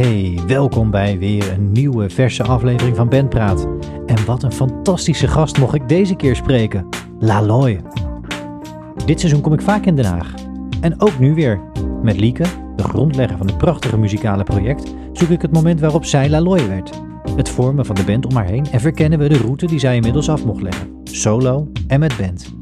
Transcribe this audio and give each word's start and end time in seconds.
Hey, 0.00 0.38
welkom 0.46 0.90
bij 0.90 1.18
weer 1.18 1.52
een 1.52 1.72
nieuwe 1.72 2.10
verse 2.10 2.42
aflevering 2.42 2.96
van 2.96 3.08
Bandpraat. 3.08 3.68
En 4.06 4.24
wat 4.24 4.42
een 4.42 4.52
fantastische 4.52 5.28
gast 5.28 5.58
mocht 5.58 5.74
ik 5.74 5.88
deze 5.88 6.14
keer 6.14 6.36
spreken. 6.36 6.88
Laloy. 7.18 7.80
Dit 9.04 9.20
seizoen 9.20 9.40
kom 9.40 9.52
ik 9.52 9.60
vaak 9.60 9.86
in 9.86 9.96
Den 9.96 10.04
Haag. 10.04 10.34
En 10.80 11.00
ook 11.00 11.18
nu 11.18 11.34
weer. 11.34 11.60
Met 12.02 12.20
Lieke, 12.20 12.44
de 12.76 12.82
grondlegger 12.82 13.36
van 13.36 13.46
het 13.46 13.58
prachtige 13.58 13.98
muzikale 13.98 14.42
project, 14.42 14.94
zoek 15.12 15.28
ik 15.28 15.42
het 15.42 15.52
moment 15.52 15.80
waarop 15.80 16.04
zij 16.04 16.28
Laloy 16.28 16.68
werd. 16.68 17.00
Het 17.36 17.48
vormen 17.48 17.86
van 17.86 17.94
de 17.94 18.04
band 18.04 18.26
om 18.26 18.34
haar 18.36 18.48
heen 18.48 18.66
en 18.70 18.80
verkennen 18.80 19.18
we 19.18 19.28
de 19.28 19.38
route 19.38 19.66
die 19.66 19.78
zij 19.78 19.94
inmiddels 19.94 20.28
af 20.28 20.44
mocht 20.44 20.62
leggen. 20.62 20.88
Solo 21.04 21.68
en 21.86 22.00
met 22.00 22.16
band. 22.16 22.54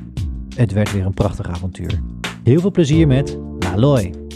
Het 0.57 0.73
werd 0.73 0.93
weer 0.93 1.07
een 1.07 1.14
prachtig 1.14 1.48
avontuur. 1.48 2.00
Heel 2.43 2.61
veel 2.61 2.70
plezier 2.70 3.07
met 3.07 3.39
Laloy. 3.59 4.27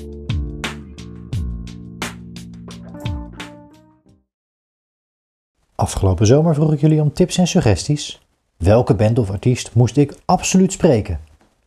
Afgelopen 5.82 6.26
zomer 6.26 6.54
vroeg 6.54 6.72
ik 6.72 6.80
jullie 6.80 7.00
om 7.00 7.12
tips 7.12 7.38
en 7.38 7.46
suggesties. 7.46 8.20
Welke 8.56 8.94
band 8.94 9.18
of 9.18 9.30
artiest 9.30 9.74
moest 9.74 9.96
ik 9.96 10.14
absoluut 10.24 10.72
spreken? 10.72 11.20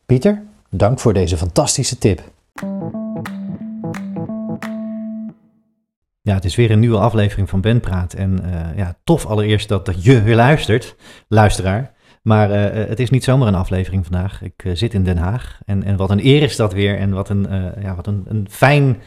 Pieter, 0.05 0.43
dank 0.69 0.99
voor 0.99 1.13
deze 1.13 1.37
fantastische 1.37 1.97
tip. 1.97 2.21
Ja, 6.21 6.33
het 6.33 6.45
is 6.45 6.55
weer 6.55 6.71
een 6.71 6.79
nieuwe 6.79 6.97
aflevering 6.97 7.49
van 7.49 7.61
Bandpraat. 7.61 8.13
En 8.13 8.43
eh, 8.43 8.77
ja, 8.77 8.95
tof 9.03 9.25
allereerst 9.25 9.69
dat, 9.69 10.03
je 10.03 10.35
luistert, 10.35 10.95
luisteraar. 11.27 11.93
Maar 12.21 12.49
uh, 12.49 12.87
het 12.87 12.99
is 12.99 13.09
niet 13.09 13.23
zomaar 13.23 13.47
een 13.47 13.55
aflevering 13.55 14.05
vandaag. 14.05 14.41
Ik 14.41 14.63
zit 14.73 14.93
in 14.93 15.03
Den 15.03 15.17
Haag. 15.17 15.59
En, 15.65 15.83
en 15.83 15.95
wat 15.95 16.09
een 16.09 16.25
eer 16.25 16.41
is 16.41 16.55
dat 16.55 16.73
weer. 16.73 16.97
En 16.97 17.13
wat 17.13 17.29
een, 17.29 17.47
ja, 17.81 17.95
wat 17.95 18.07
een, 18.07 18.25
een 18.27 18.47
fijn 18.49 18.97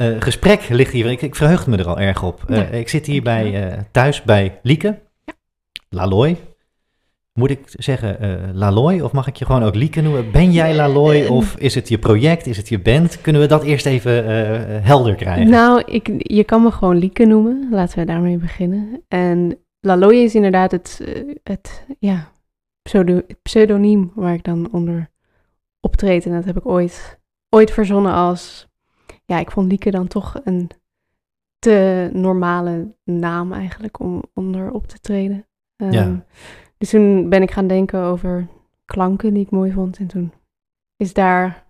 uh, 0.00 0.20
gesprek 0.20 0.68
ligt 0.68 0.92
hier. 0.92 1.10
Ik, 1.10 1.22
ik 1.22 1.34
verheug 1.34 1.66
me 1.66 1.76
er 1.76 1.88
al 1.88 1.98
erg 1.98 2.22
op. 2.22 2.44
Uh, 2.48 2.56
ja, 2.56 2.62
ik 2.62 2.88
zit 2.88 3.06
hier 3.06 3.22
bij, 3.22 3.66
uh, 3.66 3.78
thuis 3.90 4.22
bij 4.22 4.58
Lieke. 4.62 4.98
Ja. 5.24 5.32
Laloy. 5.88 6.36
Moet 7.32 7.50
ik 7.50 7.60
zeggen 7.66 8.18
Laloy 8.54 9.00
of 9.00 9.12
mag 9.12 9.26
ik 9.26 9.36
je 9.36 9.44
gewoon 9.44 9.62
ook 9.62 9.74
Lieke 9.74 10.00
noemen? 10.00 10.30
Ben 10.30 10.52
jij 10.52 10.74
Laloy 10.74 11.26
of 11.26 11.56
is 11.56 11.74
het 11.74 11.88
je 11.88 11.98
project? 11.98 12.46
Is 12.46 12.56
het 12.56 12.68
je 12.68 12.78
band? 12.78 13.20
Kunnen 13.20 13.42
we 13.42 13.48
dat 13.48 13.62
eerst 13.62 13.86
even 13.86 14.24
helder 14.82 15.14
krijgen? 15.14 15.48
Nou, 15.48 15.82
ik, 15.86 16.10
je 16.18 16.44
kan 16.44 16.62
me 16.62 16.70
gewoon 16.70 16.96
Lieke 16.96 17.24
noemen. 17.24 17.68
Laten 17.70 17.98
we 17.98 18.04
daarmee 18.04 18.36
beginnen. 18.36 19.02
En 19.08 19.58
Laloy 19.80 20.14
is 20.14 20.34
inderdaad 20.34 20.70
het, 20.70 21.00
het 21.42 21.86
ja, 21.98 22.30
pseudo, 22.82 23.20
pseudoniem 23.42 24.12
waar 24.14 24.34
ik 24.34 24.44
dan 24.44 24.68
onder 24.72 25.10
optreed. 25.80 26.26
En 26.26 26.32
dat 26.32 26.44
heb 26.44 26.56
ik 26.56 26.66
ooit, 26.66 27.20
ooit 27.48 27.70
verzonnen 27.70 28.12
als 28.12 28.68
ja, 29.24 29.38
ik 29.38 29.50
vond 29.50 29.68
Lieke 29.68 29.90
dan 29.90 30.06
toch 30.06 30.40
een 30.44 30.70
te 31.58 32.10
normale 32.12 32.94
naam 33.04 33.52
eigenlijk 33.52 34.00
om 34.00 34.22
onder 34.34 34.70
op 34.70 34.86
te 34.86 35.00
treden. 35.00 35.46
Um, 35.76 35.92
ja. 35.92 36.24
Dus 36.78 36.90
toen 36.90 37.28
ben 37.28 37.42
ik 37.42 37.50
gaan 37.50 37.66
denken 37.66 38.00
over 38.00 38.48
klanken 38.84 39.34
die 39.34 39.44
ik 39.44 39.50
mooi 39.50 39.72
vond. 39.72 39.98
En 39.98 40.06
toen 40.06 40.32
is 40.96 41.12
daar 41.12 41.66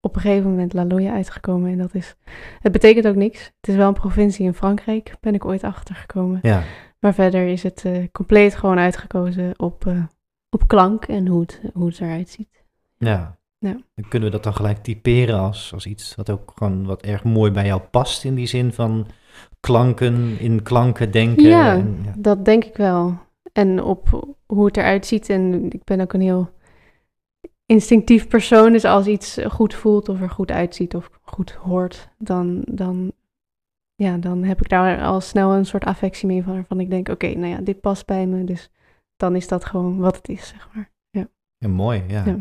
op 0.00 0.14
een 0.14 0.20
gegeven 0.20 0.50
moment 0.50 0.72
La 0.72 0.84
Loya 0.84 1.12
uitgekomen. 1.12 1.70
En 1.70 1.78
dat 1.78 1.94
is, 1.94 2.16
het 2.60 2.72
betekent 2.72 3.06
ook 3.06 3.14
niks. 3.14 3.44
Het 3.44 3.68
is 3.68 3.76
wel 3.76 3.88
een 3.88 3.94
provincie 3.94 4.46
in 4.46 4.54
Frankrijk, 4.54 5.16
ben 5.20 5.34
ik 5.34 5.44
ooit 5.44 5.64
achtergekomen. 5.64 6.38
Ja. 6.42 6.62
Maar 7.00 7.14
verder 7.14 7.46
is 7.46 7.62
het 7.62 7.84
uh, 7.84 8.06
compleet 8.12 8.54
gewoon 8.54 8.78
uitgekozen 8.78 9.58
op, 9.58 9.84
uh, 9.84 10.04
op 10.50 10.68
klank 10.68 11.04
en 11.04 11.26
hoe 11.26 11.40
het, 11.40 11.62
hoe 11.74 11.86
het 11.86 12.00
eruit 12.00 12.28
ziet. 12.28 12.64
Ja, 12.96 13.37
ja. 13.58 13.76
Dan 13.94 14.08
kunnen 14.08 14.28
we 14.28 14.34
dat 14.34 14.44
dan 14.44 14.54
gelijk 14.54 14.78
typeren 14.78 15.38
als, 15.38 15.72
als 15.74 15.86
iets 15.86 16.14
wat 16.14 16.30
ook 16.30 16.52
gewoon 16.54 16.86
wat 16.86 17.02
erg 17.02 17.24
mooi 17.24 17.50
bij 17.50 17.66
jou 17.66 17.80
past 17.80 18.24
in 18.24 18.34
die 18.34 18.46
zin 18.46 18.72
van 18.72 19.06
klanken, 19.60 20.38
in 20.38 20.62
klanken 20.62 21.10
denken. 21.10 21.48
Ja, 21.48 21.72
en, 21.74 21.98
ja. 22.04 22.14
dat 22.18 22.44
denk 22.44 22.64
ik 22.64 22.76
wel. 22.76 23.18
En 23.52 23.82
op 23.82 24.36
hoe 24.46 24.66
het 24.66 24.76
eruit 24.76 25.06
ziet. 25.06 25.28
En 25.28 25.70
ik 25.70 25.84
ben 25.84 26.00
ook 26.00 26.12
een 26.12 26.20
heel 26.20 26.50
instinctief 27.66 28.28
persoon. 28.28 28.72
Dus 28.72 28.84
als 28.84 29.06
iets 29.06 29.38
goed 29.48 29.74
voelt 29.74 30.08
of 30.08 30.20
er 30.20 30.30
goed 30.30 30.50
uitziet 30.50 30.94
of 30.94 31.10
goed 31.22 31.52
hoort, 31.52 32.08
dan, 32.18 32.62
dan, 32.70 33.12
ja, 33.94 34.16
dan 34.16 34.44
heb 34.44 34.60
ik 34.60 34.68
daar 34.68 35.02
al 35.02 35.20
snel 35.20 35.52
een 35.52 35.66
soort 35.66 35.84
affectie 35.84 36.26
mee 36.26 36.42
van. 36.42 36.54
Waarvan 36.54 36.80
ik 36.80 36.90
denk, 36.90 37.08
oké, 37.08 37.26
nou 37.26 37.52
ja, 37.52 37.60
dit 37.60 37.80
past 37.80 38.06
bij 38.06 38.26
me. 38.26 38.44
Dus 38.44 38.70
dan 39.16 39.36
is 39.36 39.48
dat 39.48 39.64
gewoon 39.64 39.98
wat 39.98 40.16
het 40.16 40.28
is, 40.28 40.48
zeg 40.48 40.68
maar. 40.74 40.90
Ja, 41.10 41.28
ja 41.58 41.68
mooi, 41.68 42.04
ja. 42.08 42.24
ja. 42.24 42.36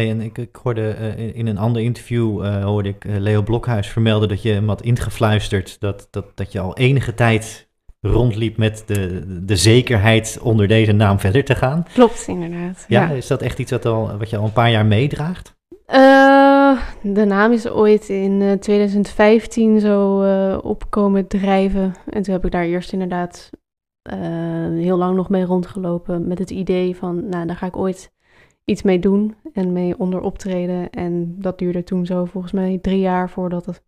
Hey, 0.00 0.10
en 0.10 0.20
ik, 0.20 0.38
ik 0.38 0.56
hoorde 0.62 0.96
uh, 1.18 1.36
in 1.36 1.46
een 1.46 1.58
ander 1.58 1.82
interview 1.82 2.44
uh, 2.44 2.64
hoorde 2.64 2.88
ik 2.88 3.04
uh, 3.04 3.16
Leo 3.16 3.42
Blokhuis 3.42 3.88
vermelden 3.88 4.28
dat 4.28 4.42
je 4.42 4.52
hem 4.52 4.68
had 4.68 4.82
ingefluisterd 4.82 5.80
dat, 5.80 6.08
dat, 6.10 6.24
dat 6.34 6.52
je 6.52 6.60
al 6.60 6.76
enige 6.76 7.14
tijd 7.14 7.68
rondliep 8.00 8.56
met 8.56 8.82
de, 8.86 9.24
de 9.44 9.56
zekerheid 9.56 10.38
onder 10.42 10.68
deze 10.68 10.92
naam 10.92 11.18
verder 11.18 11.44
te 11.44 11.54
gaan. 11.54 11.84
Klopt, 11.92 12.24
inderdaad. 12.28 12.84
Ja, 12.88 13.02
ja. 13.02 13.10
is 13.10 13.26
dat 13.26 13.42
echt 13.42 13.58
iets 13.58 13.70
wat, 13.70 13.86
al, 13.86 14.18
wat 14.18 14.30
je 14.30 14.36
al 14.36 14.44
een 14.44 14.52
paar 14.52 14.70
jaar 14.70 14.86
meedraagt? 14.86 15.58
de 17.02 17.24
naam 17.26 17.52
is 17.52 17.68
ooit 17.68 18.08
in 18.08 18.56
2015 18.60 19.80
zo 19.80 20.24
opkomen 20.56 21.26
drijven. 21.26 21.94
En 22.06 22.22
toen 22.22 22.34
heb 22.34 22.44
ik 22.44 22.50
daar 22.50 22.64
eerst 22.64 22.92
inderdaad 22.92 23.50
heel 24.74 24.96
lang 24.96 25.16
nog 25.16 25.28
mee 25.28 25.44
rondgelopen 25.44 26.28
met 26.28 26.38
het 26.38 26.50
idee 26.50 26.96
van, 26.96 27.28
nou, 27.28 27.46
daar 27.46 27.56
ga 27.56 27.66
ik 27.66 27.76
ooit 27.76 28.12
iets 28.70 28.82
mee 28.82 28.98
doen 28.98 29.34
en 29.52 29.72
mee 29.72 29.98
onder 29.98 30.20
optreden. 30.20 30.90
En 30.90 31.34
dat 31.38 31.58
duurde 31.58 31.84
toen 31.84 32.06
zo 32.06 32.24
volgens 32.24 32.52
mij 32.52 32.78
drie 32.78 33.00
jaar 33.00 33.30
voordat 33.30 33.66
het 33.66 33.82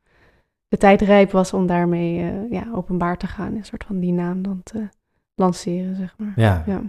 de 0.68 0.76
tijd 0.76 1.00
rijp 1.00 1.30
was 1.30 1.52
om 1.52 1.66
daarmee 1.66 2.18
uh, 2.18 2.50
ja, 2.50 2.68
openbaar 2.74 3.18
te 3.18 3.26
gaan. 3.26 3.56
Een 3.56 3.64
soort 3.64 3.84
van 3.84 4.00
die 4.00 4.12
naam 4.12 4.42
dan 4.42 4.60
te 4.62 4.88
lanceren, 5.34 5.96
zeg 5.96 6.14
maar. 6.18 6.32
Ja, 6.36 6.62
ja. 6.66 6.82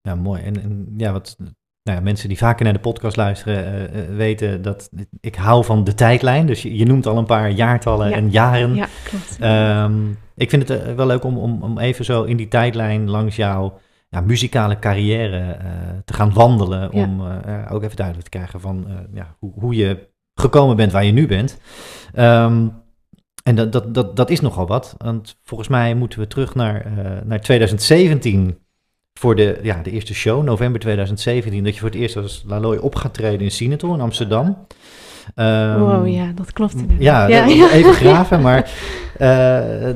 ja 0.00 0.14
mooi. 0.14 0.42
En, 0.42 0.62
en 0.62 0.94
ja, 0.96 1.12
wat 1.12 1.36
nou 1.82 1.98
ja, 1.98 2.04
mensen 2.04 2.28
die 2.28 2.38
vaker 2.38 2.64
naar 2.64 2.72
de 2.72 2.78
podcast 2.80 3.16
luisteren 3.16 3.90
uh, 3.94 4.10
uh, 4.10 4.16
weten 4.16 4.62
dat 4.62 4.90
ik 5.20 5.34
hou 5.34 5.64
van 5.64 5.84
de 5.84 5.94
tijdlijn. 5.94 6.46
Dus 6.46 6.62
je, 6.62 6.76
je 6.76 6.86
noemt 6.86 7.06
al 7.06 7.18
een 7.18 7.26
paar 7.26 7.50
jaartallen 7.50 8.08
ja. 8.08 8.16
en 8.16 8.30
jaren. 8.30 8.74
Ja, 8.74 8.86
klopt. 9.04 9.38
Um, 9.42 10.18
ik 10.34 10.50
vind 10.50 10.68
het 10.68 10.94
wel 10.94 11.06
leuk 11.06 11.24
om, 11.24 11.38
om, 11.38 11.62
om 11.62 11.78
even 11.78 12.04
zo 12.04 12.22
in 12.22 12.36
die 12.36 12.48
tijdlijn 12.48 13.10
langs 13.10 13.36
jou 13.36 13.72
ja, 14.08 14.20
muzikale 14.20 14.78
carrière 14.78 15.38
uh, 15.38 15.70
te 16.04 16.12
gaan 16.12 16.32
wandelen. 16.32 16.92
Om 16.92 17.20
uh, 17.20 17.72
ook 17.72 17.82
even 17.82 17.96
duidelijk 17.96 18.28
te 18.28 18.38
krijgen 18.38 18.60
van 18.60 18.86
ja, 19.14 19.36
hoe, 19.38 19.52
hoe, 19.54 19.74
je 19.74 20.08
gekomen 20.34 20.76
bent 20.76 20.92
waar 20.92 21.04
je 21.04 21.12
nu 21.12 21.26
bent. 21.26 21.58
Um, 22.14 22.72
en 23.42 23.54
dat, 23.54 23.72
dat, 23.72 23.94
dat, 23.94 24.16
dat 24.16 24.30
is 24.30 24.40
nogal 24.40 24.66
wat. 24.66 24.94
Want 24.98 25.38
volgens 25.42 25.68
mij 25.68 25.94
moeten 25.94 26.18
we 26.18 26.26
terug 26.26 26.54
naar, 26.54 26.86
naar 27.24 27.40
2017 27.40 28.58
voor 29.14 29.36
de, 29.36 29.58
ja, 29.62 29.82
de 29.82 29.90
eerste 29.90 30.14
show, 30.14 30.44
november 30.44 30.80
2017. 30.80 31.64
Dat 31.64 31.74
je 31.74 31.80
voor 31.80 31.88
het 31.88 31.98
eerst 31.98 32.16
als 32.16 32.44
Laloy 32.46 32.76
op 32.76 32.94
gaat 32.94 33.14
treden 33.14 33.40
in 33.40 33.50
Sinatol 33.50 33.94
in 33.94 34.00
Amsterdam. 34.00 34.66
Um, 35.34 35.78
wow, 35.78 36.08
ja, 36.08 36.32
dat 36.34 36.52
klopt 36.52 36.74
inderdaad. 36.74 37.28
Ja, 37.28 37.46
ja. 37.46 37.70
even 37.70 37.94
graven, 37.94 38.40
maar 38.46 38.70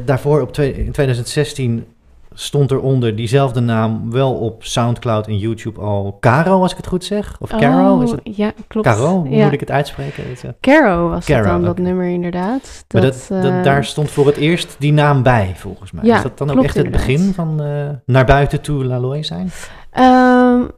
daarvoor 0.05 0.41
op 0.41 0.57
in 0.57 0.93
2016 0.93 1.87
stond 2.35 2.71
er 2.71 2.81
onder 2.81 3.17
diezelfde 3.17 3.61
naam 3.61 4.11
wel 4.11 4.35
op 4.35 4.65
Soundcloud 4.65 5.27
en 5.27 5.39
YouTube 5.39 5.81
al 5.81 6.17
Caro, 6.21 6.63
als 6.63 6.71
ik 6.71 6.77
het 6.77 6.87
goed 6.87 7.05
zeg. 7.05 7.37
Of 7.41 7.51
Caro? 7.51 7.97
Oh, 7.97 8.03
is 8.03 8.11
het? 8.11 8.21
Ja, 8.23 8.53
klopt. 8.67 8.87
Caro, 8.87 9.19
hoe 9.19 9.29
ja. 9.29 9.45
moet 9.45 9.53
ik 9.53 9.61
het 9.61 9.71
uitspreken? 9.71 10.25
Caro 10.61 11.09
was 11.09 11.25
Caro, 11.25 11.51
dan, 11.51 11.63
dat 11.63 11.79
nummer 11.79 12.09
inderdaad. 12.09 12.85
Dat, 12.87 13.03
maar 13.03 13.11
dat, 13.11 13.29
uh, 13.33 13.43
dat, 13.43 13.65
daar 13.65 13.85
stond 13.85 14.11
voor 14.11 14.27
het 14.27 14.37
eerst 14.37 14.77
die 14.79 14.93
naam 14.93 15.23
bij, 15.23 15.53
volgens 15.57 15.93
mij. 15.93 16.05
Ja, 16.05 16.17
is 16.17 16.23
dat 16.23 16.39
dan 16.39 16.51
ook 16.51 16.65
echt 16.65 16.75
het 16.75 16.91
begin 16.91 17.33
van 17.35 17.63
uh, 17.63 17.89
naar 18.07 18.25
buiten 18.25 18.61
toe 18.61 18.85
Laloy 18.85 19.23
zijn? 19.23 19.51
Um, 19.99 20.71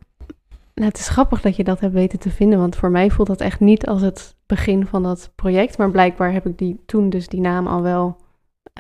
nou, 0.74 0.88
het 0.88 0.98
is 0.98 1.08
grappig 1.08 1.40
dat 1.40 1.56
je 1.56 1.64
dat 1.64 1.80
hebt 1.80 1.92
weten 1.92 2.19
te 2.19 2.30
vinden, 2.30 2.58
want 2.58 2.76
voor 2.76 2.90
mij 2.90 3.10
voelt 3.10 3.28
dat 3.28 3.40
echt 3.40 3.60
niet 3.60 3.86
als 3.86 4.02
het 4.02 4.36
begin 4.46 4.86
van 4.86 5.02
dat 5.02 5.32
project. 5.34 5.78
Maar 5.78 5.90
blijkbaar 5.90 6.32
heb 6.32 6.46
ik 6.46 6.58
die, 6.58 6.82
toen 6.87 7.10
dus 7.10 7.28
die 7.28 7.40
naam 7.40 7.66
al 7.66 7.82
wel 7.82 8.16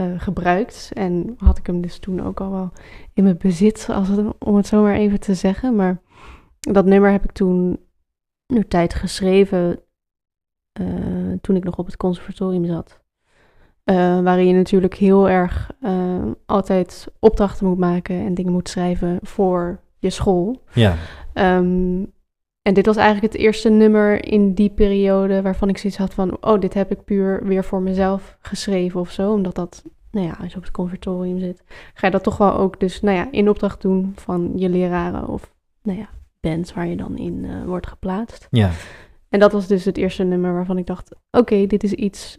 uh, 0.00 0.20
gebruikt. 0.20 0.90
En 0.92 1.34
had 1.38 1.58
ik 1.58 1.66
hem 1.66 1.80
dus 1.80 1.98
toen 1.98 2.22
ook 2.22 2.40
al 2.40 2.50
wel 2.50 2.72
in 3.14 3.24
mijn 3.24 3.38
bezit, 3.38 3.88
als 3.90 4.08
het, 4.08 4.26
om 4.38 4.56
het 4.56 4.66
zo 4.66 4.82
maar 4.82 4.94
even 4.94 5.20
te 5.20 5.34
zeggen. 5.34 5.76
Maar 5.76 6.00
dat 6.60 6.84
nummer 6.84 7.10
heb 7.10 7.24
ik 7.24 7.32
toen 7.32 7.80
een 8.46 8.68
tijd 8.68 8.94
geschreven 8.94 9.80
uh, 10.80 11.32
toen 11.40 11.56
ik 11.56 11.64
nog 11.64 11.78
op 11.78 11.86
het 11.86 11.96
conservatorium 11.96 12.64
zat. 12.64 13.00
Uh, 13.84 14.20
waarin 14.20 14.46
je 14.46 14.54
natuurlijk 14.54 14.94
heel 14.94 15.28
erg 15.28 15.70
altijd 16.46 17.06
opdrachten 17.18 17.66
moet 17.66 17.78
maken 17.78 18.16
en 18.16 18.34
dingen 18.34 18.52
moet 18.52 18.68
schrijven 18.68 19.18
voor 19.22 19.80
je 19.98 20.10
school. 20.10 20.62
Ja. 20.72 20.96
Um, 21.34 22.12
en 22.62 22.74
dit 22.74 22.86
was 22.86 22.96
eigenlijk 22.96 23.32
het 23.32 23.42
eerste 23.42 23.68
nummer 23.68 24.24
in 24.24 24.54
die 24.54 24.70
periode 24.70 25.42
waarvan 25.42 25.68
ik 25.68 25.78
zoiets 25.78 25.98
had 25.98 26.14
van, 26.14 26.36
oh, 26.40 26.60
dit 26.60 26.74
heb 26.74 26.90
ik 26.90 27.04
puur 27.04 27.44
weer 27.44 27.64
voor 27.64 27.82
mezelf 27.82 28.36
geschreven 28.40 29.00
of 29.00 29.10
zo. 29.10 29.32
Omdat 29.32 29.54
dat, 29.54 29.84
nou 30.10 30.26
ja, 30.26 30.36
als 30.40 30.50
je 30.50 30.56
op 30.56 30.62
het 30.62 30.72
conservatorium 30.72 31.38
zit, 31.38 31.62
ga 31.94 32.06
je 32.06 32.12
dat 32.12 32.22
toch 32.22 32.36
wel 32.36 32.54
ook 32.54 32.80
dus, 32.80 33.00
nou 33.00 33.16
ja, 33.16 33.28
in 33.30 33.48
opdracht 33.48 33.82
doen 33.82 34.12
van 34.14 34.52
je 34.56 34.68
leraren 34.68 35.28
of, 35.28 35.54
nou 35.82 35.98
ja, 35.98 36.08
bands 36.40 36.74
waar 36.74 36.86
je 36.86 36.96
dan 36.96 37.16
in 37.16 37.44
uh, 37.44 37.64
wordt 37.64 37.86
geplaatst. 37.86 38.46
Ja. 38.50 38.70
En 39.28 39.38
dat 39.38 39.52
was 39.52 39.66
dus 39.66 39.84
het 39.84 39.96
eerste 39.96 40.24
nummer 40.24 40.52
waarvan 40.52 40.78
ik 40.78 40.86
dacht, 40.86 41.14
oké, 41.14 41.38
okay, 41.38 41.66
dit 41.66 41.84
is 41.84 41.92
iets 41.92 42.38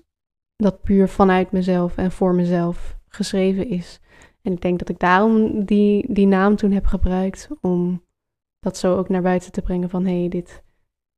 dat 0.56 0.82
puur 0.82 1.10
vanuit 1.10 1.52
mezelf 1.52 1.98
en 1.98 2.12
voor 2.12 2.36
mezelf 2.36 2.98
geschreven 3.08 3.70
is. 3.70 4.00
En 4.42 4.52
ik 4.52 4.62
denk 4.62 4.80
dat 4.80 4.90
ik 4.90 5.00
daarom 5.00 5.66
die, 5.66 6.14
die 6.14 6.28
naam 6.28 6.56
toen 6.56 6.72
heb 6.72 6.86
gebruikt 6.86 7.50
om 7.62 8.02
dat 8.64 8.78
zo 8.78 8.98
ook 8.98 9.10
naar 9.10 9.22
buiten 9.22 9.52
te 9.52 9.62
brengen 9.62 9.90
van 9.90 10.06
hé, 10.06 10.20
hey, 10.20 10.30
dit 10.30 10.64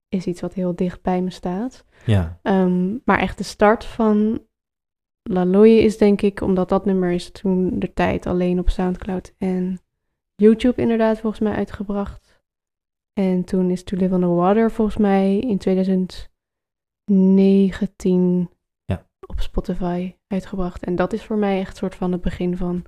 is 0.08 0.26
iets 0.26 0.42
wat 0.42 0.54
heel 0.54 0.76
dicht 0.76 1.02
bij 1.02 1.22
me 1.22 1.30
staat. 1.30 1.86
Ja. 2.06 2.40
Um, 2.44 3.02
maar 3.06 3.20
echt 3.20 3.38
de 3.38 3.44
start 3.44 3.86
van 3.86 4.42
La 5.30 5.46
Loye 5.46 5.82
is 5.82 5.98
denk 5.98 6.22
ik, 6.22 6.42
omdat 6.42 6.70
dat 6.70 6.86
nummer 6.86 7.12
is 7.12 7.32
toen 7.32 7.80
de 7.80 7.94
tijd 7.94 8.26
alleen 8.26 8.60
op 8.60 8.70
Soundcloud 8.70 9.34
en 9.38 9.80
YouTube 10.36 10.82
inderdaad 10.82 11.20
volgens 11.20 11.42
mij 11.42 11.54
uitgebracht. 11.54 12.44
En 13.14 13.44
toen 13.44 13.70
is 13.70 13.84
To 13.84 13.98
Live 13.98 14.14
on 14.14 14.20
the 14.20 14.28
Water 14.28 14.72
volgens 14.72 14.98
mij 14.98 15.40
in 15.40 15.58
2019 15.58 18.50
ja. 18.86 19.08
op 19.28 19.40
Spotify 19.40 20.16
uitgebracht. 20.28 20.84
En 20.84 20.96
dat 20.96 21.14
is 21.14 21.24
voor 21.24 21.38
mij 21.38 21.60
echt 21.60 21.78
soort 21.78 21.96
van 21.96 22.12
het 22.12 22.22
begin 22.22 22.58
van 22.58 22.86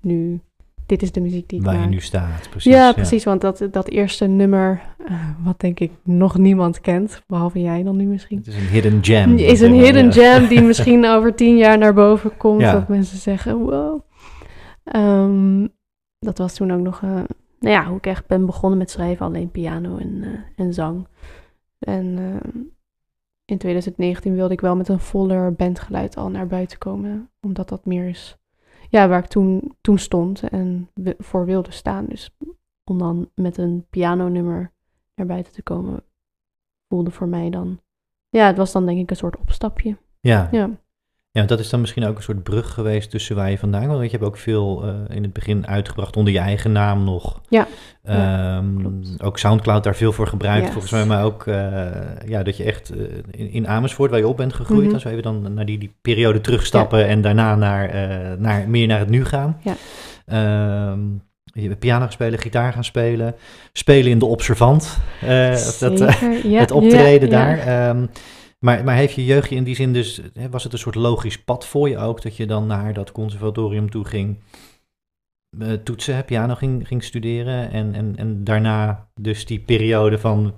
nu 0.00 0.40
dit 0.86 1.02
is 1.02 1.12
de 1.12 1.20
muziek 1.20 1.48
die 1.48 1.58
ik 1.58 1.64
Waar 1.64 1.74
maak. 1.74 1.84
je 1.84 1.90
nu 1.90 2.00
staat, 2.00 2.50
precies. 2.50 2.72
Ja, 2.72 2.92
precies. 2.92 3.24
Want 3.24 3.40
dat, 3.40 3.68
dat 3.70 3.88
eerste 3.88 4.26
nummer, 4.26 4.82
uh, 5.10 5.28
wat 5.44 5.60
denk 5.60 5.80
ik 5.80 5.92
nog 6.02 6.38
niemand 6.38 6.80
kent, 6.80 7.22
behalve 7.26 7.60
jij 7.60 7.82
dan 7.82 7.96
nu 7.96 8.04
misschien. 8.04 8.38
Het 8.38 8.46
is 8.46 8.56
een 8.56 8.68
hidden 8.68 9.04
gem. 9.04 9.36
Is 9.36 9.60
een 9.60 9.72
hidden 9.72 10.08
jam 10.08 10.46
die 10.46 10.62
misschien 10.70 11.06
over 11.06 11.34
tien 11.34 11.56
jaar 11.56 11.78
naar 11.78 11.94
boven 11.94 12.36
komt. 12.36 12.60
Ja. 12.60 12.72
Dat 12.72 12.88
mensen 12.88 13.18
zeggen, 13.18 13.58
wow. 13.58 14.00
Um, 14.96 15.72
dat 16.18 16.38
was 16.38 16.54
toen 16.54 16.72
ook 16.72 16.80
nog, 16.80 17.00
uh, 17.00 17.10
nou 17.10 17.74
ja, 17.74 17.84
hoe 17.84 17.96
ik 17.96 18.06
echt 18.06 18.26
ben 18.26 18.46
begonnen 18.46 18.78
met 18.78 18.90
schrijven. 18.90 19.26
Alleen 19.26 19.50
piano 19.50 19.96
en, 19.96 20.14
uh, 20.14 20.28
en 20.56 20.72
zang. 20.72 21.06
En 21.78 22.18
in 23.44 23.58
2019 23.58 24.34
wilde 24.34 24.52
ik 24.52 24.60
wel 24.60 24.76
met 24.76 24.88
een 24.88 25.00
voller 25.00 25.52
bandgeluid 25.52 26.16
al 26.16 26.28
naar 26.28 26.46
buiten 26.46 26.78
komen. 26.78 27.30
Omdat 27.40 27.68
dat 27.68 27.84
meer 27.84 28.08
is 28.08 28.38
ja, 28.94 29.08
waar 29.08 29.18
ik 29.18 29.26
toen, 29.26 29.76
toen 29.80 29.98
stond 29.98 30.42
en 30.42 30.90
voor 31.18 31.44
wilde 31.44 31.70
staan. 31.70 32.06
Dus 32.06 32.36
om 32.84 32.98
dan 32.98 33.30
met 33.34 33.56
een 33.56 33.86
pianonummer 33.90 34.72
naar 35.14 35.26
buiten 35.26 35.52
te 35.52 35.62
komen, 35.62 36.04
voelde 36.88 37.10
voor 37.10 37.28
mij 37.28 37.50
dan... 37.50 37.80
Ja, 38.28 38.46
het 38.46 38.56
was 38.56 38.72
dan 38.72 38.86
denk 38.86 39.00
ik 39.00 39.10
een 39.10 39.16
soort 39.16 39.36
opstapje. 39.36 39.96
Ja. 40.20 40.48
Ja, 40.50 40.70
ja 41.40 41.42
dat 41.44 41.58
is 41.58 41.68
dan 41.68 41.80
misschien 41.80 42.04
ook 42.04 42.16
een 42.16 42.22
soort 42.22 42.42
brug 42.42 42.72
geweest 42.72 43.10
tussen 43.10 43.36
waar 43.36 43.50
je 43.50 43.58
vandaan 43.58 43.82
kwam. 43.82 43.96
Want 43.96 44.10
je 44.10 44.16
hebt 44.16 44.28
ook 44.28 44.36
veel 44.36 44.84
uh, 44.84 45.16
in 45.16 45.22
het 45.22 45.32
begin 45.32 45.66
uitgebracht 45.66 46.16
onder 46.16 46.32
je 46.32 46.38
eigen 46.38 46.72
naam 46.72 47.04
nog. 47.04 47.40
Ja. 47.48 47.66
Um, 48.58 49.02
ook 49.22 49.38
Soundcloud 49.38 49.84
daar 49.84 49.96
veel 49.96 50.12
voor 50.12 50.26
gebruikt, 50.26 50.62
yes. 50.62 50.72
volgens 50.72 50.92
mij. 50.92 51.04
Maar 51.04 51.24
ook 51.24 51.46
uh, 51.46 51.56
ja, 52.26 52.42
dat 52.42 52.56
je 52.56 52.64
echt 52.64 52.94
uh, 52.94 53.02
in, 53.30 53.50
in, 53.50 53.68
Amersfoort, 53.68 54.10
waar 54.10 54.20
je 54.20 54.28
op 54.28 54.36
bent 54.36 54.52
gegroeid, 54.52 54.80
mm 54.80 54.86
-hmm. 54.86 54.94
als 54.94 55.02
we 55.02 55.10
even 55.10 55.22
dan 55.22 55.54
naar 55.54 55.66
die, 55.66 55.78
die 55.78 55.94
periode 56.02 56.40
terugstappen 56.40 56.98
ja. 56.98 57.06
en 57.06 57.20
daarna 57.20 57.54
naar, 57.54 57.90
naar, 58.38 58.68
meer 58.68 58.86
naar 58.86 58.98
het 58.98 59.10
nu 59.10 59.24
gaan. 59.24 59.60
Ja. 59.62 60.90
Um, 60.90 61.22
je 61.44 61.76
piano 61.76 62.06
spelen, 62.08 62.38
gitaar 62.38 62.72
gaan 62.72 62.84
spelen, 62.84 63.34
spelen 63.72 64.10
in 64.10 64.18
de 64.18 64.26
observant, 64.26 64.98
dat, 65.80 65.98
het 66.42 66.70
optreden 66.70 67.30
daar. 67.30 67.88
Um, 67.88 68.10
maar, 68.64 68.84
maar 68.84 68.96
heeft 68.96 69.14
je 69.14 69.24
jeugdje 69.24 69.56
in 69.56 69.64
die 69.64 69.74
zin 69.74 69.92
dus, 69.92 70.20
was 70.50 70.64
het 70.64 70.72
een 70.72 70.78
soort 70.78 70.94
logisch 70.94 71.42
pad 71.42 71.66
voor 71.66 71.88
je 71.88 71.98
ook, 71.98 72.22
dat 72.22 72.36
je 72.36 72.46
dan 72.46 72.66
naar 72.66 72.92
dat 72.92 73.12
conservatorium 73.12 73.90
toe 73.90 74.04
ging, 74.04 74.38
uh, 75.58 75.72
toetsen, 75.72 76.24
piano 76.24 76.54
ging, 76.54 76.86
ging 76.88 77.04
studeren 77.04 77.70
en, 77.70 77.94
en, 77.94 78.16
en 78.16 78.44
daarna 78.44 79.08
dus 79.20 79.46
die 79.46 79.60
periode 79.60 80.18
van, 80.18 80.54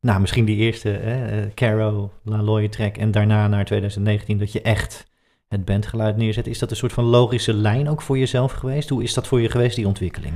nou 0.00 0.20
misschien 0.20 0.44
die 0.44 0.56
eerste 0.56 0.88
hè, 0.88 1.44
uh, 1.44 1.50
Caro, 1.54 2.12
La 2.24 2.42
Loye 2.42 2.68
en 2.92 3.10
daarna 3.10 3.48
naar 3.48 3.64
2019 3.64 4.38
dat 4.38 4.52
je 4.52 4.62
echt 4.62 5.06
het 5.48 5.64
bandgeluid 5.64 6.16
neerzet. 6.16 6.46
Is 6.46 6.58
dat 6.58 6.70
een 6.70 6.76
soort 6.76 6.92
van 6.92 7.04
logische 7.04 7.54
lijn 7.54 7.88
ook 7.88 8.02
voor 8.02 8.18
jezelf 8.18 8.52
geweest? 8.52 8.88
Hoe 8.88 9.02
is 9.02 9.14
dat 9.14 9.26
voor 9.26 9.40
je 9.40 9.50
geweest, 9.50 9.76
die 9.76 9.86
ontwikkeling? 9.86 10.34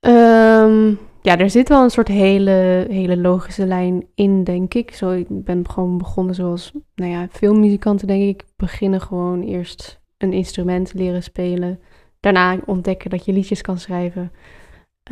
Um, 0.00 0.98
ja, 1.26 1.38
er 1.38 1.50
zit 1.50 1.68
wel 1.68 1.82
een 1.82 1.90
soort 1.90 2.08
hele, 2.08 2.86
hele 2.88 3.16
logische 3.16 3.66
lijn 3.66 4.08
in, 4.14 4.44
denk 4.44 4.74
ik. 4.74 4.94
Zo, 4.94 5.10
ik 5.10 5.26
ben 5.28 5.68
gewoon 5.68 5.98
begonnen 5.98 6.34
zoals, 6.34 6.72
nou 6.94 7.10
ja, 7.10 7.28
veel 7.30 7.54
muzikanten, 7.54 8.06
denk 8.06 8.22
ik, 8.22 8.44
beginnen 8.56 9.00
gewoon 9.00 9.42
eerst 9.42 10.00
een 10.16 10.32
instrument 10.32 10.94
leren 10.94 11.22
spelen. 11.22 11.80
Daarna 12.20 12.58
ontdekken 12.64 13.10
dat 13.10 13.24
je 13.24 13.32
liedjes 13.32 13.60
kan 13.60 13.78
schrijven. 13.78 14.32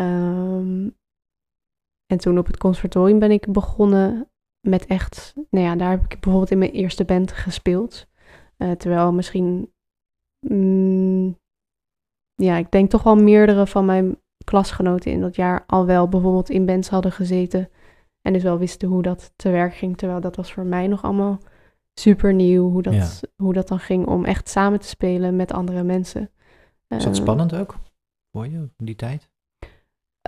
Um, 0.00 0.96
en 2.06 2.18
toen 2.18 2.38
op 2.38 2.46
het 2.46 2.58
conservatorium 2.58 3.18
ben 3.18 3.30
ik 3.30 3.52
begonnen 3.52 4.30
met 4.60 4.86
echt, 4.86 5.34
nou 5.50 5.64
ja, 5.64 5.76
daar 5.76 5.90
heb 5.90 6.02
ik 6.02 6.20
bijvoorbeeld 6.20 6.50
in 6.50 6.58
mijn 6.58 6.70
eerste 6.70 7.04
band 7.04 7.32
gespeeld. 7.32 8.06
Uh, 8.58 8.70
terwijl 8.70 9.12
misschien, 9.12 9.72
mm, 10.40 11.38
ja, 12.34 12.56
ik 12.56 12.70
denk 12.70 12.90
toch 12.90 13.02
wel 13.02 13.16
meerdere 13.16 13.66
van 13.66 13.84
mijn 13.84 14.22
klasgenoten 14.44 15.12
in 15.12 15.20
dat 15.20 15.36
jaar 15.36 15.64
al 15.66 15.86
wel 15.86 16.08
bijvoorbeeld 16.08 16.50
in 16.50 16.66
bands 16.66 16.88
hadden 16.88 17.12
gezeten. 17.12 17.68
En 18.22 18.32
dus 18.32 18.42
wel 18.42 18.58
wisten 18.58 18.88
hoe 18.88 19.02
dat 19.02 19.32
te 19.36 19.50
werk 19.50 19.74
ging. 19.74 19.96
Terwijl 19.96 20.20
dat 20.20 20.36
was 20.36 20.52
voor 20.52 20.64
mij 20.64 20.86
nog 20.86 21.02
allemaal 21.02 21.38
super 21.94 22.34
nieuw. 22.34 22.70
Hoe 22.70 22.82
dat, 22.82 22.94
ja. 22.94 23.28
hoe 23.36 23.52
dat 23.52 23.68
dan 23.68 23.78
ging 23.78 24.06
om 24.06 24.24
echt 24.24 24.48
samen 24.48 24.80
te 24.80 24.88
spelen 24.88 25.36
met 25.36 25.52
andere 25.52 25.82
mensen. 25.82 26.30
Is 26.88 27.04
dat 27.04 27.16
uh, 27.16 27.22
spannend 27.22 27.54
ook 27.54 27.76
voor 28.32 28.46
je 28.46 28.68
in 28.76 28.84
die 28.84 28.96
tijd? 28.96 29.30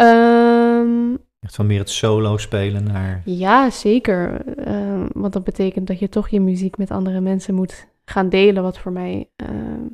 Um, 0.01 1.19
echt 1.41 1.55
van 1.55 1.67
meer 1.67 1.79
het 1.79 1.91
solo 1.91 2.37
spelen 2.37 2.85
naar... 2.85 3.23
Ja, 3.25 3.71
zeker. 3.71 4.47
Uh, 4.69 5.07
want 5.13 5.33
dat 5.33 5.45
betekent 5.45 5.87
dat 5.87 5.99
je 5.99 6.09
toch 6.09 6.29
je 6.29 6.41
muziek 6.41 6.77
met 6.77 6.91
andere 6.91 7.21
mensen 7.21 7.55
moet 7.55 7.87
gaan 8.05 8.29
delen. 8.29 8.63
Wat 8.63 8.79
voor 8.79 8.93
mij 8.93 9.31
uh, 9.37 9.87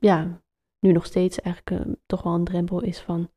ja, 0.00 0.40
nu 0.80 0.92
nog 0.92 1.06
steeds 1.06 1.40
eigenlijk 1.40 1.86
toch 2.06 2.22
wel 2.22 2.34
een 2.34 2.44
drempel 2.44 2.82
is 2.82 3.00
van 3.00 3.30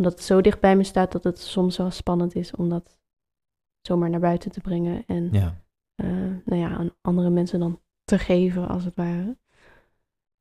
omdat 0.00 0.14
het 0.14 0.26
zo 0.26 0.40
dicht 0.40 0.60
bij 0.60 0.76
me 0.76 0.84
staat 0.84 1.12
dat 1.12 1.24
het 1.24 1.38
soms 1.38 1.76
wel 1.76 1.90
spannend 1.90 2.34
is 2.34 2.54
om 2.54 2.68
dat 2.68 2.98
zomaar 3.80 4.10
naar 4.10 4.20
buiten 4.20 4.50
te 4.50 4.60
brengen. 4.60 5.04
En 5.06 5.28
ja. 5.32 5.62
Uh, 6.02 6.10
nou 6.44 6.60
ja, 6.60 6.68
aan 6.68 6.90
andere 7.00 7.30
mensen 7.30 7.60
dan 7.60 7.80
te 8.04 8.18
geven, 8.18 8.68
als 8.68 8.84
het 8.84 8.94
ware. 8.94 9.36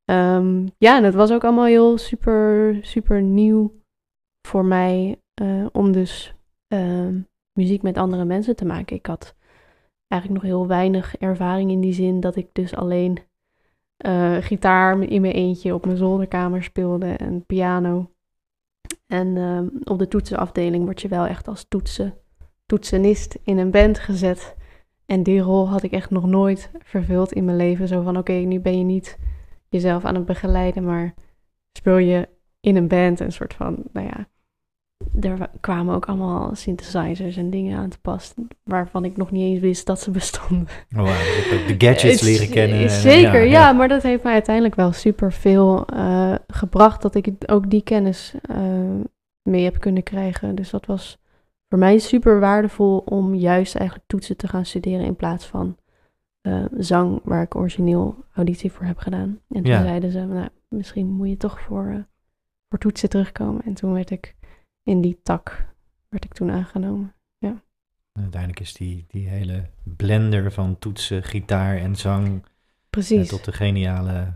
Um, 0.06 0.70
ja, 0.78 0.98
en 0.98 1.04
het 1.04 1.14
was 1.14 1.32
ook 1.32 1.44
allemaal 1.44 1.66
heel 1.66 1.98
super, 1.98 2.78
super 2.82 3.22
nieuw 3.22 3.74
voor 4.48 4.66
mij 4.66 5.22
uh, 5.42 5.66
om 5.72 5.92
dus 5.92 6.34
uh, 6.74 7.08
muziek 7.54 7.82
met 7.82 7.98
andere 7.98 8.26
mensen 8.26 8.56
te 8.56 8.66
maken. 8.66 8.96
Ik 8.96 9.06
had 9.06 9.36
eigenlijk 10.08 10.42
nog 10.42 10.52
heel 10.52 10.68
weinig 10.68 11.18
ervaring 11.18 11.72
in 11.72 11.82
die 11.82 11.94
zin 11.94 12.20
dat 12.20 12.36
ik 12.36 12.50
dus 12.54 12.76
alleen 12.76 13.18
uh, 14.06 14.38
gitaar 14.38 15.02
in 15.02 15.22
mijn 15.22 15.34
eentje 15.34 15.74
op 15.74 15.86
mijn 15.86 15.98
zolderkamer 15.98 16.64
speelde 16.64 17.08
en 17.08 17.46
piano. 17.46 18.12
En 19.08 19.36
uh, 19.36 19.62
op 19.84 20.00
de 20.00 20.08
toetsenafdeling 20.08 20.84
word 20.84 21.02
je 21.02 21.08
wel 21.08 21.26
echt 21.26 21.48
als 21.48 21.66
toetsen, 21.68 22.14
toetsenist 22.66 23.40
in 23.44 23.58
een 23.58 23.72
band 23.72 24.00
gezet. 24.00 24.56
En 25.06 25.24
die 25.24 25.40
rol 25.40 25.70
had 25.70 25.84
ik 25.84 25.92
echt 25.92 26.10
nog 26.10 26.26
nooit 26.26 26.72
vervuld 26.84 27.32
in 27.32 27.46
mijn 27.46 27.58
leven. 27.58 27.88
Zo 27.88 28.02
van, 28.02 28.18
oké, 28.18 28.34
nu 28.34 28.60
ben 28.60 28.78
je 28.78 28.84
niet 28.84 29.18
jezelf 29.70 30.06
aan 30.06 30.16
het 30.16 30.26
begeleiden, 30.26 30.84
maar 30.84 31.14
speel 31.74 31.98
je 31.98 32.30
in 32.60 32.76
een 32.76 32.88
band 32.88 33.20
een 33.20 33.32
soort 33.32 33.54
van, 33.54 33.84
nou 33.94 34.08
ja, 34.08 34.28
er 35.22 35.50
kwamen 35.60 35.96
ook 35.96 36.06
allemaal 36.06 36.56
synthesizers 36.56 37.38
en 37.38 37.50
dingen 37.50 37.78
aan 37.78 37.90
te 37.90 38.00
pas, 38.00 38.34
waarvan 38.64 39.06
ik 39.06 39.18
nog 39.18 39.32
niet 39.32 39.44
eens 39.44 39.60
wist 39.62 39.86
dat 39.86 40.00
ze 40.00 40.12
bestonden. 40.12 40.68
Oh, 40.96 40.98
wow, 40.98 41.08
de 41.68 41.76
gadgets 41.78 42.22
leren 42.30 42.50
kennen. 42.50 42.90
Zeker, 42.90 43.42
en, 43.42 43.48
ja, 43.48 43.68
ja, 43.68 43.72
maar 43.72 43.88
dat 43.88 44.04
heeft 44.04 44.24
mij 44.24 44.34
uiteindelijk 44.34 44.76
wel 44.76 44.92
super 44.92 45.34
veel 45.34 45.86
uh, 45.94 46.36
gebracht, 46.48 47.02
dat 47.02 47.16
ik 47.16 47.32
ook 47.46 47.70
die 47.70 47.84
kennis 47.84 48.34
uh, 48.52 48.58
mee 49.42 49.64
heb 49.64 49.80
kunnen 49.80 50.04
krijgen. 50.04 50.56
Dus 50.56 50.70
dat 50.70 50.86
was 50.86 51.18
voor 51.70 51.80
mij 51.80 51.98
super 51.98 52.40
waardevol 52.40 52.98
om 52.98 53.36
juist 53.36 53.76
eigenlijk 53.76 54.08
toetsen 54.08 54.38
te 54.38 54.48
gaan 54.48 54.66
studeren 54.66 55.06
in 55.06 55.16
plaats 55.16 55.46
van 55.46 55.78
uh, 56.42 56.66
zang, 56.78 57.20
waar 57.24 57.42
ik 57.42 57.56
origineel 57.56 58.16
auditie 58.34 58.72
voor 58.72 58.86
heb 58.86 58.98
gedaan. 58.98 59.40
En 59.50 59.64
toen 59.64 59.72
Ja. 59.72 59.82
zeiden 59.84 60.12
ze, 60.12 60.20
nou, 60.20 60.48
misschien 60.68 61.08
moet 61.08 61.30
je 61.30 61.38
toch 61.38 61.60
voor, 61.62 62.06
voor 62.70 62.80
toetsen 62.80 63.10
terugkomen. 63.10 63.62
En 63.66 63.74
toen 63.74 63.94
werd 63.94 64.10
ik 64.10 64.36
in 64.90 65.02
die 65.02 65.20
tak, 65.24 65.74
werd 66.10 66.26
ik 66.26 66.34
toen 66.34 66.52
aangenomen. 66.52 67.14
En 67.40 68.22
Uiteindelijk 68.22 68.60
is 68.60 68.74
die, 68.74 69.06
die 69.08 69.28
hele 69.28 69.70
blender 69.84 70.52
van 70.52 70.80
toetsen, 70.80 71.24
gitaar 71.24 71.78
en 71.78 71.96
zang 71.96 72.28
eh, 72.28 72.50
Precies. 72.90 73.30
tot 73.30 73.46
de 73.46 73.52
geniale 73.52 74.34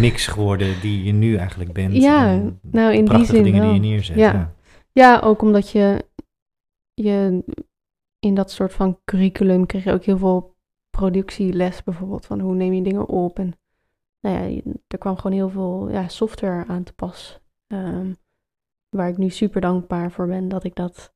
mix 0.00 0.26
geworden 0.26 0.80
die 0.80 1.04
je 1.04 1.12
nu 1.12 1.36
eigenlijk 1.36 1.72
bent. 1.72 1.94
Ja, 1.94 2.42
nou, 2.62 2.94
in 2.94 3.04
die 3.04 3.24
zin 3.24 3.42
dingen 3.42 3.62
die 3.62 3.72
je 3.72 3.80
neerzet. 3.80 4.16
Ja. 4.16 4.32
Ja. 4.32 4.54
Ja, 4.92 5.20
ook 5.20 5.42
omdat 5.42 5.70
je, 5.70 6.04
je 6.94 7.44
in 8.18 8.34
dat 8.34 8.50
soort 8.50 8.72
van 8.72 8.98
curriculum 9.04 9.66
kreeg 9.66 9.84
je 9.84 9.92
ook 9.92 10.04
heel 10.04 10.18
veel 10.18 10.56
productieles 10.90 11.82
bijvoorbeeld. 11.82 12.26
Van 12.26 12.40
hoe 12.40 12.54
neem 12.54 12.72
je 12.72 12.82
dingen 12.82 13.08
op. 13.08 13.38
En 13.38 13.54
nou 14.20 14.38
ja, 14.38 14.60
er 14.88 14.98
kwam 14.98 15.16
gewoon 15.16 15.36
heel 15.36 15.50
veel 15.50 15.90
ja, 15.90 16.08
software 16.08 16.66
aan 16.66 16.82
te 16.82 16.92
pas. 16.92 17.40
Ehm, 17.66 18.12
waar 18.92 19.08
ik 19.08 19.16
nu 19.16 19.28
super 19.28 19.60
dankbaar 19.60 20.10
voor 20.10 20.26
ben 20.26 20.48
dat 20.48 20.64
ik 20.64 20.74
dat 20.74 21.14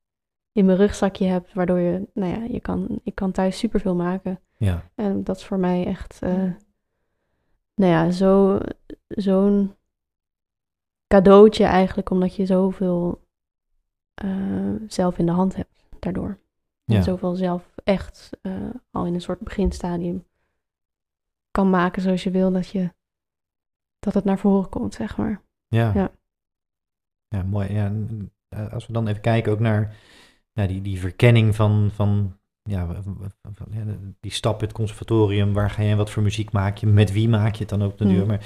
in 0.51 0.65
mijn 0.65 0.77
rugzakje 0.77 1.25
heb. 1.25 1.53
Waardoor 1.53 1.79
je, 1.79 2.07
nou 2.13 2.31
ja, 2.33 2.43
je 2.43 2.59
kan, 2.59 2.99
ik 3.03 3.15
kan 3.15 3.31
thuis 3.31 3.57
superveel 3.57 3.95
maken. 3.95 4.39
Ja. 4.57 4.89
En 4.95 5.23
dat 5.23 5.37
is 5.37 5.45
voor 5.45 5.59
mij 5.59 5.85
echt 5.85 6.21
eh, 6.21 6.51
nou 7.77 7.91
ja, 7.91 8.11
zo, 8.11 8.59
zo'n 9.07 9.75
cadeautje 11.07 11.63
eigenlijk, 11.63 12.09
omdat 12.09 12.35
je 12.35 12.45
zoveel 12.45 13.25
uh, 14.23 14.75
zelf 14.87 15.17
in 15.17 15.25
de 15.25 15.31
hand 15.31 15.55
hebt 15.55 15.85
daardoor. 15.99 16.39
Ja. 16.83 16.95
En 16.95 17.03
zoveel 17.03 17.35
zelf 17.35 17.75
echt 17.83 18.29
uh, 18.41 18.69
al 18.91 19.05
in 19.05 19.13
een 19.13 19.21
soort 19.21 19.39
beginstadium 19.39 20.25
kan 21.51 21.69
maken 21.69 22.01
zoals 22.01 22.23
je 22.23 22.31
wil, 22.31 22.51
dat, 22.51 22.67
je, 22.67 22.93
dat 23.99 24.13
het 24.13 24.23
naar 24.23 24.39
voren 24.39 24.69
komt, 24.69 24.93
zeg 24.93 25.17
maar. 25.17 25.41
Ja. 25.67 25.91
Ja, 25.93 26.11
ja 27.27 27.43
mooi. 27.43 27.73
Ja, 27.73 27.93
als 28.71 28.87
we 28.87 28.93
dan 28.93 29.07
even 29.07 29.21
kijken 29.21 29.51
ook 29.51 29.59
naar, 29.59 29.95
naar 30.53 30.67
die, 30.67 30.81
die 30.81 30.99
verkenning 30.99 31.55
van, 31.55 31.91
van 31.93 32.36
ja, 32.67 32.87
die 34.19 34.31
stap 34.31 34.61
het 34.61 34.71
conservatorium, 34.71 35.53
waar 35.53 35.69
ga 35.69 35.81
je 35.81 35.89
en 35.89 35.97
wat 35.97 36.09
voor 36.09 36.23
muziek 36.23 36.51
maak 36.51 36.77
je, 36.77 36.87
met 36.87 37.11
wie 37.11 37.29
maak 37.29 37.53
je 37.53 37.59
het 37.59 37.69
dan 37.69 37.83
ook 37.83 37.97
de 37.97 38.05
duur. 38.05 38.19
Hmm. 38.19 38.27
Maar 38.27 38.41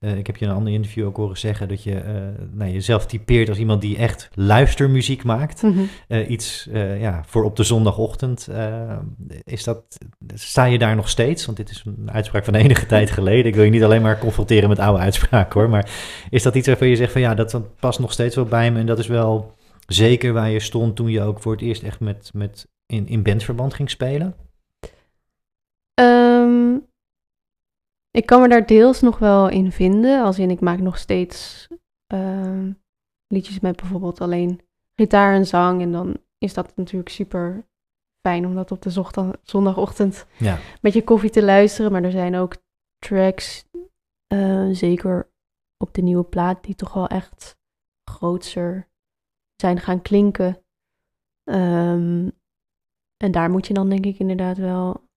uh, 0.00 0.16
ik 0.16 0.26
heb 0.26 0.36
je 0.36 0.44
in 0.44 0.50
een 0.50 0.56
ander 0.56 0.72
interview 0.72 1.06
ook 1.06 1.16
horen 1.16 1.38
zeggen 1.38 1.68
dat 1.68 1.82
je 1.82 1.94
uh, 1.94 2.46
nou, 2.52 2.70
jezelf 2.70 3.06
typeert 3.06 3.48
als 3.48 3.58
iemand 3.58 3.80
die 3.80 3.96
echt 3.96 4.28
luistermuziek 4.34 5.24
maakt. 5.24 5.62
Mm 5.62 5.88
uh, 6.08 6.30
iets 6.30 6.68
ja, 6.98 7.22
voor 7.26 7.44
op 7.44 7.56
de 7.56 7.62
zondagochtend. 7.62 8.48
is 9.44 9.64
dat, 9.64 9.98
sta 10.34 10.64
je 10.64 10.78
daar 10.78 10.96
nog 10.96 11.08
steeds? 11.08 11.44
Want 11.44 11.56
dit 11.56 11.70
is 11.70 11.82
een 11.86 12.10
uitspraak 12.10 12.44
van 12.44 12.54
enige 12.54 12.86
tijd 12.86 13.10
geleden. 13.10 13.46
Ik 13.46 13.54
wil 13.54 13.64
je 13.64 13.70
niet 13.70 13.82
alleen 13.82 14.02
maar 14.02 14.18
confronteren 14.18 14.68
met 14.68 14.78
oude 14.78 15.02
uitspraken 15.02 15.60
hoor. 15.60 15.70
Maar 15.70 15.90
is 16.30 16.42
dat 16.42 16.54
iets 16.54 16.66
waarvan 16.66 16.88
je 16.88 16.96
zegt 16.96 17.12
van 17.12 17.20
ja, 17.20 17.34
dat 17.34 17.60
past 17.80 17.98
nog 17.98 18.12
steeds 18.12 18.34
wel 18.34 18.44
bij 18.44 18.72
me 18.72 18.78
en 18.78 18.86
dat 18.86 18.98
is 18.98 19.06
wel 19.06 19.54
zeker 19.86 20.32
waar 20.32 20.50
je 20.50 20.60
stond 20.60 20.96
toen 20.96 21.10
je 21.10 21.22
ook 21.22 21.40
voor 21.40 21.52
het 21.52 21.60
eerst 21.60 21.82
echt 21.82 22.00
met, 22.00 22.30
met 22.34 22.66
in, 22.90 23.06
in 23.06 23.22
bandverband 23.22 23.74
ging 23.74 23.90
spelen? 23.90 24.36
Um, 26.00 26.88
ik 28.10 28.26
kan 28.26 28.40
me 28.40 28.48
daar 28.48 28.66
deels 28.66 29.00
nog 29.00 29.18
wel 29.18 29.48
in 29.48 29.72
vinden. 29.72 30.22
Als 30.22 30.38
in, 30.38 30.50
ik 30.50 30.60
maak 30.60 30.78
nog 30.78 30.98
steeds 30.98 31.68
um, 32.06 32.82
liedjes 33.26 33.60
met 33.60 33.76
bijvoorbeeld 33.76 34.20
alleen 34.20 34.60
gitaar 34.94 35.34
en 35.34 35.46
zang. 35.46 35.80
En 35.80 35.92
dan 35.92 36.16
is 36.38 36.54
dat 36.54 36.76
natuurlijk 36.76 37.10
super 37.10 37.68
fijn 38.26 38.46
om 38.46 38.54
dat 38.54 38.70
op 38.70 38.82
de 38.82 39.04
zondagochtend 39.42 40.26
ja. 40.38 40.58
met 40.80 40.92
je 40.92 41.04
koffie 41.04 41.30
te 41.30 41.44
luisteren. 41.44 41.92
Maar 41.92 42.04
er 42.04 42.10
zijn 42.10 42.36
ook 42.36 42.56
tracks, 42.98 43.64
uh, 44.32 44.68
zeker 44.72 45.30
op 45.76 45.94
de 45.94 46.02
nieuwe 46.02 46.24
plaat, 46.24 46.64
die 46.64 46.74
toch 46.74 46.92
wel 46.92 47.08
echt 47.08 47.58
grootser 48.10 48.88
zijn 49.56 49.80
gaan 49.80 50.02
klinken. 50.02 50.64
Um, 51.44 52.38
en 53.22 53.30
daar 53.30 53.50
moet 53.50 53.66
je 53.66 53.74
dan 53.74 53.88
denk 53.88 54.06
ik 54.06 54.18
inderdaad 54.18 54.58
wel. 54.58 55.08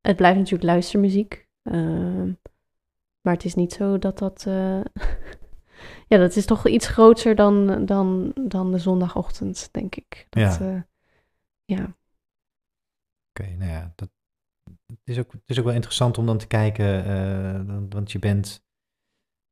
Het 0.00 0.16
blijft 0.16 0.38
natuurlijk 0.38 0.70
luistermuziek. 0.70 1.48
Uh, 1.62 2.32
maar 3.20 3.34
het 3.34 3.44
is 3.44 3.54
niet 3.54 3.72
zo 3.72 3.98
dat 3.98 4.18
dat. 4.18 4.44
Uh, 4.48 4.80
ja, 6.10 6.18
dat 6.18 6.36
is 6.36 6.46
toch 6.46 6.66
iets 6.66 6.86
groter 6.86 7.34
dan, 7.34 7.84
dan, 7.86 8.32
dan 8.34 8.70
de 8.70 8.78
zondagochtend, 8.78 9.68
denk 9.72 9.94
ik. 9.94 10.26
Dat, 10.30 10.58
ja. 10.58 10.60
Uh, 10.60 10.82
ja. 11.64 11.82
Oké, 11.82 11.94
okay, 13.30 13.54
nou 13.54 13.70
ja, 13.70 13.92
dat, 13.94 14.10
het, 14.86 14.98
is 15.04 15.18
ook, 15.18 15.32
het 15.32 15.42
is 15.46 15.58
ook 15.58 15.64
wel 15.64 15.74
interessant 15.74 16.18
om 16.18 16.26
dan 16.26 16.38
te 16.38 16.46
kijken, 16.46 17.06
uh, 17.06 17.82
want 17.88 18.12
je 18.12 18.18
bent 18.18 18.64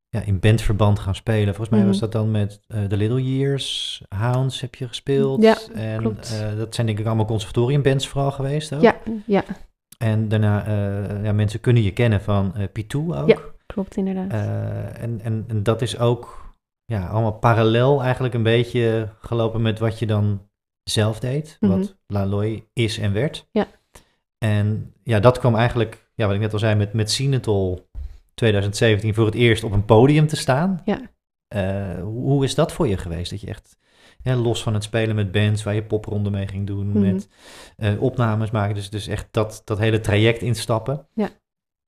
ja, 0.09 0.21
in 0.21 0.39
bandverband 0.39 0.99
gaan 0.99 1.15
spelen. 1.15 1.55
Volgens 1.55 1.69
mij 1.69 1.85
was 1.85 1.95
mhm. 1.95 1.99
dat 1.99 2.11
dan 2.11 2.31
met 2.31 2.59
uh, 2.67 2.83
The 2.83 2.97
Little 2.97 3.37
Years, 3.37 4.01
Hounds 4.09 4.61
heb 4.61 4.75
je 4.75 4.87
gespeeld. 4.87 5.41
Ja, 5.41 5.57
en, 5.73 5.97
klopt. 5.99 6.41
Uh, 6.41 6.57
dat 6.57 6.75
zijn 6.75 6.87
denk 6.87 6.99
ik 6.99 7.05
allemaal 7.05 7.25
conservatoriumbands 7.25 8.07
vooral 8.07 8.31
geweest 8.31 8.73
ook. 8.73 8.81
Ja, 8.81 8.99
ja. 9.25 9.43
En 9.97 10.27
daarna, 10.27 10.67
uh, 10.67 11.23
ja, 11.23 11.33
mensen 11.33 11.59
kunnen 11.59 11.83
je 11.83 11.93
kennen 11.93 12.21
van 12.21 12.53
P2 12.57 12.97
ook. 12.97 13.27
Ja, 13.27 13.39
klopt 13.65 13.95
inderdaad. 13.95 14.31
en, 14.97 15.19
en, 15.23 15.45
en 15.47 15.63
dat 15.63 15.81
is 15.81 15.99
ook 15.99 16.49
ja, 16.85 17.07
allemaal 17.07 17.31
parallel 17.31 18.03
eigenlijk 18.03 18.33
een 18.33 18.43
beetje 18.43 19.09
gelopen 19.21 19.61
met 19.61 19.79
wat 19.79 19.99
je 19.99 20.05
dan 20.05 20.49
zelf 20.83 21.19
deed. 21.19 21.57
Mm 21.59 21.69
-hmm. 21.69 21.79
Wat 21.79 21.95
Laloy 22.07 22.67
is 22.73 22.97
en 22.97 23.13
werd. 23.13 23.47
Ja. 23.51 23.67
En 24.37 24.93
ja, 25.03 25.19
dat 25.19 25.39
kwam 25.39 25.55
eigenlijk, 25.55 26.09
ja, 26.15 26.25
wat 26.25 26.35
ik 26.35 26.41
net 26.41 26.53
al 26.53 26.59
zei, 26.59 26.75
met, 26.75 26.93
met 26.93 27.11
Sinetol 27.11 27.88
2017 28.39 29.13
voor 29.13 29.25
het 29.25 29.35
eerst 29.35 29.63
op 29.63 29.71
een 29.71 29.85
podium 29.85 30.27
te 30.27 30.35
staan. 30.35 30.81
Ja. 30.85 31.01
Uh, 31.55 32.03
hoe 32.03 32.43
is 32.43 32.55
dat 32.55 32.71
voor 32.71 32.87
je 32.87 32.97
geweest? 32.97 33.31
Dat 33.31 33.41
je 33.41 33.47
echt 33.47 33.77
los 34.23 34.63
van 34.63 34.73
het 34.73 34.83
spelen 34.83 35.15
met 35.15 35.31
bands 35.31 35.63
waar 35.63 35.73
je 35.73 35.83
popronden 35.83 36.31
mee 36.31 36.47
ging 36.47 36.67
doen, 36.67 36.87
mm 36.87 36.99
met 36.99 37.29
uh, 37.77 38.01
opnames 38.01 38.51
maken, 38.51 38.75
dus, 38.75 38.89
dus 38.89 39.07
echt 39.07 39.27
dat, 39.31 39.61
dat 39.65 39.77
hele 39.77 39.99
traject 39.99 40.41
instappen. 40.41 41.07
Ja. 41.13 41.29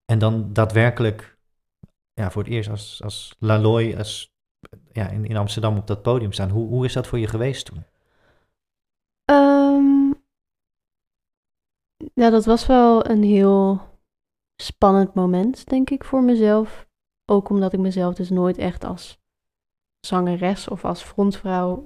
En 0.05 0.19
dan 0.19 0.53
daadwerkelijk 0.53 1.37
ja, 2.13 2.31
voor 2.31 2.43
het 2.43 2.51
eerst 2.51 2.69
als, 2.69 3.01
als 3.03 3.35
Laloy, 3.39 3.95
als, 3.97 4.33
ja, 4.91 5.09
in, 5.09 5.25
in 5.25 5.37
Amsterdam 5.37 5.77
op 5.77 5.87
dat 5.87 6.01
podium 6.01 6.31
staan. 6.31 6.49
Hoe, 6.49 6.67
hoe 6.67 6.85
is 6.85 6.93
dat 6.93 7.07
voor 7.07 7.19
je 7.19 7.27
geweest 7.27 7.65
toen? 7.65 7.83
Um, 9.31 10.23
ja, 12.13 12.29
dat 12.29 12.45
was 12.45 12.65
wel 12.65 13.09
een 13.09 13.23
heel 13.23 13.90
spannend 14.61 15.13
moment, 15.13 15.69
denk 15.69 15.89
ik, 15.89 16.03
voor 16.03 16.23
mezelf. 16.23 16.87
Ook 17.25 17.49
omdat 17.49 17.73
ik 17.73 17.79
mezelf 17.79 18.13
dus 18.15 18.29
nooit 18.29 18.57
echt 18.57 18.83
als 18.83 19.19
zangeres 19.99 20.67
of 20.67 20.85
als 20.85 21.03
frontvrouw 21.03 21.85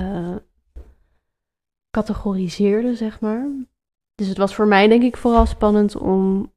uh, 0.00 0.36
categoriseerde, 1.90 2.94
zeg 2.94 3.20
maar. 3.20 3.48
Dus 4.14 4.28
het 4.28 4.38
was 4.38 4.54
voor 4.54 4.66
mij, 4.66 4.88
denk 4.88 5.02
ik, 5.02 5.16
vooral 5.16 5.46
spannend 5.46 5.96
om, 5.96 6.52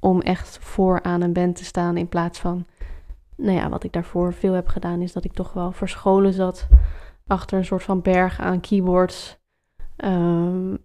om 0.00 0.20
echt 0.20 0.58
voor 0.58 1.02
aan 1.02 1.20
een 1.20 1.32
band 1.32 1.56
te 1.56 1.64
staan. 1.64 1.96
In 1.96 2.08
plaats 2.08 2.38
van, 2.38 2.66
nou 3.36 3.56
ja, 3.56 3.68
wat 3.68 3.84
ik 3.84 3.92
daarvoor 3.92 4.32
veel 4.32 4.52
heb 4.52 4.68
gedaan, 4.68 5.00
is 5.00 5.12
dat 5.12 5.24
ik 5.24 5.32
toch 5.32 5.52
wel 5.52 5.72
verscholen 5.72 6.32
zat 6.32 6.68
achter 7.26 7.58
een 7.58 7.64
soort 7.64 7.82
van 7.82 8.02
berg 8.02 8.40
aan 8.40 8.60
keyboards. 8.60 9.38
Um, 9.96 10.84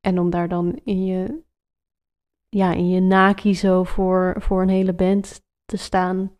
en 0.00 0.18
om 0.18 0.30
daar 0.30 0.48
dan 0.48 0.80
in 0.84 1.04
je 1.04 1.42
ja, 2.48 2.72
in 2.72 2.88
je 2.88 3.00
naki 3.00 3.54
zo 3.54 3.84
voor, 3.84 4.36
voor 4.38 4.62
een 4.62 4.68
hele 4.68 4.94
band 4.94 5.44
te 5.64 5.76
staan, 5.76 6.36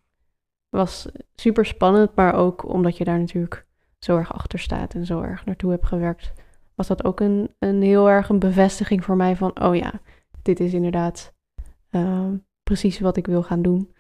was 0.68 1.08
super 1.34 1.66
spannend. 1.66 2.14
Maar 2.14 2.34
ook 2.34 2.68
omdat 2.68 2.96
je 2.96 3.04
daar 3.04 3.18
natuurlijk 3.18 3.66
zo 3.98 4.16
erg 4.16 4.32
achter 4.32 4.58
staat 4.58 4.94
en 4.94 5.06
zo 5.06 5.20
erg 5.20 5.44
naartoe 5.44 5.70
hebt 5.70 5.86
gewerkt, 5.86 6.32
was 6.74 6.86
dat 6.86 7.04
ook 7.04 7.20
een, 7.20 7.54
een 7.58 7.82
heel 7.82 8.10
erg 8.10 8.28
een 8.28 8.38
bevestiging 8.38 9.04
voor 9.04 9.16
mij 9.16 9.36
van, 9.36 9.60
oh 9.60 9.76
ja, 9.76 10.00
dit 10.42 10.60
is 10.60 10.72
inderdaad 10.72 11.34
uh, 11.90 12.32
precies 12.62 13.00
wat 13.00 13.16
ik 13.16 13.26
wil 13.26 13.42
gaan 13.42 13.62
doen. 13.62 13.94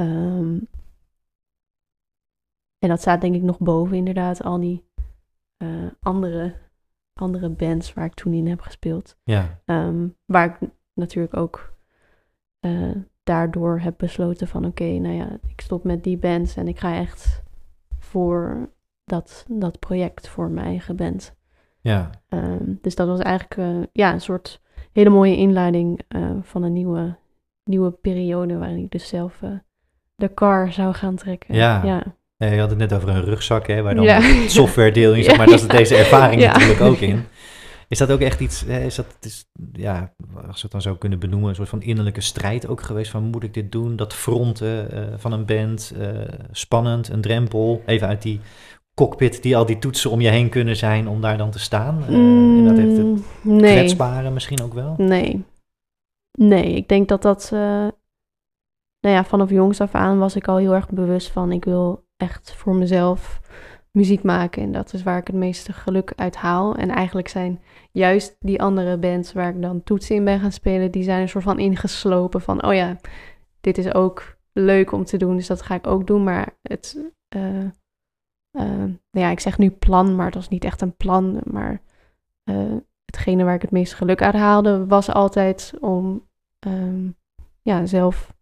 Um, 0.00 0.68
en 2.78 2.88
dat 2.88 3.00
staat 3.00 3.20
denk 3.20 3.34
ik 3.34 3.42
nog 3.42 3.58
boven 3.58 3.96
inderdaad 3.96 4.42
al 4.42 4.60
die 4.60 4.88
uh, 5.62 5.90
andere, 6.00 6.54
andere 7.12 7.48
bands 7.48 7.92
waar 7.92 8.04
ik 8.04 8.14
toen 8.14 8.32
in 8.32 8.46
heb 8.46 8.60
gespeeld. 8.60 9.16
Ja. 9.22 9.62
Um, 9.64 10.16
waar 10.24 10.44
ik 10.60 10.70
natuurlijk 10.94 11.36
ook 11.36 11.72
uh, 12.60 12.90
daardoor 13.22 13.80
heb 13.80 13.94
besloten 13.96 14.48
van 14.48 14.64
oké, 14.64 14.82
okay, 14.82 14.96
nou 14.96 15.14
ja, 15.14 15.38
ik 15.46 15.60
stop 15.60 15.84
met 15.84 16.04
die 16.04 16.16
bands 16.16 16.56
en 16.56 16.68
ik 16.68 16.78
ga 16.78 16.96
echt 16.96 17.42
voor 17.98 18.68
dat, 19.04 19.46
dat 19.48 19.78
project 19.78 20.28
voor 20.28 20.50
mijn 20.50 20.66
eigen 20.66 20.96
band. 20.96 21.34
Ja. 21.80 22.10
Um, 22.28 22.78
dus 22.82 22.94
dat 22.94 23.06
was 23.06 23.20
eigenlijk 23.20 23.56
uh, 23.56 23.82
ja, 23.92 24.12
een 24.12 24.20
soort 24.20 24.60
hele 24.92 25.10
mooie 25.10 25.36
inleiding 25.36 26.00
uh, 26.08 26.30
van 26.42 26.62
een 26.62 26.72
nieuwe, 26.72 27.16
nieuwe 27.64 27.90
periode 27.90 28.58
waarin 28.58 28.78
ik 28.78 28.90
dus 28.90 29.08
zelf 29.08 29.40
de 30.16 30.34
car 30.34 30.72
zou 30.72 30.94
gaan 30.94 31.16
trekken. 31.16 31.54
Ja. 31.54 31.82
ja. 31.84 32.02
je 32.46 32.60
had 32.60 32.70
het 32.70 32.78
net 32.78 32.92
over 32.92 33.08
een 33.08 33.24
rugzak, 33.24 33.66
hè, 33.66 33.82
waar 33.82 33.94
dan 33.94 34.04
ja. 34.04 34.20
software 34.46 34.92
deel 34.92 35.14
in, 35.14 35.24
zeg 35.24 35.36
maar, 35.38 35.46
daar 35.46 35.58
zit 35.58 35.70
deze 35.70 35.96
ervaring 35.96 36.42
natuurlijk 36.42 36.80
ook 36.80 36.98
in. 36.98 37.24
Is 37.94 38.00
dat 38.00 38.12
ook 38.12 38.20
echt 38.20 38.40
iets, 38.40 38.64
is 38.64 38.94
dat, 38.94 39.06
is, 39.20 39.50
ja, 39.72 40.14
als 40.46 40.56
we 40.56 40.62
het 40.62 40.70
dan 40.70 40.82
zo 40.82 40.94
kunnen 40.94 41.18
benoemen, 41.18 41.48
een 41.48 41.54
soort 41.54 41.68
van 41.68 41.82
innerlijke 41.82 42.20
strijd 42.20 42.68
ook 42.68 42.82
geweest 42.82 43.10
van 43.10 43.22
moet 43.22 43.42
ik 43.42 43.54
dit 43.54 43.72
doen? 43.72 43.96
Dat 43.96 44.14
fronten 44.14 44.94
uh, 44.94 45.14
van 45.16 45.32
een 45.32 45.46
band, 45.46 45.94
uh, 45.96 46.08
spannend, 46.50 47.08
een 47.08 47.20
drempel, 47.20 47.82
even 47.86 48.08
uit 48.08 48.22
die 48.22 48.40
cockpit 48.94 49.42
die 49.42 49.56
al 49.56 49.66
die 49.66 49.78
toetsen 49.78 50.10
om 50.10 50.20
je 50.20 50.28
heen 50.28 50.48
kunnen 50.48 50.76
zijn 50.76 51.08
om 51.08 51.20
daar 51.20 51.38
dan 51.38 51.50
te 51.50 51.58
staan? 51.58 52.02
Uh, 52.02 52.08
mm, 52.08 52.58
en 52.58 52.64
dat 52.64 52.76
heeft 52.76 52.96
het 52.96 53.44
nee. 53.44 53.72
kwetsbare 53.72 54.30
misschien 54.30 54.62
ook 54.62 54.74
wel? 54.74 54.94
Nee. 54.96 55.44
Nee, 56.38 56.72
ik 56.72 56.88
denk 56.88 57.08
dat 57.08 57.22
dat, 57.22 57.48
nou 57.50 57.92
ja, 59.00 59.24
vanaf 59.24 59.50
jongs 59.50 59.80
af 59.80 59.94
aan 59.94 60.18
was 60.18 60.36
ik 60.36 60.48
al 60.48 60.56
heel 60.56 60.74
erg 60.74 60.88
bewust 60.88 61.30
van 61.30 61.52
ik 61.52 61.64
wil 61.64 62.06
echt 62.16 62.54
voor 62.54 62.74
mezelf 62.74 63.40
muziek 63.96 64.22
maken. 64.22 64.62
En 64.62 64.72
dat 64.72 64.92
is 64.92 65.02
waar 65.02 65.18
ik 65.18 65.26
het 65.26 65.36
meeste 65.36 65.72
geluk 65.72 66.12
uit 66.16 66.36
haal. 66.36 66.74
En 66.74 66.88
eigenlijk 66.90 67.28
zijn 67.28 67.60
juist 67.92 68.36
die 68.40 68.62
andere 68.62 68.98
bands 68.98 69.32
waar 69.32 69.48
ik 69.48 69.62
dan 69.62 69.82
toetsen 69.82 70.16
in 70.16 70.24
ben 70.24 70.40
gaan 70.40 70.52
spelen, 70.52 70.90
die 70.90 71.02
zijn 71.02 71.20
een 71.20 71.28
soort 71.28 71.44
van 71.44 71.58
ingeslopen 71.58 72.40
van, 72.40 72.64
oh 72.64 72.74
ja, 72.74 72.96
dit 73.60 73.78
is 73.78 73.94
ook 73.94 74.36
leuk 74.52 74.92
om 74.92 75.04
te 75.04 75.16
doen, 75.16 75.36
dus 75.36 75.46
dat 75.46 75.62
ga 75.62 75.74
ik 75.74 75.86
ook 75.86 76.06
doen. 76.06 76.24
Maar 76.24 76.56
het, 76.62 76.98
uh, 77.36 77.64
uh, 78.58 78.84
ja, 79.10 79.30
ik 79.30 79.40
zeg 79.40 79.58
nu 79.58 79.70
plan, 79.70 80.16
maar 80.16 80.26
het 80.26 80.34
was 80.34 80.48
niet 80.48 80.64
echt 80.64 80.80
een 80.80 80.96
plan. 80.96 81.40
Maar 81.44 81.80
uh, 82.50 82.76
hetgene 83.04 83.44
waar 83.44 83.54
ik 83.54 83.62
het 83.62 83.70
meeste 83.70 83.96
geluk 83.96 84.22
uit 84.22 84.34
haalde, 84.34 84.86
was 84.86 85.10
altijd 85.10 85.72
om 85.80 86.28
um, 86.66 87.16
ja, 87.62 87.86
zelf 87.86 88.34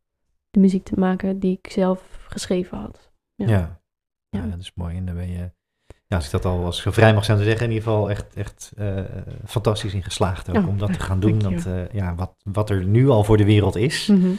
de 0.51 0.61
muziek 0.61 0.85
te 0.85 0.99
maken 0.99 1.39
die 1.39 1.59
ik 1.63 1.73
zelf 1.73 2.25
geschreven 2.29 2.79
had. 2.79 3.13
Ja. 3.35 3.82
Ja. 4.41 4.47
dat 4.47 4.59
is 4.61 4.73
mooi. 4.75 4.97
En 4.97 5.05
dan 5.07 5.15
ben 5.15 5.29
je, 5.31 5.51
ja, 6.07 6.17
als 6.17 6.25
ik 6.25 6.31
dat 6.31 6.45
al 6.45 6.65
als 6.65 6.83
vrij 6.83 7.15
mag 7.15 7.25
zijn 7.25 7.39
te 7.39 7.45
zeggen, 7.45 7.67
in 7.67 7.73
ieder 7.73 7.89
geval 7.89 8.11
echt, 8.11 8.35
echt 8.35 8.73
eh, 8.77 8.99
fantastisch 9.47 9.95
in 9.95 10.03
geslaagd 10.03 10.49
ook 10.57 10.69
om 10.69 10.79
dat 10.79 10.93
te 10.93 11.01
gaan 11.01 11.21
doen. 11.27 11.39
Dat, 11.39 11.67
eh, 11.67 11.89
ja, 11.93 12.15
wat, 12.15 12.35
wat 12.45 12.71
er 12.71 12.85
nu 12.85 13.09
al 13.09 13.25
voor 13.25 13.37
de 13.37 13.45
wereld 13.45 13.77
is 13.77 14.07
Mhm. 14.07 14.31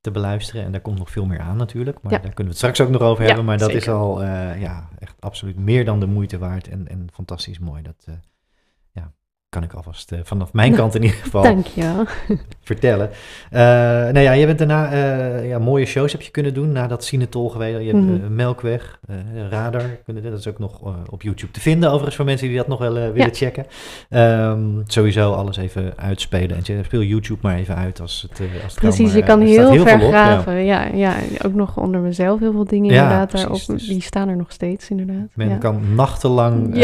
te 0.00 0.10
beluisteren. 0.10 0.64
En 0.64 0.72
daar 0.72 0.80
komt 0.80 0.98
nog 0.98 1.10
veel 1.10 1.26
meer 1.26 1.40
aan 1.40 1.56
natuurlijk. 1.56 2.02
Maar 2.02 2.12
Ja. 2.12 2.18
daar 2.18 2.34
kunnen 2.34 2.52
we 2.54 2.58
het 2.58 2.58
straks 2.58 2.80
ook 2.80 2.88
nog 2.88 3.00
over 3.02 3.20
Ja, 3.20 3.26
hebben. 3.26 3.44
Maar 3.44 3.58
dat 3.58 3.70
is 3.72 3.88
al 3.88 4.22
eh, 4.22 4.60
ja, 4.60 4.88
echt 4.98 5.16
absoluut 5.20 5.56
meer 5.58 5.84
dan 5.84 6.00
de 6.00 6.06
moeite 6.06 6.38
waard. 6.38 6.68
En, 6.68 6.88
en 6.88 7.06
fantastisch 7.12 7.58
mooi. 7.58 7.82
Dat 7.82 8.02
ja, 8.06 8.20
kan 9.50 9.62
ik 9.62 9.72
alvast 9.72 10.12
eh, 10.12 10.18
vanaf 10.22 10.52
mijn 10.52 10.74
kant 10.74 10.94
in 10.94 11.02
ieder 11.02 11.16
geval 11.22 11.42
Dankjewel. 11.42 12.04
vertellen. 12.62 13.10
Eh 13.50 13.60
nou 13.60 14.18
ja, 14.18 14.32
je 14.32 14.46
bent 14.46 14.58
daarna 14.58 14.92
eh, 14.92 15.48
ja, 15.48 15.58
mooie 15.58 15.84
shows 15.84 16.12
heb 16.12 16.20
je 16.22 16.30
kunnen 16.30 16.54
doen 16.54 16.72
na 16.72 16.86
dat 16.86 17.04
Cinetol 17.04 17.48
geweest. 17.48 17.78
Je 17.80 17.84
hebt 17.92 17.98
Mhm. 18.04 18.34
Melkweg, 18.34 18.98
Radar, 19.50 19.82
kunnen, 20.04 20.22
dat 20.22 20.38
is 20.38 20.48
ook 20.48 20.58
nog 20.58 20.80
op 21.10 21.22
YouTube 21.22 21.52
te 21.52 21.60
vinden 21.60 21.88
overigens 21.88 22.16
voor 22.16 22.24
mensen 22.24 22.48
die 22.48 22.56
dat 22.56 22.68
nog 22.68 22.78
wel 22.78 22.92
willen 22.92 23.14
Ja. 23.16 23.28
checken. 23.32 23.66
Ehm, 24.08 24.60
sowieso 24.86 25.32
alles 25.32 25.56
even 25.56 25.92
uitspelen 25.96 26.56
en 26.56 26.60
je- 26.64 26.80
speel 26.84 27.02
YouTube 27.02 27.38
maar 27.42 27.56
even 27.56 27.76
uit 27.76 28.00
als 28.00 28.22
het, 28.28 28.40
als 28.62 28.72
het 28.72 28.80
Precies, 28.80 29.12
je 29.14 29.22
kan 29.22 29.38
staat 29.38 29.48
heel, 29.70 29.86
veel 29.86 30.06
op, 30.06 30.12
graven. 30.12 30.64
Ja. 30.64 30.86
Ja, 30.94 31.14
ook 31.44 31.54
nog 31.54 31.76
onder 31.76 32.00
mezelf 32.00 32.40
heel 32.40 32.52
veel 32.52 32.64
dingen 32.64 32.92
Ja, 32.94 33.02
inderdaad 33.02 33.28
precies, 33.28 33.48
daarop. 33.48 33.66
dus- 33.78 33.88
Die 33.88 34.02
staan 34.02 34.28
er 34.28 34.36
nog 34.36 34.52
steeds 34.52 34.90
inderdaad. 34.90 35.26
Men 35.34 35.58
kan 35.58 35.94
nachtenlang. 35.94 36.74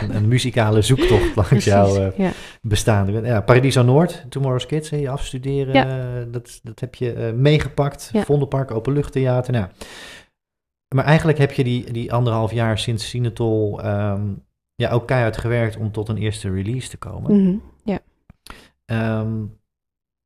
Een, 0.00 0.14
een 0.16 0.28
muzikale 0.28 0.82
zoektocht 0.82 1.34
langs 1.36 1.48
Precies, 1.50 1.72
jouw 1.72 1.89
eh, 1.96 2.18
ja. 2.18 2.30
bestaan. 2.62 3.24
Ja, 3.24 3.40
Paradiso 3.40 3.82
Noord, 3.82 4.24
Tomorrow's 4.28 4.66
Kids, 4.66 4.90
hè, 4.90 4.96
je 4.96 5.08
afstuderen, 5.08 5.74
Ja. 5.74 6.18
eh, 6.20 6.26
dat, 6.32 6.60
dat 6.62 6.80
heb 6.80 6.94
je 6.94 7.12
eh, 7.12 7.32
meegepakt. 7.32 8.10
Ja. 8.12 8.24
Vondelpark, 8.24 8.70
Openluchttheater. 8.70 9.52
Nou. 9.52 9.66
Maar 10.94 11.04
eigenlijk 11.04 11.38
heb 11.38 11.52
je 11.52 11.64
die, 11.64 11.92
die 11.92 12.12
anderhalf 12.12 12.52
jaar 12.52 12.78
sinds 12.78 13.08
Sinatol 13.08 13.82
ehm, 13.82 14.22
ja, 14.74 14.90
ook 14.90 15.06
keihard 15.06 15.36
gewerkt 15.36 15.76
om 15.76 15.92
tot 15.92 16.08
een 16.08 16.16
eerste 16.16 16.50
release 16.50 16.88
te 16.88 16.96
komen. 16.96 17.42
Mhm, 17.42 17.56
ja. 17.84 17.98
Ehm, 18.84 19.44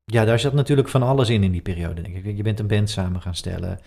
ja, 0.05 0.25
daar 0.25 0.39
zat 0.39 0.53
natuurlijk 0.53 0.89
van 0.89 1.03
alles 1.03 1.29
in 1.29 1.43
in 1.43 1.53
die 1.53 1.63
periode, 1.63 2.03
denk 2.03 2.17
ik. 2.17 2.37
Je 2.37 2.43
bent 2.43 2.59
een 2.61 2.67
band 2.67 2.91
samen 2.91 3.21
gaan 3.21 3.35
stellen. 3.35 3.79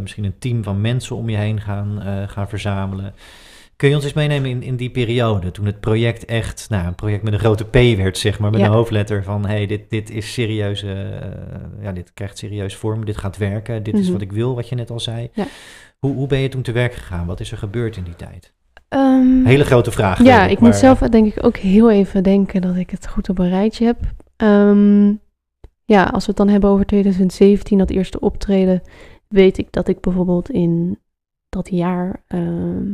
misschien 0.00 0.24
een 0.24 0.38
team 0.38 0.62
van 0.62 0.80
mensen 0.80 1.16
om 1.16 1.28
je 1.28 1.36
heen 1.36 1.60
gaan, 1.60 2.02
gaan 2.28 2.48
verzamelen. 2.48 3.14
Kun 3.80 3.88
je 3.88 3.94
ons 3.94 4.04
eens 4.04 4.12
meenemen 4.12 4.50
in, 4.50 4.62
in 4.62 4.76
die 4.76 4.90
periode, 4.90 5.50
toen 5.50 5.66
het 5.66 5.80
project 5.80 6.24
echt, 6.24 6.66
nou, 6.70 6.86
een 6.86 6.94
project 6.94 7.22
met 7.22 7.32
een 7.32 7.38
grote 7.38 7.64
P 7.64 7.72
werd, 7.96 8.18
zeg 8.18 8.38
maar, 8.38 8.50
met 8.50 8.60
Ja. 8.60 8.66
een 8.66 8.72
hoofdletter 8.72 9.24
van, 9.24 9.46
hey, 9.46 9.66
dit, 9.66 9.90
dit 9.90 10.10
is 10.10 10.32
serieus, 10.32 10.82
eh, 10.82 10.90
ja, 11.82 11.92
dit 11.92 12.12
krijgt 12.14 12.38
serieus 12.38 12.76
vorm, 12.76 13.04
dit 13.04 13.16
gaat 13.16 13.36
werken, 13.36 13.82
dit 13.82 13.94
is 13.94 14.02
Mhm. 14.04 14.12
wat 14.12 14.20
ik 14.20 14.32
wil, 14.32 14.54
wat 14.54 14.68
je 14.68 14.74
net 14.74 14.90
al 14.90 15.00
zei. 15.00 15.30
Ja. 15.32 15.44
Hoe, 15.98 16.14
hoe 16.14 16.26
ben 16.26 16.38
je 16.38 16.48
toen 16.48 16.62
te 16.62 16.72
werk 16.72 16.92
gegaan? 16.92 17.26
Wat 17.26 17.40
is 17.40 17.52
er 17.52 17.58
gebeurd 17.58 17.96
in 17.96 18.02
die 18.04 18.16
tijd? 18.16 18.52
Ehm, 18.88 19.44
Hele 19.44 19.64
grote 19.64 19.90
vraag. 19.90 20.22
Ja, 20.22 20.46
ik 20.46 20.58
maar- 20.60 20.68
moet 20.70 20.78
zelf 20.78 20.98
denk 20.98 21.34
ik 21.36 21.44
ook 21.44 21.56
heel 21.56 21.90
even 21.90 22.22
denken 22.22 22.60
dat 22.60 22.76
ik 22.76 22.90
het 22.90 23.08
goed 23.08 23.28
op 23.28 23.38
een 23.38 23.48
rijtje 23.48 23.84
heb. 23.84 23.98
Ehm, 24.36 25.06
ja, 25.84 26.04
als 26.04 26.22
we 26.24 26.28
het 26.28 26.36
dan 26.36 26.48
hebben 26.48 26.70
over 26.70 26.86
2017, 26.86 27.78
dat 27.78 27.90
eerste 27.90 28.20
optreden, 28.20 28.82
weet 29.28 29.58
ik 29.58 29.72
dat 29.72 29.88
ik 29.88 30.00
bijvoorbeeld 30.00 30.50
in 30.50 30.98
dat 31.48 31.68
jaar 31.72 32.22
ehm, 32.26 32.86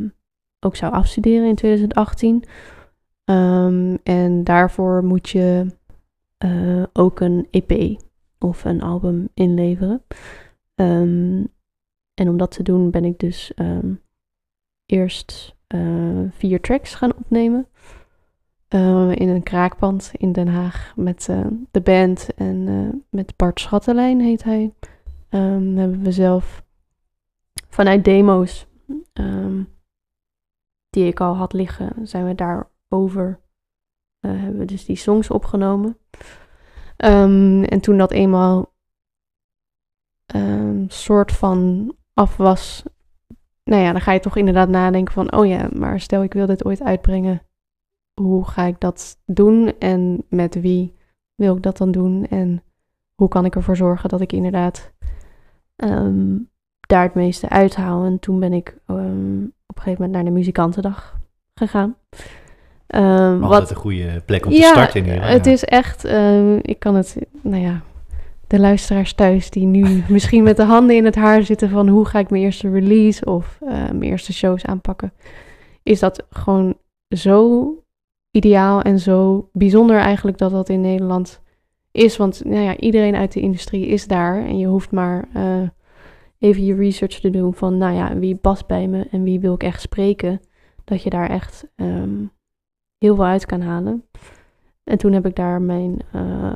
ook 0.67 0.77
zou 0.77 0.93
afstuderen 0.93 1.49
in 1.49 1.55
2018. 1.55 2.45
Ehm, 3.25 3.97
en 4.03 4.45
daarvoor 4.45 5.05
moet 5.05 5.29
je 5.29 5.67
eh, 6.37 6.83
ook 6.93 7.21
een 7.21 7.49
EP 7.51 8.01
of 8.39 8.65
een 8.65 8.83
album 8.83 9.29
inleveren. 9.35 10.03
Ehm, 10.75 11.45
en 12.15 12.29
om 12.29 12.37
dat 12.37 12.51
te 12.51 12.63
doen 12.63 12.91
ben 12.91 13.05
ik 13.05 13.19
dus 13.19 13.55
ehm, 13.55 13.95
eerst 14.87 15.57
eh, 15.67 16.21
vier 16.31 16.61
tracks 16.61 16.95
gaan 16.95 17.17
opnemen. 17.17 17.67
In 18.69 19.29
een 19.29 19.43
kraakpand 19.43 20.13
in 20.17 20.33
Den 20.33 20.49
Haag 20.49 20.93
met 20.97 21.29
eh, 21.29 21.47
de 21.71 21.81
band 21.81 22.29
en 22.35 22.65
met 23.11 23.37
Bart 23.37 23.61
Schattelijn 23.61 24.21
heet 24.21 24.45
hij. 24.45 24.73
Hebben 25.29 26.03
we 26.03 26.13
zelf 26.13 26.65
vanuit 27.69 28.05
demo's 28.05 28.67
die 30.97 31.07
ik 31.07 31.21
al 31.21 31.37
had 31.37 31.53
liggen, 31.53 32.09
zijn 32.09 32.27
we 32.27 32.35
daarover 32.35 33.41
eh 34.21 34.31
hebben 34.31 34.59
we 34.59 34.65
dus 34.65 34.85
die 34.85 34.97
songs 34.97 35.31
opgenomen. 35.31 35.99
Ehm, 36.97 37.63
en 37.63 37.81
toen 37.81 37.99
dat 37.99 38.11
eenmaal 38.11 38.75
een 40.27 40.87
soort 40.89 41.33
van 41.33 41.93
af 42.15 42.37
was, 42.37 42.83
nou 43.65 43.83
ja, 43.83 43.93
dan 43.93 44.01
ga 44.01 44.13
je 44.13 44.21
toch 44.21 44.37
inderdaad 44.37 44.69
nadenken 44.69 45.15
van, 45.15 45.33
oh 45.33 45.47
ja, 45.47 45.69
maar 45.73 46.01
stel 46.01 46.23
ik 46.23 46.33
wil 46.33 46.47
dit 46.47 46.65
ooit 46.65 46.83
uitbrengen, 46.83 47.43
hoe 48.21 48.45
ga 48.45 48.65
ik 48.65 48.81
dat 48.81 49.23
doen 49.25 49.79
en 49.79 50.25
met 50.29 50.61
wie 50.61 50.97
wil 51.35 51.57
ik 51.57 51.63
dat 51.63 51.77
dan 51.77 51.91
doen 51.91 52.27
en 52.27 52.63
hoe 53.15 53.29
kan 53.29 53.45
ik 53.45 53.55
ervoor 53.55 53.77
zorgen 53.77 54.09
dat 54.09 54.21
ik 54.21 54.33
inderdaad 54.33 54.93
ehm, 55.77 56.39
daar 56.87 57.03
het 57.03 57.15
meeste 57.15 57.49
uithaal. 57.49 58.05
En 58.05 58.19
toen 58.19 58.41
ben 58.41 58.53
ik 58.53 58.77
ehm, 58.87 59.43
op 59.67 59.77
een 59.77 59.83
gegeven 59.83 59.93
moment 59.93 60.13
naar 60.13 60.25
de 60.25 60.31
muzikantendag 60.31 61.19
gegaan. 61.55 61.97
Ehm, 62.87 63.43
Altijd 63.43 63.61
wat 63.61 63.71
een 63.71 63.77
goede 63.77 64.23
plek 64.25 64.47
om 64.47 64.53
te 64.53 64.63
starten. 64.63 65.05
in 65.05 65.13
geval, 65.13 65.29
het 65.29 65.45
ja. 65.45 65.53
is 65.53 65.65
echt, 65.65 66.05
eh, 66.05 66.57
ik 66.57 66.79
kan 66.79 66.95
het, 66.95 67.17
nou 67.43 67.63
ja, 67.63 67.81
de 68.47 68.59
luisteraars 68.59 69.13
thuis 69.13 69.51
die 69.51 69.67
nu 69.67 70.03
misschien 70.09 70.43
met 70.43 70.57
de 70.57 70.65
handen 70.65 70.97
in 70.97 71.05
het 71.05 71.15
haar 71.15 71.43
zitten 71.43 71.71
van 71.71 71.89
hoe 71.89 72.05
ga 72.05 72.19
ik 72.19 72.31
mijn 72.31 72.43
eerste 72.43 72.71
release 72.71 73.25
of 73.25 73.59
mijn 73.61 74.03
eerste 74.03 74.33
shows 74.33 74.65
aanpakken, 74.65 75.13
is 75.83 76.01
dat 76.01 76.27
gewoon 76.31 76.77
zo 77.09 77.71
ideaal 78.37 78.83
en 78.83 78.99
zo 78.99 79.49
bijzonder 79.53 79.97
eigenlijk 79.97 80.39
dat 80.39 80.51
dat 80.51 80.69
in 80.69 80.81
Nederland 80.81 81.41
is. 81.93 82.17
Want 82.17 82.45
nou 82.45 82.63
ja, 82.63 82.77
iedereen 82.77 83.17
uit 83.17 83.33
de 83.33 83.41
industrie 83.41 83.87
is 83.87 84.07
daar 84.07 84.47
en 84.47 84.59
je 84.59 84.67
hoeft 84.67 84.91
maar 84.91 85.29
eh, 85.33 85.43
even 86.39 86.65
je 86.65 86.75
research 86.75 87.21
te 87.21 87.31
doen 87.31 87.55
van, 87.55 87.79
nou 87.79 87.95
ja, 87.95 88.17
wie 88.19 88.37
past 88.37 88.67
bij 88.67 88.89
me 88.89 89.09
en 89.11 89.23
wie 89.23 89.41
wil 89.41 89.55
ik 89.55 89.63
echt 89.63 89.81
spreken, 89.81 90.41
dat 90.85 91.03
je 91.03 91.11
daar 91.11 91.31
echt 91.31 91.67
ehm, 91.75 92.25
heel 92.99 93.15
veel 93.15 93.25
uit 93.25 93.47
kan 93.47 93.61
halen. 93.61 94.05
En 94.85 94.99
toen 94.99 95.13
heb 95.13 95.27
ik 95.27 95.37
daar 95.37 95.63
mijn 95.63 95.99
eh, 96.13 96.53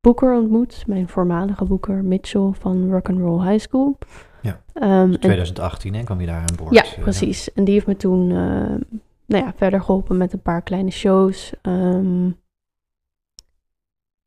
boeker 0.00 0.34
ontmoet, 0.34 0.86
mijn 0.86 1.08
voormalige 1.08 1.64
boeker 1.64 2.04
Mitchell 2.04 2.50
van 2.52 2.90
Rock'n'Roll 2.90 3.48
High 3.48 3.60
School. 3.60 3.98
Ja. 4.42 4.62
Ehm, 4.72 5.12
en- 5.12 5.20
2018 5.20 5.94
hè, 5.94 6.02
kwam 6.04 6.20
je 6.20 6.26
daar 6.26 6.40
aan 6.40 6.56
boord. 6.56 6.74
ja, 6.74 6.84
eh, 6.84 6.98
precies. 7.00 7.52
En 7.52 7.64
die 7.64 7.74
heeft 7.74 7.86
me 7.86 7.96
toen 7.96 8.30
eh, 8.30 8.96
nou 9.26 9.44
ja, 9.44 9.52
verder 9.56 9.80
geholpen 9.80 10.16
met 10.16 10.32
een 10.32 10.42
paar 10.42 10.62
kleine 10.62 10.90
shows. 10.90 11.52
Ehm, 11.62 12.30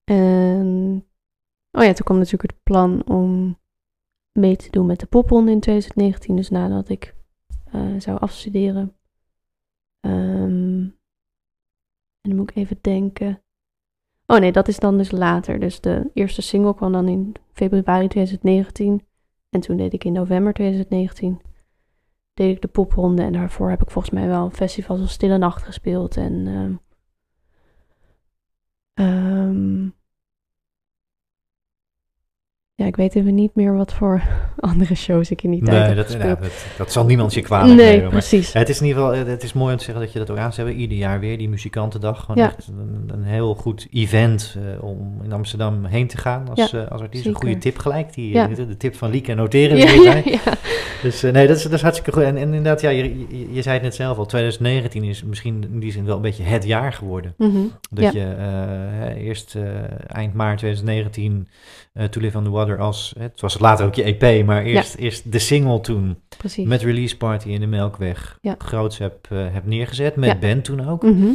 en 0.04 1.06
oh 1.72 1.84
ja, 1.84 1.94
toen 1.94 2.06
kwam 2.06 2.18
natuurlijk 2.18 2.52
het 2.52 2.64
plan 2.64 3.04
om 3.08 3.58
mee 4.36 4.56
te 4.56 4.70
doen 4.70 4.86
met 4.86 5.00
de 5.00 5.06
popronde 5.06 5.52
in 5.52 5.60
2019. 5.60 6.36
Dus 6.36 6.50
nadat 6.50 6.90
ik 6.90 7.16
eh, 7.72 8.00
zou 8.00 8.20
afstuderen. 8.20 8.96
Ehm, 10.00 10.84
en 12.22 12.32
dan 12.32 12.36
moet 12.36 12.50
ik 12.50 12.56
even 12.56 12.78
denken. 12.82 13.42
Oh 14.26 14.38
nee, 14.38 14.52
dat 14.52 14.68
is 14.68 14.80
dan 14.80 14.98
dus 14.98 15.12
later. 15.12 15.60
Dus 15.60 15.82
de 15.82 16.10
eerste 16.14 16.42
single 16.42 16.76
kwam 16.76 16.92
dan 16.92 17.08
in 17.08 17.36
februari 17.54 18.08
2019. 18.08 19.06
En 19.50 19.60
toen 19.60 19.78
deed 19.78 19.94
ik 19.94 20.04
in 20.04 20.14
november 20.14 20.54
2019 20.54 21.42
deed 22.34 22.56
ik 22.56 22.62
de 22.62 22.68
popronde. 22.68 23.22
En 23.24 23.34
daarvoor 23.34 23.70
heb 23.70 23.82
ik 23.82 23.92
volgens 23.92 24.14
mij 24.14 24.28
wel 24.28 24.50
festivals 24.50 25.00
als 25.00 25.12
Stille 25.12 25.38
Nacht 25.38 25.64
gespeeld. 25.64 26.18
En 26.18 26.48
ehm, 28.94 29.90
ja, 32.78 32.86
ik 32.86 32.96
weet 32.96 33.16
even 33.16 33.36
niet 33.36 33.56
meer 33.56 33.76
wat 33.76 33.94
voor 33.94 34.22
andere 34.58 34.96
shows 34.96 35.32
ik 35.32 35.44
in 35.44 35.52
die 35.52 35.64
tijd 35.64 35.78
Nee, 35.88 35.98
heb 35.98 36.08
dat, 36.08 36.18
nou, 36.18 36.36
dat, 36.40 36.66
dat 36.78 36.92
zal 36.92 37.06
niemand 37.06 37.34
je 37.34 37.42
kwalijk 37.42 37.76
nee, 37.76 37.96
nemen. 37.96 38.10
Precies. 38.10 38.54
het 38.54 38.70
is 38.70 38.80
in 38.80 38.86
ieder 38.88 39.02
geval, 39.04 39.26
het 39.26 39.44
is 39.44 39.54
mooi 39.54 39.72
om 39.72 39.78
te 39.78 39.84
zeggen 39.84 40.04
dat 40.04 40.14
je 40.14 40.20
dat 40.20 40.30
ook 40.30 40.38
aan 40.38 40.54
ze 40.54 40.62
hebben. 40.62 40.80
Ieder 40.80 40.98
jaar 40.98 41.20
weer, 41.20 41.38
die 41.38 41.50
muzikantendag. 41.50 42.20
Gewoon 42.26 42.44
Ja. 42.44 42.56
echt 42.58 42.68
een, 42.68 43.10
een 43.14 43.24
heel 43.24 43.56
goed 43.56 43.88
event 43.92 44.56
eh, 44.58 44.84
om 44.84 45.20
in 45.24 45.32
Amsterdam 45.32 45.86
heen 45.86 46.08
te 46.08 46.18
gaan 46.18 46.50
als, 46.50 46.72
Ja, 46.72 46.86
eh, 46.86 46.92
als 46.92 47.02
artiest. 47.02 47.26
Een 47.26 47.36
goede 47.36 47.58
tip 47.58 47.78
gelijk. 47.78 48.14
Die, 48.14 48.34
Ja. 48.34 48.48
de, 48.48 48.68
de 48.68 48.78
tip 48.78 48.96
van 48.96 49.10
Lieke 49.10 49.34
noteren. 49.34 49.78
Ja. 50.26 50.54
Dus 51.02 51.24
eh, 51.24 51.32
nee, 51.32 51.48
dat 51.48 51.58
is, 51.58 51.64
dat 51.64 51.72
is 51.72 51.82
hartstikke 51.82 52.12
goed. 52.12 52.24
En, 52.24 52.38
en 52.38 52.44
inderdaad, 52.44 52.82
ja, 52.82 52.90
je, 52.90 53.04
je, 53.28 53.54
je 53.54 53.62
zei 53.62 53.74
het 53.74 53.84
net 53.84 53.96
zelf 53.96 54.18
al. 54.18 54.26
2019 54.26 55.04
is 55.04 55.24
misschien 55.24 55.66
in 55.72 55.80
die 55.80 55.92
zin 55.92 56.06
wel 56.06 56.16
een 56.16 56.22
beetje 56.22 56.44
het 56.44 56.64
jaar 56.64 56.94
geworden. 56.94 57.34
Mhm. 57.38 57.58
Dat 57.92 58.14
je 58.14 58.36
eh, 58.38 59.26
eerst 59.26 59.56
eh, 59.56 59.64
eind 60.08 60.34
maart 60.34 60.58
2019 60.58 61.48
eh 61.48 61.54
To 62.10 62.20
Live 62.22 62.38
on 62.38 62.44
the 62.44 62.50
Water 62.50 62.80
als, 62.80 63.14
het 63.20 63.42
was 63.42 63.60
later 63.60 63.86
ook 63.86 63.96
je 63.96 64.04
EP, 64.18 64.46
maar 64.46 64.64
eerst, 64.64 64.96
eerst 64.96 65.32
de 65.32 65.40
single 65.40 65.80
toen. 65.82 66.18
Precies. 66.38 66.68
Met 66.68 66.82
Release 66.82 67.18
Party 67.18 67.48
in 67.50 67.60
de 67.60 67.66
Melkweg. 67.68 68.38
Ja. 68.42 68.56
Groots 68.58 68.98
heb, 68.98 69.28
eh, 69.30 69.38
heb 69.52 69.66
neergezet, 69.66 70.16
met 70.16 70.30
Ja. 70.30 70.36
band 70.38 70.64
toen 70.64 70.88
ook. 70.88 71.04
Mhm. 71.04 71.26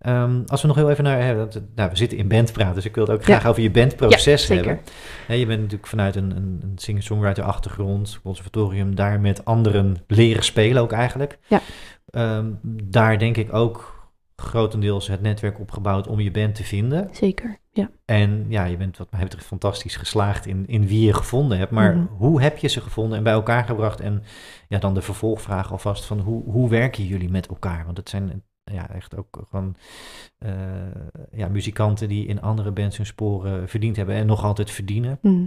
Ehm, 0.00 0.40
als 0.46 0.60
we 0.62 0.66
nog 0.68 0.76
heel 0.76 0.90
even 0.90 1.04
naar, 1.04 1.22
hè, 1.22 1.36
dat- 1.36 1.60
nou 1.74 1.90
we 1.90 1.96
zitten 1.96 2.18
in 2.18 2.28
band 2.28 2.52
praten, 2.52 2.74
dus 2.74 2.84
ik 2.84 2.94
wil 2.94 3.04
het 3.04 3.12
ook 3.14 3.24
graag 3.24 3.46
over 3.46 3.62
je 3.62 3.70
bandproces 3.70 4.48
hebben. 4.48 4.80
Hè, 5.26 5.34
je 5.34 5.46
bent 5.46 5.60
natuurlijk 5.60 5.88
vanuit 5.88 6.16
een, 6.16 6.30
een, 6.36 6.60
een 6.62 6.72
singer-songwriter 6.76 7.44
achtergrond, 7.44 8.20
conservatorium, 8.22 8.94
daar 8.94 9.20
met 9.20 9.44
anderen 9.44 9.96
leren 10.06 10.44
spelen 10.44 10.82
ook 10.82 10.92
eigenlijk. 10.92 11.38
Ja. 11.46 11.60
Ehm, 12.10 12.46
daar 12.84 13.18
denk 13.18 13.36
ik 13.36 13.54
ook 13.54 13.96
grotendeels 14.36 15.08
het 15.08 15.22
netwerk 15.22 15.60
opgebouwd 15.60 16.06
om 16.06 16.20
je 16.20 16.30
band 16.30 16.54
te 16.54 16.64
vinden. 16.64 17.08
Zeker, 17.12 17.58
ja. 17.78 17.90
En 18.04 18.44
ja, 18.48 18.64
je 18.64 18.76
bent 18.76 18.96
wat 18.98 19.10
mij 19.10 19.22
betreft 19.22 19.46
fantastisch 19.46 19.96
geslaagd 19.96 20.46
in, 20.46 20.64
in 20.66 20.86
wie 20.86 21.06
je 21.06 21.14
gevonden 21.14 21.58
hebt. 21.58 21.70
Maar 21.70 21.96
Mhm. 21.96 22.06
hoe 22.16 22.40
heb 22.42 22.58
je 22.58 22.68
ze 22.68 22.80
gevonden 22.80 23.18
en 23.18 23.24
bij 23.24 23.32
elkaar 23.32 23.64
gebracht? 23.64 24.00
En 24.00 24.22
ja, 24.68 24.78
dan 24.78 24.94
de 24.94 25.02
vervolgvraag 25.02 25.72
alvast 25.72 26.04
van 26.04 26.20
hoe, 26.20 26.42
hoe 26.44 26.68
werken 26.70 27.04
jullie 27.06 27.30
met 27.30 27.46
elkaar? 27.46 27.84
Want 27.84 27.96
het 27.96 28.08
zijn 28.08 28.42
ja, 28.64 28.90
echt 28.90 29.16
ook 29.16 29.44
gewoon 29.50 29.76
eh, 30.38 30.50
ja, 31.32 31.48
muzikanten 31.48 32.08
die 32.08 32.26
in 32.26 32.40
andere 32.40 32.70
bands 32.70 32.96
hun 32.96 33.06
sporen 33.06 33.68
verdiend 33.68 33.96
hebben 33.96 34.14
en 34.14 34.26
nog 34.26 34.44
altijd 34.44 34.70
verdienen. 34.70 35.18
Mhm. 35.22 35.46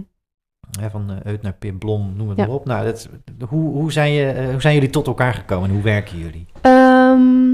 Van 0.90 1.10
eh 1.10 1.16
Uit 1.24 1.42
naar 1.42 1.52
Pim 1.54 1.78
Blom, 1.78 2.16
noem 2.16 2.28
het 2.28 2.38
Ja. 2.38 2.46
maar 2.46 2.54
op. 2.54 2.64
Nou, 2.66 2.84
dat, 2.84 3.08
hoe, 3.48 3.72
hoe, 3.72 3.92
zijn 3.92 4.12
je, 4.12 4.26
eh, 4.26 4.50
hoe 4.50 4.60
zijn 4.60 4.74
jullie 4.74 4.90
tot 4.90 5.06
elkaar 5.06 5.34
gekomen 5.34 5.68
en 5.68 5.74
hoe 5.74 5.84
werken 5.84 6.18
jullie? 6.18 6.46
Ehm, 6.60 7.50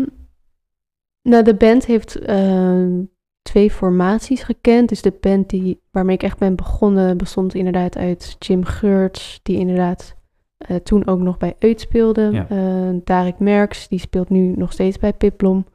nou, 1.23 1.43
de 1.45 1.55
band 1.59 1.87
heeft 1.87 2.15
ehm, 2.19 3.01
twee 3.49 3.71
formaties 3.71 4.43
gekend. 4.43 4.89
Dus 4.89 5.03
de 5.03 5.15
band 5.21 5.51
die, 5.51 5.81
waarmee 5.91 6.15
ik 6.15 6.23
echt 6.23 6.39
ben 6.39 6.57
begonnen 6.57 7.17
bestond 7.17 7.55
inderdaad 7.55 7.97
uit 7.97 8.37
Jim 8.39 8.65
Geurts, 8.65 9.41
die 9.43 9.59
inderdaad 9.59 10.17
eh, 10.59 10.77
toen 10.77 11.07
ook 11.07 11.19
nog 11.21 11.37
bij 11.39 11.55
Uit 11.59 11.81
speelde. 11.81 12.31
Ja. 12.33 12.49
Eh, 12.49 12.97
Darek 13.05 13.39
Merks, 13.39 13.89
die 13.89 13.99
speelt 13.99 14.29
nu 14.29 14.53
nog 14.57 14.73
steeds 14.73 14.99
bij 14.99 15.13
Piplom. 15.13 15.67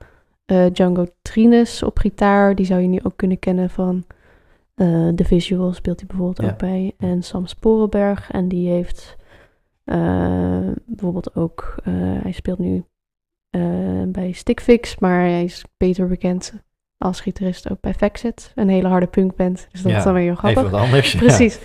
Eh 0.45 0.65
Django 0.71 1.05
Trines 1.21 1.83
op 1.83 1.97
gitaar, 1.97 2.55
die 2.55 2.65
zou 2.65 2.81
je 2.81 2.87
nu 2.87 2.99
ook 3.03 3.17
kunnen 3.17 3.39
kennen 3.39 3.69
van 3.69 4.03
The 5.15 5.23
Visual, 5.23 5.73
speelt 5.73 5.99
hij 5.99 6.07
bijvoorbeeld 6.07 6.41
Ja. 6.47 6.51
ook 6.51 6.57
bij. 6.57 6.93
En 6.97 7.23
Sam 7.23 7.45
Sporenberg, 7.45 8.31
en 8.31 8.47
die 8.47 8.69
heeft 8.69 9.15
bijvoorbeeld 10.85 11.35
ook, 11.35 11.75
hij 12.21 12.31
speelt 12.31 12.59
nu 12.59 12.83
bij 14.07 14.31
Stickfix, 14.31 14.97
maar 14.99 15.19
hij 15.19 15.43
is 15.43 15.65
beter 15.77 16.07
bekend 16.07 16.53
als 17.03 17.21
gitarist 17.21 17.71
ook 17.71 17.79
bij 17.81 17.93
Faxet, 17.93 18.51
een 18.55 18.69
hele 18.69 18.87
harde 18.87 19.07
punkband. 19.07 19.67
Dus 19.71 19.81
dat 19.81 19.91
Ja, 19.91 19.97
is 19.97 20.03
dan 20.03 20.13
weer 20.13 20.23
heel 20.23 20.35
grappig. 20.35 20.59
Even 20.61 20.71
wat 20.71 20.81
anders. 20.81 21.15
Precies. 21.15 21.59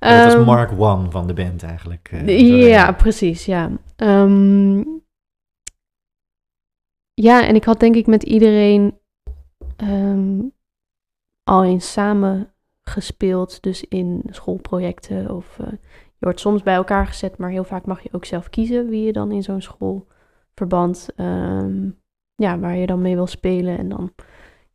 Ja, 0.00 0.22
dat 0.22 0.32
Ehm, 0.32 0.36
was 0.36 0.46
Mark 0.46 0.70
One 0.78 1.10
van 1.10 1.26
de 1.26 1.32
band 1.32 1.62
eigenlijk. 1.62 2.08
eh, 2.12 2.68
ja, 2.68 2.92
precies, 2.92 3.44
ja. 3.44 3.70
Ehm, 3.96 4.78
ja, 7.14 7.46
en 7.46 7.54
ik 7.54 7.64
had 7.64 7.80
denk 7.80 7.94
ik 7.94 8.06
met 8.06 8.22
iedereen 8.22 8.98
ehm, 9.76 10.40
al 11.42 11.64
eens 11.64 11.92
samen 11.92 12.52
gespeeld. 12.82 13.62
Dus 13.62 13.84
in 13.84 14.22
schoolprojecten 14.30 15.30
of 15.30 15.58
eh, 15.58 15.66
je 16.18 16.24
wordt 16.24 16.40
soms 16.40 16.62
bij 16.62 16.74
elkaar 16.74 17.06
gezet, 17.06 17.38
maar 17.38 17.50
heel 17.50 17.64
vaak 17.64 17.86
mag 17.86 18.02
je 18.02 18.08
ook 18.12 18.24
zelf 18.24 18.50
kiezen 18.50 18.88
wie 18.88 19.04
je 19.04 19.12
dan 19.12 19.32
in 19.32 19.42
zo'n 19.42 19.62
schoolverband, 19.62 21.08
ehm, 21.16 21.88
ja, 22.34 22.58
waar 22.58 22.76
je 22.76 22.86
dan 22.86 23.02
mee 23.02 23.14
wil 23.14 23.26
spelen. 23.26 23.78
En 23.78 23.88
dan 23.88 24.12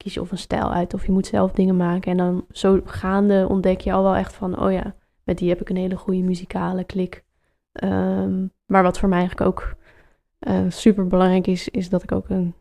kies 0.01 0.13
je 0.13 0.21
of 0.21 0.31
een 0.31 0.37
stijl 0.37 0.73
uit 0.73 0.93
of 0.93 1.05
je 1.05 1.11
moet 1.11 1.27
zelf 1.27 1.51
dingen 1.51 1.77
maken. 1.77 2.11
En 2.11 2.17
dan 2.17 2.45
zo 2.51 2.81
gaande 2.85 3.45
ontdek 3.49 3.81
je 3.81 3.93
al 3.93 4.03
wel 4.03 4.15
echt 4.15 4.33
van, 4.33 4.59
oh 4.59 4.71
ja, 4.71 4.95
met 5.23 5.37
die 5.37 5.49
heb 5.49 5.61
ik 5.61 5.69
een 5.69 5.75
hele 5.75 5.95
goede 5.97 6.21
muzikale 6.21 6.83
klik. 6.83 7.23
Ehm, 7.71 8.45
maar 8.65 8.83
wat 8.83 8.99
voor 8.99 9.09
mij 9.09 9.19
eigenlijk 9.19 9.49
ook 9.49 9.75
super 10.67 11.07
belangrijk 11.07 11.47
is, 11.47 11.69
is 11.69 11.89
dat 11.89 12.03
ik 12.03 12.11
ook 12.11 12.29
een 12.29 12.53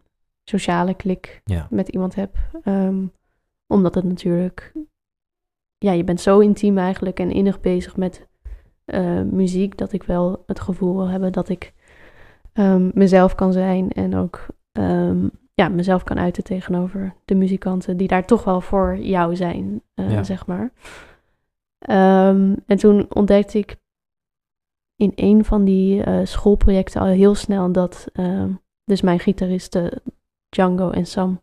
sociale 0.44 0.94
klik 0.94 1.40
Ja. 1.44 1.66
met 1.70 1.88
iemand 1.88 2.14
heb. 2.14 2.36
Ehm, 2.62 3.06
omdat 3.66 3.94
het 3.94 4.04
natuurlijk, 4.04 4.72
ja, 5.78 5.92
je 5.92 6.04
bent 6.04 6.20
zo 6.20 6.38
intiem 6.38 6.78
eigenlijk 6.78 7.20
en 7.20 7.30
innig 7.30 7.60
bezig 7.60 7.96
met 7.96 8.28
eh, 8.84 9.22
muziek, 9.22 9.78
dat 9.78 9.92
ik 9.92 10.02
wel 10.02 10.42
het 10.46 10.60
gevoel 10.60 10.96
wil 10.96 11.08
hebben 11.08 11.32
dat 11.32 11.48
ik 11.48 11.72
ehm, 12.52 12.90
mezelf 12.94 13.34
kan 13.34 13.52
zijn 13.52 13.90
en 13.90 14.16
ook 14.16 14.46
ja, 15.60 15.68
mezelf 15.68 16.04
kan 16.04 16.18
uiten 16.18 16.44
tegenover 16.44 17.14
de 17.24 17.34
muzikanten 17.34 17.96
die 17.96 18.08
daar 18.08 18.24
toch 18.26 18.44
wel 18.44 18.60
voor 18.60 18.96
jou 18.98 19.36
zijn, 19.36 19.82
eh, 19.94 20.12
Ja. 20.12 20.22
zeg 20.22 20.46
maar. 20.46 20.70
Ehm, 21.78 22.54
en 22.66 22.76
toen 22.76 23.06
ontdekte 23.14 23.58
ik 23.58 23.76
in 24.96 25.12
een 25.14 25.44
van 25.44 25.64
die 25.64 26.02
eh, 26.02 26.20
schoolprojecten 26.24 27.00
al 27.00 27.06
heel 27.06 27.34
snel 27.34 27.72
dat 27.72 28.08
ehm, 28.12 28.50
dus 28.84 29.00
mijn 29.00 29.18
gitaristen 29.18 30.02
Django 30.48 30.90
en 30.90 31.06
Sam 31.06 31.40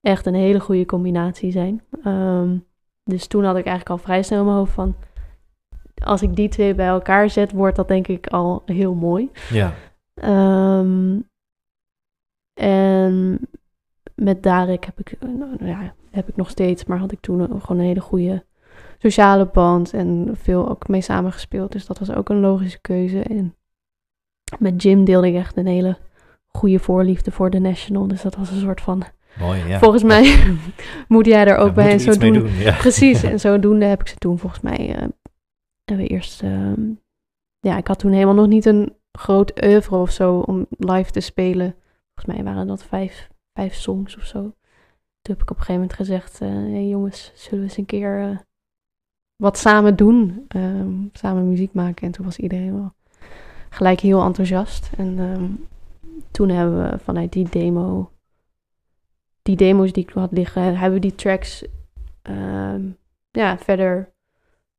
echt 0.00 0.26
een 0.26 0.34
hele 0.34 0.60
goede 0.60 0.86
combinatie 0.86 1.50
zijn. 1.52 1.82
Ehm, 2.04 2.56
dus 3.04 3.26
toen 3.26 3.44
had 3.44 3.56
ik 3.56 3.66
eigenlijk 3.66 3.90
al 3.90 4.04
vrij 4.04 4.22
snel 4.22 4.38
in 4.38 4.44
mijn 4.44 4.56
hoofd 4.56 4.72
van 4.72 4.94
als 6.04 6.22
ik 6.22 6.36
die 6.36 6.48
twee 6.48 6.74
bij 6.74 6.86
elkaar 6.86 7.30
zet, 7.30 7.52
wordt 7.52 7.76
dat 7.76 7.88
denk 7.88 8.08
ik 8.08 8.26
al 8.26 8.62
heel 8.66 8.94
mooi. 8.94 9.30
Ja. 9.50 9.72
En 12.54 13.40
met 14.14 14.42
Darek 14.42 14.84
heb 14.84 14.98
ik, 15.00 15.12
eh, 15.12 15.28
nou 15.28 15.66
ja, 15.66 15.94
heb 16.10 16.28
ik 16.28 16.36
nog 16.36 16.50
steeds, 16.50 16.84
maar 16.84 16.98
had 16.98 17.12
ik 17.12 17.20
toen 17.20 17.60
gewoon 17.60 17.78
een 17.78 17.86
hele 17.86 18.00
goede 18.00 18.44
sociale 18.98 19.46
band 19.46 19.92
en 19.92 20.30
veel 20.32 20.68
ook 20.68 20.88
mee 20.88 21.00
samengespeeld. 21.00 21.72
Dus 21.72 21.86
dat 21.86 21.98
was 21.98 22.10
ook 22.10 22.28
een 22.28 22.40
logische 22.40 22.80
keuze. 22.80 23.22
En 23.22 23.54
met 24.58 24.82
Jim 24.82 25.04
deelde 25.04 25.26
ik 25.26 25.34
echt 25.34 25.56
een 25.56 25.66
hele 25.66 25.98
goede 26.46 26.78
voorliefde 26.78 27.30
voor 27.30 27.50
de 27.50 27.58
National. 27.58 28.08
Dus 28.08 28.22
dat 28.22 28.36
was 28.36 28.50
een 28.50 28.60
soort 28.60 28.80
van, 28.80 29.02
Mooi, 29.38 29.64
ja. 29.66 29.78
volgens 29.78 30.02
mij 30.02 30.56
moet 31.08 31.26
jij 31.26 31.46
er 31.46 31.56
ook 31.56 31.74
bij 31.74 31.92
en 31.92 32.00
zo 32.00 32.16
doen. 32.16 32.48
Ja. 32.48 32.76
Precies, 32.76 33.22
en 33.32 33.40
zodoende 33.40 33.84
heb 33.84 34.00
ik 34.00 34.08
ze 34.08 34.16
toen 34.16 34.38
volgens 34.38 34.60
mij. 34.60 34.86
hebben 35.84 36.06
we 36.06 36.06
eerst. 36.06 36.42
ehm, 36.42 36.80
ja, 37.60 37.76
ik 37.76 37.86
had 37.86 37.98
toen 37.98 38.12
helemaal 38.12 38.34
nog 38.34 38.46
niet 38.46 38.64
een 38.64 38.96
groot 39.12 39.64
oeuvre 39.64 39.96
of 39.96 40.10
zo 40.10 40.38
om 40.38 40.66
live 40.78 41.10
te 41.10 41.20
spelen. 41.20 41.74
Volgens 42.22 42.44
mij 42.44 42.52
waren 42.54 42.66
dat 42.66 42.84
vijf, 42.84 43.30
vijf 43.52 43.74
songs 43.74 44.16
of 44.16 44.24
zo. 44.24 44.40
Toen 45.20 45.34
heb 45.34 45.42
ik 45.42 45.50
op 45.50 45.56
een 45.56 45.62
gegeven 45.62 45.74
moment 45.74 45.92
gezegd: 45.92 46.38
hey 46.38 46.88
jongens, 46.88 47.32
zullen 47.34 47.58
we 47.58 47.64
eens 47.64 47.76
een 47.76 47.86
keer 47.86 48.20
eh, 48.20 48.38
wat 49.36 49.58
samen 49.58 49.96
doen? 49.96 50.44
Ehm, 50.48 51.06
samen 51.12 51.48
muziek 51.48 51.72
maken. 51.72 52.06
En 52.06 52.12
toen 52.12 52.24
was 52.24 52.38
iedereen 52.38 52.74
wel 52.74 52.92
gelijk 53.70 54.00
heel 54.00 54.22
enthousiast. 54.22 54.90
En 54.96 55.18
ehm, 55.18 55.50
toen 56.30 56.48
hebben 56.48 56.90
we 56.90 56.98
vanuit 56.98 57.32
die 57.32 57.48
demo. 57.48 58.10
Die 59.42 59.56
demo's 59.56 59.92
die 59.92 60.02
ik 60.02 60.10
had 60.10 60.32
liggen, 60.32 60.62
hebben 60.62 61.00
we 61.00 61.06
die 61.06 61.14
tracks 61.14 61.66
ehm, 62.22 62.90
ja, 63.30 63.58
verder, 63.58 64.14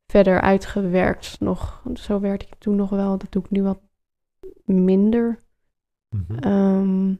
verder 0.07 0.41
uitgewerkt 0.41 1.39
nog. 1.39 1.83
Zo 1.93 2.19
werkte 2.19 2.45
ik 2.45 2.55
toen 2.55 2.75
nog 2.75 2.89
wel. 2.89 3.17
Dat 3.17 3.31
doe 3.31 3.43
ik 3.43 3.49
nu 3.49 3.63
wat 3.63 3.79
minder. 4.65 5.39
Mhm. 6.09 7.13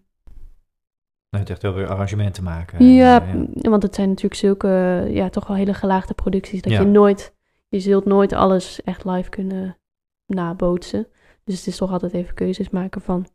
Nou, 1.33 1.45
het 1.45 1.53
echt 1.53 1.61
wel 1.61 1.73
weer 1.73 1.87
arrangementen 1.87 2.43
maken. 2.43 2.85
ja, 2.85 3.25
want 3.61 3.83
het 3.83 3.95
zijn 3.95 4.07
natuurlijk 4.07 4.35
zulke, 4.35 4.67
ja, 5.09 5.29
toch 5.29 5.47
wel 5.47 5.57
hele 5.57 5.73
gelaagde 5.73 6.13
producties. 6.13 6.61
Dat 6.61 6.71
Ja. 6.71 6.79
je 6.79 6.85
nooit, 6.85 7.35
je 7.67 7.79
zult 7.79 8.05
nooit 8.05 8.33
alles 8.33 8.83
echt 8.83 9.05
live 9.05 9.29
kunnen 9.29 9.77
nabootsen. 10.25 11.07
Dus 11.43 11.57
het 11.57 11.67
is 11.67 11.77
toch 11.77 11.91
altijd 11.91 12.13
even 12.13 12.33
keuzes 12.33 12.69
maken 12.69 13.01
van 13.01 13.25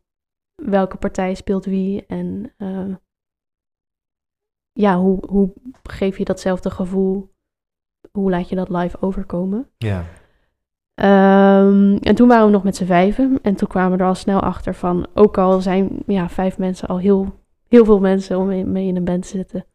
welke 0.55 0.97
partij 0.97 1.33
speelt 1.33 1.65
wie. 1.65 2.05
En 2.05 2.53
eh, 2.57 2.95
ja, 4.71 4.97
hoe, 4.97 5.23
hoe 5.27 5.53
geef 5.83 6.17
je 6.17 6.25
datzelfde 6.25 6.69
gevoel? 6.69 7.33
Hoe 8.11 8.29
laat 8.29 8.49
je 8.49 8.55
dat 8.55 8.69
live 8.69 9.01
overkomen? 9.01 9.69
Ja. 9.77 10.03
Ehm, 10.93 11.95
en 11.95 12.15
toen 12.15 12.27
waren 12.27 12.45
we 12.45 12.51
nog 12.51 12.63
met 12.63 12.75
z'n 12.75 12.85
vijven. 12.85 13.39
En 13.41 13.55
toen 13.55 13.67
kwamen 13.67 13.97
we 13.97 14.03
er 14.03 14.09
al 14.09 14.15
snel 14.15 14.39
achter 14.39 14.75
van... 14.75 15.07
ook 15.13 15.37
al 15.37 15.61
zijn 15.61 15.89
ja, 16.05 16.29
vijf 16.29 16.57
mensen 16.57 16.87
al 16.87 16.97
heel, 16.99 17.38
heel 17.69 17.85
veel 17.85 17.99
mensen 17.99 18.37
om 18.37 18.47
mee, 18.47 18.65
mee 18.65 18.87
in 18.87 18.95
een 18.95 19.03
band 19.03 19.21
te 19.21 19.27
zitten... 19.27 19.65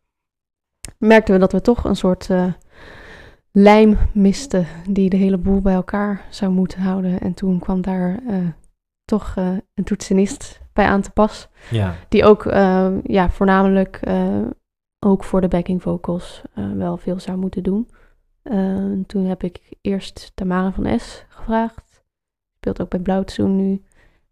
merkten 0.98 1.35
we 1.35 1.40
dat 1.40 1.52
we 1.52 1.61
toch 1.61 1.85
een 1.85 1.96
soort 1.96 2.30
eh, 2.30 2.52
lijm 3.52 3.98
misten... 4.12 4.66
die 4.88 5.11
de 5.11 5.16
hele 5.16 5.38
boel 5.38 5.61
bij 5.61 5.74
elkaar 5.74 6.26
zou 6.30 6.52
moeten 6.52 6.80
houden. 6.80 7.20
En 7.20 7.35
toen 7.35 7.59
kwam 7.59 7.80
daar 7.80 8.20
eh, 8.28 8.37
toch 9.04 9.35
eh, 9.37 9.57
een 9.74 9.85
toetsenist 9.85 10.61
bij 10.72 10.87
aan 10.87 11.02
te 11.02 11.11
pas... 11.11 11.48
Ja. 11.70 11.94
die 12.09 12.24
ook 12.24 12.44
ja, 13.02 13.30
voornamelijk 13.30 14.00
ook 14.98 15.24
voor 15.24 15.40
de 15.40 15.48
backing 15.48 15.83
vocals 15.83 16.42
wel 16.54 16.96
veel 16.96 17.20
zou 17.20 17.38
moeten 17.38 17.62
doen. 17.62 17.88
Toen 19.07 19.24
heb 19.24 19.42
ik 19.42 19.76
eerst 19.80 20.33
Tamara 20.35 20.72
van 20.72 21.00
S 21.00 21.24
gevraagd. 21.28 22.04
Speelt 22.57 22.80
ook 22.80 22.88
bij 22.88 23.00
Blauwtsoen 23.00 23.57
nu. 23.57 23.83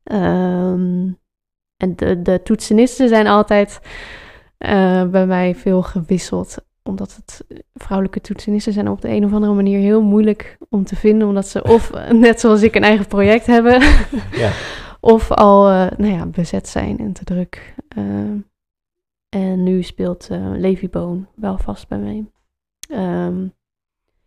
Ehm, 0.02 1.10
en 1.82 1.96
de, 1.96 2.22
de 2.22 2.42
toetsenisten 2.42 3.08
zijn 3.08 3.26
altijd 3.26 3.80
eh, 4.58 5.08
bij 5.08 5.26
mij 5.26 5.54
veel 5.54 5.82
gewisseld. 5.82 6.56
omdat 6.82 7.14
het 7.16 7.44
eh, 7.48 7.58
vrouwelijke 7.74 8.20
toetsenissen 8.20 8.72
zijn 8.72 8.88
op 8.88 9.00
de 9.00 9.08
een 9.08 9.24
of 9.24 9.32
andere 9.32 9.52
manier 9.52 9.78
heel 9.78 10.02
moeilijk 10.02 10.58
om 10.68 10.84
te 10.84 10.96
vinden. 10.96 11.28
Omdat 11.28 11.48
ze 11.48 11.62
of, 11.62 11.90
eh, 11.90 12.10
net 12.26 12.40
zoals 12.40 12.62
ik, 12.62 12.74
een 12.74 12.82
eigen 12.82 13.06
project 13.06 13.46
hebben. 13.46 13.80
Ja. 14.32 14.52
of 15.14 15.30
al 15.30 15.70
uh, 15.70 15.86
nou 15.96 16.12
ja, 16.12 16.26
bezet 16.26 16.68
zijn 16.68 16.98
en 16.98 17.12
te 17.12 17.24
druk. 17.24 17.74
Uh, 17.98 18.04
en 19.28 19.62
nu 19.62 19.82
speelt 19.82 20.28
Levi 20.56 20.88
Boon 20.88 21.26
wel 21.34 21.58
vast 21.58 21.88
bij 21.88 21.98
mij. 21.98 22.24
Um, 23.26 23.54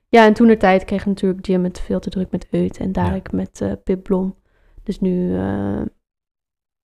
ja, 0.08 0.26
en 0.26 0.34
toen 0.34 0.48
de 0.48 0.58
tijd 0.58 0.86
kreeg 0.86 1.06
natuurlijk 1.06 1.46
Jim 1.46 1.64
het 1.64 1.80
veel 1.80 2.00
te 2.00 2.10
druk 2.10 2.32
met 2.32 2.48
Eut 2.52 2.78
en 2.78 2.92
Darek 2.92 3.28
ja. 3.32 3.38
met 3.38 3.84
Pip 3.84 4.04
Blom. 4.04 4.36
Dus 4.84 5.00
nu 5.00 5.38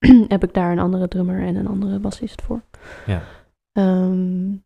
heb 0.34 0.44
ik 0.44 0.54
daar 0.54 0.72
een 0.72 0.80
andere 0.80 1.08
drummer 1.08 1.42
en 1.42 1.56
een 1.56 1.68
andere 1.68 2.00
bassist 2.00 2.42
voor. 2.42 2.62
Ja. 3.06 3.24
Um, 3.74 4.64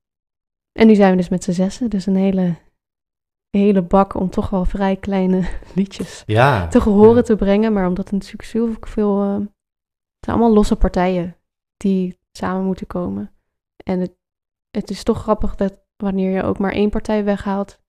en 0.71 0.87
nu 0.87 0.95
zijn 0.95 1.11
we 1.11 1.17
dus 1.17 1.29
met 1.29 1.43
z'n 1.43 1.51
zessen. 1.51 1.89
Dus 1.89 2.05
een 2.05 2.15
hele, 2.15 2.55
hele 3.49 3.81
bak 3.81 4.13
om 4.13 4.29
toch 4.29 4.49
wel 4.49 4.65
vrij 4.65 4.95
kleine 4.95 5.49
liedjes 5.75 6.23
ja. 6.25 6.67
te 6.67 6.81
gehoren 6.81 7.15
ja. 7.15 7.21
te 7.21 7.35
brengen. 7.35 7.73
Maar 7.73 7.87
omdat 7.87 8.09
het 8.09 8.13
natuurlijk 8.13 8.43
veel... 8.43 8.75
veel 8.79 9.23
uh, 9.23 9.33
het 9.33 10.33
zijn 10.33 10.37
allemaal 10.37 10.53
losse 10.53 10.75
partijen 10.75 11.35
die 11.77 12.19
samen 12.31 12.65
moeten 12.65 12.87
komen. 12.87 13.31
En 13.83 13.99
het, 13.99 14.15
het 14.71 14.89
is 14.89 15.03
toch 15.03 15.21
grappig 15.21 15.55
dat 15.55 15.85
wanneer 15.97 16.31
je 16.31 16.43
ook 16.43 16.59
maar 16.59 16.71
één 16.71 16.89
partij 16.89 17.23
weghaalt, 17.23 17.79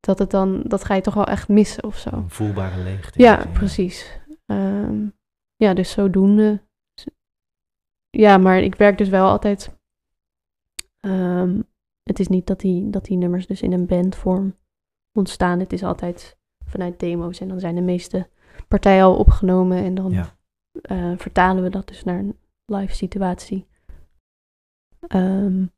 dat 0.00 0.18
het 0.18 0.30
dan, 0.30 0.62
dat 0.62 0.84
ga 0.84 0.94
je 0.94 1.00
toch 1.00 1.14
wel 1.14 1.26
echt 1.26 1.48
missen 1.48 1.84
of 1.84 1.96
zo. 1.96 2.10
Een 2.10 2.30
voelbare 2.30 2.82
leegte. 2.82 3.22
Ja, 3.22 3.38
ja. 3.38 3.46
precies. 3.46 4.20
Um, 4.46 5.14
ja, 5.56 5.74
dus 5.74 5.90
zodoende. 5.90 6.62
Ja, 8.16 8.38
maar 8.38 8.58
ik 8.58 8.74
werk 8.74 8.98
dus 8.98 9.08
wel 9.08 9.28
altijd. 9.28 9.76
Um, 11.00 11.64
het 12.02 12.18
is 12.20 12.28
niet 12.28 12.46
dat 12.46 12.60
die, 12.60 12.90
dat 12.90 13.04
die 13.04 13.16
nummers 13.16 13.46
dus 13.46 13.62
in 13.62 13.72
een 13.72 13.86
bandvorm 13.86 14.56
ontstaan. 15.12 15.60
Het 15.60 15.72
is 15.72 15.82
altijd 15.82 16.38
vanuit 16.66 17.00
demo's 17.00 17.40
en 17.40 17.48
dan 17.48 17.60
zijn 17.60 17.74
de 17.74 17.80
meeste 17.80 18.28
partijen 18.68 19.04
al 19.04 19.16
opgenomen 19.16 19.84
en 19.84 19.94
dan 19.94 20.10
ja. 20.10 20.36
uh, 20.72 21.18
vertalen 21.18 21.62
we 21.62 21.68
dat 21.68 21.88
dus 21.88 22.04
naar 22.04 22.18
een 22.18 22.38
live 22.64 22.94
situatie. 22.94 23.66
Um, 25.08 25.72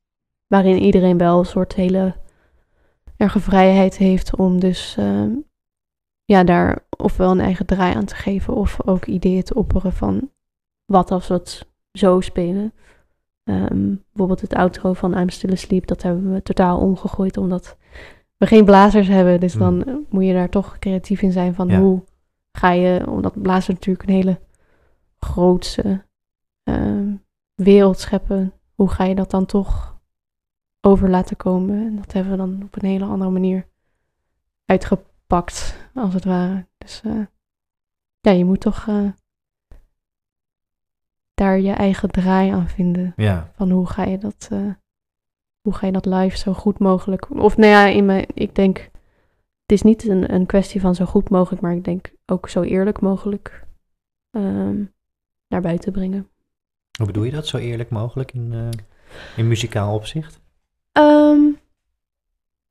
waarin 0.46 0.78
iedereen 0.78 1.18
wel 1.18 1.38
een 1.38 1.44
soort 1.44 1.74
hele 1.74 2.14
erge 3.16 3.40
vrijheid 3.40 3.96
heeft 3.96 4.36
om 4.36 4.60
dus 4.60 4.96
um, 4.98 5.44
ja, 6.24 6.44
daar 6.44 6.86
ofwel 6.96 7.30
een 7.30 7.40
eigen 7.40 7.66
draai 7.66 7.94
aan 7.94 8.04
te 8.04 8.14
geven 8.14 8.54
of 8.54 8.86
ook 8.86 9.06
ideeën 9.06 9.42
te 9.42 9.54
opperen 9.54 9.92
van 9.92 10.30
wat 10.84 11.10
als 11.10 11.28
het 11.28 11.66
zo 11.96 12.20
spelen. 12.20 12.72
Um, 13.44 14.02
bijvoorbeeld 14.08 14.40
het 14.40 14.54
outro 14.54 14.92
van 14.92 15.18
I'm 15.18 15.28
Still 15.28 15.52
Asleep, 15.52 15.86
dat 15.86 16.02
hebben 16.02 16.32
we 16.32 16.42
totaal 16.42 16.78
omgegooid 16.78 17.36
omdat 17.36 17.76
we 18.36 18.46
geen 18.46 18.64
blazers 18.64 19.08
hebben. 19.08 19.40
Dus 19.40 19.52
dan 19.52 19.74
mm. 19.74 20.06
moet 20.08 20.24
je 20.24 20.32
daar 20.32 20.48
toch 20.48 20.78
creatief 20.78 21.22
in 21.22 21.32
zijn 21.32 21.54
van 21.54 21.68
Ja. 21.68 21.80
hoe 21.80 22.02
ga 22.52 22.70
je, 22.70 23.06
omdat 23.10 23.42
blazen 23.42 23.74
natuurlijk 23.74 24.08
een 24.08 24.14
hele 24.14 24.40
grootse 25.18 26.04
ehm, 26.62 27.14
wereld 27.54 27.98
scheppen. 27.98 28.52
Hoe 28.74 28.88
ga 28.88 29.04
je 29.04 29.14
dat 29.14 29.30
dan 29.30 29.46
toch 29.46 30.00
over 30.80 31.10
laten 31.10 31.36
komen? 31.36 31.86
En 31.86 31.96
dat 31.96 32.12
hebben 32.12 32.32
we 32.32 32.38
dan 32.38 32.62
op 32.62 32.82
een 32.82 32.88
hele 32.88 33.04
andere 33.04 33.30
manier 33.30 33.66
uitgepakt, 34.64 35.88
als 35.94 36.14
het 36.14 36.24
ware. 36.24 36.66
Dus 36.78 37.02
eh, 37.04 37.26
ja, 38.20 38.30
je 38.30 38.44
moet 38.44 38.60
toch 38.60 38.88
eh, 38.88 39.08
daar 41.56 41.72
je 41.72 41.78
eigen 41.78 42.10
draai 42.10 42.50
aan 42.50 42.68
vinden. 42.68 43.12
Ja, 43.16 43.50
Van 43.56 43.70
hoe 43.70 43.86
ga 43.86 44.04
je 44.04 44.18
dat, 44.18 44.48
eh, 44.50 44.70
hoe 45.60 45.74
ga 45.74 45.86
je 45.86 45.92
dat 45.92 46.06
live 46.06 46.36
zo 46.36 46.52
goed 46.52 46.78
mogelijk. 46.78 47.30
Of 47.30 47.56
nou 47.56 47.70
ja, 47.70 47.86
in 47.86 48.04
mijn, 48.04 48.26
ik 48.34 48.54
denk, 48.54 48.78
het 49.62 49.72
is 49.72 49.82
niet 49.82 50.08
een, 50.08 50.34
een 50.34 50.46
kwestie 50.46 50.80
van 50.80 50.94
zo 50.94 51.04
goed 51.04 51.28
mogelijk, 51.28 51.62
maar 51.62 51.74
ik 51.74 51.84
denk 51.84 52.12
ook 52.26 52.48
zo 52.48 52.62
eerlijk 52.62 53.00
mogelijk 53.00 53.64
ehm, 54.30 54.84
naar 55.48 55.60
buiten 55.60 55.92
brengen. 55.92 56.28
hoe 56.98 57.06
bedoel 57.06 57.24
je 57.24 57.30
dat? 57.30 57.46
Zo 57.46 57.56
eerlijk 57.56 57.90
mogelijk 57.90 58.32
in, 58.32 58.52
eh, 58.52 58.68
in 59.36 59.48
muzikaal 59.48 59.94
opzicht? 59.94 60.40
Ehm, 60.92 61.40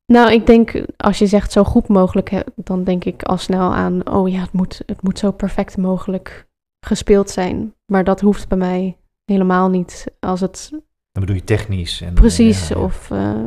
nou, 0.06 0.32
ik 0.32 0.46
denk, 0.46 0.86
als 0.98 1.18
je 1.18 1.28
zegt 1.28 1.52
zo 1.52 1.64
goed 1.64 1.88
mogelijk, 1.88 2.30
hè, 2.30 2.40
dan 2.56 2.84
denk 2.84 3.06
ik 3.06 3.24
al 3.24 3.38
snel 3.38 3.74
aan, 3.74 4.10
oh 4.10 4.30
ja, 4.30 4.40
het 4.40 4.52
moet, 4.52 4.82
het 4.86 5.02
moet 5.02 5.20
zo 5.20 5.32
perfect 5.32 5.78
mogelijk 5.78 6.48
gespeeld 6.86 7.30
zijn. 7.30 7.74
Maar 7.86 8.04
dat 8.04 8.22
hoeft 8.22 8.48
bij 8.48 8.58
mij 8.58 8.98
helemaal 9.26 9.70
niet. 9.70 10.06
Als 10.20 10.40
het 10.42 10.68
Dan 10.72 10.82
bedoel 11.12 11.36
je 11.36 11.44
technisch. 11.44 12.02
En, 12.02 12.14
precies, 12.14 12.68
ja, 12.68 12.76
ja. 12.78 12.84
Of, 12.84 13.12
eh, 13.12 13.44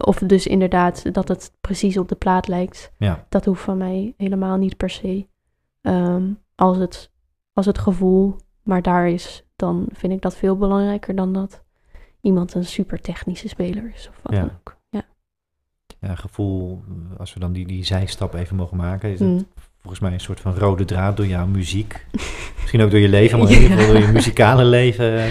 of 0.00 0.18
dus 0.18 0.46
inderdaad 0.46 1.14
dat 1.14 1.28
het 1.28 1.52
precies 1.60 1.96
op 1.98 2.08
de 2.08 2.14
plaat 2.14 2.48
lijkt. 2.48 2.92
Ja, 2.98 3.26
Dat 3.28 3.44
hoeft 3.44 3.62
van 3.62 3.76
mij 3.78 4.14
helemaal 4.16 4.56
niet 4.56 4.76
per 4.76 4.90
se. 4.90 5.26
Ehm, 5.80 6.30
als, 6.54 6.76
het, 6.76 7.10
als 7.52 7.66
het 7.66 7.78
gevoel 7.78 8.36
maar 8.62 8.82
daar 8.82 9.08
is, 9.08 9.44
dan 9.56 9.88
vind 9.92 10.12
ik 10.12 10.20
dat 10.22 10.36
veel 10.36 10.56
belangrijker 10.56 11.14
dan 11.14 11.32
dat 11.32 11.62
iemand 12.20 12.54
een 12.54 12.64
super 12.64 13.00
technische 13.00 13.48
speler 13.48 13.92
is 13.94 14.08
of 14.08 14.18
wat 14.22 14.32
Ja. 14.32 14.40
dan 14.40 14.50
ook. 14.50 14.76
Ja. 14.90 15.02
ja, 16.00 16.14
gevoel, 16.14 16.82
als 17.18 17.34
we 17.34 17.40
dan 17.40 17.52
die, 17.52 17.66
die 17.66 17.84
zijstap 17.84 18.34
even 18.34 18.56
mogen 18.56 18.76
maken, 18.76 19.10
is 19.10 19.20
het 19.20 19.28
Mm. 19.28 19.46
Volgens 19.84 20.02
mij 20.02 20.12
een 20.12 20.20
soort 20.20 20.40
van 20.40 20.54
rode 20.54 20.84
draad 20.84 21.16
door 21.16 21.26
jouw 21.26 21.46
muziek. 21.46 22.06
Misschien 22.60 22.82
ook 22.82 22.90
door 22.90 23.00
je 23.00 23.08
leven, 23.08 23.38
maar 23.38 23.50
in 23.50 23.62
ieder 23.62 23.76
geval 23.78 23.92
door 23.92 24.02
je 24.02 24.12
muzikale 24.12 24.64
leven. 24.64 25.18
eh, 25.24 25.30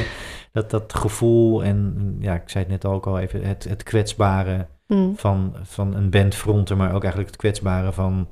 Dat, 0.52 0.70
dat 0.70 0.94
gevoel 0.96 1.64
en, 1.64 2.16
ja, 2.20 2.34
ik 2.34 2.42
zei 2.50 2.64
het 2.64 2.74
net 2.74 2.86
ook 2.86 3.06
al 3.08 3.20
even, 3.20 3.44
het, 3.44 3.64
het 3.70 3.84
kwetsbare 3.84 4.68
Mm. 4.88 5.14
van, 5.18 5.54
van 5.64 5.96
een 5.96 6.10
bandfronter, 6.10 6.78
maar 6.78 6.94
ook 6.94 7.02
eigenlijk 7.02 7.32
het 7.32 7.40
kwetsbare 7.40 7.92
van 7.92 8.28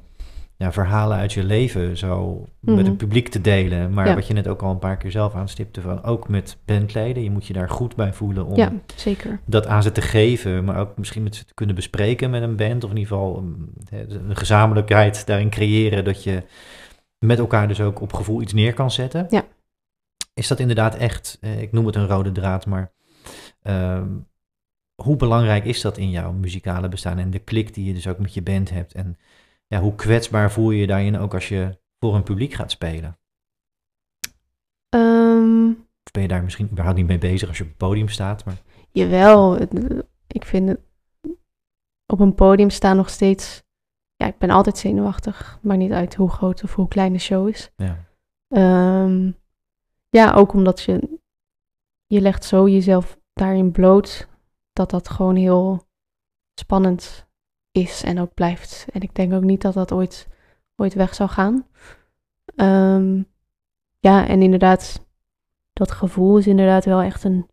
ja, 0.61 0.71
verhalen 0.71 1.17
uit 1.17 1.33
je 1.33 1.43
leven 1.43 1.97
zo 1.97 2.45
met 2.59 2.75
Mhm. 2.75 2.85
het 2.85 2.97
publiek 2.97 3.27
te 3.27 3.41
delen. 3.41 3.93
Maar 3.93 4.07
Ja. 4.07 4.13
wat 4.15 4.27
je 4.27 4.33
net 4.33 4.47
ook 4.47 4.61
al 4.61 4.71
een 4.71 4.79
paar 4.79 4.97
keer 4.97 5.11
zelf 5.11 5.35
aanstipte, 5.35 5.81
van 5.81 6.03
ook 6.03 6.27
met 6.29 6.57
bandleden, 6.65 7.23
je 7.23 7.31
moet 7.31 7.45
je 7.47 7.53
daar 7.53 7.69
goed 7.69 7.95
bij 7.95 8.13
voelen 8.13 8.45
om 8.45 8.55
ja, 8.55 8.71
zeker. 8.95 9.39
dat 9.45 9.67
aan 9.67 9.83
ze 9.83 9.91
te 9.91 10.01
geven, 10.01 10.63
maar 10.63 10.79
ook 10.79 10.97
misschien 10.97 11.23
met 11.23 11.35
ze 11.35 11.45
te 11.45 11.53
kunnen 11.53 11.75
bespreken 11.75 12.29
met 12.29 12.41
een 12.41 12.55
band, 12.55 12.83
of 12.83 12.89
in 12.91 12.97
ieder 12.97 13.13
geval 13.13 13.37
een 13.89 14.35
gezamenlijkheid 14.35 15.25
daarin 15.25 15.49
creëren, 15.49 16.03
dat 16.03 16.23
je 16.23 16.43
met 17.19 17.39
elkaar 17.39 17.67
dus 17.67 17.81
ook 17.81 18.01
op 18.01 18.13
gevoel 18.13 18.41
iets 18.41 18.53
neer 18.53 18.73
kan 18.73 18.91
zetten. 18.91 19.25
Ja. 19.29 19.43
Is 20.33 20.47
dat 20.47 20.59
inderdaad 20.59 20.95
echt, 20.95 21.37
eh, 21.41 21.61
ik 21.61 21.71
noem 21.71 21.85
het 21.85 21.95
een 21.95 22.07
rode 22.07 22.31
draad, 22.31 22.65
maar 22.65 22.91
ehm, 23.61 24.07
hoe 25.01 25.15
belangrijk 25.15 25.65
is 25.65 25.81
dat 25.81 25.97
in 25.97 26.09
jouw 26.09 26.31
muzikale 26.31 26.89
bestaan 26.89 27.17
en 27.17 27.29
de 27.31 27.39
klik 27.39 27.73
die 27.73 27.85
je 27.85 27.93
dus 27.93 28.07
ook 28.07 28.17
met 28.19 28.33
je 28.33 28.41
band 28.41 28.69
hebt? 28.69 28.93
En 28.93 29.17
ja, 29.71 29.79
hoe 29.81 29.95
kwetsbaar 29.95 30.51
voel 30.51 30.71
je 30.71 30.79
je 30.79 30.87
daarin 30.87 31.17
ook 31.17 31.33
als 31.33 31.47
je 31.49 31.79
voor 31.99 32.15
een 32.15 32.23
publiek 32.23 32.53
gaat 32.53 32.71
spelen? 32.71 33.19
Ehm, 34.89 35.69
Of 36.03 36.11
ben 36.11 36.21
je 36.21 36.27
daar 36.27 36.43
misschien 36.43 36.69
überhaupt 36.71 36.97
niet 36.97 37.07
mee 37.07 37.17
bezig 37.17 37.47
als 37.47 37.57
je 37.57 37.63
op 37.63 37.69
het 37.69 37.77
podium 37.77 38.07
staat? 38.07 38.45
Maar 38.45 38.57
jawel, 38.91 39.51
het- 39.59 40.03
ik 40.27 40.45
vind 40.45 40.67
het 40.69 40.79
op 42.05 42.19
een 42.19 42.35
podium 42.35 42.69
staan 42.69 42.95
nog 42.97 43.09
steeds... 43.09 43.63
Ja, 44.15 44.27
ik 44.27 44.37
ben 44.37 44.49
altijd 44.49 44.77
zenuwachtig. 44.77 45.59
Maakt 45.61 45.79
niet 45.79 45.91
uit 45.91 46.15
hoe 46.15 46.29
groot 46.29 46.63
of 46.63 46.75
hoe 46.75 46.87
klein 46.87 47.13
de 47.13 47.19
show 47.19 47.47
is. 47.47 47.71
ja, 47.75 48.09
Ehm, 48.47 49.31
ja, 50.09 50.33
ook 50.33 50.53
omdat 50.53 50.81
je, 50.81 51.19
je 52.05 52.21
legt 52.21 52.43
zo 52.43 52.67
jezelf 52.69 53.19
daarin 53.33 53.71
bloot 53.71 54.27
dat 54.73 54.89
dat 54.89 55.09
gewoon 55.09 55.35
heel 55.35 55.87
spannend 56.59 57.27
is 57.71 58.03
en 58.03 58.19
ook 58.19 58.33
blijft. 58.33 58.85
En 58.91 59.01
ik 59.01 59.15
denk 59.15 59.33
ook 59.33 59.43
niet 59.43 59.61
dat 59.61 59.73
dat 59.73 59.91
ooit, 59.91 60.27
ooit 60.75 60.93
weg 60.93 61.15
zou 61.15 61.29
gaan. 61.29 61.67
Ehm, 62.55 63.23
ja, 63.99 64.27
en 64.27 64.41
inderdaad, 64.41 65.07
dat 65.73 65.91
gevoel 65.91 66.37
is 66.37 66.47
inderdaad 66.47 66.85
wel 66.85 67.01
echt 67.01 67.23
een... 67.23 67.49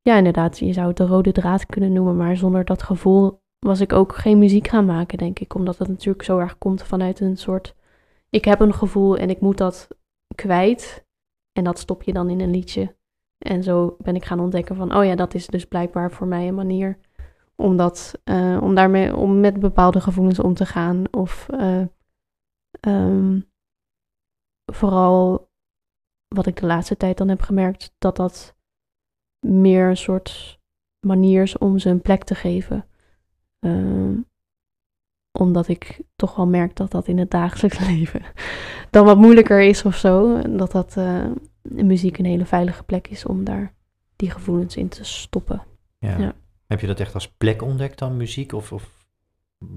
Ja, 0.00 0.16
inderdaad, 0.16 0.58
je 0.58 0.72
zou 0.72 0.88
het 0.88 0.96
de 0.96 1.06
rode 1.06 1.32
draad 1.32 1.66
kunnen 1.66 1.92
noemen, 1.92 2.16
maar 2.16 2.36
zonder 2.36 2.64
dat 2.64 2.82
gevoel 2.82 3.40
was 3.58 3.80
ik 3.80 3.92
ook 3.92 4.14
geen 4.14 4.38
muziek 4.38 4.68
gaan 4.68 4.86
maken, 4.86 5.18
denk 5.18 5.38
ik. 5.38 5.54
Omdat 5.54 5.78
het 5.78 5.88
natuurlijk 5.88 6.24
zo 6.24 6.38
erg 6.38 6.58
komt 6.58 6.82
vanuit 6.82 7.20
een 7.20 7.36
soort 7.36 7.74
ik 8.30 8.44
heb 8.44 8.60
een 8.60 8.74
gevoel 8.74 9.16
en 9.16 9.30
ik 9.30 9.40
moet 9.40 9.58
dat 9.58 9.88
kwijt. 10.34 11.04
En 11.52 11.64
dat 11.64 11.78
stop 11.78 12.02
je 12.02 12.12
dan 12.12 12.30
in 12.30 12.40
een 12.40 12.50
liedje. 12.50 12.96
En 13.38 13.62
zo 13.62 13.96
ben 13.98 14.14
ik 14.14 14.24
gaan 14.24 14.40
ontdekken 14.40 14.76
van, 14.76 14.96
oh 14.96 15.04
ja, 15.04 15.14
dat 15.14 15.34
is 15.34 15.46
dus 15.46 15.64
blijkbaar 15.64 16.12
voor 16.12 16.26
mij 16.26 16.48
een 16.48 16.54
manier 16.54 16.98
om, 17.56 17.76
dat, 17.76 18.20
eh, 18.24 18.58
om 18.62 18.74
daarmee 18.74 19.16
om 19.16 19.40
met 19.40 19.60
bepaalde 19.60 20.00
gevoelens 20.00 20.38
om 20.38 20.54
te 20.54 20.66
gaan. 20.66 21.04
Of 21.10 21.48
eh, 21.48 21.82
ehm, 22.80 23.40
vooral 24.72 25.50
wat 26.28 26.46
ik 26.46 26.60
de 26.60 26.66
laatste 26.66 26.96
tijd 26.96 27.18
dan 27.18 27.28
heb 27.28 27.40
gemerkt, 27.40 27.94
dat 27.98 28.16
dat 28.16 28.56
meer 29.46 29.88
een 29.88 29.96
soort 29.96 30.60
manier 31.06 31.42
is 31.42 31.58
om 31.58 31.78
ze 31.78 31.88
een 31.88 32.02
plek 32.02 32.24
te 32.24 32.34
geven. 32.34 32.86
Ehm, 33.58 34.20
omdat 35.38 35.68
ik 35.68 36.00
toch 36.16 36.36
wel 36.36 36.46
merk 36.46 36.76
dat 36.76 36.90
dat 36.90 37.08
in 37.08 37.18
het 37.18 37.30
dagelijks 37.30 37.78
leven 37.88 38.22
dan 38.90 39.04
wat 39.04 39.18
moeilijker 39.18 39.60
is 39.60 39.84
of 39.84 39.96
zo. 39.96 40.42
Dat 40.56 40.72
dat 40.72 40.96
eh, 40.96 41.26
muziek 41.62 42.18
een 42.18 42.24
hele 42.24 42.46
veilige 42.46 42.82
plek 42.82 43.08
is 43.08 43.24
om 43.24 43.44
daar 43.44 43.74
die 44.16 44.30
gevoelens 44.30 44.76
in 44.76 44.88
te 44.88 45.04
stoppen. 45.04 45.62
ja. 45.98 46.18
Ja. 46.18 46.34
Heb 46.66 46.80
je 46.80 46.86
dat 46.86 47.00
echt 47.00 47.14
als 47.14 47.28
plek 47.28 47.62
ontdekt 47.62 47.98
dan, 47.98 48.16
muziek? 48.16 48.52
Of, 48.52 48.72
of 48.72 49.04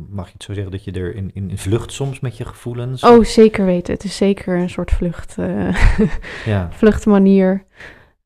mag 0.10 0.28
je 0.28 0.34
het 0.34 0.43
zo 0.43 0.54
zeggen 0.54 0.71
dat 0.71 0.84
je 0.84 0.91
er 0.91 1.15
in, 1.15 1.32
in, 1.34 1.58
vlucht 1.58 1.91
soms 1.91 2.19
met 2.19 2.38
je 2.38 2.45
gevoelens? 2.45 3.04
Oh, 3.04 3.23
zeker 3.23 3.65
weten. 3.65 3.93
Het 3.93 4.04
is 4.04 4.17
zeker 4.17 4.58
een 4.58 4.69
soort 4.69 4.91
vlucht, 4.91 5.38
eh, 5.38 5.97
ja. 6.45 6.71
vluchtmanier. 6.80 7.65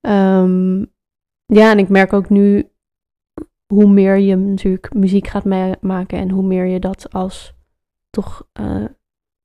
Ehm, 0.02 0.80
ja, 1.46 1.72
en 1.72 1.80
ik 1.80 1.90
merk 1.90 2.14
ook 2.14 2.30
nu 2.30 2.68
hoe 3.74 3.90
meer 3.90 4.18
je 4.18 4.36
natuurlijk 4.36 4.94
muziek 4.94 5.28
gaat 5.28 5.46
ma- 5.46 5.76
maken 5.82 6.18
en 6.18 6.30
hoe 6.30 6.44
meer 6.44 6.66
je 6.66 6.80
dat 6.80 7.14
als 7.14 7.54
toch 8.10 8.48
eh, 8.54 8.86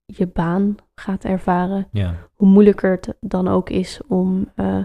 je 0.04 0.26
baan 0.26 0.76
gaat 0.94 1.24
ervaren, 1.24 1.88
ja. 1.92 2.28
hoe 2.34 2.48
moeilijker 2.48 2.90
het 2.90 3.16
dan 3.20 3.48
ook 3.48 3.70
is 3.70 4.00
om 4.06 4.52
eh, 4.54 4.84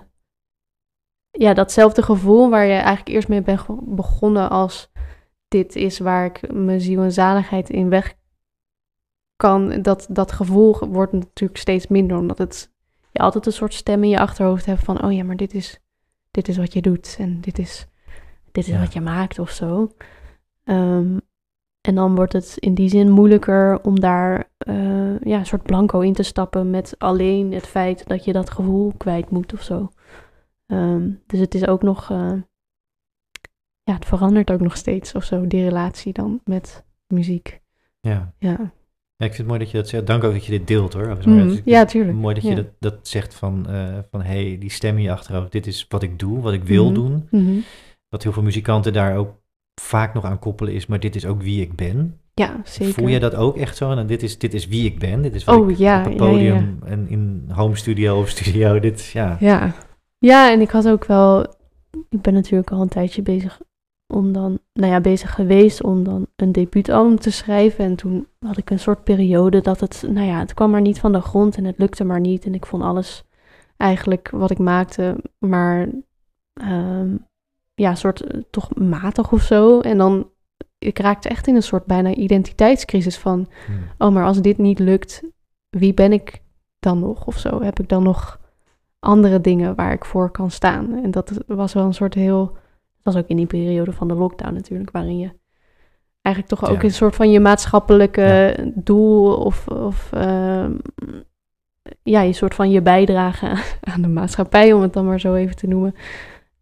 ja, 1.37 1.53
datzelfde 1.53 2.01
gevoel 2.01 2.49
waar 2.49 2.65
je 2.65 2.73
eigenlijk 2.73 3.07
eerst 3.07 3.27
mee 3.27 3.41
bent 3.41 3.65
begonnen 3.95 4.49
als 4.49 4.91
dit 5.47 5.75
is 5.75 5.99
waar 5.99 6.25
ik 6.25 6.53
mijn 6.53 6.81
ziel 6.81 7.01
en 7.01 7.11
zaligheid 7.11 7.69
in 7.69 7.89
weg 7.89 8.15
kan, 9.35 9.81
dat, 9.81 10.07
dat 10.09 10.31
gevoel 10.31 10.77
wordt 10.87 11.13
natuurlijk 11.13 11.59
steeds 11.59 11.87
minder, 11.87 12.17
omdat 12.17 12.37
het, 12.37 12.71
je 13.11 13.19
altijd 13.19 13.45
een 13.45 13.53
soort 13.53 13.73
stem 13.73 14.03
in 14.03 14.09
je 14.09 14.19
achterhoofd 14.19 14.65
hebt 14.65 14.83
van, 14.83 15.03
oh 15.03 15.13
ja, 15.13 15.23
maar 15.23 15.35
dit 15.35 15.53
is, 15.53 15.79
dit 16.31 16.47
is 16.47 16.57
wat 16.57 16.73
je 16.73 16.81
doet 16.81 17.15
en 17.19 17.41
dit 17.41 17.59
is, 17.59 17.87
dit 18.51 18.67
is 18.67 18.73
Ja. 18.73 18.79
wat 18.79 18.93
je 18.93 19.01
maakt 19.01 19.39
of 19.39 19.49
zo. 19.49 19.91
Ehm, 20.63 21.17
en 21.81 21.95
dan 21.95 22.15
wordt 22.15 22.33
het 22.33 22.55
in 22.59 22.73
die 22.73 22.89
zin 22.89 23.09
moeilijker 23.11 23.79
om 23.83 23.99
daar 23.99 24.51
eh, 24.57 25.19
ja, 25.19 25.39
een 25.39 25.45
soort 25.45 25.63
blanco 25.63 25.99
in 25.99 26.13
te 26.13 26.23
stappen 26.23 26.69
met 26.69 26.95
alleen 26.97 27.51
het 27.51 27.67
feit 27.67 28.07
dat 28.07 28.25
je 28.25 28.33
dat 28.33 28.49
gevoel 28.49 28.93
kwijt 28.97 29.29
moet 29.29 29.53
of 29.53 29.61
zo. 29.61 29.91
Ehm, 30.65 31.09
dus 31.27 31.39
het 31.39 31.55
is 31.55 31.67
ook 31.67 31.81
nog, 31.83 32.11
eh, 32.11 32.31
ja, 33.83 33.93
het 33.93 34.05
verandert 34.05 34.51
ook 34.51 34.59
nog 34.61 34.77
steeds 34.77 35.13
of 35.15 35.23
zo, 35.23 35.47
die 35.47 35.63
relatie 35.63 36.13
dan 36.13 36.41
met 36.43 36.83
muziek. 37.07 37.61
Ja. 37.99 38.33
Ja, 38.39 38.49
ja, 39.17 39.25
ik 39.29 39.33
vind 39.33 39.37
het 39.37 39.47
mooi 39.47 39.59
dat 39.59 39.71
je 39.71 39.77
dat 39.77 39.89
zegt. 39.89 40.07
Dank 40.07 40.23
ook 40.23 40.31
dat 40.33 40.45
je 40.45 40.51
dit 40.51 40.67
deelt 40.67 40.93
hoor. 40.93 41.07
Het 41.07 41.25
is 41.25 41.61
Ja, 41.65 41.85
tuurlijk. 41.85 42.17
Mooi 42.17 42.33
dat 42.33 42.43
je 42.43 42.49
Ja. 42.49 42.55
dat, 42.55 42.67
dat 42.79 43.07
zegt 43.07 43.33
van, 43.35 43.67
eh 43.69 43.97
van 44.11 44.21
hey, 44.21 44.57
die 44.59 44.71
stem 44.71 44.97
je 44.99 45.11
achterhoofd, 45.11 45.51
dit 45.51 45.67
is 45.67 45.85
wat 45.89 46.03
ik 46.03 46.19
doe, 46.19 46.41
wat 46.41 46.53
ik 46.53 46.63
wil 46.63 46.85
Mhm. 46.85 46.93
doen. 46.93 47.27
Mhm. 47.31 47.59
Wat 48.09 48.23
heel 48.23 48.31
veel 48.31 48.43
muzikanten 48.43 48.93
daar 48.93 49.17
ook 49.17 49.41
vaak 49.81 50.13
nog 50.13 50.25
aan 50.25 50.39
koppelen 50.39 50.73
is, 50.73 50.85
maar 50.85 50.99
dit 50.99 51.15
is 51.15 51.25
ook 51.25 51.41
wie 51.41 51.61
ik 51.61 51.75
ben. 51.75 52.17
ja 52.33 52.61
zeker. 52.63 52.93
Voel 52.93 53.07
je 53.07 53.19
dat 53.19 53.35
ook 53.35 53.57
echt 53.57 53.77
zo? 53.77 53.91
En 53.91 54.07
dit 54.07 54.23
is, 54.23 54.37
dit 54.37 54.53
is 54.53 54.67
wie 54.67 54.85
ik 54.85 54.99
ben. 54.99 55.21
Dit 55.21 55.35
is 55.35 55.43
wat 55.43 55.59
Oh, 55.59 55.69
ik 55.71 55.77
ja, 55.77 55.99
op 55.99 56.05
ja, 56.05 56.11
ja, 56.11 56.17
podium 56.17 56.79
en 56.85 57.07
in 57.07 57.45
home 57.51 57.75
studio 57.75 58.19
of 58.19 58.29
studio. 58.37 58.79
Dit, 58.79 59.05
ja. 59.05 59.37
Ja. 59.39 59.73
Ja, 60.25 60.51
en 60.51 60.61
ik 60.61 60.69
had 60.69 60.87
ook 60.87 61.05
wel, 61.05 61.41
ik 62.09 62.21
ben 62.21 62.33
natuurlijk 62.33 62.71
al 62.71 62.81
een 62.81 62.87
tijdje 62.87 63.21
bezig 63.21 63.61
om 64.13 64.31
dan, 64.31 64.59
nou 64.73 64.91
ja, 64.91 65.01
bezig 65.01 65.33
geweest 65.33 65.83
om 65.83 66.03
dan 66.03 66.27
een 66.35 66.51
debuutalbum 66.51 67.19
te 67.19 67.31
schrijven. 67.31 67.85
En 67.85 67.95
toen 67.95 68.27
had 68.39 68.57
ik 68.57 68.69
een 68.69 68.79
soort 68.79 69.03
periode 69.03 69.61
dat 69.61 69.79
het, 69.79 70.03
nou 70.07 70.27
ja, 70.27 70.39
het 70.39 70.53
kwam 70.53 70.71
maar 70.71 70.81
niet 70.81 70.99
van 70.99 71.11
de 71.11 71.21
grond 71.21 71.57
en 71.57 71.65
het 71.65 71.77
lukte 71.77 72.03
maar 72.03 72.19
niet. 72.19 72.45
En 72.45 72.53
ik 72.53 72.65
vond 72.65 72.83
alles 72.83 73.23
eigenlijk 73.77 74.29
wat 74.29 74.51
ik 74.51 74.57
maakte, 74.57 75.15
maar 75.37 75.89
ehm, 76.53 77.15
ja, 77.73 77.89
een 77.89 77.97
soort 77.97 78.21
eh, 78.21 78.41
toch 78.49 78.75
matig 78.75 79.31
of 79.31 79.41
zo. 79.41 79.79
En 79.79 79.97
dan, 79.97 80.29
ik 80.77 80.99
raakte 80.99 81.29
echt 81.29 81.47
in 81.47 81.55
een 81.55 81.63
soort 81.63 81.85
bijna 81.85 82.13
identiteitscrisis 82.13 83.17
van, 83.17 83.47
Hm. 83.65 84.03
oh, 84.03 84.13
maar 84.13 84.25
als 84.25 84.41
dit 84.41 84.57
niet 84.57 84.79
lukt, 84.79 85.23
wie 85.69 85.93
ben 85.93 86.13
ik 86.13 86.41
dan 86.79 86.99
nog 86.99 87.25
of 87.25 87.37
zo? 87.37 87.61
Heb 87.61 87.79
ik 87.79 87.89
dan 87.89 88.03
nog 88.03 88.41
andere 89.03 89.41
dingen 89.41 89.75
waar 89.75 89.91
ik 89.91 90.05
voor 90.05 90.29
kan 90.31 90.51
staan? 90.51 91.03
En 91.03 91.11
dat 91.11 91.43
was 91.47 91.73
wel 91.73 91.85
een 91.85 91.93
soort 91.93 92.13
heel, 92.13 92.45
dat 93.03 93.13
was 93.13 93.15
ook 93.15 93.27
in 93.27 93.35
die 93.37 93.45
periode 93.45 93.91
van 93.91 94.07
de 94.07 94.13
lockdown 94.13 94.53
natuurlijk, 94.53 94.91
waarin 94.91 95.17
je 95.17 95.31
eigenlijk 96.21 96.55
toch 96.59 96.69
ook 96.69 96.77
Ja. 96.81 96.83
een 96.83 96.93
soort 96.93 97.15
van 97.15 97.31
je 97.31 97.39
maatschappelijke 97.39 98.57
doel 98.75 99.35
of, 99.35 99.67
of 99.67 100.11
ehm, 100.13 100.73
ja, 102.03 102.21
je 102.21 102.33
soort 102.33 102.55
van 102.55 102.69
je 102.71 102.81
bijdrage 102.81 103.47
aan 103.93 104.01
de 104.01 104.07
maatschappij, 104.07 104.73
om 104.73 104.81
het 104.81 104.93
dan 104.93 105.05
maar 105.05 105.19
zo 105.19 105.33
even 105.33 105.55
te 105.55 105.67
noemen. 105.67 105.95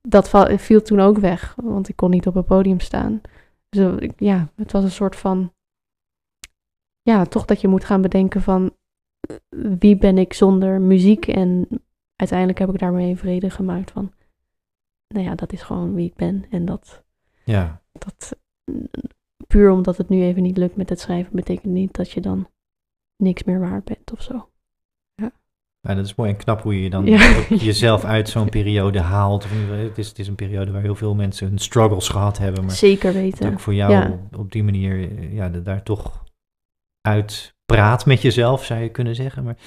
Dat 0.02 0.32
viel 0.62 0.82
toen 0.82 1.00
ook 1.00 1.18
weg, 1.18 1.56
want 1.64 1.90
ik 1.90 1.96
kon 1.96 2.10
niet 2.10 2.28
op 2.28 2.36
een 2.36 2.46
podium 2.46 2.80
staan. 2.80 3.22
Dus 3.70 4.00
eh, 4.00 4.10
ja, 4.18 4.48
het 4.56 4.72
was 4.72 4.84
een 4.84 4.92
soort 4.92 5.16
van 5.16 5.52
ja, 7.02 7.26
toch 7.26 7.46
dat 7.46 7.62
je 7.62 7.68
moet 7.68 7.86
gaan 7.86 8.02
bedenken 8.02 8.42
van 8.42 8.72
eh, 9.20 9.36
wie 9.80 9.98
ben 9.98 10.18
ik 10.18 10.34
zonder 10.34 10.82
muziek 10.82 11.28
en 11.28 11.68
uiteindelijk 12.22 12.60
heb 12.60 12.70
ik 12.70 12.80
daarmee 12.80 13.18
vrede 13.18 13.50
gemaakt 13.50 13.92
van 13.92 14.12
nou 15.08 15.26
ja, 15.26 15.36
dat 15.36 15.54
is 15.54 15.62
gewoon 15.62 15.94
wie 15.94 16.08
ik 16.08 16.16
ben 16.16 16.46
en 16.50 16.66
dat, 16.66 17.04
ja. 17.46 17.82
dat 17.92 18.38
mm, 18.66 18.88
puur 19.48 19.72
omdat 19.72 19.98
het 19.98 20.10
nu 20.10 20.24
even 20.24 20.42
niet 20.42 20.58
lukt 20.58 20.76
met 20.76 20.90
het 20.90 21.00
schrijven 21.00 21.36
betekent 21.36 21.74
niet 21.74 21.94
dat 21.94 22.12
je 22.12 22.22
dan 22.22 22.50
niks 23.16 23.44
meer 23.44 23.60
waard 23.60 23.84
bent 23.84 24.12
of 24.12 24.22
zo. 24.22 24.46
Ja, 25.88 25.96
dat 25.96 26.06
is 26.06 26.16
mooi 26.16 26.30
en 26.32 26.38
knap 26.38 26.62
hoe 26.62 26.84
je 26.84 26.90
dan 26.90 27.06
Ja. 27.06 27.46
jezelf 27.50 28.04
uit 28.04 28.30
zo'n 28.30 28.50
periode 28.50 29.00
haalt. 29.00 29.46
Het 29.70 29.98
is, 29.98 30.08
het 30.08 30.20
is 30.20 30.28
een 30.28 30.36
periode 30.36 30.72
waar 30.72 30.82
heel 30.82 30.96
veel 30.96 31.16
mensen 31.16 31.48
hun 31.48 31.58
struggles 31.58 32.10
gehad 32.10 32.38
hebben. 32.38 32.66
Maar 32.66 32.76
Zeker 32.76 33.14
weten. 33.14 33.52
ook 33.52 33.60
voor 33.60 33.74
jou 33.74 33.92
Ja. 33.92 34.20
op, 34.38 34.52
die 34.52 34.64
manier 34.64 35.22
ja, 35.34 35.50
daar 35.50 35.84
toch 35.84 36.24
uit 37.02 37.56
praat 37.66 38.06
met 38.06 38.22
jezelf, 38.22 38.66
zou 38.66 38.80
je 38.82 38.90
kunnen 38.90 39.16
zeggen. 39.16 39.44
Maar 39.44 39.58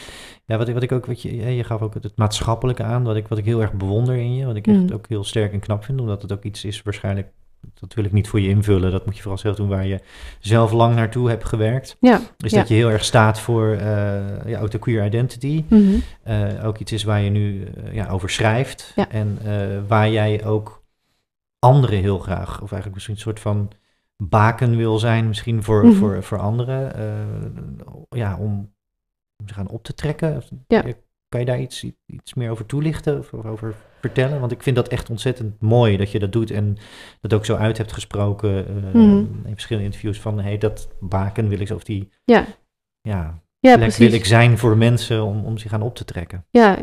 ja, 0.47 0.57
wat, 0.59 0.69
ik- 0.69 0.75
wat 0.75 0.83
ik 0.83 0.93
ook, 0.93 1.07
wat 1.07 1.23
je, 1.23 1.37
je 1.57 1.65
gaf 1.65 1.83
ook 1.83 1.95
het, 1.95 2.13
maatschappelijke 2.17 2.83
aan, 2.83 3.03
wat 3.05 3.17
ik, 3.17 3.29
wat 3.29 3.39
ik 3.39 3.45
heel 3.45 3.61
erg 3.63 3.73
bewonder 3.73 4.17
in 4.17 4.35
je. 4.35 4.47
Wat 4.47 4.57
ik 4.57 4.67
echt 4.67 4.83
Mhm. 4.83 4.93
ook 4.93 5.09
heel 5.09 5.25
sterk 5.25 5.53
en 5.53 5.61
knap 5.61 5.85
vind, 5.85 6.01
omdat 6.01 6.23
het 6.23 6.33
ook 6.33 6.43
iets 6.45 6.65
is 6.65 6.83
waarschijnlijk, 6.83 7.29
dat 7.75 7.95
wil 7.95 8.05
ik 8.05 8.13
niet 8.13 8.29
voor 8.29 8.41
je 8.41 8.49
invullen, 8.49 8.91
dat 8.91 9.05
moet 9.05 9.15
je 9.17 9.21
vooral 9.23 9.39
zelf 9.39 9.57
doen 9.57 9.69
waar 9.69 9.87
je 9.87 10.01
zelf 10.39 10.73
lang 10.73 10.95
naartoe 10.95 11.29
hebt 11.29 11.45
gewerkt. 11.45 11.97
Ja. 12.01 12.21
Is 12.39 12.51
ja. 12.51 12.59
dat 12.59 12.69
je 12.69 12.75
heel 12.75 12.91
erg 12.91 13.05
staat 13.05 13.41
voor 13.41 13.67
uh, 13.69 13.81
ja, 14.47 14.61
ook 14.61 14.71
de 14.71 14.79
queer 14.79 15.05
identity. 15.07 15.65
Mhm. 15.69 15.83
Uh, 16.29 16.67
ook 16.67 16.79
iets 16.79 16.93
is 16.93 17.05
waar 17.05 17.21
je 17.21 17.31
nu 17.31 17.61
uh, 17.85 17.95
ja, 17.95 18.09
over 18.09 18.31
schrijft. 18.31 18.93
Ja. 18.97 19.09
En 19.11 19.39
waar 19.89 20.11
jij 20.11 20.45
ook 20.45 20.83
anderen 21.59 21.99
heel 21.99 22.19
graag, 22.19 22.53
of 22.53 22.59
eigenlijk 22.73 22.95
misschien 22.95 23.15
een 23.15 23.21
soort 23.21 23.41
van 23.41 23.71
baken 24.17 24.77
wil 24.77 24.99
zijn, 24.99 25.27
misschien 25.29 25.63
voor, 25.63 25.87
Mhm. 25.87 25.95
voor, 25.95 26.23
voor 26.23 26.39
anderen. 26.39 26.93
Ja, 28.11 28.37
om, 28.39 28.73
om 29.45 29.49
ze 29.49 29.55
gaan 29.55 29.69
op 29.69 29.83
te 29.85 29.95
trekken. 29.95 30.43
Ja. 30.67 30.83
Kan 31.29 31.41
je 31.41 31.47
daar 31.47 31.61
iets, 31.61 31.85
iets 32.07 32.35
meer 32.35 32.51
over 32.51 32.67
toelichten 32.67 33.19
of 33.19 33.35
over 33.35 33.75
vertellen? 34.01 34.41
Want 34.41 34.53
ik 34.53 34.63
vind 34.63 34.77
dat 34.77 34.89
echt 34.89 35.11
ontzettend 35.11 35.61
mooi 35.61 35.97
dat 35.97 36.11
je 36.11 36.19
dat 36.19 36.33
doet 36.33 36.51
en 36.51 36.77
dat 37.21 37.33
ook 37.35 37.45
zo 37.45 37.55
uit 37.57 37.79
hebt 37.79 37.93
gesproken 37.93 38.65
Mhm. 38.89 39.07
in 39.47 39.53
verschillende 39.53 39.85
interviews 39.89 40.21
van 40.21 40.41
hey, 40.41 40.59
dat 40.59 40.89
baken 41.01 41.49
wil 41.49 41.61
ik 41.61 41.67
zo, 41.67 41.75
of 41.75 41.85
die 41.85 42.11
Ja. 42.25 42.47
ja, 43.01 43.43
Ja, 43.59 43.75
plek 43.75 43.79
precies. 43.79 43.99
wil 44.09 44.13
ik 44.19 44.25
zijn 44.25 44.59
voor 44.59 44.77
mensen 44.77 45.25
om, 45.25 45.45
om 45.45 45.59
zich 45.59 45.73
aan 45.73 45.83
op 45.83 45.95
te 45.95 46.05
trekken. 46.05 46.47
Ja, 46.51 46.79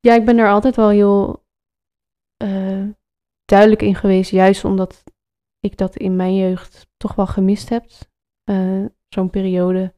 ja, 0.00 0.14
ik 0.14 0.24
ben 0.24 0.38
er 0.38 0.48
altijd 0.50 0.76
wel 0.76 0.88
heel 0.88 1.44
eh, 2.36 2.84
duidelijk 3.44 3.82
in 3.82 3.94
geweest, 3.94 4.30
juist 4.30 4.64
omdat 4.64 5.04
ik 5.60 5.76
dat 5.76 5.96
in 5.96 6.16
mijn 6.16 6.34
jeugd 6.36 6.86
toch 6.96 7.14
wel 7.14 7.26
gemist 7.26 7.68
heb. 7.68 7.84
Eh, 8.44 8.84
Zo'n 9.08 9.30
periode 9.30 9.94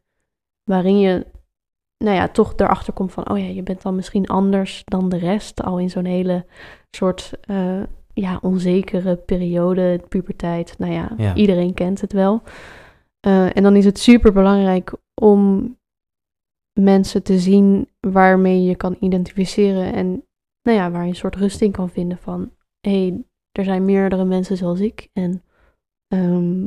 waarin 0.64 0.98
je, 0.98 1.26
nou 2.04 2.16
ja, 2.16 2.28
toch 2.28 2.52
erachter 2.56 2.92
komt 2.92 3.12
van, 3.12 3.30
oh 3.30 3.38
ja, 3.38 3.44
je 3.44 3.62
bent 3.62 3.82
dan 3.82 3.94
misschien 3.94 4.26
anders 4.26 4.82
dan 4.84 5.08
de 5.08 5.16
rest, 5.18 5.62
al 5.62 5.78
in 5.78 5.90
zo'n 5.90 6.04
hele 6.04 6.44
soort, 6.90 7.32
eh, 7.40 7.82
ja, 8.14 8.38
onzekere 8.42 9.16
periode, 9.16 10.00
puberteit. 10.08 10.78
Nou 10.78 10.92
ja, 10.92 11.12
Ja. 11.16 11.34
iedereen 11.34 11.74
kent 11.74 12.00
het 12.00 12.12
wel. 12.12 12.42
Eh, 13.20 13.56
en 13.56 13.62
dan 13.62 13.76
is 13.76 13.84
het 13.84 13.98
super 13.98 14.32
belangrijk 14.32 14.92
om 15.20 15.76
mensen 16.80 17.22
te 17.22 17.38
zien 17.38 17.88
waarmee 18.00 18.62
je 18.62 18.76
kan 18.76 18.96
identificeren 19.00 19.92
en 19.92 20.06
nou 20.62 20.78
ja, 20.78 20.90
waar 20.90 21.02
je 21.02 21.08
een 21.08 21.16
soort 21.16 21.36
rust 21.36 21.60
in 21.60 21.72
kan 21.72 21.90
vinden 21.90 22.18
van 22.18 22.50
hé, 22.80 23.06
hey, 23.06 23.24
er 23.52 23.64
zijn 23.64 23.84
meerdere 23.84 24.24
mensen 24.24 24.56
zoals 24.56 24.80
ik 24.80 25.08
en 25.12 25.42
ehm, 26.08 26.66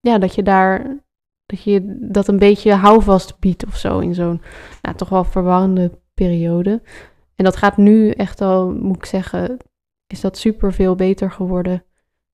ja, 0.00 0.18
dat 0.18 0.34
je 0.34 0.42
daar 0.42 0.96
dat 1.50 1.62
je 1.62 1.96
dat 2.00 2.28
een 2.28 2.38
beetje 2.38 2.72
houvast 2.72 3.38
biedt 3.38 3.66
of 3.66 3.76
zo 3.76 3.98
in 3.98 4.14
zo'n 4.14 4.42
nou, 4.82 4.96
toch 4.96 5.08
wel 5.08 5.24
verwarrende 5.24 5.98
periode. 6.14 6.82
En 7.34 7.44
dat 7.44 7.56
gaat 7.56 7.76
nu 7.76 8.10
echt 8.10 8.40
al, 8.40 8.72
moet 8.72 8.96
ik 8.96 9.04
zeggen, 9.04 9.56
is 10.06 10.20
dat 10.20 10.38
super 10.38 10.72
veel 10.72 10.94
beter 10.94 11.30
geworden 11.30 11.84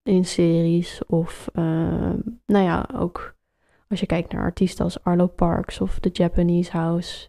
in 0.02 0.24
series 0.24 1.00
of 1.06 1.48
ehm, 1.52 2.18
nou 2.46 2.64
ja, 2.64 2.88
ook 2.94 3.34
als 3.88 4.00
je 4.00 4.06
kijkt 4.06 4.32
naar 4.32 4.42
artiesten 4.42 4.84
als 4.84 5.04
Arlo 5.04 5.26
Parks 5.26 5.80
of 5.80 5.98
The 5.98 6.10
Japanese 6.12 6.70
House, 6.70 7.28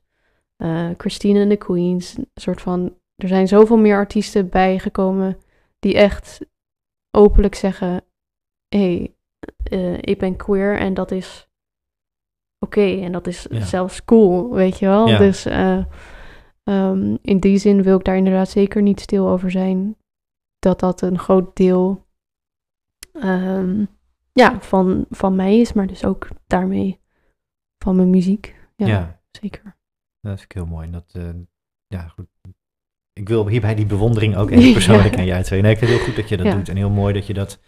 uh, 0.58 0.90
Christine 0.98 1.42
and 1.42 1.50
the 1.50 1.56
Queens, 1.56 2.18
een 2.18 2.28
soort 2.34 2.62
van, 2.62 2.98
er 3.16 3.28
zijn 3.28 3.48
zoveel 3.48 3.78
meer 3.78 3.96
artiesten 3.96 4.50
bijgekomen 4.50 5.38
die 5.80 5.96
echt 5.96 6.40
openlijk 7.12 7.56
zeggen, 7.56 8.04
hé, 8.68 8.80
hey, 8.80 9.16
uh, 9.72 9.98
ik 10.02 10.18
ben 10.20 10.36
queer 10.36 10.78
en 10.78 10.94
dat 10.94 11.12
is 11.12 11.47
oké 12.60 12.80
okay, 12.80 13.04
en 13.04 13.12
dat 13.12 13.28
is 13.28 13.48
Ja. 13.50 13.66
zelfs 13.66 14.06
cool, 14.06 14.54
weet 14.54 14.80
je 14.80 14.86
wel. 14.86 15.08
Ja. 15.08 15.18
Dus 15.18 15.46
uh, 15.46 15.86
um, 16.64 17.18
in 17.22 17.40
die 17.40 17.58
zin 17.58 17.84
wil 17.84 17.98
ik 17.98 18.06
daar 18.06 18.18
inderdaad 18.18 18.50
zeker 18.50 18.82
niet 18.82 19.00
stil 19.00 19.30
over 19.30 19.52
zijn 19.52 19.96
dat 20.60 20.80
dat 20.80 21.02
een 21.02 21.20
groot 21.20 21.56
deel 21.56 22.06
ehm, 23.12 23.86
ja, 24.34 24.62
van, 24.62 25.06
van 25.10 25.36
mij 25.36 25.60
is, 25.60 25.74
maar 25.74 25.88
dus 25.88 26.06
ook 26.06 26.28
daarmee 26.48 27.00
van 27.78 27.96
mijn 27.96 28.10
muziek. 28.10 28.56
Ja, 28.76 28.88
Ja, 28.88 29.22
zeker. 29.32 29.76
dat 30.22 30.42
ik 30.42 30.52
heel 30.52 30.66
mooi. 30.66 30.92
Dat, 30.92 31.12
eh, 31.14 31.30
ja, 31.88 32.08
goed. 32.08 32.26
Ik 33.14 33.28
wil 33.28 33.48
hierbij 33.48 33.76
die 33.76 33.86
bewondering 33.86 34.36
ook 34.36 34.52
even 34.52 34.74
persoonlijk 34.74 35.18
aan 35.18 35.26
je 35.26 35.34
uitzweren. 35.34 35.64
Nee, 35.64 35.74
ik 35.74 35.80
vind 35.80 35.92
het 35.92 36.00
heel 36.00 36.10
goed 36.10 36.20
dat 36.22 36.30
je 36.30 36.38
dat 36.38 36.52
doet. 36.52 36.70
En 36.70 36.76
heel 36.76 36.90
mooi 36.90 37.14
dat 37.14 37.28
je 37.28 37.34
dat... 37.34 37.60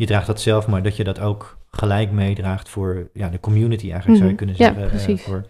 Je 0.00 0.06
draagt 0.06 0.26
dat 0.26 0.40
zelf, 0.40 0.66
maar 0.66 0.82
dat 0.82 0.96
je 0.96 1.04
dat 1.04 1.20
ook 1.20 1.58
gelijk 1.70 2.10
meedraagt 2.10 2.68
voor 2.68 3.10
ja, 3.12 3.28
de 3.28 3.40
community 3.40 3.90
eigenlijk, 3.90 4.18
zou 4.18 4.18
je 4.18 4.24
Mhm. 4.26 4.36
kunnen 4.36 4.54
Ja, 4.56 4.64
zeggen. 4.64 4.82
eh, 4.82 4.88
precies. 4.88 5.22
voor, 5.22 5.46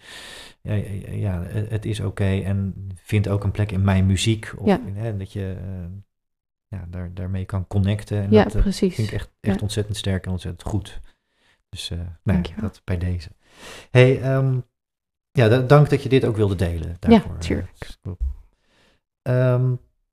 ja, 0.63 0.75
ja, 0.75 1.13
ja, 1.13 1.43
het 1.69 1.85
is 1.85 2.01
oké 2.01 2.25
en 2.25 2.75
vindt 2.95 3.29
ook 3.29 3.45
een 3.45 3.51
plek 3.51 3.73
in 3.73 3.85
mijn 3.85 4.07
muziek. 4.07 4.53
Of, 4.57 4.67
Ja. 4.67 4.81
hè, 4.93 5.17
dat 5.17 5.33
je 5.33 5.57
eh, 5.61 5.85
ja, 6.69 6.85
daar, 6.89 7.15
daarmee 7.15 7.45
kan 7.45 7.67
connecten. 7.67 8.23
En 8.23 8.31
Ja, 8.31 8.43
dat, 8.43 8.53
dat 8.53 8.63
precies. 8.63 8.95
vind 8.95 9.09
ik 9.09 9.15
echt, 9.15 9.31
echt 9.41 9.57
Ja. 9.57 9.63
ontzettend 9.63 9.97
sterk 9.97 10.25
en 10.25 10.31
ontzettend 10.31 10.69
goed. 10.69 11.01
Dus 11.69 11.91
eh 11.91 11.99
nou, 11.99 12.09
ja, 12.23 12.33
Dankjewel. 12.33 12.63
dat 12.63 12.83
bij 12.85 12.99
deze. 12.99 13.29
Hey, 13.91 14.21
ehm, 14.23 14.59
ja, 15.33 15.49
da- 15.49 15.61
dank 15.63 15.91
dat 15.91 16.03
je 16.03 16.09
dit 16.09 16.25
ook 16.25 16.37
wilde 16.37 16.55
delen. 16.57 16.97
Daarvoor. 16.99 17.39
tuurlijk. 17.39 17.69
Eh, 17.79 17.89
is 17.89 17.99
cool. 18.03 18.17
Ehm, 19.23 19.73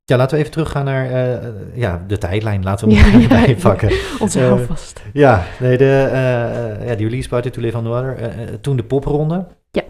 ja, 0.10 0.18
laten 0.18 0.34
we 0.36 0.39
even 0.39 0.51
teruggaan 0.51 0.86
naar 0.86 1.10
eh, 1.10 1.34
eh, 1.34 1.53
ja, 1.74 2.03
de 2.08 2.18
tijdlijn. 2.18 2.64
Laten 2.64 2.88
we 2.88 2.95
hem 2.95 3.20
ja, 3.20 3.22
erbij 3.22 3.47
ja. 3.47 3.55
pakken. 3.62 3.91
Onze 4.20 4.39
houvast. 4.39 5.01
Ja, 5.14 5.45
nee, 5.60 5.78
de, 5.78 6.10
eh, 6.12 6.88
ja, 6.88 6.95
die 6.95 7.05
release 7.08 7.30
party 7.30 7.49
To 7.49 7.62
Live 7.62 7.78
on 7.78 7.84
the 7.84 7.89
Water. 7.89 8.18
toen 8.62 8.76
de 8.76 8.84
popronde. 8.84 9.45
Ja. 9.72 9.84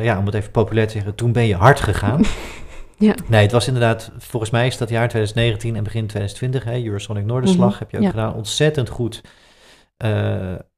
Ja, 0.00 0.18
om 0.18 0.26
het 0.26 0.34
even 0.34 0.50
populair 0.50 0.86
te 0.86 0.92
zeggen, 0.92 1.14
toen 1.14 1.32
ben 1.32 1.46
je 1.46 1.54
hard 1.54 1.80
gegaan. 1.80 2.22
Ja. 2.98 3.14
Nee, 3.26 3.42
het 3.42 3.52
was 3.52 3.66
inderdaad, 3.66 4.10
volgens 4.18 4.50
mij 4.50 4.66
is 4.66 4.78
dat 4.78 4.88
jaar 4.88 5.08
2019 5.08 5.76
en 5.76 5.82
begin 5.82 6.06
2020, 6.06 6.64
hè, 6.64 6.84
Eurosonic 6.84 7.24
Noorderslag 7.24 7.70
Mhm, 7.70 7.78
heb 7.78 7.90
je 7.90 7.96
ook 7.96 8.02
ja. 8.02 8.10
gedaan. 8.10 8.34
Ontzettend 8.34 8.88
goed. 8.88 9.22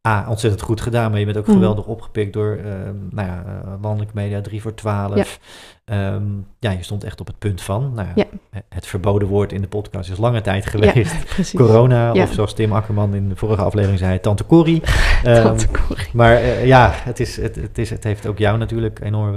A, 0.07 0.27
ontzettend 0.29 0.63
goed 0.63 0.81
gedaan, 0.81 1.11
maar 1.11 1.19
je 1.19 1.25
bent 1.25 1.37
ook 1.39 1.47
Mhm. 1.47 1.53
geweldig 1.57 1.87
opgepikt 1.87 2.33
door 2.33 2.57
ehm, 2.65 2.95
nou 3.11 3.29
ja, 3.29 3.45
eh, 3.47 3.73
landelijke 3.83 4.15
media, 4.15 4.41
3 4.41 4.61
voor 4.63 4.75
12. 4.75 5.39
Ja. 5.85 6.21
ja, 6.59 6.71
je 6.71 6.83
stond 6.83 7.05
echt 7.05 7.21
op 7.21 7.27
het 7.27 7.39
punt 7.39 7.63
van. 7.63 7.93
Nou, 7.95 8.09
ja, 8.15 8.25
Ja. 8.53 8.61
Het 8.69 8.87
verboden 8.87 9.29
woord 9.29 9.53
in 9.53 9.61
de 9.61 9.69
podcast 9.69 10.11
is 10.11 10.19
lange 10.19 10.41
tijd 10.41 10.67
geweest. 10.67 11.15
Corona, 11.57 12.13
Ja. 12.15 12.23
of 12.23 12.33
zoals 12.33 12.55
Tim 12.55 12.73
Akkerman 12.73 13.15
in 13.15 13.29
de 13.29 13.37
vorige 13.37 13.63
aflevering 13.63 13.99
zei, 13.99 14.21
Tante 14.21 14.47
Corrie. 14.47 14.83
Ehm, 15.25 15.43
Tante 15.43 15.69
Corrie. 15.69 16.09
maar 16.13 16.35
eh, 16.35 16.67
ja, 16.67 16.91
het, 16.95 17.21
is, 17.21 17.37
het, 17.37 17.57
het, 17.57 17.79
is, 17.79 17.91
het 17.91 18.05
heeft 18.05 18.27
ook 18.27 18.39
jou 18.39 18.59
natuurlijk 18.59 19.01
enorm 19.03 19.37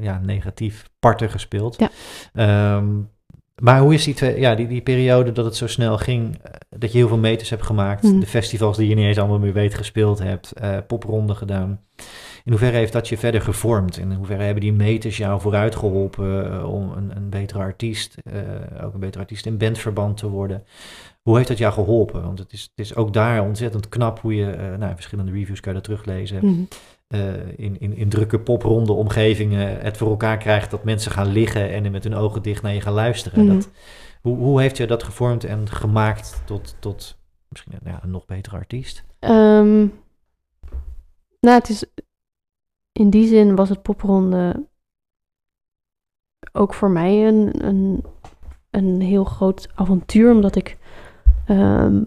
ja, 0.00 0.20
negatief 0.24 0.88
parten 0.98 1.30
gespeeld. 1.30 1.76
Ja. 1.78 1.88
Ehm, 2.34 2.86
maar 3.62 3.80
hoe 3.80 3.94
is 3.94 4.04
die, 4.04 4.14
twee, 4.14 4.40
ja, 4.40 4.54
die, 4.54 4.66
die 4.66 4.80
periode 4.80 5.32
dat 5.32 5.44
het 5.44 5.56
zo 5.56 5.66
snel 5.66 5.98
ging, 5.98 6.38
eh, 6.42 6.50
dat 6.78 6.92
je 6.92 6.98
heel 6.98 7.08
veel 7.08 7.18
meters 7.18 7.50
hebt 7.50 7.62
gemaakt, 7.62 8.02
Mhm. 8.02 8.20
de 8.20 8.26
festivals 8.26 8.76
die 8.76 8.88
je 8.88 8.94
niet 8.94 9.04
eens 9.06 9.18
allemaal 9.18 9.38
meer 9.38 9.52
weet 9.52 9.74
gespeeld 9.74 10.18
hebt, 10.18 10.52
eh 10.52 10.76
popronden 10.86 11.36
gedaan. 11.36 11.80
In 12.44 12.52
hoeverre 12.52 12.76
heeft 12.76 12.92
dat 12.92 13.08
je 13.08 13.18
verder 13.18 13.40
gevormd? 13.40 13.98
In 13.98 14.12
hoeverre 14.12 14.42
hebben 14.42 14.62
die 14.62 14.72
meters 14.72 15.16
jou 15.16 15.40
vooruit 15.40 15.76
geholpen 15.76 16.52
eh, 16.52 16.72
om 16.72 16.92
een, 16.92 17.16
een 17.16 17.28
betere 17.30 17.58
artiest, 17.58 18.16
ook 18.84 18.94
een 18.94 19.00
betere 19.00 19.20
artiest 19.22 19.46
in 19.46 19.56
bandverband 19.58 20.16
te 20.16 20.28
worden? 20.28 20.64
Hoe 21.22 21.36
heeft 21.36 21.48
dat 21.48 21.58
jou 21.58 21.72
geholpen? 21.72 22.22
Want 22.22 22.38
het 22.38 22.52
is, 22.52 22.62
het 22.62 22.86
is 22.86 22.94
ook 22.94 23.12
daar 23.12 23.42
ontzettend 23.42 23.88
knap 23.88 24.20
hoe 24.20 24.34
je, 24.34 24.74
nou, 24.78 24.94
verschillende 24.94 25.32
reviews 25.32 25.60
kan 25.60 25.72
je 25.72 25.78
dat 25.78 25.84
teruglezen, 25.88 26.38
Mhm. 26.46 26.60
Eh, 27.06 27.58
in, 27.58 27.80
in, 27.80 27.96
in 27.96 28.08
drukke 28.08 28.40
popronde 28.40 28.92
omgevingen 28.92 29.80
het 29.80 29.96
voor 29.96 30.08
elkaar 30.08 30.38
krijgt 30.38 30.70
dat 30.70 30.84
mensen 30.84 31.10
gaan 31.10 31.26
liggen 31.26 31.72
en 31.72 31.92
met 31.92 32.04
hun 32.04 32.14
ogen 32.14 32.42
dicht 32.42 32.62
naar 32.62 32.74
je 32.74 32.80
gaan 32.80 32.92
luisteren. 32.92 33.44
Mhm. 33.44 33.54
Dat, 33.54 33.70
hoe, 34.22 34.36
hoe 34.36 34.60
heeft 34.60 34.76
je 34.76 34.86
dat 34.86 35.02
gevormd 35.02 35.44
en 35.44 35.68
gemaakt 35.68 36.42
tot, 36.44 36.76
tot 36.78 37.18
misschien 37.48 37.72
een, 37.72 37.90
ja, 37.90 38.02
een 38.02 38.10
nog 38.10 38.26
betere 38.26 38.56
artiest? 38.56 39.04
Ehm, 39.18 39.86
nou, 41.40 41.58
het 41.58 41.68
is 41.68 41.84
in 42.92 43.10
die 43.10 43.26
zin 43.26 43.56
was 43.56 43.68
het 43.68 43.82
popronde 43.82 44.66
ook 46.52 46.74
voor 46.74 46.90
mij 46.90 47.26
een, 47.26 47.64
een, 47.66 48.04
een 48.70 49.00
heel 49.00 49.24
groot 49.24 49.68
avontuur, 49.74 50.32
omdat 50.32 50.56
ik 50.56 50.78
ehm 51.46 52.02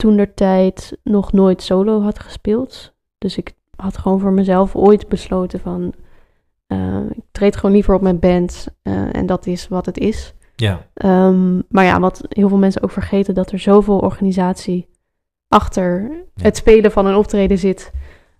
toen 0.00 0.16
der 0.16 0.34
tijd 0.34 0.98
nog 1.02 1.32
nooit 1.32 1.62
solo 1.62 2.00
had 2.00 2.18
gespeeld. 2.18 2.94
Dus 3.20 3.36
ik 3.36 3.54
had 3.76 3.98
gewoon 3.98 4.20
voor 4.20 4.32
mezelf 4.32 4.76
ooit 4.76 5.08
besloten 5.08 5.60
van 5.60 5.94
eh, 6.66 7.00
ik 7.10 7.22
treed 7.32 7.56
gewoon 7.56 7.74
liever 7.74 7.94
op 7.94 8.00
mijn 8.00 8.18
band 8.18 8.66
eh, 8.82 9.14
en 9.14 9.26
dat 9.26 9.46
is 9.46 9.68
wat 9.68 9.86
het 9.86 9.98
is. 9.98 10.34
Ja, 10.56 10.86
Ehm, 10.94 11.60
maar 11.68 11.84
ja, 11.84 12.00
wat 12.00 12.22
heel 12.28 12.48
veel 12.48 12.58
mensen 12.58 12.82
ook 12.82 12.90
vergeten, 12.90 13.34
dat 13.34 13.52
er 13.52 13.58
zoveel 13.58 13.98
organisatie 13.98 14.88
achter 15.48 16.02
Ja. 16.34 16.42
het 16.42 16.56
spelen 16.56 16.92
van 16.92 17.06
een 17.06 17.14
optreden 17.14 17.58
zit. 17.58 17.92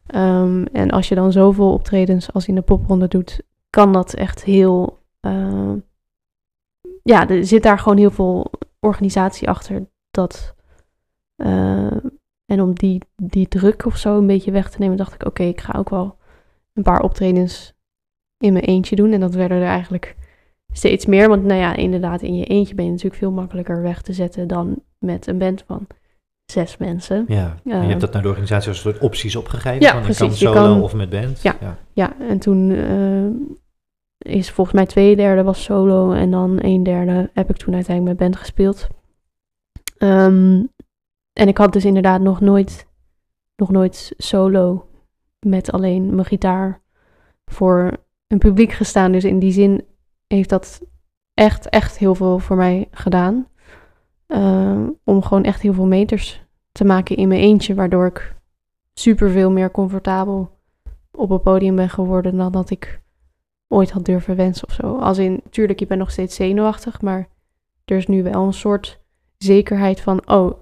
Ehm, 0.07 0.65
en 0.73 0.91
als 0.91 1.09
je 1.09 1.15
dan 1.15 1.33
zoveel 1.33 1.73
optredens 1.73 2.33
als 2.33 2.47
in 2.47 2.55
de 2.55 2.63
popronde 2.63 3.09
doet, 3.09 3.43
kan 3.71 3.93
dat 3.93 4.15
echt 4.15 4.45
heel. 4.45 4.99
eh, 5.21 5.73
ja, 7.03 7.29
er 7.29 7.45
zit 7.47 7.63
daar 7.63 7.79
gewoon 7.79 7.99
heel 7.99 8.11
veel 8.11 8.51
organisatie 8.81 9.49
achter. 9.49 9.87
Dat, 10.11 10.55
en 12.51 12.61
om 12.61 12.75
die, 12.75 13.03
die 13.17 13.49
druk 13.49 13.85
of 13.87 13.97
zo 13.97 14.19
een 14.19 14.27
beetje 14.27 14.51
weg 14.51 14.71
te 14.71 14.79
nemen, 14.79 14.97
dacht 14.97 15.15
ik: 15.15 15.27
oké, 15.27 15.43
ik 15.43 15.61
ga 15.61 15.79
ook 15.79 15.89
wel 15.91 16.17
een 16.75 16.83
paar 16.83 17.03
optredens 17.03 17.75
in 18.39 18.53
mijn 18.53 18.65
eentje 18.65 18.97
doen. 18.97 19.13
En 19.13 19.21
dat 19.21 19.35
werden 19.35 19.59
er 19.59 19.67
eigenlijk 19.67 20.17
steeds 20.73 21.07
meer. 21.07 21.29
Want 21.29 21.45
nou 21.45 21.61
ja, 21.61 21.77
inderdaad, 21.77 22.23
in 22.23 22.37
je 22.37 22.45
eentje 22.45 22.75
ben 22.75 22.85
je 22.85 22.91
natuurlijk 22.91 23.19
veel 23.19 23.31
makkelijker 23.31 23.83
weg 23.83 24.03
te 24.03 24.13
zetten 24.13 24.49
dan 24.49 24.83
met 24.99 25.27
een 25.27 25.39
band 25.39 25.65
van 25.67 25.87
zes 26.53 26.77
mensen. 26.77 27.25
ja. 27.29 27.45
En 27.65 27.71
je 27.71 27.73
Ehm, 27.73 27.89
hebt 27.89 28.01
dat 28.01 28.13
naar 28.13 28.23
de 28.23 28.29
organisatie 28.29 28.69
als 28.69 28.85
een 28.85 28.91
soort 28.93 29.03
opties 29.03 29.37
opgegeven? 29.37 29.81
Ja, 29.81 29.93
van, 29.93 30.03
precies. 30.03 30.21
Ik 30.21 30.29
kan 30.29 30.55
solo 30.55 30.73
kan- 30.73 30.83
of 30.83 30.95
met 30.95 31.11
band? 31.11 31.43
Ja. 31.43 31.57
ja. 31.61 31.79
Ja, 31.93 32.13
en 32.29 32.39
toen 32.39 32.71
eh, 32.71 34.33
is 34.35 34.51
volgens 34.51 34.77
mij 34.77 34.87
twee 34.87 35.17
derde 35.17 35.43
was 35.43 35.63
solo 35.63 36.13
en 36.13 36.31
dan 36.31 36.59
een 36.63 36.83
derde 36.83 37.31
heb 37.35 37.51
ik 37.51 37.57
toen 37.57 37.75
uiteindelijk 37.75 38.19
met 38.19 38.29
band 38.29 38.41
gespeeld. 38.41 38.87
Ehm, 39.99 40.63
en 41.33 41.49
ik 41.49 41.59
had 41.59 41.73
dus 41.73 41.85
inderdaad 41.85 42.21
nog 42.21 42.41
nooit, 42.41 42.87
nog 43.57 43.71
nooit 43.71 44.15
solo 44.17 44.89
met 45.47 45.73
alleen 45.73 46.15
mijn 46.15 46.27
gitaar 46.27 46.83
voor 47.45 47.97
een 48.27 48.39
publiek 48.39 48.73
gestaan. 48.73 49.13
Dus 49.13 49.25
in 49.25 49.39
die 49.39 49.53
zin 49.53 49.85
heeft 50.27 50.49
dat 50.49 50.83
echt, 51.35 51.69
echt 51.69 51.99
heel 51.99 52.15
veel 52.15 52.39
voor 52.39 52.57
mij 52.57 52.89
gedaan. 52.91 53.49
Ehm, 54.27 54.89
om 55.05 55.23
gewoon 55.23 55.45
echt 55.45 55.61
heel 55.61 55.75
veel 55.75 55.87
meters 55.87 56.45
te 56.73 56.85
maken 56.85 57.17
in 57.17 57.29
mijn 57.29 57.41
eentje, 57.41 57.75
waardoor 57.75 58.07
ik 58.07 58.37
super 58.95 59.31
veel 59.31 59.51
meer 59.51 59.71
comfortabel 59.71 60.59
op 61.13 61.31
het 61.31 61.43
podium 61.43 61.77
ben 61.77 61.91
geworden 61.91 62.37
dan 62.37 62.53
dat 62.53 62.71
ik 62.71 63.01
ooit 63.69 63.91
had 63.91 64.05
durven 64.05 64.37
wensen 64.37 64.69
of 64.69 64.75
zo. 64.75 64.99
Als 64.99 65.19
in, 65.19 65.43
tuurlijk, 65.51 65.79
je 65.79 65.87
bent 65.87 66.01
nog 66.01 66.11
steeds 66.11 66.35
zenuwachtig, 66.35 67.01
maar 67.01 67.29
er 67.85 67.97
is 67.97 68.07
nu 68.07 68.23
wel 68.23 68.47
een 68.47 68.53
soort 68.53 69.01
zekerheid 69.39 70.01
van, 70.01 70.29
oh, 70.29 70.60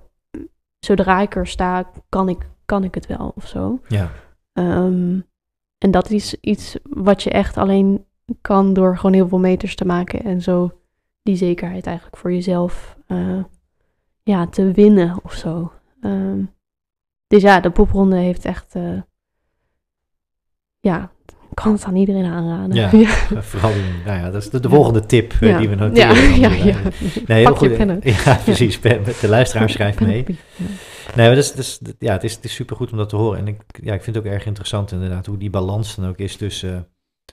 zodra 0.88 1.20
ik 1.20 1.36
er 1.36 1.46
sta, 1.46 1.90
kan 2.08 2.28
ik, 2.28 2.50
kan 2.64 2.84
ik 2.84 2.94
het 2.94 3.06
wel 3.06 3.32
of 3.34 3.46
zo. 3.46 3.80
ja. 3.88 4.10
Ehm, 4.52 5.20
en 5.78 5.90
dat 5.90 6.10
is 6.10 6.34
iets 6.40 6.78
wat 6.82 7.22
je 7.22 7.30
echt 7.30 7.56
alleen 7.56 8.06
kan 8.40 8.72
door 8.72 8.96
gewoon 8.96 9.12
heel 9.12 9.28
veel 9.28 9.38
meters 9.38 9.74
te 9.74 9.84
maken 9.84 10.24
en 10.24 10.42
zo 10.42 10.80
die 11.22 11.36
zekerheid 11.36 11.86
eigenlijk 11.86 12.16
voor 12.16 12.32
jezelf 12.32 12.96
eh, 13.06 13.44
ja, 14.22 14.46
te 14.46 14.72
winnen 14.72 15.18
of 15.22 15.32
zo. 15.32 15.72
Ehm, 16.00 16.44
dus 17.26 17.42
ja, 17.42 17.60
de 17.60 17.70
popronde 17.70 18.16
heeft 18.16 18.44
echt, 18.44 18.74
eh, 18.74 19.02
ja, 20.80 21.10
kan 21.54 21.72
het 21.72 21.84
aan 21.84 21.96
iedereen 21.96 22.24
aanraden. 22.24 22.74
Ja. 22.76 22.90
ja. 23.34 23.42
Vooral 23.42 23.70
nou 24.06 24.18
ja, 24.18 24.30
dat 24.30 24.42
is 24.42 24.50
de, 24.50 24.60
de 24.60 24.68
Ja. 24.68 24.74
volgende 24.74 25.06
tip 25.06 25.32
eh, 25.40 25.48
Ja. 25.48 25.58
die 25.58 25.68
we 25.68 25.74
noteren. 25.74 26.14
Ja, 26.16 26.30
dan. 26.30 26.40
ja, 26.40 26.50
Eh, 26.50 26.64
ja. 26.64 26.76
Nee, 27.26 27.44
heel 27.44 27.54
goed. 27.54 27.76
Ja, 28.02 28.40
precies. 28.44 28.80
De 28.80 29.28
luisteraar 29.28 29.70
schrijft 29.70 30.00
mee. 30.00 30.24
Ja. 30.26 30.34
Nee, 31.14 31.26
maar 31.26 31.34
dat 31.36 31.44
is, 31.44 31.50
dat 31.50 31.58
is, 31.64 31.80
ja, 31.98 32.12
het 32.12 32.24
is, 32.24 32.34
het 32.34 32.44
is 32.44 32.54
supergoed 32.54 32.90
om 32.92 32.98
dat 32.98 33.08
te 33.08 33.16
horen. 33.16 33.38
En 33.38 33.48
ik, 33.48 33.60
ja, 33.82 33.94
ik 33.94 34.02
vind 34.02 34.16
het 34.16 34.26
ook 34.26 34.32
erg 34.32 34.46
interessant 34.46 34.92
inderdaad 34.92 35.26
hoe 35.26 35.36
die 35.38 35.50
balans 35.50 35.94
dan 35.94 36.08
ook 36.08 36.18
is 36.18 36.36
tussen 36.36 36.86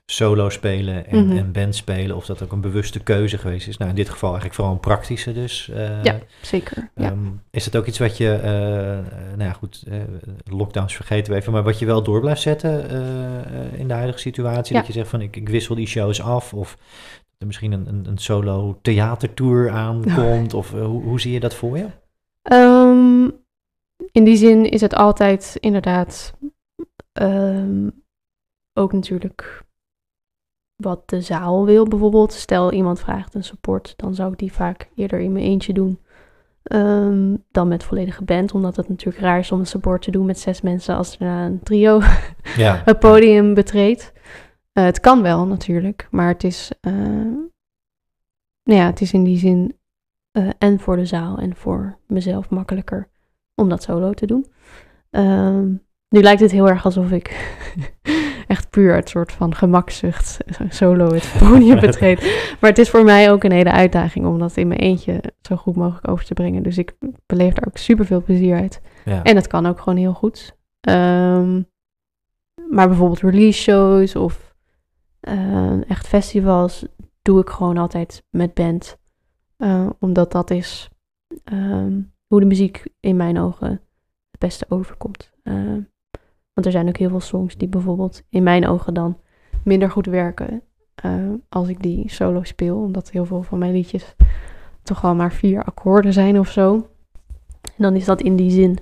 solo 0.05 0.49
spelen 0.49 1.07
en, 1.07 1.25
Mhm. 1.27 1.37
en 1.37 1.51
band 1.51 1.75
spelen. 1.75 2.15
Of 2.15 2.25
dat 2.25 2.43
ook 2.43 2.51
een 2.51 2.61
bewuste 2.61 2.99
keuze 3.03 3.37
geweest 3.37 3.67
is. 3.67 3.77
Nou, 3.77 3.89
in 3.89 3.95
dit 3.95 4.09
geval 4.09 4.27
eigenlijk 4.29 4.55
vooral 4.55 4.73
een 4.73 4.79
praktische 4.79 5.33
dus. 5.33 5.69
eh, 5.69 6.03
Ja, 6.03 6.19
zeker. 6.41 6.89
Ja. 6.95 7.09
Ehm, 7.11 7.25
is 7.51 7.65
het 7.65 7.75
ook 7.75 7.85
iets 7.85 7.99
wat 7.99 8.17
je, 8.17 8.33
eh, 8.33 8.97
eh, 8.97 9.05
nou 9.29 9.43
ja 9.43 9.53
goed, 9.53 9.83
lockdowns 10.49 10.95
vergeten 10.95 11.33
we 11.33 11.39
even, 11.39 11.51
maar 11.53 11.63
wat 11.63 11.79
je 11.79 11.85
wel 11.85 12.03
door 12.03 12.19
blijft 12.19 12.41
zetten 12.41 12.89
in 13.77 13.87
de 13.87 13.93
huidige 13.93 14.19
situatie? 14.19 14.73
Ja. 14.73 14.79
Dat 14.79 14.87
je 14.87 14.93
zegt 14.93 15.09
van 15.09 15.21
ik, 15.21 15.35
ik 15.35 15.49
wissel 15.49 15.75
die 15.75 15.87
shows 15.87 16.21
af 16.21 16.53
of 16.53 16.75
dat 16.75 17.35
er 17.39 17.45
misschien 17.47 17.71
een, 17.71 17.87
een, 17.87 18.05
een 18.07 18.17
solo 18.17 18.79
theatertour 18.81 19.69
aankomt 19.69 20.53
of 20.61 20.71
hoe, 20.71 21.03
hoe 21.03 21.19
zie 21.19 21.31
je 21.33 21.39
dat 21.39 21.55
voor 21.55 21.77
je? 21.77 21.87
Ehm, 22.41 23.29
in 24.11 24.23
die 24.23 24.35
zin 24.37 24.69
is 24.69 24.81
het 24.81 24.93
altijd 24.95 25.57
inderdaad 25.59 26.33
ehm, 27.13 27.89
ook 28.73 28.93
natuurlijk 28.93 29.63
wat 30.76 31.09
de 31.09 31.21
zaal 31.21 31.65
wil 31.65 31.86
bijvoorbeeld. 31.88 32.34
Stel 32.34 32.71
iemand 32.71 32.99
vraagt 32.99 33.34
een 33.34 33.43
support, 33.43 33.93
dan 33.95 34.15
zou 34.15 34.32
ik 34.32 34.38
die 34.39 34.53
vaak 34.53 34.89
eerder 34.95 35.19
in 35.19 35.32
mijn 35.32 35.45
eentje 35.45 35.73
doen. 35.73 35.99
ehm, 36.63 37.36
dan 37.51 37.67
met 37.67 37.84
volledige 37.84 38.23
band, 38.23 38.53
omdat 38.53 38.76
het 38.76 38.89
natuurlijk 38.89 39.23
raar 39.23 39.39
is 39.39 39.51
om 39.51 39.59
een 39.59 39.65
support 39.67 40.01
te 40.01 40.11
doen 40.11 40.26
met 40.26 40.39
zes 40.39 40.61
mensen 40.61 40.95
als 40.95 41.15
er 41.19 41.28
een 41.28 41.59
trio 41.63 42.01
Ja. 42.57 42.82
het 42.86 42.99
podium 42.99 43.53
betreedt. 43.53 44.13
Eh, 44.73 44.84
het 44.84 44.99
kan 44.99 45.21
wel 45.21 45.45
natuurlijk, 45.47 46.07
maar 46.11 46.28
het 46.28 46.43
is, 46.43 46.71
eh, 46.82 46.93
nou 48.63 48.80
ja, 48.80 48.86
het 48.86 49.01
is 49.01 49.13
in 49.13 49.23
die 49.23 49.38
zin 49.38 49.78
eh, 50.32 50.49
en 50.57 50.80
voor 50.80 50.95
de 50.95 51.05
zaal 51.05 51.38
en 51.38 51.55
voor 51.55 51.97
mezelf 52.07 52.49
makkelijker 52.49 53.09
om 53.55 53.69
dat 53.69 53.84
solo 53.84 54.13
te 54.13 54.26
doen. 54.26 54.45
Ehm, 55.09 55.65
nu 56.09 56.21
lijkt 56.21 56.41
het 56.41 56.51
heel 56.51 56.69
erg 56.69 56.86
alsof 56.86 57.11
ik 57.11 57.55
echt 58.47 58.69
puur 58.69 58.95
het 58.95 59.09
soort 59.09 59.31
van 59.31 59.55
gemakzucht 59.55 60.37
solo 60.69 61.13
het 61.13 61.33
podium 61.39 61.79
betreed. 61.79 62.19
Maar 62.59 62.69
het 62.69 62.79
is 62.79 62.89
voor 62.89 63.03
mij 63.03 63.31
ook 63.31 63.43
een 63.43 63.51
hele 63.51 63.71
uitdaging 63.71 64.25
om 64.25 64.39
dat 64.39 64.57
in 64.57 64.67
mijn 64.67 64.79
eentje 64.79 65.21
zo 65.41 65.55
goed 65.55 65.75
mogelijk 65.75 66.07
over 66.07 66.25
te 66.25 66.33
brengen. 66.33 66.63
Dus 66.63 66.77
ik 66.77 66.95
beleef 67.25 67.53
daar 67.53 67.67
ook 67.67 67.77
super 67.77 68.05
veel 68.05 68.23
plezier 68.23 68.55
uit. 68.55 68.81
ja. 69.05 69.23
En 69.23 69.35
het 69.35 69.47
kan 69.47 69.65
ook 69.65 69.79
gewoon 69.79 69.97
heel 69.97 70.13
goed. 70.13 70.57
Ehm, 70.81 71.61
maar 72.69 72.87
bijvoorbeeld 72.87 73.21
release 73.21 73.61
shows 73.61 74.15
of 74.15 74.55
eh, 75.19 75.89
echt 75.89 76.07
festivals 76.07 76.85
doe 77.21 77.41
ik 77.41 77.49
gewoon 77.49 77.77
altijd 77.77 78.23
met 78.29 78.53
band. 78.53 78.97
Eh, 79.57 79.89
omdat 79.99 80.31
dat 80.31 80.51
is 80.51 80.89
ehm, 81.43 82.01
hoe 82.27 82.39
de 82.39 82.45
muziek 82.45 82.83
in 82.99 83.15
mijn 83.15 83.39
ogen 83.39 83.69
het 84.31 84.39
beste 84.39 84.65
overkomt. 84.69 85.31
Ehm, 85.43 85.81
want 86.55 86.67
er 86.67 86.71
zijn 86.71 86.87
ook 86.87 86.97
heel 86.97 87.09
veel 87.09 87.19
songs 87.19 87.57
die 87.57 87.67
bijvoorbeeld 87.67 88.23
in 88.29 88.43
mijn 88.43 88.67
ogen 88.67 88.93
dan 88.93 89.17
minder 89.63 89.91
goed 89.91 90.05
werken 90.05 90.61
eh, 90.95 91.29
als 91.49 91.67
ik 91.67 91.81
die 91.81 92.09
solo 92.09 92.43
speel. 92.43 92.77
Omdat 92.77 93.11
heel 93.11 93.25
veel 93.25 93.43
van 93.43 93.59
mijn 93.59 93.71
liedjes 93.71 94.15
toch 94.83 95.01
wel 95.01 95.15
maar 95.15 95.31
vier 95.31 95.63
akkoorden 95.63 96.13
zijn 96.13 96.39
of 96.39 96.51
zo. 96.51 96.73
En 97.61 97.83
dan 97.83 97.95
is 97.95 98.05
dat 98.05 98.21
in 98.21 98.35
die 98.35 98.51
zin 98.51 98.77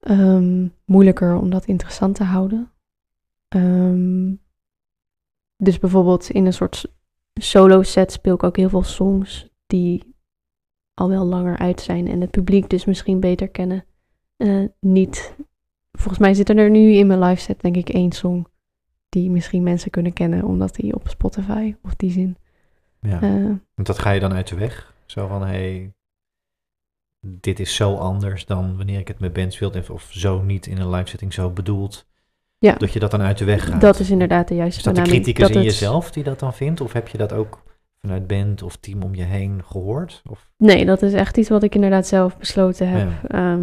ehm, 0.00 0.68
moeilijker 0.84 1.36
om 1.36 1.50
dat 1.50 1.64
interessant 1.64 2.14
te 2.14 2.24
houden. 2.24 2.70
Ehm, 3.48 4.34
dus 5.56 5.78
bijvoorbeeld 5.78 6.30
in 6.30 6.46
een 6.46 6.52
soort 6.52 6.94
solo 7.34 7.82
set 7.82 8.12
speel 8.12 8.34
ik 8.34 8.42
ook 8.42 8.56
heel 8.56 8.68
veel 8.68 8.82
songs 8.82 9.48
die 9.66 10.14
al 10.94 11.08
wel 11.08 11.24
langer 11.24 11.58
uit 11.58 11.80
zijn 11.80 12.08
en 12.08 12.20
het 12.20 12.30
publiek 12.30 12.70
dus 12.70 12.84
misschien 12.84 13.20
beter 13.20 13.48
kennen. 13.48 13.84
Eh, 14.36 14.64
niet. 14.80 15.36
Volgens 15.96 16.18
mij 16.18 16.34
zit 16.34 16.48
er 16.48 16.70
nu 16.70 16.92
in 16.92 17.06
mijn 17.06 17.20
live 17.20 17.40
set 17.40 17.60
denk 17.60 17.76
ik 17.76 17.88
één 17.88 18.12
song 18.12 18.46
die 19.08 19.30
misschien 19.30 19.62
mensen 19.62 19.90
kunnen 19.90 20.12
kennen 20.12 20.44
omdat 20.44 20.74
die 20.74 20.94
op 20.94 21.08
Spotify 21.08 21.74
of 21.82 21.94
die 21.94 22.10
zin. 22.10 22.36
ja. 23.00 23.20
eh, 23.22 23.30
Want 23.74 23.86
dat 23.86 23.98
ga 23.98 24.10
je 24.10 24.20
dan 24.20 24.32
uit 24.32 24.48
de 24.48 24.56
weg? 24.56 24.94
Zo 25.06 25.26
van, 25.26 25.40
hé, 25.42 25.46
hey, 25.48 25.92
dit 27.20 27.60
is 27.60 27.74
zo 27.74 27.94
anders 27.94 28.46
dan 28.46 28.76
wanneer 28.76 28.98
ik 28.98 29.08
het 29.08 29.18
met 29.20 29.32
band 29.32 29.52
speel. 29.52 29.72
Of- 29.90 30.08
zo 30.10 30.42
niet 30.42 30.66
in 30.66 30.78
een 30.78 30.90
live 30.90 31.08
setting 31.08 31.32
zo 31.32 31.50
bedoeld. 31.50 32.06
Ja. 32.58 32.74
Dat 32.74 32.92
je 32.92 32.98
dat 32.98 33.10
dan 33.10 33.20
uit 33.22 33.38
de 33.38 33.44
weg 33.44 33.64
gaat. 33.66 33.80
dat 33.80 33.98
is 34.00 34.10
inderdaad 34.10 34.48
de 34.48 34.54
juiste 34.54 34.78
Is 34.78 34.84
dat 34.84 34.94
de 35.04 35.10
criticus 35.10 35.48
in 35.48 35.54
het- 35.56 35.64
jezelf 35.64 36.10
die 36.10 36.24
dat 36.24 36.38
dan 36.38 36.54
vindt? 36.54 36.80
Of 36.80 36.92
heb 36.92 37.08
je 37.08 37.18
dat 37.18 37.32
ook 37.32 37.62
vanuit 38.00 38.26
band 38.26 38.62
of 38.62 38.76
team 38.76 39.02
om 39.02 39.14
je 39.14 39.22
heen 39.22 39.62
gehoord? 39.64 40.22
Of, 40.28 40.50
Nee, 40.56 40.84
dat 40.84 41.02
is 41.02 41.12
echt 41.12 41.36
iets 41.36 41.48
wat 41.48 41.62
ik 41.62 41.74
inderdaad 41.74 42.06
zelf 42.06 42.38
besloten 42.38 42.88
heb. 42.88 43.08
Ja. 43.28 43.38
Ja, 43.38 43.58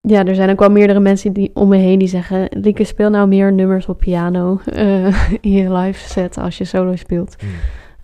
ja 0.00 0.24
er 0.24 0.34
zijn 0.34 0.50
ook 0.50 0.58
wel 0.58 0.70
meerdere 0.70 1.00
mensen 1.00 1.32
die 1.32 1.50
om 1.54 1.68
me 1.68 1.76
heen 1.76 1.98
die 1.98 2.08
zeggen... 2.08 2.48
Lieke, 2.50 2.84
speel 2.84 3.10
nou 3.10 3.28
meer 3.28 3.52
nummers 3.52 3.86
op 3.86 3.98
piano 3.98 4.60
eh, 4.64 5.32
in 5.40 5.52
je 5.52 5.72
live 5.72 6.08
set 6.08 6.38
als 6.38 6.58
je 6.58 6.64
solo 6.64 6.96
speelt. 6.96 7.36
hmm, 7.40 7.50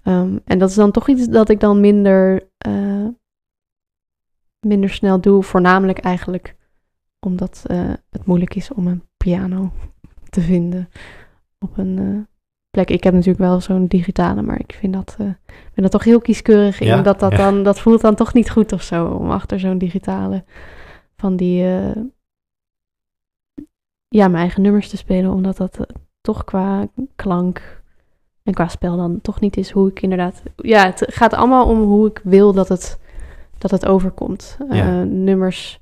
Ehm, 0.07 0.39
en 0.45 0.59
dat 0.59 0.69
is 0.69 0.75
dan 0.75 0.91
toch 0.91 1.09
iets 1.09 1.29
dat 1.29 1.49
ik 1.49 1.61
dan 1.61 1.81
minder, 1.81 2.49
eh, 2.59 3.07
minder 4.61 4.91
snel 4.91 5.21
doe. 5.21 5.43
Voornamelijk 5.43 5.99
eigenlijk 5.99 6.57
omdat 7.21 7.63
eh, 7.67 7.93
het 8.11 8.27
moeilijk 8.27 8.55
is 8.55 8.73
om 8.73 8.87
een 8.87 9.03
piano 9.17 9.73
te 10.31 10.41
vinden 10.41 10.89
op 11.59 11.79
een 11.79 12.27
plek. 12.71 12.91
Ik 12.91 13.05
heb 13.05 13.13
natuurlijk 13.13 13.39
wel 13.39 13.61
zo'n 13.61 13.87
digitale, 13.87 14.43
maar 14.43 14.61
ik 14.61 14.75
vind 14.79 14.93
dat, 14.93 15.17
ben 15.75 15.85
er 15.85 15.91
toch 15.91 16.05
heel 16.05 16.21
kieskeurig 16.21 16.81
in. 16.81 16.87
Ja, 16.87 17.03
dat, 17.03 17.21
dat, 17.21 17.31
ja. 17.31 17.37
dan, 17.37 17.63
dat 17.63 17.81
voelt 17.81 18.01
dan 18.01 18.15
toch 18.15 18.35
niet 18.35 18.51
goed 18.51 18.73
of 18.73 18.83
zo, 18.83 19.07
om 19.07 19.31
achter 19.31 19.61
zo'n 19.61 19.79
digitale 19.79 20.45
van 21.17 21.37
die... 21.37 21.65
eh, 21.65 22.03
ja, 24.09 24.29
mijn 24.29 24.41
eigen 24.41 24.63
nummers 24.63 24.89
te 24.89 24.97
spelen, 24.97 25.33
omdat 25.33 25.57
dat 25.57 25.79
eh, 25.79 25.97
toch 26.21 26.45
qua 26.45 26.89
klank 27.17 27.83
en 28.43 28.55
qua 28.55 28.69
spel 28.69 28.97
dan 28.97 29.21
toch 29.21 29.41
niet 29.41 29.57
is 29.57 29.71
hoe 29.71 29.89
ik 29.89 30.03
inderdaad... 30.03 30.43
Ja, 30.57 30.85
het 30.87 31.05
gaat 31.07 31.35
allemaal 31.35 31.67
om 31.67 31.83
hoe 31.83 32.09
ik 32.09 32.21
wil 32.25 32.53
dat 32.53 32.69
het, 32.69 33.01
dat 33.59 33.71
het 33.71 33.87
overkomt. 33.87 34.59
Ja. 34.71 35.01
Eh, 35.01 35.07
nummers 35.07 35.81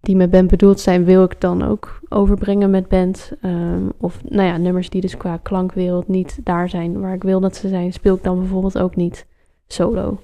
die 0.00 0.16
met 0.16 0.30
band 0.30 0.50
bedoeld 0.50 0.80
zijn, 0.80 1.04
wil 1.04 1.24
ik 1.24 1.40
dan 1.40 1.62
ook 1.62 2.00
overbrengen 2.08 2.70
met 2.70 2.88
band. 2.88 3.32
Ehm, 3.40 3.88
of 3.98 4.22
nou 4.28 4.48
ja, 4.48 4.56
nummers 4.56 4.90
die 4.90 5.00
dus 5.00 5.16
qua 5.16 5.36
klankwereld 5.36 6.08
niet 6.08 6.40
daar 6.44 6.68
zijn 6.68 7.00
waar 7.00 7.14
ik 7.14 7.22
wil 7.22 7.40
dat 7.40 7.56
ze 7.56 7.68
zijn, 7.68 7.92
speel 7.92 8.14
ik 8.14 8.22
dan 8.22 8.38
bijvoorbeeld 8.38 8.78
ook 8.78 8.96
niet 8.96 9.26
solo. 9.66 10.20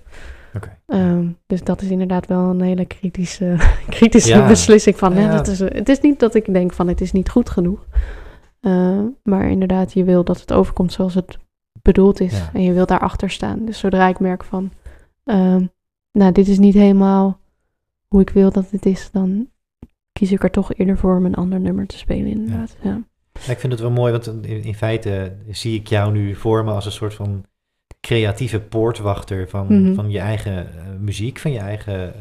Ehm, 0.86 1.28
dus 1.46 1.62
dat 1.64 1.82
is 1.82 1.88
inderdaad 1.90 2.26
wel 2.26 2.50
een 2.50 2.60
hele 2.60 2.84
kritische, 2.84 3.56
kritische 3.98 4.34
Ja. 4.36 4.48
beslissing 4.48 4.96
van. 4.96 5.12
hè, 5.12 5.30
dat 5.36 5.46
is, 5.46 5.58
het 5.58 5.88
is 5.88 6.00
niet 6.00 6.18
dat 6.20 6.34
ik 6.34 6.52
denk 6.52 6.72
van 6.72 6.88
het 6.88 7.00
is 7.00 7.12
niet 7.12 7.30
goed 7.30 7.50
genoeg. 7.50 7.86
Uh, 8.60 9.00
maar 9.22 9.50
inderdaad, 9.50 9.92
je 9.92 10.04
wil 10.04 10.24
dat 10.24 10.40
het 10.40 10.52
overkomt 10.52 10.92
zoals 10.92 11.14
het 11.14 11.38
bedoeld 11.82 12.20
is. 12.20 12.38
Ja. 12.38 12.50
En 12.52 12.62
je 12.62 12.72
wil 12.72 12.86
daarachter 12.86 13.30
staan. 13.30 13.64
Dus 13.64 13.78
zodra 13.78 14.08
ik 14.08 14.20
merk 14.20 14.44
van, 14.44 14.70
ehm, 15.24 15.66
nou, 16.12 16.32
dit 16.32 16.48
is 16.48 16.58
niet 16.58 16.74
helemaal 16.74 17.40
hoe 18.08 18.20
ik 18.20 18.30
wil 18.30 18.50
dat 18.52 18.70
het 18.70 18.86
is, 18.86 19.10
dan 19.12 19.48
kies 20.12 20.32
ik 20.32 20.42
er 20.42 20.50
toch 20.50 20.74
eerder 20.74 20.98
voor 20.98 21.16
om 21.16 21.24
een 21.26 21.34
ander 21.34 21.60
nummer 21.60 21.86
te 21.86 21.98
spelen, 21.98 22.26
inderdaad. 22.26 22.76
Ja. 22.82 23.00
Ja, 23.46 23.52
ik 23.52 23.58
vind 23.58 23.72
het 23.72 23.82
wel 23.82 23.90
mooi, 23.90 24.12
want 24.12 24.26
in, 24.26 24.62
in 24.64 24.74
feite 24.74 25.36
zie 25.50 25.80
ik 25.80 25.86
jou 25.86 26.12
nu 26.12 26.34
voor 26.34 26.64
me 26.64 26.70
als 26.72 26.86
een 26.86 26.92
soort 26.92 27.14
van 27.14 27.44
creatieve 28.08 28.60
poortwachter 28.60 29.48
van, 29.48 29.66
Mhm. 29.82 29.94
van 29.94 30.10
je 30.10 30.18
eigen 30.18 30.66
eh, 30.78 30.84
muziek, 30.98 31.38
van 31.38 31.50
je 31.52 31.58
eigen 31.58 32.14
eh 32.14 32.20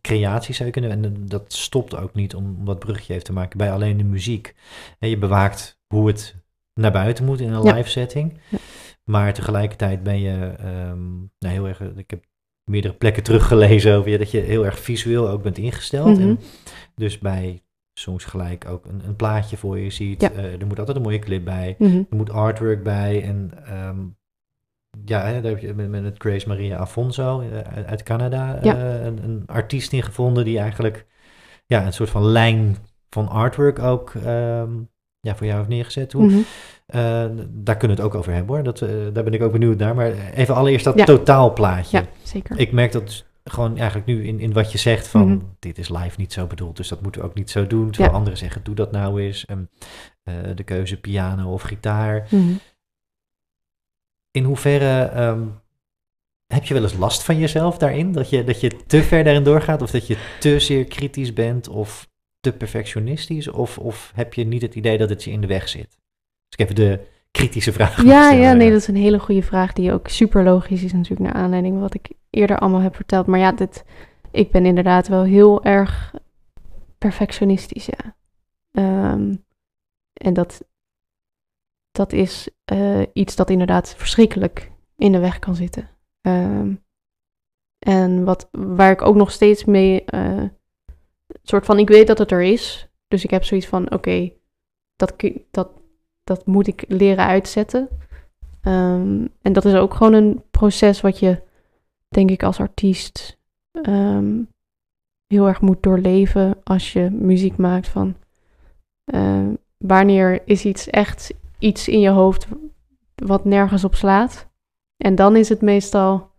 creatie 0.00 0.54
zou 0.54 0.66
je 0.66 0.72
kunnen. 0.72 0.90
En 0.90 1.04
eh, 1.04 1.10
dat 1.24 1.52
stopt 1.52 1.96
ook 1.96 2.14
niet 2.14 2.34
om, 2.34 2.56
om 2.58 2.64
dat 2.64 2.78
brugje 2.78 3.12
even 3.12 3.24
te 3.24 3.32
maken 3.32 3.58
bij 3.58 3.72
alleen 3.72 3.96
de 3.96 4.04
muziek. 4.04 4.54
En 4.98 5.08
je 5.08 5.18
bewaakt 5.18 5.78
hoe 5.94 6.06
het 6.06 6.34
naar 6.80 6.92
buiten 6.92 7.24
moet 7.24 7.40
in 7.40 7.52
een 7.52 7.62
Ja. 7.62 7.74
live 7.74 7.88
setting. 7.88 8.40
Ja. 8.50 8.58
Maar 9.04 9.34
tegelijkertijd 9.34 10.02
ben 10.02 10.20
je 10.20 10.54
ehm, 10.58 11.14
nou, 11.38 11.54
heel 11.54 11.66
erg. 11.68 11.80
Ik 11.80 12.10
heb 12.10 12.24
meerdere 12.70 12.94
plekken 12.94 13.22
teruggelezen 13.22 13.94
over 13.96 14.10
je 14.10 14.18
dat 14.18 14.30
je 14.30 14.40
heel 14.40 14.64
erg 14.64 14.78
visueel 14.78 15.28
ook 15.28 15.42
bent 15.42 15.58
ingesteld. 15.58 16.18
Mhm. 16.18 16.28
En 16.28 16.38
dus 16.94 17.18
bij 17.18 17.62
soms 17.98 18.24
gelijk 18.24 18.66
ook 18.68 18.84
een, 18.84 19.02
een 19.06 19.16
plaatje 19.16 19.56
voor 19.56 19.78
je 19.78 19.90
ziet. 19.90 20.20
Ja. 20.20 20.32
Er 20.32 20.66
moet 20.66 20.78
altijd 20.78 20.96
een 20.96 21.02
mooie 21.02 21.18
clip 21.18 21.44
bij. 21.44 21.74
Mhm. 21.78 21.96
Er 22.10 22.16
moet 22.16 22.30
artwork 22.30 22.82
bij. 22.82 23.22
En 23.22 23.50
ehm, 23.66 23.98
ja, 25.04 25.20
hè, 25.26 25.40
daar 25.40 25.50
heb 25.50 25.60
je 25.60 25.74
met, 25.74 25.88
met 25.88 26.04
het 26.04 26.14
Grace 26.18 26.48
Maria 26.48 26.76
Afonso 26.76 27.40
eh, 27.40 27.58
uit, 27.76 27.86
uit 27.86 28.02
Canada 28.02 28.58
Ja. 28.62 28.76
eh, 28.76 29.04
een, 29.04 29.18
een 29.24 29.42
artiest 29.46 29.92
in 29.92 30.02
gevonden 30.02 30.44
die 30.44 30.58
eigenlijk 30.58 31.06
ja, 31.66 31.86
een 31.86 31.92
soort 31.92 32.10
van 32.10 32.24
lijn 32.24 32.76
van 33.10 33.28
artwork 33.28 33.78
ook 33.78 34.14
ehm, 34.14 34.70
ja, 35.20 35.34
voor 35.36 35.46
jou 35.46 35.58
heeft 35.58 35.68
neergezet. 35.68 36.12
Hoe, 36.12 36.24
Mhm. 36.26 36.38
eh, 36.86 37.24
daar 37.48 37.76
kunnen 37.76 37.96
we 37.96 38.02
het 38.02 38.12
ook 38.12 38.14
over 38.14 38.32
hebben 38.32 38.54
hoor. 38.54 38.64
Dat, 38.64 38.78
daar 39.12 39.24
ben 39.24 39.32
ik 39.34 39.42
ook 39.42 39.52
benieuwd 39.52 39.78
naar. 39.78 39.94
Maar 39.94 40.12
even 40.34 40.54
allereerst 40.54 40.84
dat 40.84 40.98
Ja. 40.98 41.04
totaalplaatje. 41.04 41.98
Ja, 41.98 42.04
zeker. 42.22 42.58
Ik 42.58 42.72
merk 42.72 42.92
dat 42.92 43.06
dus 43.06 43.24
gewoon 43.44 43.76
eigenlijk 43.76 44.06
nu 44.06 44.26
in, 44.26 44.40
in 44.40 44.52
wat 44.52 44.72
je 44.72 44.78
zegt 44.78 45.06
van 45.08 45.28
Mhm. 45.28 45.38
dit 45.58 45.78
is 45.78 45.88
live 45.88 46.14
niet 46.16 46.32
zo 46.32 46.46
bedoeld, 46.46 46.76
dus 46.76 46.88
dat 46.88 47.02
moeten 47.02 47.20
we 47.20 47.26
ook 47.26 47.34
niet 47.34 47.50
zo 47.50 47.66
doen. 47.66 47.86
Terwijl 47.90 48.10
Ja. 48.12 48.16
anderen 48.18 48.38
zeggen 48.38 48.60
doe 48.64 48.74
dat 48.74 48.92
nou 48.92 49.20
eens. 49.22 49.44
En, 49.44 49.70
de 50.54 50.62
keuze 50.64 51.00
piano 51.00 51.52
of 51.52 51.62
gitaar. 51.62 52.26
Mhm. 52.30 52.42
In 54.36 54.44
hoeverre 54.44 55.02
ehm, 55.02 55.46
heb 56.46 56.64
je 56.64 56.74
wel 56.74 56.82
eens 56.82 56.96
last 56.96 57.22
van 57.22 57.38
jezelf 57.38 57.78
daarin? 57.78 58.12
Dat 58.12 58.30
je, 58.30 58.44
dat 58.44 58.60
je 58.60 58.70
te 58.86 59.02
ver 59.02 59.24
daarin 59.24 59.42
doorgaat 59.42 59.82
of 59.82 59.90
dat 59.90 60.06
je 60.06 60.16
te 60.40 60.60
zeer 60.60 60.84
kritisch 60.84 61.32
bent 61.32 61.68
of 61.68 62.08
te 62.40 62.52
perfectionistisch? 62.52 63.48
Of, 63.48 63.78
of 63.78 64.12
heb 64.14 64.34
je 64.34 64.44
niet 64.44 64.62
het 64.62 64.74
idee 64.74 64.98
dat 64.98 65.08
het 65.08 65.24
je 65.24 65.30
in 65.30 65.40
de 65.40 65.46
weg 65.46 65.68
zit? 65.68 65.88
Dus 65.88 66.58
ik 66.58 66.58
even 66.58 66.74
de 66.74 67.00
kritische 67.30 67.72
vraag 67.72 68.02
Ja, 68.02 68.30
ja, 68.30 68.52
nee, 68.52 68.70
dat 68.70 68.80
is 68.80 68.88
een 68.88 68.96
hele 68.96 69.18
goede 69.18 69.42
vraag 69.42 69.72
die 69.72 69.92
ook 69.92 70.08
super 70.08 70.44
logisch 70.44 70.82
is 70.82 70.92
natuurlijk 70.92 71.32
naar 71.32 71.42
aanleiding 71.42 71.72
van 71.72 71.82
wat 71.82 71.94
ik 71.94 72.10
eerder 72.30 72.58
allemaal 72.58 72.80
heb 72.80 72.94
verteld. 72.94 73.26
Maar 73.26 73.38
ja, 73.38 73.52
dit, 73.52 73.84
ik 74.30 74.50
ben 74.50 74.66
inderdaad 74.66 75.08
wel 75.08 75.22
heel 75.22 75.64
erg 75.64 76.14
perfectionistisch, 76.98 77.86
ja. 77.86 78.16
Ehm, 78.72 79.34
en 80.12 80.34
dat, 80.34 80.64
dat 81.96 82.12
is 82.12 82.48
eh, 82.64 83.02
iets 83.12 83.36
dat 83.36 83.50
inderdaad 83.50 83.94
verschrikkelijk 83.96 84.72
in 84.96 85.12
de 85.12 85.18
weg 85.18 85.38
kan 85.38 85.54
zitten. 85.54 85.88
Ehm, 86.20 86.74
en 87.78 88.24
wat, 88.24 88.48
waar 88.50 88.90
ik 88.90 89.02
ook 89.02 89.14
nog 89.14 89.30
steeds 89.30 89.64
mee, 89.64 90.04
eh, 90.04 90.42
soort 91.42 91.64
van, 91.64 91.78
ik 91.78 91.88
weet 91.88 92.06
dat 92.06 92.18
het 92.18 92.30
er 92.30 92.42
is. 92.42 92.88
Dus 93.08 93.24
ik 93.24 93.30
heb 93.30 93.44
zoiets 93.44 93.66
van, 93.66 93.92
oké, 93.92 94.32
dat, 94.96 95.14
dat, 95.50 95.68
dat 96.24 96.46
moet 96.46 96.66
ik 96.66 96.84
leren 96.88 97.26
uitzetten. 97.26 97.88
Ehm, 98.60 99.26
en 99.42 99.52
dat 99.52 99.64
is 99.64 99.74
ook 99.74 99.94
gewoon 99.94 100.12
een 100.12 100.42
proces 100.50 101.00
wat 101.00 101.18
je, 101.18 101.42
denk 102.08 102.30
ik, 102.30 102.42
als 102.42 102.60
artiest 102.60 103.38
ehm, 103.70 104.42
heel 105.26 105.46
erg 105.46 105.60
moet 105.60 105.82
doorleven 105.82 106.60
als 106.64 106.92
je 106.92 107.10
muziek 107.10 107.56
maakt 107.56 107.88
van 107.88 108.16
eh, 109.04 109.48
wanneer 109.78 110.42
is 110.44 110.64
iets 110.64 110.90
echt 110.90 111.34
iets 111.58 111.88
in 111.88 112.00
je 112.00 112.08
hoofd 112.08 112.46
wat 113.14 113.44
nergens 113.44 113.84
op 113.84 113.94
slaat. 113.94 114.48
En 114.96 115.14
dan 115.14 115.36
is 115.36 115.48
het 115.48 115.60
meestal 115.60 116.30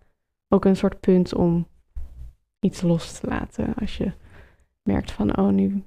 ook 0.47 0.65
een 0.65 0.75
soort 0.75 0.99
punt 0.99 1.33
om 1.33 1.67
iets 2.59 2.81
los 2.81 3.19
te 3.19 3.27
laten. 3.27 3.73
Als 3.75 3.97
je 3.97 4.11
merkt 4.83 5.11
van, 5.11 5.37
oh, 5.37 5.49
nu 5.49 5.83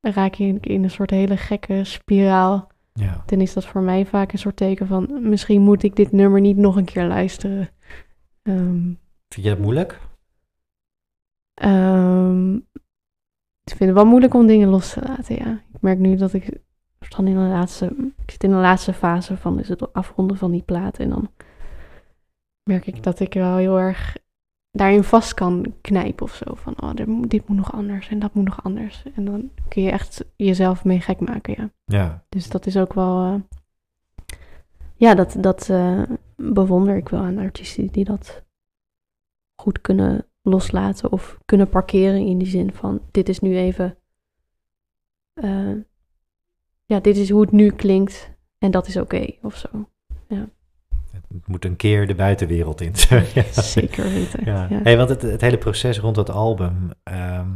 raak 0.00 0.34
je 0.34 0.58
in 0.60 0.82
een 0.82 0.90
soort 0.90 1.10
hele 1.10 1.36
gekke 1.36 1.84
spiraal. 1.84 2.70
Ja. 2.92 3.22
Dan 3.26 3.40
is 3.40 3.52
dat 3.52 3.64
voor 3.64 3.82
mij 3.82 4.06
vaak 4.06 4.32
een 4.32 4.38
soort 4.38 4.56
teken 4.56 4.86
van, 4.86 5.28
misschien 5.28 5.62
moet 5.62 5.82
ik 5.82 5.96
dit 5.96 6.12
nummer 6.12 6.40
niet 6.40 6.56
nog 6.56 6.76
een 6.76 6.84
keer 6.84 7.04
luisteren. 7.06 7.68
Ehm, 8.42 8.82
Vind 9.28 9.44
je 9.44 9.50
dat 9.50 9.58
moeilijk? 9.58 10.00
Ehm, 11.54 12.54
ik 13.64 13.76
vind 13.76 13.80
het 13.80 13.92
wel 13.92 14.06
moeilijk 14.06 14.34
om 14.34 14.46
dingen 14.46 14.68
los 14.68 14.92
te 14.92 15.02
laten, 15.02 15.36
ja. 15.36 15.62
Ik 15.74 15.80
merk 15.80 15.98
nu 15.98 16.16
dat 16.16 16.32
ik 16.32 16.60
dan 16.98 17.26
in 17.26 17.34
de 17.34 17.40
laatste, 17.40 17.86
ik 18.24 18.30
zit 18.30 18.44
in 18.44 18.50
de 18.50 18.56
laatste 18.56 18.92
fase 18.92 19.36
van 19.36 19.60
is 19.60 19.68
het 19.68 19.92
afronden 19.92 20.36
van 20.36 20.50
die 20.50 20.62
plaat. 20.62 20.98
En 20.98 21.08
dan 21.08 21.30
merk 22.62 22.86
ik 22.86 23.02
dat 23.02 23.20
ik 23.20 23.34
wel 23.34 23.56
heel 23.56 23.78
erg 23.78 24.16
daarin 24.70 25.04
vast 25.04 25.34
kan 25.34 25.74
knijpen 25.80 26.24
of 26.24 26.34
zo. 26.34 26.54
Van, 26.54 26.74
oh, 26.80 26.94
dit 26.94 27.06
moet, 27.06 27.30
dit 27.30 27.48
moet 27.48 27.56
nog 27.56 27.72
anders 27.72 28.08
en 28.08 28.18
dat 28.18 28.34
moet 28.34 28.44
nog 28.44 28.64
anders. 28.64 29.02
En 29.14 29.24
dan 29.24 29.50
kun 29.68 29.82
je 29.82 29.90
echt 29.90 30.24
jezelf 30.36 30.84
mee 30.84 31.00
gek 31.00 31.20
maken, 31.20 31.54
ja. 31.56 31.70
Ja. 31.84 32.24
Dus 32.28 32.48
dat 32.48 32.66
is 32.66 32.76
ook 32.76 32.92
wel, 32.92 33.24
eh, 33.24 33.40
ja, 34.94 35.14
dat, 35.14 35.36
dat 35.38 35.70
eh, 35.70 36.02
bewonder 36.36 36.96
ik 36.96 37.08
wel 37.08 37.20
aan 37.20 37.38
artiesten 37.38 37.86
die 37.86 38.04
dat 38.04 38.44
goed 39.54 39.80
kunnen 39.80 40.26
loslaten 40.42 41.12
of 41.12 41.38
kunnen 41.44 41.68
parkeren 41.68 42.26
in 42.26 42.38
die 42.38 42.48
zin 42.48 42.72
van, 42.72 43.00
dit 43.10 43.28
is 43.28 43.40
nu 43.40 43.56
even, 43.56 43.96
eh, 45.32 45.72
ja, 46.86 47.00
dit 47.00 47.16
is 47.16 47.30
hoe 47.30 47.40
het 47.40 47.52
nu 47.52 47.70
klinkt 47.70 48.30
en 48.58 48.70
dat 48.70 48.86
is 48.86 48.96
oké 48.96 49.26
of 49.42 49.56
zo. 49.56 49.88
Het 51.12 51.46
moet 51.46 51.64
een 51.64 51.76
keer 51.76 52.06
de 52.06 52.14
buitenwereld 52.14 52.80
in. 52.80 52.92
ja. 53.34 53.62
Zeker 53.62 54.04
weten. 54.04 54.44
Ja. 54.44 54.66
Ja. 54.70 54.80
Hey, 54.82 54.96
want 54.96 55.08
het, 55.08 55.22
het 55.22 55.40
hele 55.40 55.58
proces 55.58 55.98
rond 55.98 56.14
dat 56.14 56.30
album 56.30 56.90
ehm, 57.02 57.48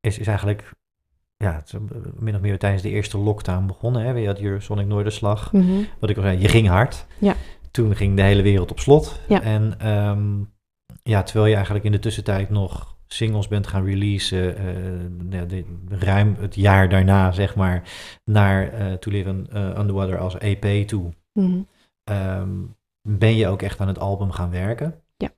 is, 0.00 0.18
is 0.18 0.26
eigenlijk 0.26 0.72
ja, 1.36 1.54
het 1.54 1.72
is 1.72 2.00
min 2.18 2.34
of 2.34 2.40
meer 2.40 2.58
tijdens 2.58 2.82
de 2.82 2.88
eerste 2.88 3.18
lockdown 3.18 3.66
begonnen. 3.66 4.02
Hè? 4.02 4.10
Je 4.10 4.26
had 4.26 4.40
Eurosonic 4.40 4.86
Noorderslag. 4.86 5.52
Mhm. 5.52 5.82
Wat 5.98 6.10
ik 6.10 6.16
al 6.16 6.22
zei, 6.22 6.38
je 6.38 6.48
ging 6.48 6.68
hard. 6.68 7.06
Ja. 7.18 7.34
Toen 7.70 7.96
ging 7.96 8.16
de 8.16 8.22
hele 8.22 8.42
wereld 8.42 8.70
op 8.70 8.80
slot. 8.80 9.20
Ja. 9.28 9.42
En 9.42 9.74
ehm, 9.78 10.42
ja, 11.02 11.22
terwijl 11.22 11.46
je 11.46 11.54
eigenlijk 11.54 11.84
in 11.84 11.92
de 11.92 11.98
tussentijd 11.98 12.50
nog 12.50 12.97
singles 13.08 13.48
bent 13.48 13.66
gaan 13.66 13.84
releasen, 13.84 14.54
de- 15.48 15.64
ruim 15.88 16.36
het 16.40 16.54
jaar 16.54 16.88
daarna, 16.88 17.32
zeg 17.32 17.54
maar, 17.56 17.82
naar 18.24 18.68
eh 18.68 18.92
To 18.92 19.10
Live 19.10 19.28
in, 19.28 19.46
Underwater 19.78 20.18
als 20.18 20.38
EP 20.38 20.86
toe, 20.86 21.12
Mhm. 21.32 21.58
ehm, 22.04 22.48
ben 23.08 23.36
je 23.36 23.46
ook 23.48 23.62
echt 23.62 23.80
aan 23.80 23.88
het 23.88 23.98
album 23.98 24.30
gaan 24.30 24.50
werken. 24.50 24.94
Ja. 25.16 25.30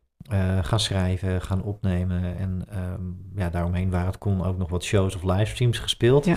Gaan 0.63 0.81
schrijven, 0.81 1.43
gaan 1.43 1.63
opnemen. 1.63 2.37
En 2.39 2.63
ehm, 2.69 3.01
ja, 3.35 3.51
daaromheen 3.51 3.91
waar 3.91 4.07
het 4.07 4.19
kon 4.19 4.45
ook 4.45 4.59
nog 4.59 4.71
wat 4.71 4.85
shows 4.85 5.15
of 5.17 5.23
livestreams 5.23 5.79
gespeeld. 5.79 6.25
Ja. 6.25 6.37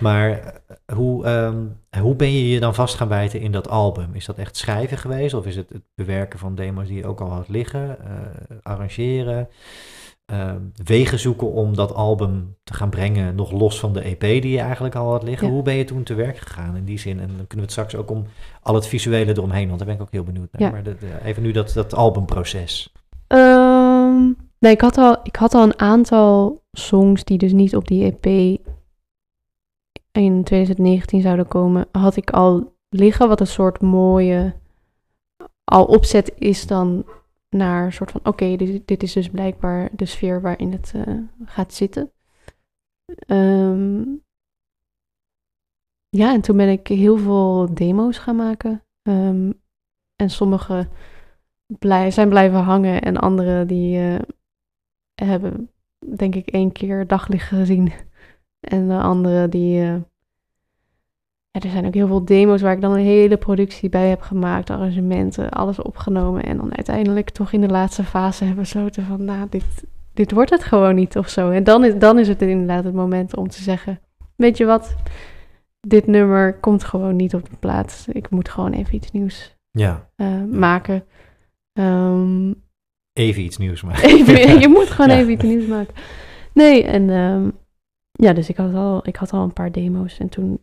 Maar 0.00 0.52
hoe, 0.94 1.24
ehm, 1.24 1.56
hoe 2.02 2.14
ben 2.16 2.32
je 2.32 2.48
je 2.48 2.60
dan 2.60 2.74
vast 2.74 2.94
gaan 2.94 3.08
bijten 3.08 3.40
in 3.40 3.52
dat 3.52 3.68
album? 3.68 4.14
Is 4.14 4.24
dat 4.24 4.38
echt 4.38 4.56
schrijven 4.56 4.98
geweest? 4.98 5.34
Of 5.34 5.46
is 5.46 5.56
het 5.56 5.70
het 5.70 5.82
bewerken 5.94 6.38
van 6.38 6.54
demo's 6.54 6.86
die 6.88 6.96
je 6.96 7.06
ook 7.06 7.20
al 7.20 7.30
had 7.30 7.48
liggen? 7.48 7.96
arrangeren? 8.62 9.48
Ehm, 10.30 10.60
wegen 10.84 11.18
zoeken 11.18 11.52
om 11.52 11.74
dat 11.74 11.94
album 11.94 12.56
te 12.64 12.74
gaan 12.74 12.90
brengen, 12.90 13.34
nog 13.34 13.50
los 13.52 13.80
van 13.80 13.92
de 13.92 14.00
EP 14.00 14.20
die 14.20 14.48
je 14.48 14.58
eigenlijk 14.60 14.94
al 14.94 15.10
had 15.10 15.22
liggen. 15.22 15.46
Ja. 15.46 15.52
Hoe 15.52 15.62
ben 15.62 15.74
je 15.74 15.84
toen 15.84 16.02
te 16.02 16.14
werk 16.14 16.38
gegaan 16.38 16.76
in 16.76 16.84
die 16.84 16.98
zin? 16.98 17.20
En 17.20 17.26
dan 17.26 17.46
kunnen 17.46 17.48
we 17.56 17.60
het 17.60 17.70
straks 17.70 17.96
ook 17.96 18.10
om 18.10 18.24
al 18.62 18.74
het 18.74 18.86
visuele 18.86 19.30
eromheen, 19.32 19.66
want 19.66 19.78
daar 19.78 19.86
ben 19.88 19.96
ik 19.96 20.02
ook 20.02 20.12
heel 20.12 20.24
benieuwd 20.24 20.52
naar. 20.52 20.62
Ja. 20.62 20.70
Maar 20.70 20.82
de- 20.82 20.96
de- 20.98 21.24
even 21.24 21.42
nu 21.42 21.52
dat, 21.52 21.72
dat 21.72 21.94
albumproces. 21.94 22.92
Ehm, 23.26 24.22
nee, 24.58 24.72
ik 24.72 24.80
had, 24.80 24.98
al, 24.98 25.16
ik 25.22 25.36
had 25.36 25.54
al 25.54 25.62
een 25.62 25.78
aantal 25.78 26.62
songs 26.72 27.24
die 27.24 27.38
dus 27.38 27.52
niet 27.52 27.76
op 27.76 27.88
die 27.88 28.04
EP 28.20 28.58
in 30.12 30.44
2019 30.44 31.20
zouden 31.20 31.48
komen, 31.48 31.86
had 31.92 32.16
ik 32.16 32.30
al 32.30 32.72
liggen, 32.88 33.28
wat 33.28 33.40
een 33.40 33.46
soort 33.46 33.80
mooie 33.80 34.54
al 35.64 35.84
opzet 35.84 36.32
is 36.38 36.66
dan 36.66 37.04
naar 37.50 37.84
een 37.84 37.92
soort 37.92 38.10
van, 38.10 38.20
oké, 38.24 38.56
dit, 38.56 38.86
dit 38.86 39.02
is 39.02 39.12
dus 39.12 39.30
blijkbaar 39.30 39.88
de 39.92 40.04
sfeer 40.04 40.40
waarin 40.40 40.72
het 40.72 40.92
eh, 40.94 41.14
gaat 41.44 41.74
zitten. 41.74 42.12
Ehm, 43.26 44.04
ja, 46.08 46.32
en 46.32 46.40
toen 46.40 46.56
ben 46.56 46.68
ik 46.68 46.86
heel 46.86 47.18
veel 47.18 47.74
demo's 47.74 48.18
gaan 48.18 48.36
maken. 48.36 48.84
Ehm, 49.02 49.52
en 50.16 50.30
sommige 50.30 50.88
blij, 51.78 52.10
zijn 52.10 52.28
blijven 52.28 52.60
hangen 52.60 53.02
en 53.02 53.16
andere 53.16 53.66
die 53.66 53.98
eh, 53.98 54.20
hebben 55.14 55.70
denk 56.16 56.34
ik 56.34 56.48
één 56.48 56.72
keer 56.72 57.06
daglicht 57.06 57.48
gezien. 57.48 57.92
En 58.60 58.88
de 58.88 58.98
andere 58.98 59.48
die... 59.48 59.82
eh, 59.82 59.96
ja, 61.50 61.60
er 61.60 61.70
zijn 61.70 61.86
ook 61.86 61.94
heel 61.94 62.06
veel 62.06 62.24
demo's 62.24 62.60
waar 62.60 62.72
ik 62.74 62.80
dan 62.80 62.92
een 62.92 63.04
hele 63.04 63.36
productie 63.36 63.88
bij 63.88 64.08
heb 64.08 64.20
gemaakt, 64.20 64.70
arrangementen, 64.70 65.50
alles 65.50 65.82
opgenomen. 65.82 66.42
En 66.42 66.56
dan 66.56 66.76
uiteindelijk 66.76 67.30
toch 67.30 67.52
in 67.52 67.60
de 67.60 67.68
laatste 67.68 68.04
fase 68.04 68.44
hebben 68.44 68.62
besloten 68.62 69.04
van, 69.04 69.24
nou, 69.24 69.46
dit, 69.50 69.84
dit 70.14 70.32
wordt 70.32 70.50
het 70.50 70.64
gewoon 70.64 70.94
niet 70.94 71.16
of 71.16 71.28
zo. 71.28 71.50
En 71.50 71.64
dan 71.64 71.84
is, 71.84 71.94
dan 71.98 72.18
is 72.18 72.28
het 72.28 72.42
inderdaad 72.42 72.84
het 72.84 72.94
moment 72.94 73.36
om 73.36 73.48
te 73.48 73.62
zeggen, 73.62 74.00
weet 74.36 74.56
je 74.56 74.64
wat, 74.64 74.94
dit 75.80 76.06
nummer 76.06 76.54
komt 76.54 76.84
gewoon 76.84 77.16
niet 77.16 77.34
op 77.34 77.50
de 77.50 77.56
plaats. 77.60 78.08
Ik 78.08 78.30
moet 78.30 78.48
gewoon 78.48 78.72
even 78.72 78.94
iets 78.94 79.10
nieuws 79.10 79.56
Ja, 79.70 80.10
eh, 80.16 80.44
maken. 80.44 81.04
Ehm, 81.72 82.52
even 83.12 83.42
iets 83.42 83.56
nieuws 83.58 83.82
maken. 83.82 84.08
even, 84.14 84.60
je 84.60 84.68
moet 84.68 84.90
gewoon 84.90 85.10
Ja. 85.10 85.16
even 85.16 85.32
iets 85.32 85.44
nieuws 85.44 85.66
maken. 85.66 85.94
Nee, 86.54 86.84
en 86.84 87.10
ehm, 87.10 87.50
ja, 88.12 88.32
dus 88.32 88.48
ik 88.48 88.56
had, 88.56 88.74
al, 88.74 89.00
ik 89.02 89.16
had 89.16 89.32
al 89.32 89.42
een 89.42 89.52
paar 89.52 89.72
demo's. 89.72 90.18
En 90.18 90.28
toen 90.28 90.60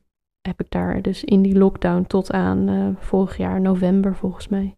heb 0.48 0.60
ik 0.60 0.72
daar 0.72 1.02
dus 1.02 1.24
in 1.24 1.42
die 1.42 1.58
lockdown 1.58 2.04
tot 2.04 2.32
aan 2.32 2.70
eh, 2.70 3.04
vorig 3.04 3.38
jaar 3.38 3.62
november 3.62 4.16
volgens 4.16 4.48
mij 4.48 4.78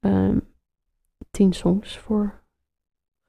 ehm, 0.00 0.38
tien 1.30 1.52
songs 1.52 1.98
voor 1.98 2.42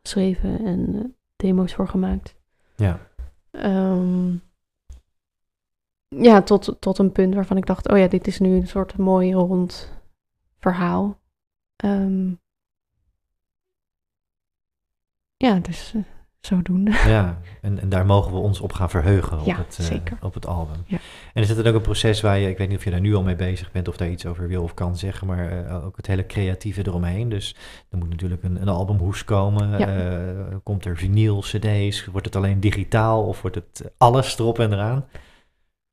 geschreven 0.01 0.59
en 0.65 0.95
eh, 0.95 1.05
demo's 1.35 1.73
voor 1.73 1.87
gemaakt. 1.87 2.35
Ja. 2.75 2.99
Ehm, 3.51 4.35
ja, 6.07 6.41
tot, 6.41 6.75
tot 6.79 6.97
een 6.97 7.11
punt 7.11 7.33
waarvan 7.33 7.57
ik 7.57 7.65
dacht, 7.65 7.89
oh 7.89 7.97
ja, 7.97 8.07
dit 8.07 8.27
is 8.27 8.39
nu 8.39 8.55
een 8.55 8.67
soort 8.67 8.97
mooi 8.97 9.33
rond 9.33 9.91
verhaal. 10.59 11.19
Ehm, 11.75 12.33
ja, 15.37 15.59
dus 15.59 15.93
eh, 15.93 16.01
zodoende. 16.41 16.91
Ja, 16.91 17.37
en, 17.61 17.79
en 17.79 17.89
daar 17.89 18.05
mogen 18.05 18.31
we 18.31 18.37
ons 18.37 18.59
op 18.59 18.73
gaan 18.73 18.89
verheugen 18.89 19.39
op, 19.39 19.45
Ja, 19.45 19.57
het, 19.57 19.77
eh, 19.79 19.85
zeker. 19.85 20.17
op 20.21 20.33
het 20.33 20.47
album. 20.47 20.75
Ja. 20.85 20.97
En 21.33 21.41
is 21.41 21.47
het 21.49 21.57
dan 21.57 21.67
ook 21.67 21.75
een 21.75 21.81
proces 21.81 22.21
waar 22.21 22.37
je, 22.39 22.49
ik 22.49 22.57
weet 22.57 22.67
niet 22.69 22.77
of 22.77 22.83
je 22.83 22.91
daar 22.91 22.99
nu 22.99 23.15
al 23.15 23.23
mee 23.23 23.35
bezig 23.35 23.71
bent 23.71 23.87
of 23.87 23.97
daar 23.97 24.09
iets 24.09 24.25
over 24.25 24.47
wil 24.47 24.63
of 24.63 24.73
kan 24.73 24.97
zeggen, 24.97 25.27
maar 25.27 25.65
eh, 25.65 25.85
ook 25.85 25.97
het 25.97 26.07
hele 26.07 26.25
creatieve 26.25 26.87
eromheen. 26.87 27.29
Dus 27.29 27.55
er 27.89 27.97
moet 27.97 28.09
natuurlijk 28.09 28.43
een, 28.43 28.61
een 28.61 28.69
albumhoes 28.69 29.23
komen. 29.23 29.79
Ja. 29.79 29.87
Eh, 29.87 30.55
komt 30.63 30.85
er 30.85 30.97
vinyl, 30.97 31.39
cd's? 31.39 32.05
Wordt 32.05 32.25
het 32.25 32.35
alleen 32.35 32.59
digitaal 32.59 33.23
of 33.23 33.41
wordt 33.41 33.55
het 33.55 33.91
alles 33.97 34.39
erop 34.39 34.59
en 34.59 34.73
eraan? 34.73 35.05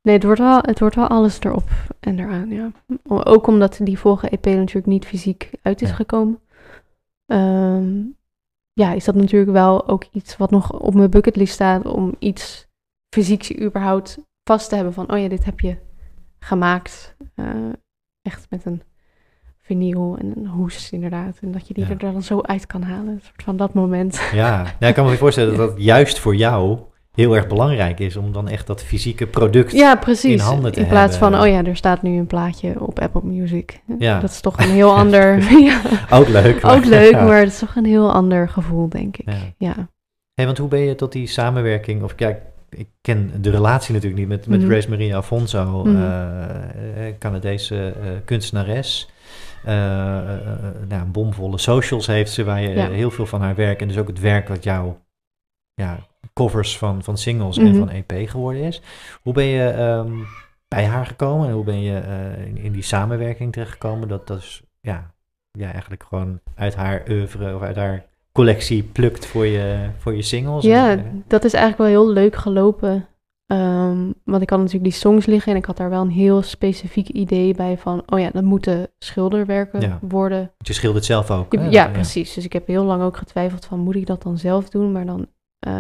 Nee, 0.02 0.14
het 0.14 0.24
wordt, 0.24 0.40
wel, 0.40 0.58
het 0.62 0.80
wordt 0.80 0.94
wel 0.94 1.08
alles 1.08 1.40
erop 1.40 1.68
en 2.00 2.18
eraan, 2.18 2.48
ja. 2.50 2.70
Ook 3.08 3.46
omdat 3.46 3.80
die 3.82 3.98
vorige 3.98 4.28
EP 4.28 4.44
natuurlijk 4.44 4.86
niet 4.86 5.06
fysiek 5.06 5.50
uit 5.62 5.82
is 5.82 5.90
gekomen. 5.90 6.40
Ehm, 7.26 7.94
ja, 8.78 8.92
is 8.92 9.04
dat 9.04 9.14
natuurlijk 9.14 9.52
wel 9.52 9.88
ook 9.88 10.04
iets 10.12 10.36
wat 10.36 10.50
nog 10.50 10.72
op 10.72 10.94
mijn 10.94 11.10
bucketlist 11.10 11.52
staat 11.54 11.86
om 11.86 12.14
iets 12.18 12.66
fysieks 13.14 13.58
überhaupt 13.60 14.18
vast 14.44 14.68
te 14.68 14.74
hebben 14.74 14.92
van, 14.92 15.12
oh 15.12 15.18
ja, 15.18 15.28
dit 15.28 15.44
heb 15.44 15.60
je 15.60 15.76
gemaakt. 16.38 17.16
Eh, 17.34 17.46
echt 18.22 18.46
met 18.50 18.64
een 18.64 18.82
vinyl 19.60 20.16
en 20.18 20.32
een 20.36 20.46
hoes 20.46 20.90
inderdaad. 20.92 21.38
En 21.40 21.52
dat 21.52 21.68
je 21.68 21.74
die 21.74 21.84
Ja. 21.84 21.90
er 21.90 21.98
dan 21.98 22.22
zo 22.22 22.40
uit 22.40 22.66
kan 22.66 22.82
halen. 22.82 23.08
Een 23.12 23.20
soort 23.22 23.42
van 23.42 23.56
dat 23.56 23.74
moment. 23.74 24.20
Ja, 24.32 24.62
nou, 24.62 24.86
ik 24.86 24.94
kan 24.94 25.06
me 25.06 25.16
voorstellen 25.16 25.56
dat 25.56 25.68
dat 25.70 25.82
juist 25.82 26.18
voor 26.18 26.36
jou 26.36 26.78
heel 27.18 27.36
erg 27.36 27.46
belangrijk 27.46 27.98
is 28.00 28.16
om 28.16 28.32
dan 28.32 28.48
echt 28.48 28.66
dat 28.66 28.82
fysieke 28.82 29.26
product. 29.26 29.72
Ja, 29.72 29.94
precies. 29.96 30.32
in 30.32 30.38
handen 30.38 30.72
te 30.72 30.80
in 30.80 30.86
plaats 30.86 31.18
hebben. 31.18 31.38
van, 31.38 31.48
oh 31.48 31.54
ja, 31.54 31.64
er 31.64 31.76
staat 31.76 32.02
nu 32.02 32.18
een 32.18 32.26
plaatje 32.26 32.80
op 32.80 32.98
Apple 33.00 33.20
Music. 33.24 33.80
Ja. 33.98 34.20
Dat 34.20 34.30
is 34.30 34.40
toch 34.40 34.58
een 34.58 34.70
heel 34.70 34.94
ander... 35.02 35.52
ja, 35.62 35.80
Ook 36.10 36.28
leuk. 36.28 36.64
ook 36.74 36.84
leuk, 36.84 37.12
maar 37.26 37.38
het 37.38 37.48
is 37.48 37.58
toch 37.58 37.76
een 37.76 37.84
heel 37.84 38.12
ander 38.12 38.48
gevoel, 38.48 38.88
denk 38.88 39.16
ik. 39.16 39.30
Ja. 39.30 39.38
Ja. 39.58 39.88
Hey, 40.34 40.46
want 40.46 40.58
hoe 40.58 40.68
ben 40.68 40.80
je 40.80 40.94
tot 40.94 41.12
die 41.12 41.26
samenwerking, 41.26 42.02
of 42.02 42.12
ja, 42.16 42.36
ik 42.70 42.88
ken 43.00 43.32
de 43.40 43.50
relatie 43.50 43.94
natuurlijk 43.94 44.20
niet 44.20 44.28
met, 44.28 44.46
met 44.46 44.60
Mhm. 44.60 44.68
Grace 44.70 44.88
Maria 44.88 45.16
Afonso, 45.16 45.84
Mhm. 45.84 45.96
eh, 45.96 47.08
eh, 47.08 47.14
Canadese 47.18 47.92
eh, 48.02 48.08
kunstenares. 48.24 49.08
eh, 49.64 49.74
nou, 50.88 51.04
bomvolle 51.12 51.58
socials 51.58 52.06
heeft 52.06 52.32
ze, 52.32 52.44
waar 52.44 52.60
je 52.62 52.68
heel 52.80 53.10
veel 53.10 53.26
van 53.26 53.40
haar 53.40 53.54
werk 53.54 53.80
en 53.80 53.88
dus 53.88 53.98
ook 53.98 54.08
het 54.08 54.20
werk 54.20 54.48
wat 54.48 54.64
jouw 54.64 54.98
ja, 55.74 55.98
covers 56.38 56.78
van, 56.78 57.02
van 57.02 57.18
singles 57.18 57.56
en 57.58 57.64
Mhm. 57.68 57.78
van 57.78 57.88
EP 57.90 58.28
geworden 58.28 58.62
is. 58.62 58.82
Hoe 59.22 59.32
ben 59.32 59.44
je 59.44 59.68
ehm, 59.68 60.12
bij 60.68 60.84
haar 60.84 61.06
gekomen 61.06 61.48
en 61.48 61.54
hoe 61.54 61.64
ben 61.64 61.80
je 61.82 61.98
eh, 61.98 62.46
in, 62.46 62.56
in 62.58 62.72
die 62.72 62.82
samenwerking 62.82 63.52
terechtgekomen? 63.52 64.08
Dat, 64.08 64.26
dat 64.26 64.38
is 64.38 64.62
ja, 64.80 65.10
ja, 65.52 65.70
eigenlijk 65.72 66.02
gewoon 66.08 66.40
uit 66.54 66.74
haar 66.74 67.02
oeuvre 67.08 67.54
of 67.54 67.62
uit 67.62 67.76
haar 67.76 68.06
collectie 68.32 68.82
plukt 68.82 69.26
voor 69.26 69.46
je, 69.46 69.88
voor 69.98 70.14
je 70.14 70.22
singles. 70.22 70.64
Ja, 70.64 70.90
En, 70.90 70.98
eh, 70.98 71.04
dat 71.26 71.44
is 71.44 71.52
eigenlijk 71.52 71.90
wel 71.90 72.02
heel 72.04 72.12
leuk 72.12 72.36
gelopen. 72.36 73.06
Ehm, 73.46 73.98
want 74.24 74.42
ik 74.42 74.50
had 74.50 74.58
natuurlijk 74.58 74.84
die 74.84 74.92
songs 75.00 75.26
liggen 75.26 75.52
en 75.52 75.58
ik 75.58 75.64
had 75.64 75.76
daar 75.76 75.90
wel 75.90 76.02
een 76.02 76.10
heel 76.10 76.42
specifiek 76.42 77.08
idee 77.08 77.54
bij 77.54 77.78
van, 77.78 78.02
oh 78.06 78.18
ja, 78.20 78.30
dat 78.30 78.42
moeten 78.42 78.88
schilderwerken 78.98 79.80
Ja. 79.80 79.98
worden. 80.02 80.50
je 80.58 80.72
schildert 80.72 81.04
zelf 81.04 81.30
ook. 81.30 81.54
Ja, 81.70 81.88
precies. 81.88 82.34
Dus 82.34 82.44
ik 82.44 82.52
heb 82.52 82.66
heel 82.66 82.84
lang 82.84 83.02
ook 83.02 83.16
getwijfeld 83.16 83.64
van, 83.64 83.78
moet 83.78 83.94
ik 83.96 84.06
dat 84.06 84.22
dan 84.22 84.38
zelf 84.38 84.68
doen? 84.68 84.92
Maar 84.92 85.06
dan, 85.06 85.26
eh, 85.58 85.72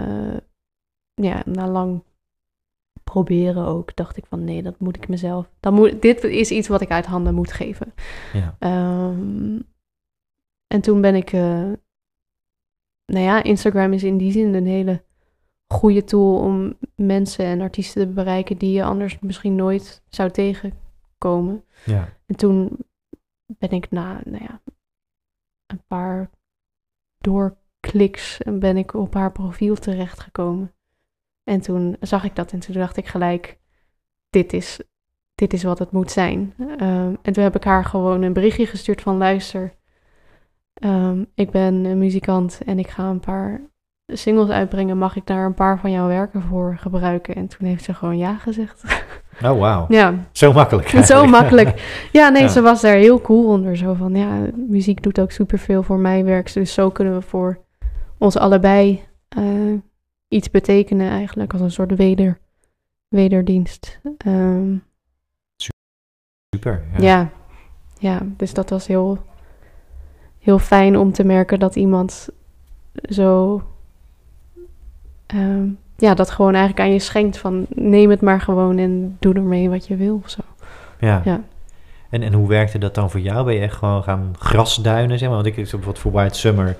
ja, 1.18 1.42
na 1.44 1.68
lang 1.68 2.02
proberen 3.04 3.66
ook, 3.66 3.96
dacht 3.96 4.16
ik 4.16 4.26
van, 4.26 4.44
nee, 4.44 4.62
dat 4.62 4.80
moet 4.80 4.96
ik 4.96 5.08
mezelf. 5.08 5.50
Dan 5.60 5.74
moet, 5.74 6.02
dit 6.02 6.24
is 6.24 6.50
iets 6.50 6.68
wat 6.68 6.80
ik 6.80 6.90
uit 6.90 7.06
handen 7.06 7.34
moet 7.34 7.52
geven. 7.52 7.94
Ja. 8.32 8.56
Ehm, 8.58 9.58
en 10.66 10.80
toen 10.80 11.00
ben 11.00 11.14
ik, 11.14 11.32
eh, 11.32 11.72
nou 13.06 13.24
ja, 13.24 13.42
Instagram 13.42 13.92
is 13.92 14.04
in 14.04 14.16
die 14.16 14.32
zin 14.32 14.54
een 14.54 14.66
hele 14.66 15.02
goede 15.66 16.04
tool 16.04 16.38
om 16.38 16.76
mensen 16.94 17.44
en 17.44 17.60
artiesten 17.60 18.06
te 18.06 18.12
bereiken 18.12 18.58
die 18.58 18.72
je 18.72 18.84
anders 18.84 19.18
misschien 19.18 19.54
nooit 19.54 20.02
zou 20.08 20.30
tegenkomen. 20.30 21.64
Ja. 21.84 22.08
En 22.26 22.36
toen 22.36 22.78
ben 23.46 23.70
ik 23.70 23.90
na, 23.90 24.20
nou 24.24 24.44
ja, 24.44 24.60
een 25.66 25.82
paar 25.86 26.30
doorkliks 27.18 28.42
en 28.42 28.58
ben 28.58 28.76
ik 28.76 28.94
op 28.94 29.14
haar 29.14 29.32
profiel 29.32 29.74
terechtgekomen. 29.74 30.72
En 31.48 31.60
toen 31.60 31.96
zag 32.00 32.24
ik 32.24 32.36
dat 32.36 32.52
en 32.52 32.58
toen 32.58 32.74
dacht 32.74 32.96
ik 32.96 33.06
gelijk, 33.06 33.58
dit 34.30 34.52
is, 34.52 34.80
dit 35.34 35.52
is 35.52 35.62
wat 35.62 35.78
het 35.78 35.90
moet 35.92 36.10
zijn. 36.10 36.54
Ehm, 36.78 37.14
en 37.22 37.32
toen 37.32 37.42
heb 37.42 37.56
ik 37.56 37.64
haar 37.64 37.84
gewoon 37.84 38.22
een 38.22 38.32
berichtje 38.32 38.66
gestuurd 38.66 39.00
van 39.00 39.16
luister, 39.16 39.72
ehm, 40.74 41.24
ik 41.34 41.50
ben 41.50 41.84
een 41.84 41.98
muzikant 41.98 42.60
en 42.66 42.78
ik 42.78 42.88
ga 42.88 43.02
een 43.10 43.20
paar 43.20 43.60
singles 44.06 44.48
uitbrengen. 44.48 44.98
Mag 44.98 45.16
ik 45.16 45.26
daar 45.26 45.44
een 45.46 45.54
paar 45.54 45.78
van 45.78 45.90
jouw 45.90 46.06
werken 46.06 46.42
voor 46.42 46.76
gebruiken? 46.80 47.34
En 47.34 47.46
toen 47.48 47.66
heeft 47.68 47.84
ze 47.84 47.94
gewoon 47.94 48.18
ja 48.18 48.34
gezegd. 48.34 48.82
Oh, 49.44 49.58
wauw. 49.58 49.84
ja, 49.88 50.14
Zo 50.32 50.52
makkelijk. 50.52 50.88
zo 50.88 51.26
makkelijk. 51.26 51.68
Ja, 52.12 52.28
nee, 52.28 52.42
Ja. 52.42 52.48
ze 52.48 52.60
was 52.60 52.80
daar 52.80 52.94
heel 52.96 53.20
cool 53.20 53.46
onder. 53.48 53.76
Zo 53.76 53.94
van, 53.94 54.14
ja, 54.14 54.46
muziek 54.68 55.02
doet 55.02 55.20
ook 55.20 55.30
superveel 55.30 55.82
voor 55.82 55.98
mij 55.98 56.24
werk. 56.24 56.52
Dus 56.52 56.72
zo 56.74 56.90
kunnen 56.90 57.14
we 57.14 57.22
voor 57.22 57.58
ons 58.18 58.36
allebei 58.36 59.02
eh, 59.28 59.42
iets 60.28 60.50
betekenen 60.50 61.10
eigenlijk. 61.10 61.52
Als 61.52 61.62
een 61.62 61.70
soort 61.70 61.96
weder, 61.96 62.38
wederdienst. 63.08 64.00
Ehm, 64.18 64.76
Super. 66.54 66.84
Ja. 66.92 67.04
ja. 67.04 67.30
ja, 67.98 68.22
dus 68.36 68.54
dat 68.54 68.70
was 68.70 68.86
heel, 68.86 69.18
heel 70.38 70.58
fijn 70.58 70.98
om 70.98 71.12
te 71.12 71.24
merken 71.24 71.58
dat 71.58 71.76
iemand 71.76 72.28
zo... 73.02 73.62
ehm, 75.26 75.68
ja, 75.96 76.14
dat 76.14 76.30
gewoon 76.30 76.54
eigenlijk 76.54 76.86
aan 76.86 76.92
je 76.92 76.98
schenkt 76.98 77.38
van 77.38 77.66
neem 77.68 78.10
het 78.10 78.20
maar 78.20 78.40
gewoon 78.40 78.78
en 78.78 79.16
doe 79.18 79.34
ermee 79.34 79.70
wat 79.70 79.86
je 79.86 79.96
wil 79.96 80.20
of 80.24 80.30
zo. 80.30 80.40
Ja. 80.98 81.22
Ja. 81.24 81.42
En, 82.10 82.22
en 82.22 82.32
hoe 82.32 82.48
werkte 82.48 82.78
dat 82.78 82.94
dan 82.94 83.10
voor 83.10 83.20
jou? 83.20 83.44
Ben 83.44 83.54
je 83.54 83.60
echt 83.60 83.76
gewoon 83.76 84.02
gaan 84.02 84.34
grasduinen, 84.38 85.18
zeg 85.18 85.28
maar? 85.28 85.36
Want 85.36 85.48
ik, 85.48 85.54
bijvoorbeeld 85.54 85.98
voor 85.98 86.12
White 86.12 86.38
Summer, 86.38 86.76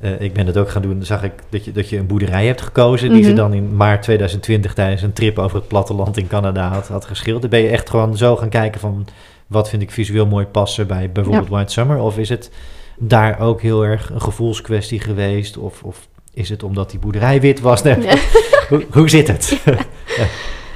eh, 0.00 0.20
ik 0.20 0.32
ben 0.32 0.46
dat 0.46 0.56
ook 0.56 0.70
gaan 0.70 0.82
doen, 0.82 1.02
zag 1.04 1.22
ik 1.22 1.32
dat 1.48 1.64
je, 1.64 1.72
dat 1.72 1.88
je 1.88 1.96
een 1.98 2.06
boerderij 2.06 2.46
hebt 2.46 2.60
gekozen, 2.60 3.12
die 3.12 3.22
ze 3.22 3.28
Mhm. 3.28 3.36
dan 3.38 3.52
in 3.54 3.76
maart 3.76 4.02
2020 4.02 4.74
tijdens 4.74 5.02
een 5.02 5.12
trip 5.12 5.38
over 5.38 5.56
het 5.56 5.68
platteland 5.68 6.16
in 6.16 6.26
Canada 6.26 6.68
had, 6.68 6.88
had 6.88 7.04
geschilderd. 7.04 7.50
Ben 7.50 7.60
je 7.60 7.68
echt 7.68 7.90
gewoon 7.90 8.16
zo 8.16 8.36
gaan 8.36 8.48
kijken 8.48 8.80
van, 8.80 9.06
wat 9.46 9.68
vind 9.68 9.82
ik 9.82 9.90
visueel 9.90 10.26
mooi 10.26 10.46
passen 10.46 10.86
bij 10.86 11.10
bijvoorbeeld 11.12 11.48
White 11.48 11.72
Summer? 11.72 11.98
Of 11.98 12.18
is 12.18 12.28
het 12.28 12.50
daar 12.98 13.40
ook 13.40 13.60
heel 13.62 13.84
erg 13.84 14.10
een 14.10 14.20
gevoelskwestie 14.20 15.00
geweest? 15.00 15.56
Of, 15.58 15.82
of 15.82 16.08
is 16.34 16.48
het 16.48 16.62
omdat 16.62 16.90
die 16.90 16.98
boerderij 16.98 17.40
wit 17.40 17.60
was? 17.60 17.82
Nee, 17.82 17.96
hoe, 18.68 18.86
hoe 18.92 19.08
zit 19.08 19.28
het? 19.28 19.56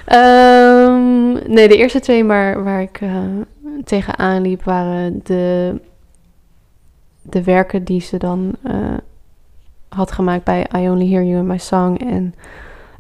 Ehm, 0.05 1.33
nee, 1.53 1.69
de 1.69 1.77
eerste 1.77 2.01
twee 2.01 2.25
waar, 2.25 2.65
waar 2.65 2.83
ik 2.83 2.99
eh, 3.01 3.11
tegenaan 3.85 4.43
liep 4.43 4.63
waren 4.63 5.21
de, 5.23 5.75
de 7.23 7.43
werken 7.43 7.85
die 7.85 8.01
ze 8.01 8.17
dan 8.17 8.53
eh, 8.63 8.75
had 9.95 10.13
gemaakt 10.13 10.45
bij 10.45 10.67
I 10.77 10.89
Only 10.89 11.09
Hear 11.09 11.25
You 11.25 11.39
in 11.39 11.47
My 11.47 11.59
Song 11.59 11.97
en 11.99 12.35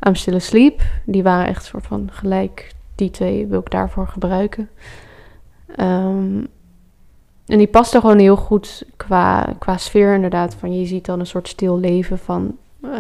I'm 0.07 0.15
Still 0.15 0.35
Asleep. 0.35 0.83
Die 1.05 1.23
waren 1.23 1.47
echt 1.47 1.65
soort 1.65 1.87
van 1.87 2.09
gelijk, 2.13 2.75
die 2.95 3.11
twee 3.11 3.47
wil 3.47 3.61
ik 3.61 3.71
daarvoor 3.71 4.09
gebruiken. 4.09 4.69
Ehm, 5.77 6.45
en 7.47 7.59
die 7.59 7.67
paste 7.67 8.01
gewoon 8.01 8.19
heel 8.19 8.37
goed 8.37 8.85
qua, 8.97 9.55
qua 9.59 9.77
sfeer 9.77 10.15
inderdaad. 10.15 10.55
Van 10.55 10.79
je 10.79 10.87
ziet 10.87 11.05
dan 11.05 11.21
een 11.21 11.27
soort 11.27 11.49
stil 11.49 11.79
leven 11.79 12.19
van, 12.19 12.57
eh, 12.83 12.91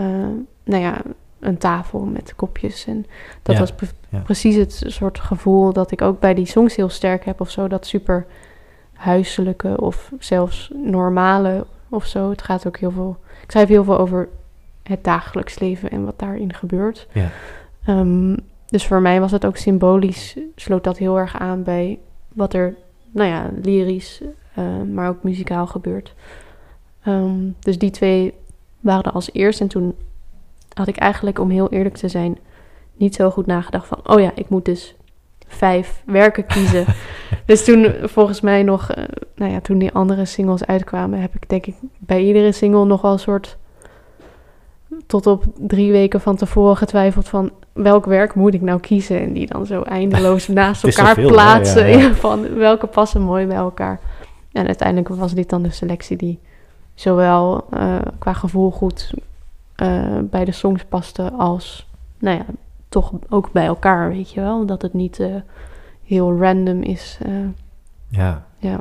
nou 0.64 0.82
ja, 0.82 1.01
een 1.40 1.59
tafel 1.59 2.01
met 2.01 2.34
kopjes. 2.36 2.86
En 2.86 3.07
dat 3.42 3.55
Ja, 3.55 3.61
was 3.61 3.72
pre- 3.72 3.86
ja. 4.09 4.18
precies 4.18 4.55
het 4.57 4.82
soort 4.86 5.20
gevoel 5.20 5.72
dat 5.72 5.90
ik 5.90 6.03
ook 6.03 6.20
bij 6.20 6.34
die 6.34 6.47
songs 6.47 6.76
heel 6.76 6.88
sterk 6.88 7.24
heb 7.24 7.40
of 7.40 7.51
zo. 7.51 7.68
Dat 7.68 7.86
super 7.86 8.26
huiselijke 8.92 9.80
of 9.80 10.11
zelfs 10.18 10.70
normale 10.74 11.66
of 11.88 12.05
zo. 12.05 12.30
Het 12.30 12.42
gaat 12.42 12.66
ook 12.66 12.76
heel 12.78 12.90
veel... 12.90 13.16
Ik 13.45 13.51
schrijf 13.51 13.68
heel 13.68 13.84
veel 13.84 13.99
over 13.99 14.28
het 14.82 15.05
dagelijks 15.05 15.59
leven 15.59 15.90
en 15.90 16.05
wat 16.05 16.18
daarin 16.18 16.55
gebeurt. 16.55 17.09
Ja. 17.12 17.28
Ehm, 17.84 18.36
dus 18.66 18.86
voor 18.86 19.01
mij 19.01 19.20
was 19.20 19.30
het 19.30 19.47
ook 19.47 19.57
symbolisch, 19.57 20.36
sloot 20.57 20.84
dat 20.84 20.99
heel 20.99 21.18
erg 21.18 21.38
aan 21.38 21.62
bij 21.62 21.99
wat 22.28 22.55
er, 22.55 22.74
nou 23.11 23.28
ja, 23.28 23.51
lyrisch, 23.62 24.22
eh, 24.55 24.64
maar 24.92 25.09
ook 25.09 25.22
muzikaal 25.22 25.66
gebeurt. 25.66 26.14
Ehm, 27.03 27.38
dus 27.59 27.78
die 27.78 27.90
twee 27.90 28.34
waren 28.80 29.05
er 29.05 29.12
als 29.12 29.32
eerst. 29.32 29.61
En 29.61 29.68
toen 29.68 29.95
had 30.72 30.88
ik 30.88 30.97
eigenlijk, 30.97 31.38
om 31.38 31.51
heel 31.51 31.70
eerlijk 31.70 31.97
te 31.97 32.09
zijn, 32.09 32.38
niet 32.97 33.14
zo 33.14 33.30
goed 33.30 33.47
nagedacht 33.47 33.86
van, 33.86 34.01
oh 34.05 34.20
ja, 34.20 34.30
ik 34.34 34.49
moet 34.49 34.64
dus 34.64 34.95
vijf 35.47 36.03
werken 36.07 36.47
kiezen. 36.47 36.84
dus 37.47 37.64
toen 37.64 37.92
volgens 38.03 38.40
mij 38.40 38.62
nog, 38.62 38.90
eh, 38.90 39.05
nou 39.34 39.53
ja, 39.53 39.61
toen 39.61 39.78
die 39.78 39.92
andere 39.92 40.24
singles 40.24 40.66
uitkwamen, 40.66 41.20
heb 41.20 41.34
ik 41.34 41.49
denk 41.49 41.66
ik 41.66 41.74
bij 42.07 42.25
iedere 42.25 42.53
single 42.53 42.85
nog 42.85 43.01
wel 43.01 43.13
een 43.13 43.19
soort 43.19 43.57
tot 45.07 45.27
op 45.27 45.45
drie 45.57 45.93
weken 45.93 46.21
van 46.21 46.37
tevoren 46.37 46.77
getwijfeld 46.77 47.29
van 47.29 47.51
welk 47.73 48.05
werk 48.05 48.35
moet 48.35 48.55
ik 48.55 48.61
nou 48.61 48.81
kiezen 48.81 49.21
en 49.21 49.33
die 49.33 49.47
dan 49.47 49.67
zo 49.67 49.83
eindeloos 49.83 50.49
naast 50.59 50.85
elkaar 50.85 51.21
plaatsen 51.21 51.89
Ja, 51.89 51.97
ja. 51.97 52.03
Ja, 52.03 52.15
van 52.29 52.55
welke 52.55 52.87
passen 52.87 53.23
mooi 53.23 53.47
bij 53.47 53.57
elkaar. 53.57 54.01
En 54.53 54.67
uiteindelijk 54.67 55.09
was 55.09 55.35
dit 55.35 55.49
dan 55.49 55.63
de 55.63 55.71
selectie 55.71 56.17
die 56.17 56.39
zowel 56.95 57.67
eh, 57.71 57.97
qua 58.19 58.33
gevoel 58.33 58.71
goed 58.71 59.15
eh, 59.75 60.19
bij 60.23 60.45
de 60.45 60.53
songs 60.53 60.85
paste 60.85 61.33
als, 61.33 61.87
nou 62.19 62.37
ja, 62.37 62.45
toch 62.89 63.13
ook 63.29 63.53
bij 63.53 63.67
elkaar, 63.67 64.09
weet 64.09 64.33
je 64.33 64.41
wel. 64.41 64.67
Dat 64.67 64.83
het 64.83 64.93
niet 64.93 65.21
eh, 65.21 65.35
heel 66.05 66.39
random 66.39 66.83
is. 66.83 67.19
Ja. 68.09 68.47
ja, 68.59 68.81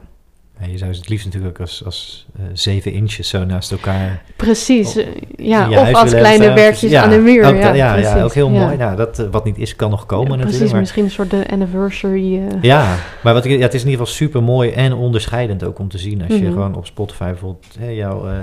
Ja, 0.60 0.68
je 0.70 0.78
zou 0.78 0.92
het 0.92 1.10
liefst 1.10 1.26
natuurlijk 1.26 1.54
ook 1.54 1.62
als, 1.62 1.82
als 1.86 2.26
eh, 2.38 2.44
zeven 2.54 2.92
inches 2.94 3.28
zo 3.30 3.46
naast 3.46 3.72
elkaar 3.72 4.22
precies. 4.36 4.98
Op- 4.98 5.04
eh, 5.38 5.48
ja, 5.48 5.70
of 5.70 5.94
als 5.94 6.10
kleine 6.12 6.44
hebben. 6.44 6.64
werkjes 6.64 6.92
Ja, 6.92 7.04
aan 7.04 7.10
de 7.10 7.18
muur. 7.18 7.46
Ook, 7.46 7.56
ja, 7.56 7.62
dat- 7.68 7.76
ja, 7.76 7.96
ja, 7.96 8.02
precies. 8.02 8.22
ook 8.24 8.34
heel 8.34 8.50
mooi. 8.50 8.78
Nou, 8.78 8.96
dat, 8.96 9.20
eh, 9.20 9.26
wat 9.32 9.46
niet 9.46 9.58
is, 9.58 9.76
kan 9.76 9.90
nog 9.90 10.06
komen 10.06 10.32
Ja, 10.32 10.36
natuurlijk. 10.36 10.60
Precies, 10.60 10.80
misschien 10.80 11.04
een 11.04 11.12
soort 11.12 11.30
de 11.30 11.46
anniversary. 11.52 12.36
eh, 12.38 12.62
ja, 12.62 12.96
maar 13.24 13.34
wat 13.34 13.46
ik, 13.46 13.52
ja, 13.52 13.58
het 13.60 13.74
is 13.74 13.84
in 13.84 13.90
ieder 13.90 14.06
geval 14.06 14.20
super 14.20 14.44
mooi 14.44 14.70
en 14.72 14.94
onderscheidend 14.94 15.64
ook 15.64 15.80
om 15.80 15.88
te 15.90 15.98
zien. 15.98 16.22
Als 16.24 16.34
je 16.38 16.42
Mhm. 16.44 16.52
gewoon 16.52 16.76
op 16.76 16.86
Spotify 16.86 17.24
bijvoorbeeld 17.24 17.66
hè, 17.80 17.90
jouw, 17.90 18.28
eh, 18.28 18.34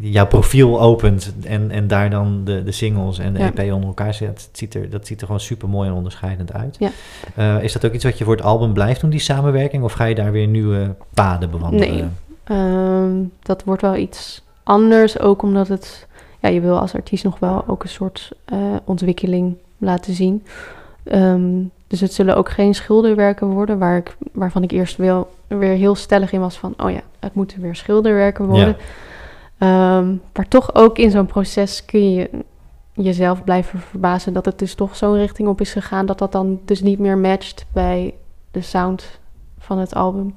jouw 0.00 0.26
profiel 0.26 0.80
opent 0.80 1.34
en, 1.44 1.70
en 1.70 1.86
daar 1.86 2.10
dan 2.10 2.40
de, 2.44 2.62
de 2.62 2.72
singles 2.72 3.18
en 3.18 3.32
de. 3.32 3.38
EP 3.56 3.72
onder 3.72 3.88
elkaar 3.88 4.14
zet. 4.14 4.28
Het 4.28 4.58
ziet 4.58 4.74
er, 4.74 4.90
dat 4.90 5.06
ziet 5.06 5.20
er 5.20 5.26
gewoon 5.26 5.40
super 5.40 5.68
mooi 5.68 5.88
en 5.88 5.94
onderscheidend 5.94 6.52
uit. 6.52 6.76
Ja. 6.78 6.90
Eh, 7.34 7.62
is 7.62 7.72
dat 7.72 7.84
ook 7.86 7.92
iets 7.92 8.04
wat 8.04 8.18
je 8.18 8.24
voor 8.24 8.36
het 8.36 8.44
album 8.44 8.72
blijft 8.72 9.00
doen, 9.00 9.10
die 9.10 9.20
samenwerking? 9.20 9.82
Of 9.82 9.92
ga 9.92 10.04
je 10.04 10.14
daar 10.14 10.32
weer 10.32 10.46
nieuwe 10.46 10.94
paden 11.16 11.50
bewandelen? 11.50 11.88
Nee. 11.88 12.04
Ehm, 12.44 13.24
dat 13.42 13.64
wordt 13.64 13.82
wel 13.82 13.96
iets 13.96 14.42
anders, 14.62 15.18
ook 15.18 15.42
omdat 15.42 15.68
het, 15.68 16.06
ja, 16.40 16.48
je 16.48 16.60
wil 16.60 16.78
als 16.78 16.94
artiest 16.94 17.24
nog 17.24 17.38
wel 17.38 17.64
ook 17.66 17.82
een 17.82 17.88
soort 17.88 18.32
eh, 18.44 18.58
ontwikkeling 18.84 19.56
laten 19.78 20.14
zien. 20.14 20.44
Ehm, 21.04 21.62
dus 21.86 22.00
het 22.00 22.12
zullen 22.12 22.36
ook 22.36 22.50
geen 22.50 22.74
schilderwerken 22.74 23.46
worden, 23.46 23.78
waar 23.78 23.96
ik, 23.96 24.16
waarvan 24.32 24.62
ik 24.62 24.70
eerst 24.70 24.96
wel 24.96 25.30
weer 25.46 25.74
heel 25.74 25.94
stellig 25.94 26.32
in 26.32 26.40
was 26.40 26.58
van, 26.58 26.74
oh 26.76 26.90
ja, 26.90 27.00
het 27.18 27.34
moeten 27.34 27.60
weer 27.60 27.76
schilderwerken 27.76 28.46
worden. 28.46 28.76
Ehm, 29.58 30.14
maar 30.32 30.48
toch 30.48 30.74
ook 30.74 30.98
in 30.98 31.10
zo'n 31.10 31.26
proces 31.26 31.84
kun 31.84 32.12
je 32.12 32.30
jezelf 32.92 33.44
blijven 33.44 33.80
verbazen 33.80 34.32
dat 34.32 34.44
het 34.44 34.58
dus 34.58 34.74
toch 34.74 34.96
zo'n 34.96 35.16
richting 35.16 35.48
op 35.48 35.60
is 35.60 35.72
gegaan, 35.72 36.06
dat 36.06 36.18
dat 36.18 36.32
dan 36.32 36.60
dus 36.64 36.80
niet 36.80 36.98
meer 36.98 37.18
matcht 37.18 37.66
bij 37.72 38.14
de 38.50 38.60
sound 38.60 39.18
van 39.58 39.78
het 39.78 39.94
album. 39.94 40.34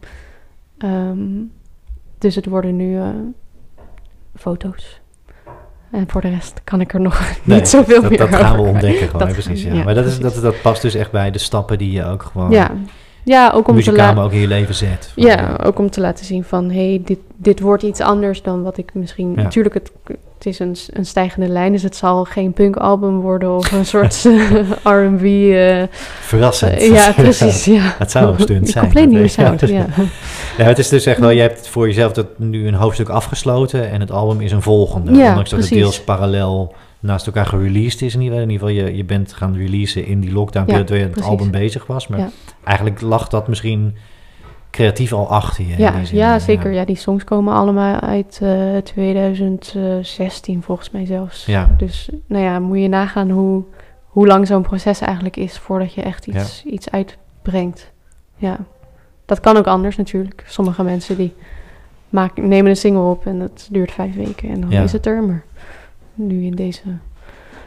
Ehm, 0.79 1.19
dus 2.17 2.35
het 2.35 2.45
worden 2.45 2.75
nu 2.75 2.97
eh, 2.97 3.07
foto's. 4.35 5.01
En 5.91 6.09
voor 6.09 6.21
de 6.21 6.29
rest 6.29 6.61
kan 6.63 6.81
ik 6.81 6.93
er 6.93 7.01
nog 7.01 7.19
Nee, 7.43 7.57
niet 7.57 7.67
zoveel 7.67 8.01
dat, 8.01 8.09
meer 8.09 8.19
dat 8.19 8.35
gaan 8.35 8.55
we 8.55 8.61
ontdekken 8.61 9.07
gewoon, 9.07 9.25
Dat 9.27 9.31
precies. 9.31 9.61
gaan- 9.63 9.71
Ja. 9.71 9.77
ja, 9.77 9.83
maar 9.83 9.93
dat, 9.93 10.05
is, 10.05 10.19
dat, 10.19 10.35
dat 10.41 10.61
past 10.61 10.81
dus 10.81 10.93
echt 10.95 11.11
bij 11.11 11.31
de 11.31 11.39
stappen 11.39 11.77
die 11.77 11.91
je 11.91 12.05
ook 12.05 12.23
gewoon 12.23 12.51
Ja. 12.51 12.71
Ja, 13.29 13.49
ook 13.49 13.67
om 13.67 13.81
te 13.81 13.91
muzikaal, 13.91 14.23
ook 14.23 14.31
in 14.31 14.39
je 14.39 14.47
leven 14.47 14.75
zet. 14.75 15.11
Ja, 15.15 15.59
ook 15.63 15.79
om 15.79 15.89
te 15.89 16.01
laten 16.01 16.25
zien 16.25 16.43
van, 16.43 16.71
hé, 16.71 16.89
hey, 16.89 17.01
dit, 17.05 17.19
dit 17.35 17.59
wordt 17.59 17.83
iets 17.83 17.99
anders 17.99 18.41
dan 18.41 18.63
wat 18.63 18.77
ik 18.77 18.89
misschien... 18.93 19.33
Ja. 19.35 19.41
Natuurlijk, 19.41 19.73
het, 19.75 19.91
het 20.37 20.45
is 20.45 20.59
een, 20.59 20.75
een 20.93 21.05
stijgende 21.05 21.47
lijn, 21.47 21.71
dus 21.71 21.83
het 21.83 21.95
zal 21.95 22.25
geen 22.25 22.53
punkalbum 22.53 23.19
worden 23.19 23.55
of 23.55 23.71
een 23.71 23.85
soort 23.85 24.23
R&B... 24.83 25.23
eh, 25.23 25.83
Verrassend. 26.19 26.77
eh, 26.77 26.91
ja, 26.91 27.11
precies, 27.23 27.65
ja. 27.65 27.95
Het 27.97 28.11
zou 28.11 28.33
een 28.33 28.39
stunt 28.39 28.69
zijn. 28.69 28.93
compleet 28.93 29.31
sound, 29.31 29.59
ja. 29.59 29.85
Ja, 30.57 30.63
het 30.63 30.79
is 30.79 30.89
dus 30.89 31.05
echt 31.05 31.19
wel, 31.19 31.29
je 31.29 31.41
hebt 31.41 31.67
voor 31.67 31.87
jezelf 31.87 32.11
dat 32.11 32.27
nu 32.37 32.67
een 32.67 32.73
hoofdstuk 32.73 33.09
afgesloten 33.09 33.89
en 33.89 33.99
het 33.99 34.11
album 34.11 34.41
is 34.41 34.51
een 34.51 34.61
volgende. 34.61 35.11
Ja, 35.11 35.27
Ondanks 35.27 35.49
dat 35.49 35.59
het 35.59 35.69
deels 35.69 35.99
parallel 35.99 36.73
naast 36.99 37.25
elkaar 37.25 37.45
gereleased 37.45 38.01
is 38.01 38.13
in 38.13 38.21
ieder 38.21 38.37
geval. 38.37 38.49
In 38.49 38.49
ieder 38.53 38.67
geval, 38.67 38.85
je, 38.85 38.97
je 38.97 39.05
bent 39.05 39.33
gaan 39.33 39.55
releasen 39.55 40.05
in 40.05 40.19
die 40.19 40.31
lockdown 40.31 40.65
periode 40.65 40.85
terwijl 40.85 41.07
je 41.07 41.13
het 41.13 41.21
precies. 41.21 41.39
album 41.39 41.51
bezig 41.61 41.85
was. 41.85 42.07
Maar 42.07 42.29
eigenlijk 42.63 43.01
lag 43.01 43.27
dat 43.27 43.47
misschien 43.47 43.95
creatief 44.71 45.13
al 45.13 45.29
achter 45.29 45.65
je. 45.65 45.77
Ja, 45.77 46.05
zin. 46.05 46.17
ja, 46.17 46.39
zeker. 46.39 46.71
Ja, 46.71 46.85
die 46.85 46.95
songs 46.95 47.23
komen 47.23 47.53
allemaal 47.53 47.99
uit 47.99 48.39
eh 48.41 48.77
2016 48.77 50.63
volgens 50.63 50.89
mij 50.89 51.05
zelfs. 51.05 51.45
Ja. 51.45 51.75
Dus 51.77 52.09
nou 52.25 52.43
ja, 52.43 52.59
moet 52.59 52.79
je 52.79 52.87
nagaan 52.87 53.29
hoe, 53.29 53.63
hoe 54.05 54.27
lang 54.27 54.47
zo'n 54.47 54.61
proces 54.61 54.99
eigenlijk 54.99 55.37
is 55.37 55.57
voordat 55.57 55.93
je 55.93 56.01
echt 56.01 56.27
iets, 56.27 56.63
iets 56.65 56.91
uitbrengt. 56.91 57.91
Ja, 58.35 58.57
dat 59.25 59.39
kan 59.39 59.57
ook 59.57 59.67
anders 59.67 59.97
natuurlijk. 59.97 60.43
Sommige 60.47 60.83
mensen 60.83 61.17
die 61.17 61.33
maken, 62.09 62.47
nemen 62.47 62.69
een 62.69 62.77
single 62.77 63.01
op 63.01 63.25
en 63.25 63.39
dat 63.39 63.67
duurt 63.71 63.91
vijf 63.91 64.15
weken 64.15 64.49
en 64.49 64.61
dan 64.61 64.71
is 64.71 64.91
het 64.91 65.05
er. 65.05 65.23
Maar 65.23 65.43
nu 66.27 66.43
in 66.45 66.55
deze, 66.55 66.81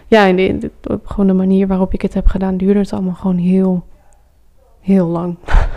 ja, 0.07 0.25
in 0.27 0.37
de, 0.37 0.59
de- 0.59 0.93
op 0.93 1.07
gewoon 1.07 1.27
de 1.27 1.33
manier 1.33 1.67
waarop 1.67 1.95
ik 1.95 2.03
het 2.03 2.15
heb 2.15 2.27
gedaan, 2.27 2.57
duurde 2.57 2.81
het 2.81 2.93
allemaal 2.93 3.15
gewoon 3.15 3.39
heel, 3.39 3.87
heel 4.81 5.07
lang. 5.07 5.37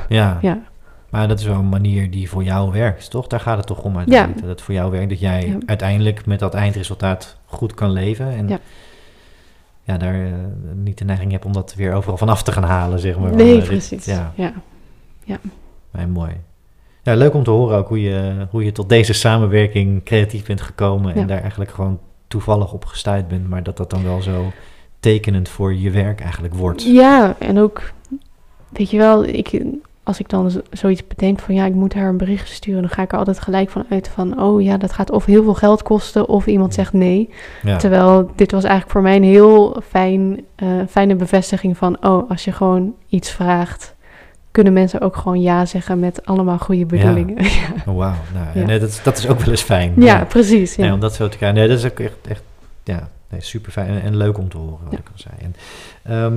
Ja. 0.10 0.38
Ja. 0.42 0.62
maar 1.10 1.28
dat 1.28 1.40
is 1.40 1.46
wel 1.46 1.56
een 1.60 1.70
manier 1.70 2.12
die 2.12 2.30
voor 2.30 2.44
jou 2.44 2.72
werkt, 2.72 3.10
toch? 3.10 3.28
Daar 3.28 3.40
gaat 3.40 3.58
het 3.58 3.68
toch 3.68 3.84
om 3.84 3.98
uiteindelijk. 3.98 4.40
Dat 4.42 4.50
het 4.50 4.62
voor 4.62 4.74
jou 4.74 4.92
werkt, 4.92 5.10
dat 5.10 5.20
jij 5.20 5.48
Ja. 5.48 5.58
uiteindelijk 5.66 6.26
met 6.26 6.40
dat 6.40 6.54
eindresultaat 6.54 7.38
goed 7.46 7.74
kan 7.74 7.92
leven. 7.92 8.30
En 8.30 8.48
ja, 8.48 8.60
Ja. 9.84 9.98
daar 9.98 10.14
eh, 10.26 10.32
niet 10.76 10.98
de 10.98 11.06
neiging 11.06 11.32
hebt 11.32 11.46
om 11.46 11.54
dat 11.54 11.76
weer 11.76 11.94
overal 11.94 12.18
vanaf 12.18 12.44
te 12.44 12.52
gaan 12.52 12.64
halen, 12.64 13.00
zeg 13.00 13.20
maar. 13.20 13.34
Nee, 13.36 13.46
Maar 13.52 13.56
dit- 13.60 13.66
precies. 13.66 14.06
ja. 14.06 14.34
ja. 14.36 14.54
Nee, 15.92 16.08
mooi. 16.08 16.32
Ja, 17.04 17.16
leuk 17.16 17.34
om 17.34 17.44
te 17.44 17.50
horen 17.52 17.78
ook 17.78 17.88
hoe 17.88 18.02
je, 18.02 18.48
hoe 18.50 18.64
je 18.66 18.72
tot 18.72 18.90
deze 18.90 19.14
samenwerking 19.14 20.04
creatief 20.04 20.46
bent 20.46 20.62
gekomen 20.62 21.14
en 21.14 21.20
Ja. 21.20 21.26
daar 21.26 21.40
eigenlijk 21.42 21.72
gewoon 21.72 22.00
toevallig 22.36 22.74
op 22.74 22.86
gestuurd 22.86 23.28
bent, 23.28 23.50
maar 23.50 23.64
dat 23.64 23.78
dat 23.78 23.90
dan 23.90 24.04
wel 24.04 24.22
zo 24.22 24.52
tekenend 25.00 25.50
voor 25.50 25.74
je 25.74 25.90
werk 25.90 26.22
eigenlijk 26.22 26.54
wordt. 26.54 26.84
Ja, 26.84 27.36
en 27.40 27.60
ook, 27.60 27.92
weet 28.70 28.90
je 28.90 28.98
wel, 28.98 29.26
ik, 29.26 29.64
als 30.04 30.20
ik 30.20 30.30
dan 30.30 30.62
zoiets 30.72 31.08
bedenk 31.08 31.40
van 31.40 31.56
ja, 31.56 31.66
ik 31.66 31.74
moet 31.74 31.94
haar 31.94 32.10
een 32.10 32.18
bericht 32.18 32.50
sturen, 32.50 32.82
dan 32.82 32.90
ga 32.90 33.02
ik 33.02 33.12
er 33.12 33.18
altijd 33.18 33.40
gelijk 33.40 33.70
van 33.70 33.86
uit 33.90 34.08
van, 34.08 34.42
oh 34.42 34.62
ja, 34.62 34.78
dat 34.78 34.94
gaat 34.94 35.12
of 35.12 35.26
heel 35.26 35.44
veel 35.44 35.54
geld 35.54 35.84
kosten 35.84 36.28
of 36.28 36.46
iemand 36.46 36.74
zegt 36.74 36.94
nee. 36.94 37.30
Ja, 37.64 37.78
Terwijl 37.78 38.32
dit 38.36 38.52
was 38.52 38.64
eigenlijk 38.64 38.92
voor 38.92 39.02
mij 39.02 39.16
een 39.16 39.24
heel 39.24 39.82
fijn, 39.88 40.46
eh, 40.56 40.68
fijne 40.90 41.16
bevestiging 41.16 41.78
van, 41.78 42.06
oh, 42.06 42.30
als 42.30 42.44
je 42.44 42.52
gewoon 42.52 42.94
iets 43.08 43.32
vraagt, 43.32 43.95
kunnen 44.56 44.74
mensen 44.74 45.02
ook 45.02 45.16
gewoon 45.16 45.42
ja 45.42 45.66
zeggen 45.66 46.00
met 46.00 46.26
allemaal 46.26 46.58
goede 46.58 46.86
bedoelingen. 46.86 47.44
Ja, 47.44 47.92
oh, 47.92 47.98
wauw. 47.98 48.14
Nou, 48.34 48.60
Ja. 48.60 48.66
nee, 48.66 48.80
dat, 48.80 48.90
is- 48.90 49.04
dat 49.04 49.18
is 49.18 49.28
ook 49.28 49.40
wel 49.40 49.50
eens 49.50 49.62
fijn. 49.62 49.94
ja, 49.98 50.24
precies. 50.26 50.76
Ja. 50.76 50.84
Nee, 50.84 50.94
om 50.94 51.00
dat 51.00 51.14
zo 51.16 51.28
te 51.30 51.38
krijgen. 51.38 51.58
Nee, 51.60 51.68
dat 51.68 51.78
is 51.78 51.86
ook 51.86 52.00
echt, 52.00 52.16
echt 52.30 52.42
ja, 52.84 53.10
nee, 53.30 53.42
super 53.42 53.72
fijn 53.72 53.88
en, 53.90 54.02
en 54.02 54.18
leuk 54.18 54.38
om 54.38 54.50
te 54.50 54.58
horen, 54.58 54.78
wat 54.84 54.94
ik 54.94 55.08
al 55.12 55.14
zei. 55.20 55.34
En, 55.42 55.56
ehm, 56.04 56.34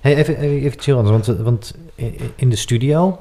hey, 0.00 0.16
even, 0.16 0.36
even, 0.36 0.56
even 0.56 0.72
iets 0.72 0.86
heel 0.86 0.96
anders, 0.98 1.26
want, 1.26 1.38
want 1.40 1.74
in 2.36 2.50
de 2.50 2.56
studio, 2.56 3.18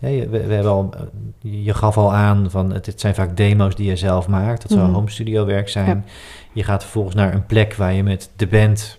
we, 0.00 0.28
we 0.28 0.38
hebben 0.54 0.70
al, 0.72 0.90
eh, 0.94 1.64
je 1.64 1.74
gaf 1.74 1.96
al 1.98 2.14
aan 2.14 2.50
van 2.50 2.72
het, 2.72 2.86
het 2.86 3.00
zijn 3.00 3.14
vaak 3.14 3.36
demo's 3.36 3.74
die 3.74 3.86
je 3.88 3.96
zelf 3.96 4.28
maakt, 4.28 4.62
dat 4.62 4.70
zou 4.70 4.84
Mhm. 4.84 4.94
home 4.94 5.10
studio 5.10 5.44
werk 5.44 5.68
zijn. 5.68 6.04
Je 6.52 6.62
gaat 6.64 6.82
vervolgens 6.82 7.14
naar 7.14 7.34
een 7.34 7.46
plek 7.46 7.74
waar 7.74 7.92
je 7.92 8.02
met 8.02 8.30
de 8.36 8.46
band 8.46 8.98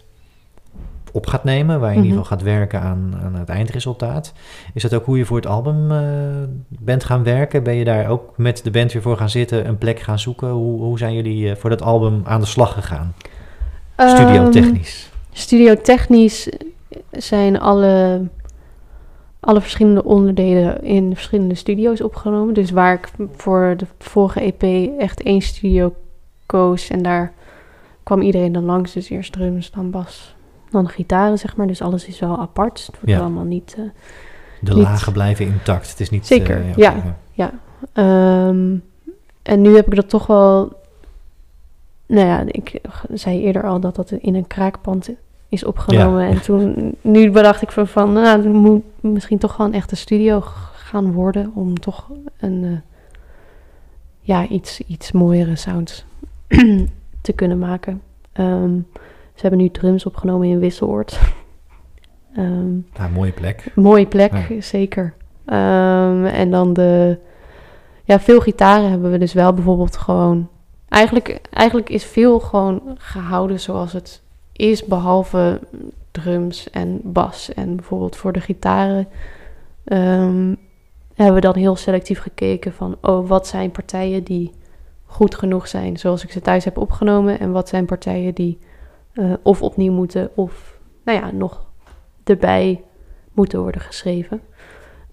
op 1.14 1.28
gaat 1.28 1.43
nemen, 1.43 1.80
waar 1.80 1.89
je 1.89 1.95
in 1.95 2.01
Mhm. 2.01 2.10
ieder 2.10 2.24
geval 2.24 2.38
gaat 2.38 2.45
werken 2.47 2.82
aan, 2.82 3.20
aan 3.24 3.36
het 3.36 3.49
eindresultaat. 3.49 4.34
Is 4.74 4.82
dat 4.82 4.93
ook 4.93 5.05
hoe 5.05 5.18
je 5.18 5.26
voor 5.26 5.38
het 5.38 5.47
album 5.47 5.91
eh, 5.91 5.99
bent 6.68 7.03
gaan 7.03 7.24
werken? 7.24 7.64
Ben 7.64 7.76
je 7.76 7.84
daar 7.86 8.10
ook 8.10 8.38
met 8.38 8.64
de 8.64 8.72
band 8.72 8.91
weer 8.93 9.01
voor 9.01 9.18
gaan 9.18 9.30
zitten, 9.30 9.68
een 9.68 9.78
plek 9.78 9.99
gaan 9.99 10.20
zoeken? 10.20 10.49
Hoe, 10.49 10.82
hoe 10.82 10.97
zijn 10.97 11.14
jullie 11.14 11.49
eh, 11.49 11.55
voor 11.55 11.70
dat 11.70 11.82
album 11.82 12.22
aan 12.26 12.39
de 12.39 12.45
slag 12.45 12.74
gegaan? 12.74 13.14
Studio 13.97 14.41
Ehm, 14.43 14.51
technisch. 14.51 15.10
Studiotechnisch 15.32 16.49
zijn 17.12 17.60
alle, 17.60 18.22
alle 19.39 19.62
verschillende 19.62 20.03
onderdelen 20.03 20.84
in 20.84 21.14
verschillende 21.14 21.55
studio's 21.55 22.01
opgenomen. 22.01 22.53
Dus 22.53 22.72
waar 22.72 22.93
ik 22.93 23.10
voor 23.36 23.74
de 23.78 23.86
vorige 23.99 24.41
EP 24.41 24.89
echt 24.99 25.22
één 25.22 25.41
studio 25.41 25.93
koos 26.45 26.89
en 26.89 27.01
daar 27.01 27.34
kwam 28.03 28.22
iedereen 28.22 28.51
dan 28.51 28.64
langs. 28.64 28.93
Dus 28.93 29.10
eerst 29.10 29.32
drums, 29.34 29.72
dan 29.72 29.91
bas, 29.91 30.36
dan 30.70 30.89
gitaren, 30.89 31.38
zeg 31.38 31.55
maar. 31.55 31.68
Dus 31.68 31.82
alles 31.82 32.05
is 32.07 32.20
wel 32.20 32.39
apart. 32.39 32.80
Het 32.86 32.95
wordt 32.95 33.09
Ja. 33.15 33.20
allemaal 33.20 33.43
niet... 33.43 33.76
eh, 33.78 33.84
De 34.61 34.74
niet- 34.74 34.84
lagen 34.84 35.13
blijven 35.13 35.45
intact. 35.45 35.89
Het 35.89 35.99
is 35.99 36.09
niet... 36.09 36.28
Zeker, 36.28 36.57
eh, 36.61 36.76
ja. 36.76 36.95
oké, 36.97 37.51
Ehm, 37.93 38.76
en 39.41 39.61
nu 39.61 39.76
heb 39.76 39.88
ik 39.88 39.95
dat 39.95 40.09
toch 40.09 40.28
wel. 40.28 40.82
Nou 42.05 42.28
ja, 42.28 42.43
ik 42.47 42.82
zei 43.13 43.41
eerder 43.41 43.63
al 43.63 43.80
dat 43.80 43.95
dat 43.95 44.11
in 44.11 44.36
een 44.36 44.47
kraakpand 44.47 45.09
is 45.49 45.63
opgenomen. 45.63 46.24
Ja. 46.24 46.30
En 46.30 46.41
toen, 46.41 46.95
nu 47.01 47.32
bedacht 47.32 47.61
ik 47.61 47.72
van, 47.72 47.88
van 47.88 48.13
nou, 48.13 48.26
het 48.43 48.53
moet 48.53 48.84
misschien 48.99 49.38
toch 49.38 49.57
wel 49.57 49.68
een 49.68 49.74
echte 49.74 49.95
studio 49.95 50.39
gaan 50.74 51.11
worden. 51.11 51.51
Om 51.55 51.80
toch 51.80 52.09
een, 52.39 52.63
eh, 52.63 52.78
ja, 54.20 54.47
iets, 54.47 54.82
iets 54.82 55.11
mooiere 55.11 55.55
sounds 55.55 56.05
te 57.22 57.34
kunnen 57.36 57.59
maken. 57.59 58.01
Ehm, 58.34 58.72
ze 59.38 59.41
hebben 59.41 59.59
nu 59.59 59.69
drums 59.69 60.05
opgenomen 60.05 60.47
in 60.47 60.59
Wisseloord. 60.59 61.19
Ehm, 62.35 63.13
mooie 63.13 63.31
plek. 63.31 63.71
Mooie 63.75 64.05
plek, 64.05 64.31
Ja. 64.49 64.61
zeker. 64.61 65.13
Ehm, 65.45 66.25
en 66.25 66.51
dan 66.51 66.73
de... 66.73 67.17
Ja, 68.03 68.19
veel 68.19 68.39
gitaren 68.39 68.89
hebben 68.89 69.11
we 69.11 69.17
dus 69.17 69.33
wel 69.33 69.53
bijvoorbeeld 69.53 69.97
gewoon... 69.97 70.49
Eigenlijk, 70.89 71.41
eigenlijk 71.49 71.89
is 71.89 72.03
veel 72.05 72.39
gewoon 72.39 72.81
gehouden 72.97 73.59
zoals 73.59 73.93
het 73.93 74.21
is, 74.51 74.85
behalve 74.85 75.59
drums 76.11 76.69
en 76.69 76.99
bas. 77.03 77.53
En 77.53 77.75
bijvoorbeeld 77.75 78.15
voor 78.15 78.31
de 78.31 78.41
gitaren 78.41 79.07
ehm, 79.83 80.53
hebben 81.13 81.35
we 81.35 81.41
dan 81.41 81.55
heel 81.55 81.75
selectief 81.75 82.19
gekeken 82.19 82.73
van... 82.73 82.97
Oh, 83.01 83.27
wat 83.27 83.47
zijn 83.47 83.71
partijen 83.71 84.23
die 84.23 84.51
goed 85.05 85.35
genoeg 85.35 85.67
zijn 85.67 85.97
zoals 85.97 86.23
ik 86.23 86.31
ze 86.31 86.41
thuis 86.41 86.65
heb 86.65 86.77
opgenomen... 86.77 87.39
en 87.39 87.51
wat 87.51 87.69
zijn 87.69 87.85
partijen 87.85 88.33
die 88.33 88.57
eh, 89.18 89.34
of 89.41 89.61
opnieuw 89.61 89.93
moeten 89.93 90.30
of, 90.36 90.80
nou 91.03 91.20
ja, 91.20 91.32
nog 91.32 91.65
erbij 92.24 92.84
moeten 93.34 93.59
worden 93.59 93.82
geschreven. 93.82 94.41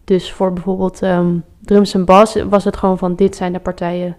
Dus 0.04 0.32
voor 0.32 0.52
bijvoorbeeld 0.52 1.02
ehm, 1.02 1.36
drums 1.60 1.94
en 1.94 2.04
bas 2.04 2.42
was 2.42 2.64
het 2.64 2.76
gewoon 2.76 2.98
van 2.98 3.14
dit 3.14 3.36
zijn 3.36 3.52
de 3.52 3.58
partijen 3.58 4.16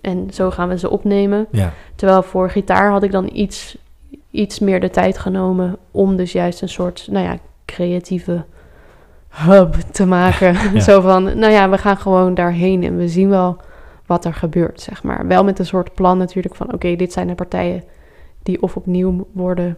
en 0.00 0.28
zo 0.30 0.50
gaan 0.50 0.68
we 0.68 0.78
ze 0.78 0.90
opnemen. 0.90 1.46
Ja, 1.50 1.72
Terwijl 1.94 2.22
voor 2.22 2.50
gitaar 2.50 2.90
had 2.90 3.02
ik 3.02 3.10
dan 3.10 3.30
iets, 3.32 3.78
iets 4.30 4.58
meer 4.58 4.80
de 4.80 4.90
tijd 4.90 5.18
genomen 5.18 5.76
om 5.90 6.16
dus 6.16 6.32
juist 6.32 6.62
een 6.62 6.68
soort, 6.68 7.08
nou 7.10 7.24
ja, 7.24 7.38
creatieve 7.64 8.44
hub 9.28 9.74
te 9.74 10.06
maken. 10.06 10.54
Ja. 10.74 10.80
Zo 10.80 11.00
van, 11.00 11.24
nou 11.24 11.52
ja, 11.52 11.70
we 11.70 11.78
gaan 11.78 11.96
gewoon 11.96 12.34
daarheen 12.34 12.84
en 12.84 12.96
we 12.96 13.08
zien 13.08 13.28
wel 13.28 13.56
wat 14.06 14.24
er 14.24 14.34
gebeurt, 14.34 14.80
zeg 14.80 15.02
maar. 15.02 15.26
Wel 15.26 15.44
met 15.44 15.58
een 15.58 15.66
soort 15.66 15.94
plan 15.94 16.18
natuurlijk 16.18 16.54
van, 16.54 16.72
oké, 16.72 16.96
dit 16.96 17.12
zijn 17.12 17.26
de 17.26 17.34
partijen 17.34 17.84
die 18.46 18.62
of 18.62 18.76
opnieuw 18.76 19.26
worden 19.32 19.76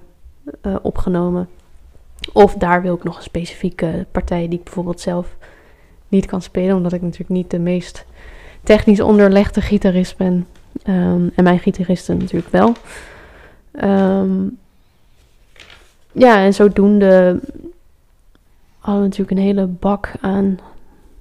eh, 0.60 0.76
opgenomen. 0.82 1.48
Of 2.32 2.54
daar 2.54 2.82
wil 2.82 2.94
ik 2.94 3.04
nog 3.04 3.16
een 3.16 3.22
specifieke 3.22 4.06
partij 4.10 4.48
die 4.48 4.58
ik 4.58 4.64
bijvoorbeeld 4.64 5.00
zelf 5.00 5.36
niet 6.08 6.26
kan 6.26 6.42
spelen, 6.42 6.76
omdat 6.76 6.92
ik 6.92 7.02
natuurlijk 7.02 7.30
niet 7.30 7.50
de 7.50 7.58
meest 7.58 8.04
technisch 8.62 9.00
onderlegde 9.00 9.60
gitarist 9.60 10.16
ben. 10.16 10.46
Ehm, 10.82 11.28
en 11.34 11.44
mijn 11.44 11.58
gitaristen 11.58 12.16
natuurlijk 12.16 12.52
wel. 12.52 12.72
Ehm, 13.72 14.46
ja, 16.12 16.42
en 16.44 16.54
zodoende 16.54 17.40
hadden 18.78 19.02
we 19.02 19.08
natuurlijk 19.08 19.30
een 19.30 19.46
hele 19.46 19.66
bak 19.66 20.12
aan 20.20 20.58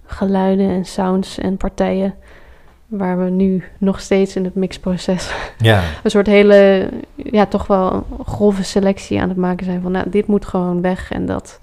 geluiden 0.05 0.69
en 0.69 0.85
sounds 0.85 1.37
en 1.37 1.57
partijen. 1.57 2.15
Waar 2.87 3.23
we 3.23 3.29
nu 3.29 3.63
nog 3.77 3.99
steeds 3.99 4.35
in 4.35 4.43
het 4.43 4.55
mixproces 4.55 5.33
ja. 5.57 5.83
een 6.03 6.11
soort 6.11 6.27
hele, 6.27 6.89
ja, 7.15 7.45
toch 7.45 7.67
wel 7.67 8.05
grove 8.25 8.63
selectie 8.63 9.21
aan 9.21 9.29
het 9.29 9.37
maken 9.37 9.65
zijn 9.65 9.81
van, 9.81 9.91
nou, 9.91 10.09
dit 10.09 10.27
moet 10.27 10.45
gewoon 10.45 10.81
weg 10.81 11.11
en 11.11 11.25
dat 11.25 11.59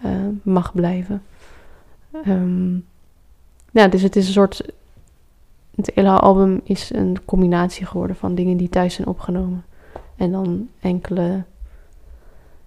eh, 0.00 0.10
mag 0.42 0.74
blijven. 0.74 1.22
Ehm, 2.24 2.74
ja, 3.70 3.88
dus 3.88 4.02
het 4.02 4.16
is 4.16 4.26
een 4.26 4.32
soort. 4.32 4.62
Het 5.74 5.90
hele 5.94 6.10
album 6.10 6.60
is 6.64 6.92
een 6.94 7.18
combinatie 7.24 7.86
geworden 7.86 8.16
van 8.16 8.34
dingen 8.34 8.56
die 8.56 8.68
thuis 8.68 8.94
zijn 8.94 9.08
opgenomen. 9.08 9.64
En 10.16 10.32
dan 10.32 10.68
enkele, 10.80 11.42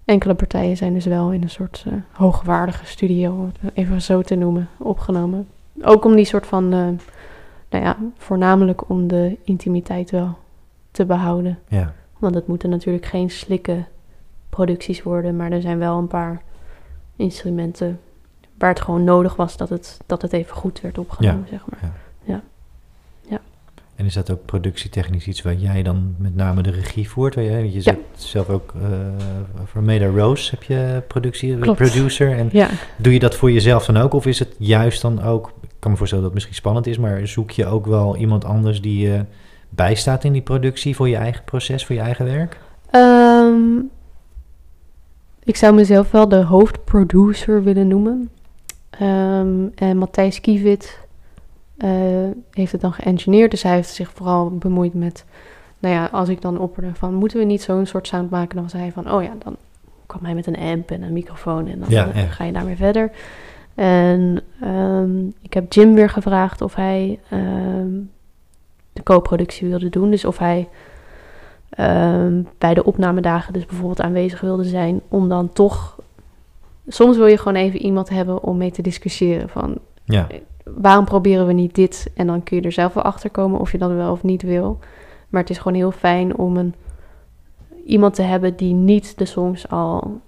enkele 0.04 0.34
partijen 0.34 0.76
zijn 0.76 0.94
dus 0.94 1.04
wel 1.04 1.32
in 1.32 1.42
een 1.42 1.50
soort 1.50 1.84
uh, 1.88 1.94
hoogwaardige 2.12 2.86
studio, 2.86 3.50
even 3.74 4.02
zo 4.02 4.22
te 4.22 4.34
noemen, 4.34 4.68
opgenomen. 4.78 5.48
Ook 5.82 6.04
om 6.04 6.14
die 6.14 6.24
soort 6.24 6.46
van, 6.46 6.74
uh, 6.74 6.88
nou 7.72 7.84
ja, 7.84 7.96
voornamelijk 8.16 8.88
om 8.88 9.06
de 9.06 9.38
intimiteit 9.44 10.10
wel 10.10 10.38
te 10.90 11.04
behouden. 11.04 11.58
Ja. 11.68 11.92
Want 12.18 12.34
het 12.34 12.46
moeten 12.46 12.70
natuurlijk 12.70 13.06
geen 13.06 13.30
slikke 13.30 13.84
producties 14.48 15.02
worden, 15.02 15.36
maar 15.36 15.52
er 15.52 15.60
zijn 15.60 15.78
wel 15.78 15.98
een 15.98 16.06
paar 16.06 16.42
instrumenten 17.16 18.00
waar 18.58 18.68
het 18.70 18.80
gewoon 18.80 19.04
nodig 19.04 19.36
was 19.36 19.56
dat 19.56 19.68
het, 19.68 19.98
dat 20.06 20.22
het 20.22 20.32
even 20.32 20.56
goed 20.56 20.80
werd 20.80 20.98
opgenomen, 20.98 21.48
zeg 21.48 21.64
maar. 21.70 21.78
Ja. 21.82 21.92
ja. 22.32 22.42
En 24.02 24.08
is 24.08 24.14
dat 24.14 24.30
ook 24.30 24.44
productietechnisch 24.44 25.26
iets 25.26 25.42
waar 25.42 25.54
jij 25.54 25.82
dan 25.82 26.14
met 26.18 26.36
name 26.36 26.62
de 26.62 26.70
regie 26.70 27.10
voert? 27.10 27.34
Waar 27.34 27.44
jij, 27.44 27.70
je 27.72 27.80
zit 27.80 27.98
zelf 28.14 28.48
ook 28.48 28.72
uh, 28.76 28.82
voor 29.64 29.82
Meda 29.82 30.06
Rose 30.06 30.50
heb 30.50 30.62
je 30.62 31.02
productie, 31.08 31.58
Klopt. 31.58 31.78
producer. 31.78 32.36
En 32.36 32.48
ja. 32.52 32.68
doe 32.96 33.12
je 33.12 33.18
dat 33.18 33.34
voor 33.34 33.50
jezelf 33.50 33.84
dan 33.84 33.96
ook? 33.96 34.12
Of 34.12 34.26
is 34.26 34.38
het 34.38 34.54
juist 34.58 35.02
dan 35.02 35.22
ook, 35.22 35.52
ik 35.62 35.68
kan 35.78 35.90
me 35.90 35.96
voorstellen 35.96 36.24
dat 36.24 36.32
het 36.32 36.34
misschien 36.34 36.54
spannend 36.54 36.86
is, 36.86 36.98
maar 36.98 37.26
zoek 37.26 37.50
je 37.50 37.66
ook 37.66 37.86
wel 37.86 38.16
iemand 38.16 38.44
anders 38.44 38.80
die 38.80 39.08
je 39.08 39.24
bijstaat 39.68 40.24
in 40.24 40.32
die 40.32 40.42
productie 40.42 40.96
voor 40.96 41.08
je 41.08 41.16
eigen 41.16 41.44
proces, 41.44 41.86
voor 41.86 41.94
je 41.94 42.00
eigen 42.00 42.24
werk? 42.24 42.58
Um, 42.90 43.90
ik 45.44 45.56
zou 45.56 45.74
mezelf 45.74 46.10
wel 46.10 46.28
de 46.28 46.42
hoofdproducer 46.42 47.62
willen 47.62 47.88
noemen. 47.88 48.30
Um, 49.02 49.72
en 49.74 49.96
Matthijs 49.96 50.40
Kievit 50.40 51.00
heeft 52.50 52.72
het 52.72 52.80
dan 52.80 52.92
geëngineerd. 52.92 53.50
Dus 53.50 53.62
hij 53.62 53.74
heeft 53.74 53.88
zich 53.88 54.10
vooral 54.10 54.50
bemoeid 54.50 54.94
met... 54.94 55.24
Nou 55.78 55.94
ja, 55.94 56.08
als 56.12 56.28
ik 56.28 56.40
dan 56.40 56.58
opperde 56.58 56.94
van... 56.94 57.14
moeten 57.14 57.38
we 57.38 57.44
niet 57.44 57.62
zo'n 57.62 57.86
soort 57.86 58.06
sound 58.06 58.30
maken? 58.30 58.54
Dan 58.54 58.62
was 58.64 58.72
hij 58.72 58.92
van... 58.92 59.12
oh 59.12 59.22
ja, 59.22 59.32
dan 59.44 59.56
kwam 60.06 60.24
hij 60.24 60.34
met 60.34 60.46
een 60.46 60.58
amp 60.58 60.90
en 60.90 61.02
een 61.02 61.12
microfoon... 61.12 61.66
en 61.66 61.78
dan 61.78 61.88
ja, 61.90 62.06
uh, 62.06 62.22
ga 62.30 62.44
je 62.44 62.52
daarmee 62.52 62.76
verder. 62.76 63.10
En 63.74 64.40
um, 64.64 65.34
ik 65.40 65.52
heb 65.52 65.72
Jim 65.72 65.94
weer 65.94 66.10
gevraagd 66.10 66.60
of 66.60 66.74
hij 66.74 67.18
de 68.92 69.02
co-productie 69.02 69.68
wilde 69.68 69.88
doen. 69.88 70.10
Dus 70.10 70.24
of 70.24 70.38
hij 70.38 70.68
um, 71.78 72.48
bij 72.58 72.74
de 72.74 72.84
opnamedagen 72.84 73.52
dus 73.52 73.66
bijvoorbeeld 73.66 74.00
aanwezig 74.00 74.40
wilde 74.40 74.64
zijn... 74.64 75.00
om 75.08 75.28
dan 75.28 75.52
toch... 75.52 76.00
Soms 76.88 77.16
wil 77.16 77.26
je 77.26 77.38
gewoon 77.38 77.62
even 77.62 77.80
iemand 77.80 78.08
hebben 78.08 78.42
om 78.42 78.56
mee 78.56 78.70
te 78.70 78.82
discussiëren 78.82 79.48
van... 79.48 79.78
Ja. 80.04 80.26
Waarom 80.64 81.04
proberen 81.04 81.46
we 81.46 81.52
niet 81.52 81.74
dit? 81.74 82.10
En 82.14 82.26
dan 82.26 82.42
kun 82.42 82.56
je 82.56 82.62
er 82.62 82.72
zelf 82.72 82.94
wel 82.94 83.02
achter 83.02 83.30
komen 83.30 83.60
of 83.60 83.72
je 83.72 83.78
dat 83.78 83.90
wel 83.90 84.12
of 84.12 84.22
niet 84.22 84.42
wil. 84.42 84.78
Maar 85.28 85.40
het 85.40 85.50
is 85.50 85.58
gewoon 85.58 85.78
heel 85.78 85.92
fijn 85.92 86.36
om 86.36 86.56
een, 86.56 86.74
iemand 87.86 88.14
te 88.14 88.22
hebben 88.22 88.56
die 88.56 88.74
niet 88.74 89.18
de 89.18 89.24
songs 89.24 89.68
al 89.68 90.20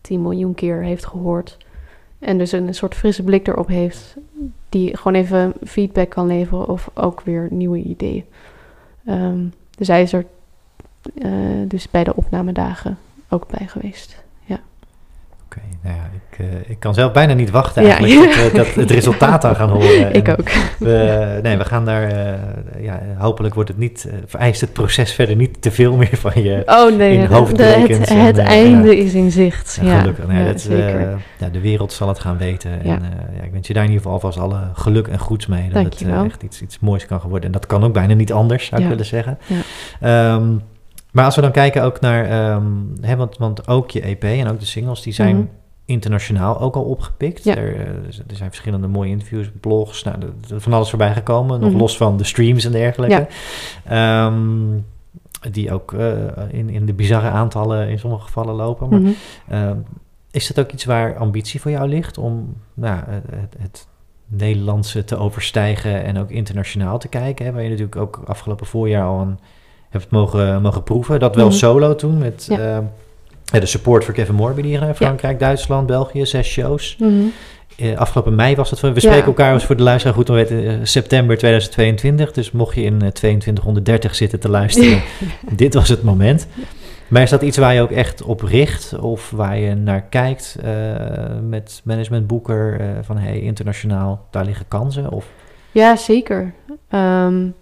10 0.00 0.22
miljoen 0.22 0.54
keer 0.54 0.82
heeft 0.82 1.06
gehoord. 1.06 1.56
En 2.18 2.38
dus 2.38 2.52
een 2.52 2.74
soort 2.74 2.94
frisse 2.94 3.22
blik 3.22 3.48
erop 3.48 3.68
heeft. 3.68 4.16
Die 4.68 4.96
gewoon 4.96 5.14
even 5.14 5.52
feedback 5.64 6.10
kan 6.10 6.26
leveren 6.26 6.68
of 6.68 6.90
ook 6.94 7.20
weer 7.20 7.48
nieuwe 7.50 7.78
ideeën. 7.78 8.24
Um, 9.08 9.52
dus 9.76 9.88
hij 9.88 10.02
is 10.02 10.12
er 10.12 10.26
uh, 11.14 11.68
dus 11.68 11.90
bij 11.90 12.04
de 12.04 12.16
opnamedagen 12.16 12.98
ook 13.28 13.46
bij 13.48 13.66
geweest. 13.66 14.22
Ja. 15.82 15.90
Oké, 15.90 15.96
okay, 15.96 15.96
nou 15.96 15.96
ja, 15.96 16.10
ik, 16.30 16.38
uh, 16.38 16.70
ik 16.70 16.80
kan 16.80 16.94
zelf 16.94 17.12
bijna 17.12 17.32
niet 17.32 17.50
wachten 17.50 17.82
eigenlijk 17.82 18.34
ja. 18.34 18.42
dat, 18.42 18.54
dat 18.54 18.74
het 18.74 18.90
resultaat 18.90 19.44
aan 19.44 19.56
gaan 19.56 19.68
horen. 19.68 20.12
ik 20.20 20.28
ook. 20.28 20.50
We, 20.78 21.38
nee, 21.42 21.56
we 21.56 21.64
gaan 21.64 21.84
daar, 21.84 22.12
uh, 22.12 22.84
ja, 22.84 23.00
hopelijk 23.16 23.54
wordt 23.54 23.68
het 23.68 23.78
niet, 23.78 24.08
vereist 24.26 24.60
het 24.60 24.72
proces 24.72 25.12
verder 25.12 25.36
niet 25.36 25.62
te 25.62 25.70
veel 25.70 25.96
meer 25.96 26.16
van 26.16 26.42
je 26.42 26.62
oh, 26.66 26.96
nee, 26.96 27.12
in 27.12 27.20
het. 27.20 28.08
Het, 28.08 28.38
einde 28.38 28.96
is 28.96 29.14
in 29.14 29.30
zicht. 29.30 29.78
Ja, 29.82 29.98
gelukkig. 29.98 30.26
Nee, 30.26 30.46
dat, 30.46 30.60
zeker. 30.60 31.18
ja, 31.38 31.48
de 31.48 31.60
wereld 31.60 31.92
zal 31.92 32.08
het 32.08 32.18
gaan 32.18 32.38
weten. 32.38 32.70
En 32.70 32.88
ja, 32.88 33.42
ik 33.42 33.52
wens 33.52 33.66
je 33.66 33.72
daar 33.72 33.84
in 33.84 33.90
ieder 33.90 34.02
geval 34.04 34.20
alvast 34.20 34.38
alle 34.38 34.60
geluk 34.74 35.08
en 35.08 35.18
goeds 35.18 35.46
mee. 35.46 35.68
Dat 35.68 35.84
het 35.84 36.04
echt 36.24 36.42
iets, 36.42 36.62
iets 36.62 36.78
moois 36.78 37.06
kan 37.06 37.20
worden. 37.20 37.46
En 37.46 37.52
dat 37.52 37.66
kan 37.66 37.84
ook 37.84 37.92
bijna 37.92 38.14
niet 38.14 38.32
anders, 38.32 38.66
zou 38.66 38.82
ik 38.82 38.88
willen 38.88 39.06
zeggen. 39.06 39.38
Um, 40.04 40.62
maar 41.18 41.26
als 41.26 41.36
we 41.36 41.42
dan 41.42 41.52
kijken 41.52 41.82
ook 41.82 42.00
naar, 42.00 42.52
um, 42.54 42.92
hè, 43.00 43.16
want, 43.16 43.36
want 43.36 43.68
ook 43.68 43.90
je 43.90 44.00
EP 44.00 44.24
en 44.24 44.48
ook 44.48 44.60
de 44.60 44.66
singles, 44.66 45.02
die 45.02 45.12
zijn 45.12 45.34
mm-hmm. 45.34 45.50
internationaal 45.84 46.60
ook 46.60 46.76
al 46.76 46.82
opgepikt. 46.82 47.44
Ja. 47.44 47.56
Er, 47.56 47.76
er, 48.26 48.36
zijn 48.36 48.48
verschillende 48.48 48.86
mooie 48.86 49.10
interviews, 49.10 49.50
blogs, 49.60 50.02
nou, 50.02 50.16
er, 50.50 50.60
van 50.60 50.72
alles 50.72 50.88
voorbij 50.88 51.12
gekomen, 51.12 51.50
nog 51.50 51.60
mm-hmm. 51.60 51.80
los 51.80 51.96
van 51.96 52.16
de 52.16 52.24
streams 52.24 52.64
en 52.64 52.72
dergelijke. 52.72 53.26
Ja. 53.88 54.26
Um, 54.26 54.86
die 55.50 55.72
ook 55.72 55.92
uh, 55.92 56.14
in, 56.50 56.70
in 56.70 56.86
de 56.86 56.92
bizarre 56.92 57.28
aantallen 57.28 57.88
in 57.88 57.98
sommige 57.98 58.22
gevallen 58.22 58.54
lopen. 58.54 58.88
Maar 58.88 58.98
mm-hmm. 58.98 59.14
uh, 59.52 59.70
is 60.30 60.46
dat 60.46 60.64
ook 60.64 60.72
iets 60.72 60.84
waar 60.84 61.16
ambitie 61.16 61.60
voor 61.60 61.70
jou 61.70 61.88
ligt 61.88 62.18
om 62.18 62.56
nou, 62.74 63.00
het, 63.30 63.54
het 63.58 63.86
Nederlandse 64.26 65.04
te 65.04 65.16
overstijgen 65.16 66.04
en 66.04 66.18
ook 66.18 66.30
internationaal 66.30 66.98
te 66.98 67.08
kijken? 67.08 67.46
Hè? 67.46 67.52
Waar 67.52 67.62
je 67.62 67.68
natuurlijk 67.68 67.96
ook 67.96 68.22
afgelopen 68.26 68.66
voorjaar 68.66 69.06
al 69.06 69.20
een 69.20 69.38
hebt 69.88 70.10
mogen, 70.10 70.62
mogen 70.62 70.82
proeven. 70.82 71.20
Dat 71.20 71.34
wel 71.36 71.46
Mhm. 71.46 71.54
solo 71.56 71.94
toen 71.94 72.18
met 72.18 72.46
Ja. 72.50 72.78
uh, 73.54 73.60
de 73.60 73.66
support 73.66 74.04
voor 74.04 74.14
Kevin 74.14 74.34
Morby 74.34 74.62
hier 74.62 74.82
in 74.82 74.94
Frankrijk, 74.94 75.38
Duitsland, 75.38 75.86
België, 75.86 76.26
zes 76.26 76.48
shows. 76.48 76.96
Mhm. 76.98 77.12
Uh, 77.82 77.96
afgelopen 77.96 78.34
mei 78.34 78.54
was 78.56 78.70
het. 78.70 78.80
We 78.80 78.86
Ja. 78.88 78.98
spreken 79.00 79.24
elkaar 79.26 79.52
als 79.52 79.64
voor 79.64 79.76
de 79.76 79.82
luisteraar 79.82 80.14
goed 80.16 80.28
om 80.30 80.34
weten, 80.34 80.62
uh, 80.64 80.72
september 80.82 81.38
2022. 81.38 82.32
Dus 82.32 82.50
mocht 82.50 82.74
je 82.74 82.82
in 82.82 83.00
uh, 83.02 83.08
2230 83.08 84.14
zitten 84.14 84.40
te 84.40 84.48
luisteren, 84.50 85.02
dit 85.56 85.74
was 85.74 85.88
het 85.88 86.02
moment. 86.02 86.46
Maar 87.08 87.22
is 87.22 87.30
dat 87.30 87.42
iets 87.42 87.56
waar 87.56 87.74
je 87.74 87.80
ook 87.80 87.90
echt 87.90 88.22
op 88.22 88.40
richt 88.42 88.98
of 88.98 89.30
waar 89.30 89.58
je 89.58 89.74
naar 89.74 90.02
kijkt 90.02 90.56
met 91.48 91.80
management 91.84 92.26
boeker 92.26 92.80
van 93.02 93.18
hey, 93.18 93.40
internationaal, 93.40 94.26
daar 94.30 94.44
liggen 94.44 94.68
kansen? 94.68 95.10
Of? 95.10 95.26
Ja, 95.72 95.96
zeker. 95.96 96.52
Um, 96.94 97.54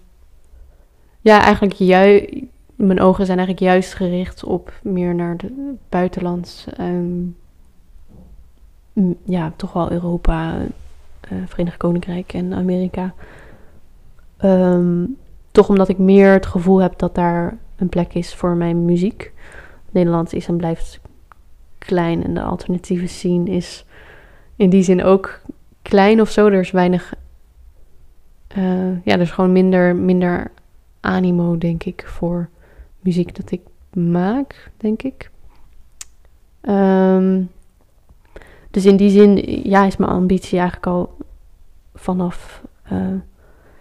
ja, 1.27 1.41
eigenlijk 1.41 1.73
ju 1.73 2.29
mijn 2.75 3.01
ogen 3.01 3.25
zijn 3.25 3.37
eigenlijk 3.37 3.67
juist 3.71 3.93
gericht 3.93 4.43
op 4.43 4.73
meer 4.81 5.15
naar 5.15 5.31
het 5.37 5.51
buitenland. 5.89 6.67
Um, 6.79 7.35
ja, 9.23 9.53
toch 9.55 9.73
wel 9.73 9.91
Europa, 9.91 10.57
uh, 11.31 11.37
Verenigd 11.45 11.77
Koninkrijk 11.77 12.33
en 12.33 12.53
Amerika. 12.53 13.13
Um, 14.43 15.17
toch 15.51 15.69
omdat 15.69 15.89
ik 15.89 15.97
meer 15.97 16.31
het 16.31 16.45
gevoel 16.45 16.77
heb 16.77 16.97
dat 16.97 17.15
daar 17.15 17.57
een 17.75 17.89
plek 17.89 18.13
is 18.13 18.35
voor 18.35 18.55
mijn 18.55 18.85
muziek. 18.85 19.31
Nederland 19.89 20.33
is 20.33 20.47
en 20.47 20.57
blijft 20.57 20.99
klein 21.77 22.23
en 22.23 22.33
de 22.33 22.41
alternatieve 22.41 23.07
scene 23.07 23.49
is 23.49 23.85
in 24.55 24.69
die 24.69 24.83
zin 24.83 25.03
ook 25.03 25.41
klein 25.81 26.21
of 26.21 26.29
zo. 26.29 26.47
Er 26.47 26.59
is 26.59 26.71
weinig. 26.71 27.13
Uh, 28.57 29.03
ja, 29.03 29.13
er 29.13 29.21
is 29.21 29.31
gewoon 29.31 29.51
minder, 29.51 29.95
minder 29.95 30.51
animo, 30.99 31.57
denk 31.57 31.83
ik, 31.83 32.03
voor 32.07 32.49
muziek 32.99 33.35
dat 33.35 33.51
ik 33.51 33.61
maak, 33.93 34.71
denk 34.77 35.01
ik. 35.01 35.31
Um, 36.61 37.49
dus 38.71 38.85
in 38.85 38.97
die 38.97 39.09
zin, 39.09 39.61
ja, 39.69 39.85
is 39.85 39.97
mijn 39.97 40.11
ambitie 40.11 40.59
eigenlijk 40.59 40.87
al 40.87 41.17
vanaf 41.95 42.61
uh, 42.91 43.07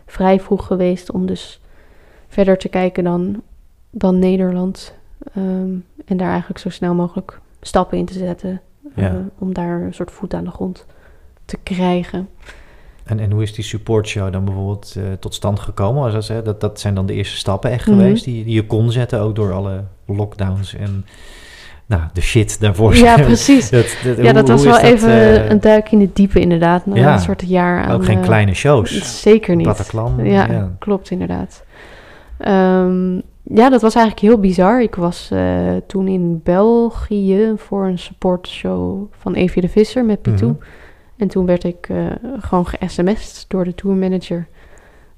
vrij 0.06 0.40
vroeg 0.40 0.66
geweest 0.66 1.10
om 1.10 1.26
dus 1.26 1.60
verder 2.28 2.58
te 2.58 2.68
kijken 2.68 3.04
dan, 3.04 3.42
dan 3.90 4.18
Nederland. 4.18 4.94
Um, 5.36 5.84
en 6.04 6.16
daar 6.16 6.30
eigenlijk 6.30 6.60
zo 6.60 6.68
snel 6.68 6.94
mogelijk 6.94 7.40
stappen 7.60 7.98
in 7.98 8.04
te 8.04 8.12
zetten. 8.12 8.60
Ja. 8.94 9.12
Uh, 9.12 9.20
om 9.38 9.54
daar 9.54 9.80
een 9.80 9.94
soort 9.94 10.10
voet 10.10 10.34
aan 10.34 10.44
de 10.44 10.50
grond 10.50 10.86
te 11.44 11.56
krijgen. 11.62 12.28
En, 13.06 13.20
en 13.20 13.30
hoe 13.30 13.42
is 13.42 13.54
die 13.54 13.64
supportshow 13.64 14.32
dan 14.32 14.44
bijvoorbeeld 14.44 14.94
uh, 14.98 15.04
tot 15.20 15.34
stand 15.34 15.60
gekomen? 15.60 16.14
Als 16.14 16.26
dat, 16.26 16.44
dat, 16.44 16.60
dat 16.60 16.80
zijn 16.80 16.94
dan 16.94 17.06
de 17.06 17.12
eerste 17.12 17.36
stappen 17.36 17.70
echt 17.70 17.86
Mhm. 17.86 17.90
mm 17.90 17.96
-hmm. 17.96 18.06
geweest 18.06 18.24
die, 18.24 18.44
die 18.44 18.54
je 18.54 18.66
kon 18.66 18.92
zetten, 18.92 19.20
ook 19.20 19.34
door 19.34 19.52
alle 19.52 19.84
lockdowns 20.06 20.74
en 20.74 21.04
nou, 21.86 22.02
de 22.12 22.20
shit 22.20 22.60
daarvoor. 22.60 22.96
Ja, 22.96 23.14
precies. 23.30 23.70
dat, 23.70 23.96
dat, 24.04 24.16
ja, 24.16 24.22
hoe, 24.22 24.32
dat 24.32 24.48
was 24.48 24.64
wel 24.64 24.78
even 24.78 25.10
uh, 25.10 25.48
een 25.48 25.60
duik 25.60 25.92
in 25.92 25.98
de 25.98 26.10
diepe 26.12 26.40
inderdaad. 26.40 26.82
Ja, 26.94 27.12
een 27.12 27.20
soort 27.20 27.48
jaar 27.48 27.84
aan... 27.84 27.94
Ook 27.94 28.04
geen 28.04 28.18
uh, 28.18 28.24
kleine 28.24 28.54
shows. 28.54 29.20
Zeker 29.22 29.56
niet. 29.56 29.92
Ja, 30.22 30.24
ja, 30.24 30.76
klopt 30.78 31.10
inderdaad. 31.10 31.64
Um, 32.46 33.22
ja, 33.42 33.70
dat 33.70 33.82
was 33.82 33.94
eigenlijk 33.94 34.26
heel 34.26 34.40
bizar. 34.40 34.82
Ik 34.82 34.94
was 34.94 35.30
uh, 35.32 35.76
toen 35.86 36.08
in 36.08 36.40
België 36.44 37.52
voor 37.56 37.86
een 37.86 37.98
supportshow 37.98 39.12
van 39.18 39.34
Evie 39.34 39.62
de 39.62 39.68
Visser 39.68 40.04
met 40.04 40.22
Pitou. 40.22 40.50
Mhm. 40.50 40.58
Mm 40.58 40.58
-hmm. 40.60 40.84
En 41.16 41.28
toen 41.28 41.46
werd 41.46 41.64
ik 41.64 41.88
uh, 41.88 42.06
gewoon 42.38 42.66
ge-sms'd 42.66 43.44
door 43.48 43.64
de 43.64 43.74
tourmanager. 43.74 44.46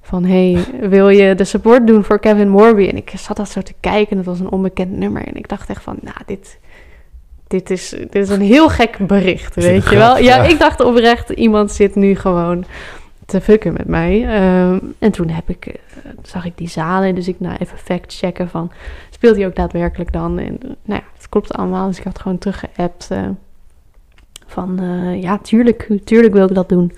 Van, 0.01 0.23
hey, 0.23 0.65
wil 0.81 1.09
je 1.09 1.35
de 1.35 1.43
support 1.43 1.87
doen 1.87 2.03
voor 2.03 2.19
Kevin 2.19 2.49
Morby? 2.49 2.87
En 2.87 2.97
ik 2.97 3.11
zat 3.15 3.37
dat 3.37 3.49
zo 3.49 3.61
te 3.61 3.73
kijken 3.79 4.11
en 4.11 4.17
het 4.17 4.25
was 4.25 4.39
een 4.39 4.51
onbekend 4.51 4.91
nummer. 4.91 5.27
En 5.27 5.35
ik 5.35 5.47
dacht 5.47 5.69
echt 5.69 5.83
van, 5.83 5.97
nou, 6.01 6.17
dit, 6.25 6.59
dit, 7.47 7.69
is, 7.69 7.89
dit 7.89 8.15
is 8.15 8.29
een 8.29 8.41
heel 8.41 8.69
gek 8.69 8.97
bericht, 9.07 9.55
weet 9.55 9.89
je 9.89 9.95
wel? 9.95 10.17
Ja, 10.17 10.43
ik 10.43 10.59
dacht 10.59 10.83
oprecht, 10.83 11.29
iemand 11.29 11.71
zit 11.71 11.95
nu 11.95 12.15
gewoon 12.15 12.65
te 13.29 13.41
fucken 13.41 13.73
met 13.73 13.87
mij. 13.87 14.27
Ehm, 14.27 14.79
en 14.99 15.11
toen 15.11 15.29
heb 15.29 15.49
ik, 15.49 15.65
eh, 15.65 15.75
zag 16.23 16.45
ik 16.45 16.57
die 16.57 16.69
zalen, 16.69 17.15
dus 17.15 17.27
ik 17.27 17.39
nou 17.39 17.55
even 17.59 17.77
fact 17.77 18.17
checken 18.17 18.49
van, 18.49 18.71
speelt 19.09 19.35
hij 19.35 19.45
ook 19.45 19.55
daadwerkelijk 19.55 20.11
dan? 20.11 20.39
En 20.39 20.57
eh, 20.61 20.69
nou 20.83 21.01
ja, 21.01 21.03
het 21.13 21.29
klopt 21.29 21.53
allemaal, 21.53 21.87
dus 21.87 21.97
ik 21.97 22.03
had 22.03 22.19
gewoon 22.19 22.37
teruggeappt 22.37 23.07
eh, 23.11 23.27
van, 24.49 24.79
eh, 24.79 25.21
ja, 25.21 25.37
tuurlijk, 25.37 25.89
tuurlijk 26.03 26.33
wil 26.33 26.47
ik 26.49 26.55
dat 26.55 26.69
doen. 26.69 26.91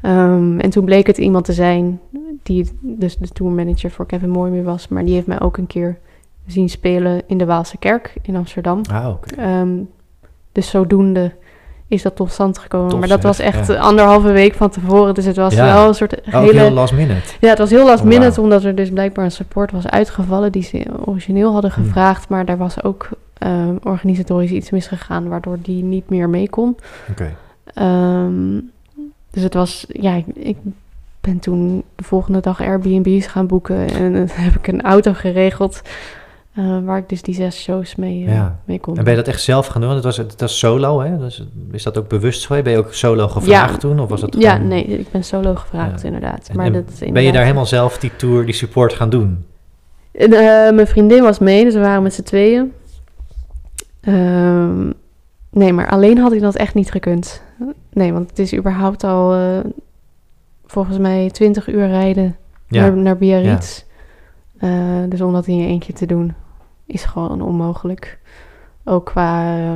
Ehm, 0.00 0.58
en 0.58 0.70
toen 0.70 0.84
bleek 0.84 1.06
het 1.06 1.18
iemand 1.18 1.44
te 1.44 1.52
zijn 1.52 2.00
die 2.42 2.70
dus 2.80 3.16
de 3.16 3.28
tourmanager 3.28 3.90
voor 3.90 4.06
Kevin 4.06 4.30
Moore 4.30 4.62
was, 4.62 4.88
maar 4.88 5.04
die 5.04 5.14
heeft 5.14 5.26
mij 5.26 5.40
ook 5.40 5.56
een 5.56 5.66
keer 5.66 5.98
zien 6.46 6.68
spelen 6.68 7.22
in 7.26 7.38
de 7.38 7.44
Waalse 7.44 7.76
Kerk 7.78 8.14
in 8.22 8.36
Amsterdam. 8.36 8.80
Ah. 8.90 9.14
Ehm, 9.38 9.68
dus 10.52 10.70
zodoende 10.70 11.32
is 11.88 12.02
dat 12.02 12.16
tot 12.16 12.32
stand 12.32 12.58
gekomen. 12.58 12.88
Tof 12.90 12.98
maar 12.98 13.08
dat 13.08 13.20
zeg, 13.20 13.26
was 13.28 13.38
echt 13.38 13.66
ja. 13.66 13.74
anderhalve 13.74 14.32
week 14.32 14.54
van 14.54 14.70
tevoren. 14.70 15.14
Dus 15.14 15.24
het 15.24 15.36
was 15.36 15.54
Ja. 15.54 15.74
wel 15.74 15.88
een 15.88 15.94
soort 15.94 16.16
hele... 16.22 16.60
heel 16.60 16.70
last 16.70 16.92
minute. 16.92 17.20
Ja, 17.40 17.48
het 17.48 17.58
was 17.58 17.70
heel 17.70 17.84
last 17.86 18.02
Oh, 18.02 18.08
minute, 18.08 18.40
omdat 18.40 18.64
er 18.64 18.74
dus 18.74 18.90
blijkbaar 18.90 19.24
een 19.24 19.30
support 19.30 19.70
was 19.72 19.88
uitgevallen 19.88 20.52
die 20.52 20.62
ze 20.62 20.84
origineel 21.04 21.52
hadden 21.52 21.72
Hmm. 21.72 21.84
gevraagd. 21.84 22.28
Maar 22.28 22.44
daar 22.44 22.56
was 22.56 22.82
ook 22.82 23.08
ehm, 23.44 23.76
organisatorisch 23.82 24.50
iets 24.50 24.70
misgegaan, 24.70 25.28
waardoor 25.28 25.58
die 25.62 25.82
niet 25.82 26.08
meer 26.08 26.28
mee 26.28 26.48
kon. 26.48 26.76
Oké. 27.10 27.34
Ehm, 27.74 28.58
dus 29.30 29.42
het 29.42 29.54
was, 29.54 29.84
ja, 29.88 30.14
ik, 30.14 30.26
ik 30.34 30.56
ben 31.20 31.38
toen 31.38 31.82
de 31.94 32.04
volgende 32.04 32.40
dag 32.40 32.60
Airbnb's 32.60 33.26
gaan 33.26 33.46
boeken 33.46 33.88
en 33.88 34.12
dan 34.12 34.26
heb 34.46 34.54
ik 34.54 34.66
een 34.66 34.82
auto 34.82 35.12
geregeld 35.12 35.82
eh, 36.54 36.78
waar 36.84 36.98
ik 36.98 37.08
dus 37.08 37.22
die 37.22 37.34
zes 37.34 37.62
shows 37.62 37.94
mee, 37.96 38.26
eh, 38.26 38.34
Ja. 38.34 38.58
mee 38.64 38.80
kon. 38.80 38.96
En 38.98 39.04
ben 39.04 39.12
je 39.12 39.18
dat 39.18 39.28
echt 39.28 39.42
zelf 39.42 39.66
gaan 39.66 39.80
doen? 39.80 39.90
Het 39.90 40.04
was, 40.04 40.16
het 40.16 40.40
was 40.40 40.58
solo, 40.58 41.00
hè? 41.00 41.18
Dus 41.18 41.44
is 41.72 41.82
dat 41.82 41.98
ook 41.98 42.08
bewust 42.08 42.46
geweest? 42.46 42.64
Ben 42.64 42.72
je 42.72 42.78
ook 42.78 42.92
solo 42.94 43.28
gevraagd 43.28 43.72
Ja. 43.72 43.78
toen? 43.78 44.00
Of 44.00 44.08
was 44.08 44.20
dat 44.20 44.36
Ja, 44.38 44.56
nee, 44.56 44.84
ik 44.84 45.10
ben 45.10 45.24
solo 45.24 45.54
gevraagd 45.54 46.00
Ja. 46.00 46.06
inderdaad. 46.06 46.48
En- 46.50 46.56
maar 46.56 46.66
en 46.66 46.72
dat 46.72 46.98
Ben 47.12 47.22
je 47.22 47.32
daar 47.32 47.42
helemaal 47.42 47.66
zelf 47.66 47.98
die 47.98 48.10
tour, 48.16 48.44
die 48.44 48.54
support 48.54 48.92
gaan 48.92 49.10
doen? 49.10 49.44
En, 50.12 50.32
eh, 50.32 50.74
mijn 50.74 50.86
vriendin 50.86 51.22
was 51.22 51.38
mee, 51.38 51.64
dus 51.64 51.74
we 51.74 51.80
waren 51.80 52.02
met 52.02 52.14
z'n 52.14 52.22
tweeën. 52.22 52.72
Ehm, 54.02 54.90
nee, 55.50 55.72
maar 55.72 55.88
alleen 55.90 56.18
had 56.18 56.32
ik 56.32 56.40
dat 56.40 56.56
echt 56.56 56.74
niet 56.74 56.90
gekund. 56.90 57.42
Nee, 57.92 58.12
want 58.12 58.30
het 58.30 58.38
is 58.38 58.54
überhaupt 58.54 59.04
al 59.04 59.34
eh, 59.34 59.58
volgens 60.66 60.98
mij 60.98 61.30
20 61.30 61.68
uur 61.68 61.86
rijden 61.86 62.36
Ja. 62.68 62.80
naar, 62.80 62.96
naar 62.96 63.16
Biarritz. 63.16 63.84
Eh, 64.58 64.70
dus 65.08 65.20
om 65.20 65.32
dat 65.32 65.46
in 65.46 65.56
je 65.56 65.66
eentje 65.66 65.92
te 65.92 66.06
doen, 66.06 66.34
is 66.86 67.04
gewoon 67.04 67.42
onmogelijk. 67.42 68.18
Ook 68.84 69.04
qua... 69.06 69.56
eh, 69.56 69.72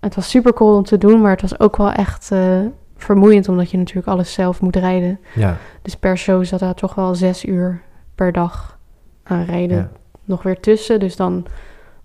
het 0.00 0.14
was 0.14 0.30
super 0.30 0.52
cool 0.52 0.76
om 0.76 0.84
te 0.84 0.98
doen, 0.98 1.20
maar 1.20 1.30
het 1.30 1.40
was 1.40 1.60
ook 1.60 1.76
wel 1.76 1.92
echt 1.92 2.30
vermoeiend... 2.96 3.48
omdat 3.48 3.70
je 3.70 3.78
natuurlijk 3.78 4.06
alles 4.08 4.32
zelf 4.32 4.60
moet 4.60 4.76
rijden. 4.76 5.18
Ja. 5.34 5.56
Dus 5.82 5.96
per 5.96 6.18
show 6.18 6.44
zat 6.44 6.60
daar 6.60 6.74
toch 6.74 6.94
wel 6.94 7.14
zes 7.14 7.44
uur 7.44 7.80
per 8.14 8.32
dag 8.32 8.78
aan 9.22 9.44
rijden 9.44 9.76
Ja. 9.76 9.90
nog 10.24 10.42
weer 10.42 10.60
tussen. 10.60 11.00
Dus 11.00 11.16
dan 11.16 11.46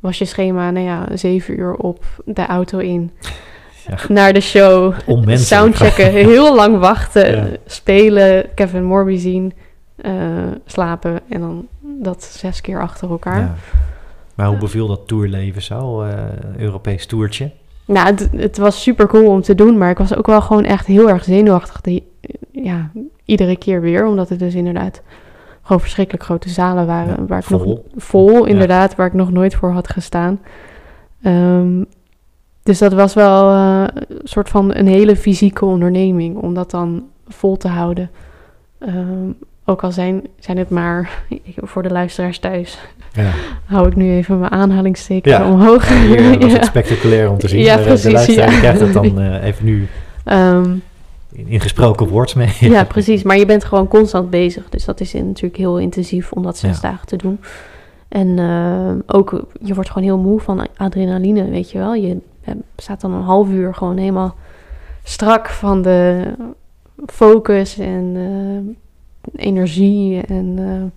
was 0.08 0.18
je 0.18 0.26
schema, 0.26 0.72
nou 0.72 0.86
ja, 0.86 1.06
zeven 1.14 1.60
uur 1.60 1.74
op 1.74 2.04
de 2.26 2.46
auto 2.46 2.78
in. 2.78 3.12
Ja. 3.90 3.98
Naar 4.08 4.34
de 4.34 4.40
show. 4.42 4.94
Onmenselijk. 5.06 5.40
Soundchecken, 5.40 6.12
heel 6.32 6.56
lang 6.56 6.78
wachten. 6.80 7.36
Ja. 7.36 7.48
Spelen, 7.66 8.46
Kevin 8.56 8.84
Morby 8.84 9.18
zien. 9.18 9.54
eh, 9.96 10.14
slapen 10.66 11.20
en 11.30 11.40
dan 11.40 11.68
dat 11.82 12.24
zes 12.24 12.62
keer 12.62 12.82
achter 12.82 13.10
elkaar. 13.10 13.40
Ja. 13.40 13.56
Maar 14.36 14.48
hoe 14.48 14.58
beviel 14.58 14.88
dat 14.88 15.08
tourleven 15.08 15.62
zo? 15.62 16.02
eh, 16.02 16.14
Europees 16.58 17.06
toertje? 17.06 17.52
Nou, 17.86 18.08
het, 18.08 18.30
het 18.36 18.58
was 18.58 18.82
super 18.82 19.08
cool 19.08 19.30
om 19.32 19.42
te 19.42 19.56
doen, 19.56 19.78
maar 19.78 19.90
ik 19.90 19.98
was 19.98 20.16
ook 20.16 20.28
wel 20.28 20.42
gewoon 20.42 20.66
echt 20.66 20.86
heel 20.86 21.10
erg 21.10 21.24
zenuwachtig. 21.24 21.82
Die, 21.82 22.08
ja, 22.52 22.92
iedere 23.26 23.58
keer 23.58 23.82
weer, 23.82 24.06
omdat 24.08 24.30
het 24.30 24.40
dus 24.40 24.54
inderdaad 24.54 25.02
gewoon 25.68 25.82
verschrikkelijk 25.82 26.24
grote 26.24 26.50
zalen 26.50 26.86
waren. 26.86 27.16
Ja, 27.18 27.26
waar 27.28 27.40
ik 27.40 27.44
vol. 27.46 27.60
nog 27.60 27.80
vol, 28.04 28.46
inderdaad, 28.46 28.96
waar 28.96 29.08
ik 29.08 29.14
nog 29.14 29.32
nooit 29.32 29.56
voor 29.56 29.72
had 29.72 29.90
gestaan. 29.90 30.40
Ehm, 31.24 31.84
dus 32.64 32.78
dat 32.78 32.94
was 32.94 33.14
wel 33.14 33.52
eh, 33.52 33.84
een 34.08 34.20
soort 34.24 34.50
van 34.50 34.76
een 34.76 34.88
hele 34.88 35.16
fysieke 35.16 35.66
onderneming 35.66 36.38
om 36.38 36.54
dat 36.54 36.72
dan 36.72 37.04
vol 37.28 37.58
te 37.58 37.68
houden. 37.68 38.10
Ehm, 38.80 39.30
ook 39.66 39.84
al 39.84 39.92
zijn, 39.92 40.22
zijn 40.40 40.58
het 40.58 40.70
maar, 40.70 41.24
voor 41.72 41.84
de 41.84 41.92
luisteraars 41.92 42.40
thuis, 42.40 42.80
Ja. 43.14 43.32
hou 43.76 43.88
ik 43.88 43.96
nu 43.96 44.12
even 44.12 44.40
mijn 44.40 44.52
aanhalingsteken 44.52 45.32
Ja. 45.32 45.52
omhoog. 45.52 45.90
Hier 45.90 46.40
was 46.40 46.52
Ja. 46.52 46.58
het 46.58 46.66
spectaculair 46.76 47.30
om 47.30 47.38
te 47.38 47.48
zien. 47.48 47.62
Ja, 47.62 47.78
eh, 47.78 47.84
precies, 47.84 48.04
De 48.04 48.12
luisteraar 48.12 48.52
ja. 48.52 48.58
krijgt 48.60 48.80
dat 48.80 48.94
dan 48.94 49.20
eh, 49.22 49.44
even 49.44 49.66
nu 49.66 49.88
Ehm, 50.24 50.76
in, 51.32 51.48
in 51.48 51.60
gesproken 51.60 52.08
woord 52.08 52.36
mee. 52.36 52.50
Ja, 52.60 52.84
precies. 52.96 53.24
Maar 53.24 53.38
je 53.38 53.46
bent 53.46 53.64
gewoon 53.64 53.88
constant 53.88 54.30
bezig. 54.30 54.70
Dus 54.70 54.86
dat 54.86 55.00
is 55.00 55.14
in- 55.14 55.28
natuurlijk 55.28 55.58
heel 55.58 55.78
intensief 55.80 56.32
om 56.32 56.44
dat 56.44 56.58
zes 56.58 56.76
Ja. 56.82 56.90
dagen 56.90 57.08
te 57.08 57.16
doen. 57.16 57.40
En 58.08 58.40
eh, 58.40 59.16
ook, 59.18 59.44
je 59.62 59.74
wordt 59.74 59.90
gewoon 59.90 60.08
heel 60.08 60.18
moe 60.18 60.40
van 60.40 60.68
adrenaline, 60.78 61.50
weet 61.50 61.72
je 61.72 61.78
wel. 61.78 61.94
Je 61.94 62.18
eh, 62.44 62.54
staat 62.78 63.02
dan 63.02 63.14
een 63.14 63.22
half 63.24 63.50
uur 63.50 63.74
gewoon 63.76 63.98
helemaal 63.98 64.36
strak 65.04 65.50
van 65.50 65.82
de 65.82 66.24
focus 67.06 67.78
en 67.78 68.14
eh, 68.16 69.46
energie. 69.46 70.22
En 70.22 70.92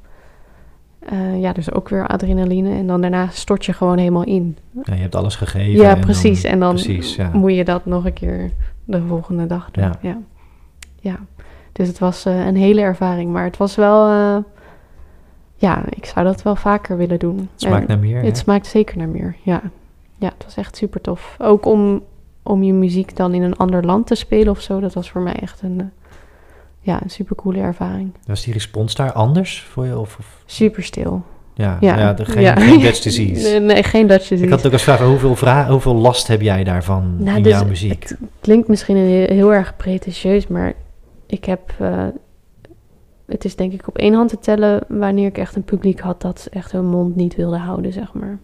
ja, 1.39 1.53
dus 1.53 1.73
ook 1.73 1.89
weer 1.89 2.07
adrenaline. 2.07 2.71
En 2.75 2.87
dan 2.87 3.01
daarna 3.01 3.29
stort 3.33 3.65
je 3.65 3.73
gewoon 3.73 3.99
helemaal 3.99 4.25
in. 4.25 4.57
Ja, 4.85 4.95
je 4.95 5.01
hebt 5.01 5.15
alles 5.15 5.37
gegeven. 5.37 5.73
Ja, 5.83 5.89
en 5.89 5.95
dan- 5.95 6.01
precies. 6.05 6.45
En 6.45 6.61
dan 6.61 6.75
precies, 6.75 7.17
ja. 7.17 7.31
moet 7.33 7.55
je 7.55 7.65
dat 7.65 7.87
nog 7.87 8.05
een 8.05 8.13
keer 8.13 8.51
de 8.91 9.03
volgende 9.07 9.47
dag 9.47 9.71
doen. 9.71 9.85
Ja. 9.85 9.99
Ja. 10.01 10.19
ja. 11.01 11.17
Dus 11.73 11.89
het 11.89 11.99
was 11.99 12.25
eh, 12.25 12.47
een 12.47 12.57
hele 12.57 12.81
ervaring. 12.81 13.33
Maar 13.33 13.45
het 13.45 13.57
was 13.57 13.75
wel... 13.75 14.09
eh, 14.09 14.43
ja, 15.57 15.83
ik 15.89 16.05
zou 16.05 16.27
dat 16.27 16.43
wel 16.43 16.57
vaker 16.57 16.97
willen 16.97 17.19
doen. 17.19 17.37
Het 17.39 17.49
smaakt 17.61 17.81
En 17.83 17.89
naar 17.89 17.99
meer. 17.99 18.17
Het 18.17 18.27
hè? 18.37 18.43
smaakt 18.43 18.67
zeker 18.67 18.97
naar 18.99 19.09
meer, 19.09 19.37
ja. 19.43 19.63
Ja, 20.19 20.29
het 20.29 20.45
was 20.45 20.55
echt 20.57 20.77
super 20.77 21.01
tof. 21.01 21.37
Ook 21.39 21.67
om, 21.67 22.03
om 22.43 22.63
je 22.63 22.73
muziek 22.73 23.17
dan 23.17 23.35
in 23.35 23.43
een 23.43 23.57
ander 23.57 23.85
land 23.85 24.07
te 24.07 24.15
spelen 24.15 24.51
of 24.53 24.61
zo. 24.61 24.81
Dat 24.81 24.95
was 24.95 25.11
voor 25.11 25.21
mij 25.21 25.35
echt 25.35 25.63
een, 25.63 25.81
eh, 25.81 25.87
ja, 26.81 27.03
een 27.03 27.11
super 27.11 27.37
coole 27.37 27.59
ervaring. 27.61 28.13
Was 28.27 28.45
die 28.45 28.53
respons 28.53 28.95
daar 28.95 29.13
anders 29.13 29.63
voor 29.63 29.87
je? 29.87 29.99
Of, 29.99 30.17
of- 30.19 30.43
Super 30.47 30.83
stil. 30.83 31.23
Ja, 31.61 31.77
ja. 31.81 31.99
Ja, 31.99 32.13
de- 32.13 32.25
geen, 32.25 32.43
ja. 32.43 32.55
geen 32.55 32.81
Dutch 32.81 33.01
disease. 33.03 33.49
Nee, 33.49 33.61
nee, 33.61 33.83
geen 33.83 34.07
Dutch 34.07 34.21
disease. 34.29 34.45
Ik 34.45 34.51
had 34.51 34.67
ook 34.67 34.73
als 34.73 34.83
vraag, 34.83 35.01
hoeveel, 35.01 35.37
vra 35.37 35.69
hoeveel 35.69 35.95
last 35.95 36.27
heb 36.27 36.41
jij 36.41 36.65
daarvan 36.65 37.17
Nou, 37.19 37.37
in 37.37 37.43
dus 37.43 37.53
jouw 37.53 37.65
muziek? 37.67 38.03
Het 38.03 38.19
klinkt 38.41 38.69
misschien 38.69 38.97
heel, 38.97 39.27
heel 39.27 39.53
erg 39.53 39.77
pretentieus, 39.77 40.47
maar 40.47 40.73
ik 41.27 41.45
heb. 41.45 41.61
eh, 41.79 42.07
het 43.27 43.45
is 43.45 43.57
denk 43.57 43.73
ik 43.73 43.89
op 43.89 43.99
één 43.99 44.15
hand 44.15 44.29
te 44.29 44.39
tellen 44.39 44.81
wanneer 44.89 45.27
ik 45.27 45.39
echt 45.39 45.57
een 45.57 45.63
publiek 45.65 46.01
had 46.01 46.21
dat 46.21 46.49
echt 46.51 46.73
hun 46.73 46.87
mond 46.87 47.17
niet 47.17 47.37
wilde 47.37 47.57
houden, 47.59 47.93
zeg 47.93 48.13
maar. 48.13 48.39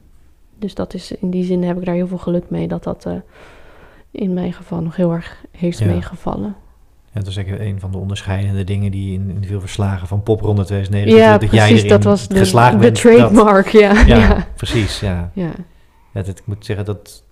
Dus 0.58 0.74
dat 0.74 0.94
is 0.94 1.12
in 1.12 1.30
die 1.30 1.44
zin 1.44 1.62
heb 1.64 1.78
ik 1.78 1.84
daar 1.84 1.94
heel 1.94 2.06
veel 2.06 2.18
geluk 2.18 2.44
mee 2.50 2.68
dat 2.68 2.84
dat 2.84 3.04
eh, 3.06 3.12
in 4.10 4.34
mijn 4.34 4.52
geval 4.52 4.80
nog 4.80 4.96
heel 4.96 5.12
erg 5.12 5.45
heeft 5.50 5.78
Ja. 5.78 5.86
meegevallen. 5.86 6.57
Ja, 7.17 7.22
dat 7.22 7.30
is 7.30 7.37
eigenlijk 7.37 7.68
een 7.71 7.80
van 7.80 7.91
de 7.91 7.99
onderscheidende 7.99 8.64
dingen 8.64 8.91
die 8.91 9.14
in, 9.14 9.30
in 9.41 9.49
veel 9.49 9.61
verslagen 9.61 10.09
van 10.09 10.22
popronde 10.22 10.64
2009 10.64 11.21
Ja, 11.22 11.38
dat 11.38 11.51
jij 11.51 11.59
precies. 11.67 11.76
erin 11.79 11.88
Dat 11.88 12.03
was 12.05 12.29
de, 12.29 12.34
bent. 12.34 12.80
dat- 12.83 12.95
trademark, 12.95 13.68
ja. 13.68 13.93
ja, 14.07 14.17
ja. 14.17 14.47
precies. 14.57 15.01
Ja. 15.01 15.30
ja. 15.33 15.51
Dat, 16.13 16.29
ik 16.29 16.43
moet 16.45 16.64
zeggen 16.64 16.84
dat 16.84 17.22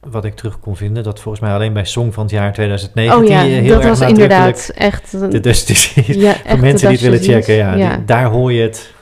wat 0.00 0.24
ik 0.24 0.34
terug 0.34 0.60
kon 0.60 0.76
vinden, 0.76 1.02
dat 1.02 1.20
volgens 1.20 1.44
mij 1.44 1.52
alleen 1.54 1.72
bij 1.72 1.84
Song 1.84 2.12
van 2.12 2.22
het 2.22 2.32
jaar 2.32 2.52
2019 2.52 3.22
Oh 3.24 3.28
ja, 3.30 3.40
heel 3.42 3.68
dat 3.74 3.80
erg 3.84 3.98
was 3.98 4.08
inderdaad 4.08 4.70
echt... 4.74 5.12
een- 5.12 5.30
de 5.30 5.40
Dutch 5.40 5.64
disease. 5.72 6.18
ja, 6.18 6.34
Voor 6.46 6.58
mensen 6.68 6.88
die 6.88 6.96
het 6.98 7.06
willen 7.06 7.22
checken, 7.22 7.54
ja, 7.54 7.74
die- 7.96 8.04
daar 8.04 8.24
hoor 8.24 8.52
je 8.52 8.62
het. 8.62 8.92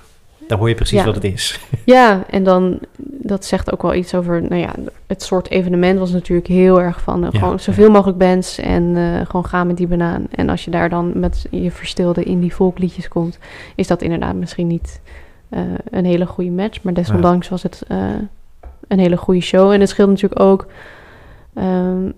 Daar 0.50 0.58
hoor 0.58 0.68
je 0.68 0.74
precies 0.74 0.98
Ja. 0.98 1.04
wat 1.04 1.14
het 1.14 1.24
is. 1.24 1.60
Ja, 1.84 2.24
en 2.30 2.44
dan, 2.44 2.78
dat 3.02 3.44
zegt 3.44 3.72
ook 3.72 3.82
wel 3.82 3.94
iets 3.94 4.14
over, 4.14 4.42
nou 4.42 4.60
ja, 4.60 4.74
het 5.06 5.22
soort 5.22 5.50
evenement 5.50 5.98
was 5.98 6.10
natuurlijk 6.10 6.48
heel 6.48 6.80
erg 6.80 7.00
van 7.00 7.24
uh, 7.24 7.28
Ja, 7.30 7.38
gewoon 7.38 7.60
zoveel 7.60 7.90
mogelijk 7.90 8.18
bands 8.18 8.58
en 8.58 8.82
uh, 8.82 9.20
gewoon 9.26 9.44
gaan 9.46 9.66
met 9.66 9.76
die 9.76 9.86
banaan. 9.86 10.26
En 10.30 10.48
als 10.48 10.64
je 10.64 10.70
daar 10.70 10.88
dan 10.88 11.12
met 11.14 11.46
je 11.50 11.70
verstilde 11.70 12.22
indie 12.22 12.54
volkliedjes 12.54 13.08
komt, 13.08 13.38
is 13.74 13.86
dat 13.86 14.02
inderdaad 14.02 14.34
misschien 14.34 14.66
niet 14.66 15.00
uh, 15.50 15.60
een 15.90 16.04
hele 16.04 16.26
goede 16.26 16.50
match. 16.50 16.82
Maar 16.82 16.94
desondanks 16.94 17.48
was 17.48 17.62
het 17.62 17.82
uh, 17.88 17.98
een 18.88 18.98
hele 18.98 19.16
goede 19.16 19.40
show. 19.40 19.70
En 19.70 19.80
het 19.80 19.88
scheelt 19.88 20.08
natuurlijk 20.08 20.40
ook, 20.40 20.66
um, 21.58 22.12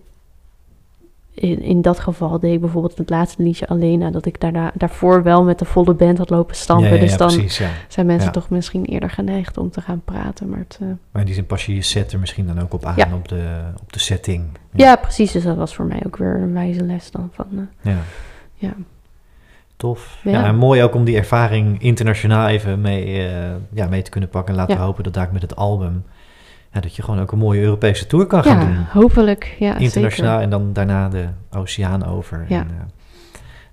in, 1.34 1.62
in 1.62 1.82
dat 1.82 2.00
geval 2.00 2.38
deed 2.38 2.52
ik 2.52 2.60
bijvoorbeeld 2.60 2.98
het 2.98 3.10
laatste 3.10 3.42
liedje 3.42 3.68
alleen 3.68 3.98
nadat 3.98 4.26
ik 4.26 4.40
daarna, 4.40 4.70
daarvoor 4.74 5.22
wel 5.22 5.44
met 5.44 5.58
de 5.58 5.64
volle 5.64 5.94
band 5.94 6.18
had 6.18 6.30
lopen 6.30 6.56
stampen. 6.56 6.88
Ja, 6.88 6.94
ja, 6.94 7.00
dus 7.00 7.16
dan 7.16 7.28
precies, 7.28 7.58
ja. 7.58 7.68
zijn 7.88 8.06
mensen 8.06 8.32
toch 8.32 8.50
misschien 8.50 8.84
eerder 8.84 9.10
geneigd 9.10 9.58
om 9.58 9.70
te 9.70 9.80
gaan 9.80 10.02
praten. 10.04 10.48
Maar, 10.48 10.58
het, 10.58 10.78
uh, 10.82 10.88
Maar 11.10 11.20
in 11.20 11.26
die 11.26 11.34
zin 11.34 11.46
pas 11.46 11.66
je 11.66 11.74
je 11.74 11.82
set 11.82 12.12
er 12.12 12.18
misschien 12.18 12.46
dan 12.46 12.60
ook 12.60 12.72
op 12.72 12.84
aan, 12.84 13.14
op, 13.14 13.28
de, 13.28 13.60
op 13.82 13.92
de 13.92 13.98
setting. 13.98 14.44
ja. 14.72 14.96
precies. 14.96 15.32
Dus 15.32 15.42
dat 15.42 15.56
was 15.56 15.74
voor 15.74 15.84
mij 15.84 16.02
ook 16.06 16.16
weer 16.16 16.34
een 16.34 16.52
wijze 16.52 16.84
les 16.84 17.10
dan 17.10 17.30
van... 17.32 17.46
eh, 17.52 17.92
Ja. 17.92 17.98
ja. 18.54 18.74
Tof. 19.76 20.18
Ja. 20.22 20.44
En 20.44 20.56
mooi 20.56 20.82
ook 20.82 20.94
om 20.94 21.04
die 21.04 21.16
ervaring 21.16 21.82
internationaal 21.82 22.48
even 22.48 22.80
mee, 22.80 23.28
eh, 23.28 23.54
ja, 23.72 23.86
mee 23.86 24.02
te 24.02 24.10
kunnen 24.10 24.28
pakken. 24.30 24.54
En 24.54 24.60
laten 24.60 24.76
we 24.76 24.82
hopen 24.82 25.04
dat 25.04 25.14
daar 25.14 25.28
met 25.32 25.42
het 25.42 25.56
album... 25.56 26.04
Ja, 26.72 26.80
dat 26.80 26.96
je 26.96 27.02
gewoon 27.02 27.20
ook 27.20 27.32
een 27.32 27.38
mooie 27.38 27.60
Europese 27.60 28.06
tour 28.06 28.26
kan 28.26 28.42
gaan 28.42 28.60
doen. 28.60 29.02
hopelijk. 29.02 29.56
Ja, 29.58 29.76
Internationaal 29.76 30.38
zeker. 30.38 30.44
en 30.44 30.50
dan 30.50 30.72
daarna 30.72 31.08
de 31.08 31.26
oceaan 31.50 32.04
over. 32.04 32.44
Ja. 32.48 32.60
En, 32.60 32.68
eh, 32.70 32.84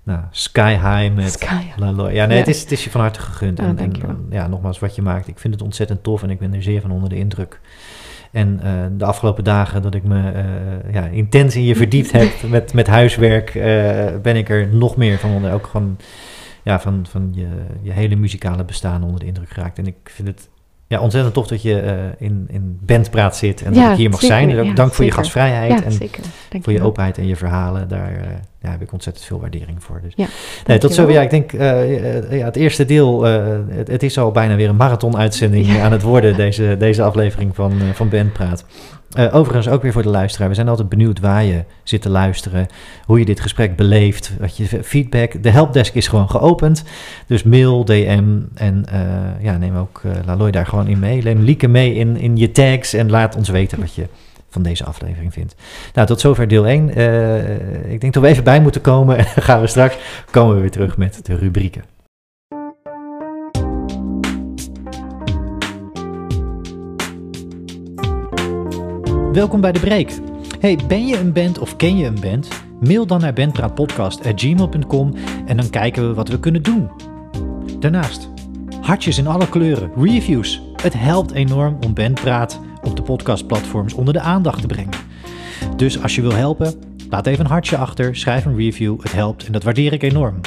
nou, 0.02 0.20
Sky 0.30 0.72
High 0.72 1.14
met 1.14 1.32
Sky. 1.32 1.64
Laloy. 1.76 2.12
Ja, 2.12 2.26
nee. 2.26 2.38
Het, 2.38 2.48
is, 2.48 2.60
het 2.60 2.72
is 2.72 2.84
je 2.84 2.90
van 2.90 3.00
harte 3.00 3.20
gegund. 3.20 3.58
Oh, 3.58 3.64
en, 3.64 3.70
en 3.70 3.76
dankjewel. 3.76 4.16
ja, 4.30 4.46
nogmaals, 4.46 4.78
wat 4.78 4.94
je 4.94 5.02
maakt. 5.02 5.28
Ik 5.28 5.38
vind 5.38 5.54
het 5.54 5.62
ontzettend 5.62 6.02
tof 6.02 6.22
en 6.22 6.30
ik 6.30 6.38
ben 6.38 6.54
er 6.54 6.62
zeer 6.62 6.80
van 6.80 6.90
onder 6.90 7.08
de 7.08 7.16
indruk. 7.16 7.60
En 8.30 8.60
eh, 8.62 8.72
de 8.96 9.04
afgelopen 9.04 9.44
dagen 9.44 9.82
dat 9.82 9.94
ik 9.94 10.02
me 10.02 10.30
eh, 10.30 10.92
ja, 10.92 11.06
intens 11.06 11.56
in 11.56 11.64
je 11.64 11.76
verdiept 11.76 12.12
heb 12.12 12.42
met, 12.48 12.72
met 12.72 12.86
huiswerk, 12.86 13.54
eh, 13.54 14.06
ben 14.22 14.36
ik 14.36 14.48
er 14.48 14.68
nog 14.68 14.96
meer 14.96 15.18
van 15.18 15.30
onder. 15.30 15.52
Ook 15.52 15.66
gewoon 15.66 15.96
ja, 16.62 16.80
van, 16.80 17.06
van 17.08 17.30
je, 17.34 17.46
je 17.82 17.92
hele 17.92 18.16
muzikale 18.16 18.64
bestaan 18.64 19.02
onder 19.02 19.20
de 19.20 19.26
indruk 19.26 19.50
geraakt. 19.50 19.78
En 19.78 19.86
ik 19.86 19.96
vind 20.04 20.28
het 20.28 20.48
ja, 20.90 21.00
ontzettend 21.00 21.34
tof 21.34 21.46
dat 21.46 21.62
je 21.62 21.80
eh, 21.80 21.94
in, 22.18 22.46
in 22.48 22.78
bandpraat 22.82 23.36
zit 23.36 23.62
en 23.62 23.72
dat 23.72 23.90
ik 23.90 23.96
hier 23.96 24.10
mag 24.10 24.20
zeker. 24.20 24.36
zijn. 24.36 24.58
Ook 24.58 24.64
Ja, 24.64 24.72
dank 24.72 24.94
voor 24.94 25.04
je 25.04 25.10
gastvrijheid 25.10 25.84
en 25.84 25.92
zeker. 25.92 26.22
Voor 26.60 26.72
je 26.72 26.82
openheid 26.82 27.18
en 27.18 27.26
je 27.26 27.36
verhalen. 27.36 27.88
Daar 27.88 28.12
eh, 28.12 28.28
ja, 28.62 28.70
heb 28.70 28.82
ik 28.82 28.92
ontzettend 28.92 29.26
veel 29.26 29.40
waardering 29.40 29.82
voor. 29.84 30.00
Dus. 30.02 30.12
Ja, 30.16 30.26
nee, 30.66 30.78
tot 30.78 30.94
zover. 30.94 31.12
Ja, 31.12 31.20
ik 31.20 31.30
denk 31.30 31.52
eh, 31.52 32.16
eh, 32.16 32.38
ja, 32.38 32.44
het 32.44 32.56
eerste 32.56 32.84
deel, 32.84 33.26
eh, 33.26 33.44
het, 33.68 33.88
het 33.88 34.02
is 34.02 34.18
al 34.18 34.30
bijna 34.30 34.56
weer 34.56 34.68
een 34.68 34.76
marathon-uitzending 34.76 35.80
aan 35.80 35.92
het 35.92 36.02
worden, 36.02 36.36
deze, 36.44 36.76
deze 36.78 37.02
aflevering 37.02 37.54
van, 37.54 37.72
eh, 37.72 37.88
van 37.94 38.08
Bandpraat. 38.08 38.64
Eh, 39.10 39.34
overigens 39.34 39.68
ook 39.68 39.82
weer 39.82 39.92
voor 39.92 40.02
de 40.02 40.08
luisteraar. 40.08 40.48
We 40.48 40.54
zijn 40.54 40.68
altijd 40.68 40.88
benieuwd 40.88 41.20
waar 41.20 41.44
je 41.44 41.64
zit 41.82 42.02
te 42.02 42.10
luisteren, 42.10 42.66
hoe 43.04 43.18
je 43.18 43.24
dit 43.24 43.40
gesprek 43.40 43.76
beleeft, 43.76 44.32
wat 44.38 44.56
je 44.56 44.66
feedback. 44.82 45.42
De 45.42 45.50
helpdesk 45.50 45.94
is 45.94 46.08
gewoon 46.08 46.30
geopend, 46.30 46.84
dus 47.26 47.42
mail, 47.42 47.84
DM 47.84 48.38
en 48.54 48.84
eh, 48.88 49.00
ja, 49.44 49.56
neem 49.56 49.76
ook 49.76 50.02
eh 50.04 50.12
Laloy 50.26 50.50
daar 50.50 50.66
gewoon 50.66 50.88
in 50.88 50.98
mee. 50.98 51.22
Neem 51.22 51.40
Lieke 51.40 51.68
mee 51.68 51.94
in, 51.94 52.16
in 52.16 52.36
je 52.36 52.50
tags 52.50 52.92
en 52.92 53.10
laat 53.10 53.36
ons 53.36 53.48
weten 53.48 53.80
wat 53.80 53.94
je 53.94 54.06
van 54.50 54.62
deze 54.62 54.84
aflevering 54.84 55.32
vindt. 55.32 55.54
Nou, 55.94 56.06
tot 56.06 56.20
zover 56.20 56.48
deel 56.48 56.66
1. 56.66 56.94
Eh, 56.94 57.92
ik 57.92 58.00
denk 58.00 58.12
dat 58.12 58.22
we 58.22 58.28
even 58.28 58.44
bij 58.44 58.60
moeten 58.60 58.80
komen 58.80 59.16
en 59.16 59.24
dan 59.34 59.44
gaan 59.44 59.60
we 59.60 59.66
straks 59.66 59.96
komen 60.30 60.54
we 60.54 60.60
weer 60.60 60.70
terug 60.70 60.96
met 60.96 61.20
de 61.22 61.36
rubrieken. 61.36 61.84
Welkom 69.32 69.60
bij 69.60 69.72
de 69.72 69.80
break. 69.80 70.10
Hey, 70.60 70.78
ben 70.88 71.06
je 71.06 71.18
een 71.18 71.32
band 71.32 71.58
of 71.58 71.76
ken 71.76 71.96
je 71.96 72.06
een 72.06 72.20
band? 72.20 72.48
Mail 72.80 73.06
dan 73.06 73.20
naar 73.20 73.32
bandpraatpodcast.gmail.com 73.32 75.14
en 75.46 75.56
dan 75.56 75.70
kijken 75.70 76.08
we 76.08 76.14
wat 76.14 76.28
we 76.28 76.40
kunnen 76.40 76.62
doen. 76.62 76.90
Daarnaast, 77.78 78.28
hartjes 78.80 79.18
in 79.18 79.26
alle 79.26 79.48
kleuren, 79.48 79.90
reviews. 79.96 80.62
Het 80.82 80.92
helpt 80.92 81.32
enorm 81.32 81.76
om 81.84 81.94
Bandpraat 81.94 82.60
op 82.82 82.96
de 82.96 83.02
podcastplatforms 83.02 83.94
onder 83.94 84.14
de 84.14 84.20
aandacht 84.20 84.60
te 84.60 84.66
brengen. 84.66 84.98
Dus 85.76 86.02
als 86.02 86.14
je 86.14 86.22
wil 86.22 86.34
helpen, 86.34 86.74
laat 87.10 87.26
even 87.26 87.44
een 87.44 87.50
hartje 87.50 87.76
achter, 87.76 88.16
schrijf 88.16 88.44
een 88.44 88.56
review, 88.56 89.00
het 89.00 89.12
helpt 89.12 89.46
en 89.46 89.52
dat 89.52 89.62
waardeer 89.62 89.92
ik 89.92 90.02
enorm. 90.02 90.40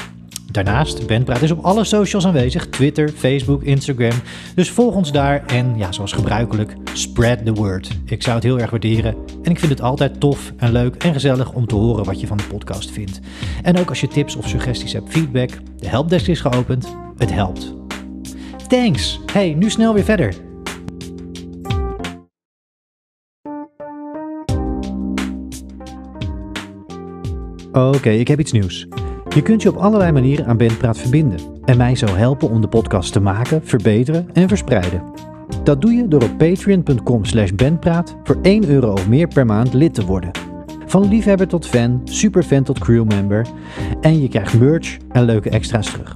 Daarnaast, 0.53 1.07
Bandpraat 1.07 1.41
is 1.41 1.51
op 1.51 1.65
alle 1.65 1.84
socials 1.84 2.25
aanwezig, 2.25 2.67
Twitter, 2.67 3.09
Facebook, 3.09 3.63
Instagram. 3.63 4.11
Dus 4.55 4.71
volg 4.71 4.95
ons 4.95 5.11
daar 5.11 5.45
en 5.45 5.77
ja, 5.77 5.91
zoals 5.91 6.11
gebruikelijk, 6.11 6.73
spread 6.93 7.45
the 7.45 7.53
word. 7.53 7.89
Ik 8.05 8.23
zou 8.23 8.35
het 8.35 8.43
heel 8.43 8.59
erg 8.59 8.69
waarderen 8.69 9.15
en 9.43 9.51
ik 9.51 9.59
vind 9.59 9.71
het 9.71 9.81
altijd 9.81 10.19
tof 10.19 10.53
en 10.57 10.71
leuk 10.71 10.95
en 10.95 11.13
gezellig 11.13 11.51
om 11.51 11.67
te 11.67 11.75
horen 11.75 12.05
wat 12.05 12.19
je 12.19 12.27
van 12.27 12.38
de 12.38 12.43
podcast 12.43 12.91
vindt. 12.91 13.19
En 13.63 13.77
ook 13.77 13.89
als 13.89 14.01
je 14.01 14.07
tips 14.07 14.35
of 14.35 14.47
suggesties 14.47 14.93
hebt, 14.93 15.09
feedback, 15.09 15.49
de 15.77 15.88
helpdesk 15.88 16.27
is 16.27 16.41
geopend, 16.41 16.95
het 17.17 17.34
helpt. 17.34 17.73
Thanks! 18.67 19.19
Hey, 19.31 19.53
nu 19.53 19.69
snel 19.69 19.93
weer 19.93 20.03
verder. 20.03 20.34
Oké, 27.71 28.09
ik 28.09 28.27
heb 28.27 28.39
iets 28.39 28.51
nieuws. 28.51 28.88
Je 29.34 29.41
kunt 29.41 29.61
je 29.61 29.69
op 29.69 29.76
allerlei 29.76 30.11
manieren 30.11 30.45
aan 30.45 30.57
Bandpraat 30.57 30.97
verbinden 30.97 31.39
en 31.65 31.77
mij 31.77 31.95
zo 31.95 32.05
helpen 32.05 32.49
om 32.49 32.61
de 32.61 32.68
podcast 32.68 33.14
te 33.14 33.19
maken, 33.19 33.61
verbeteren 33.64 34.30
en 34.34 34.47
verspreiden. 34.47 35.03
Dat 35.64 35.81
doe 35.81 35.91
je 35.91 36.07
door 36.07 36.23
op 36.23 36.38
patreon.com 36.38 37.26
slash 37.26 37.51
bandpraat 37.51 38.15
voor 38.23 38.38
1 38.41 38.69
euro 38.69 38.91
of 38.91 39.07
meer 39.07 39.27
per 39.27 39.45
maand 39.45 39.73
lid 39.73 39.93
te 39.93 40.05
worden. 40.05 40.31
Van 40.85 41.07
liefhebber 41.07 41.47
tot 41.47 41.68
fan, 41.68 42.01
superfan 42.03 42.64
tot 42.64 42.80
crewmember 42.80 43.47
en 44.01 44.22
je 44.22 44.27
krijgt 44.27 44.60
merch 44.60 44.97
en 45.11 45.23
leuke 45.23 45.49
extra's 45.49 45.91
terug. 45.91 46.15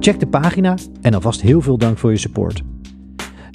Check 0.00 0.20
de 0.20 0.26
pagina 0.26 0.74
en 1.00 1.14
alvast 1.14 1.40
heel 1.40 1.60
veel 1.60 1.78
dank 1.78 1.98
voor 1.98 2.10
je 2.10 2.16
support. 2.16 2.62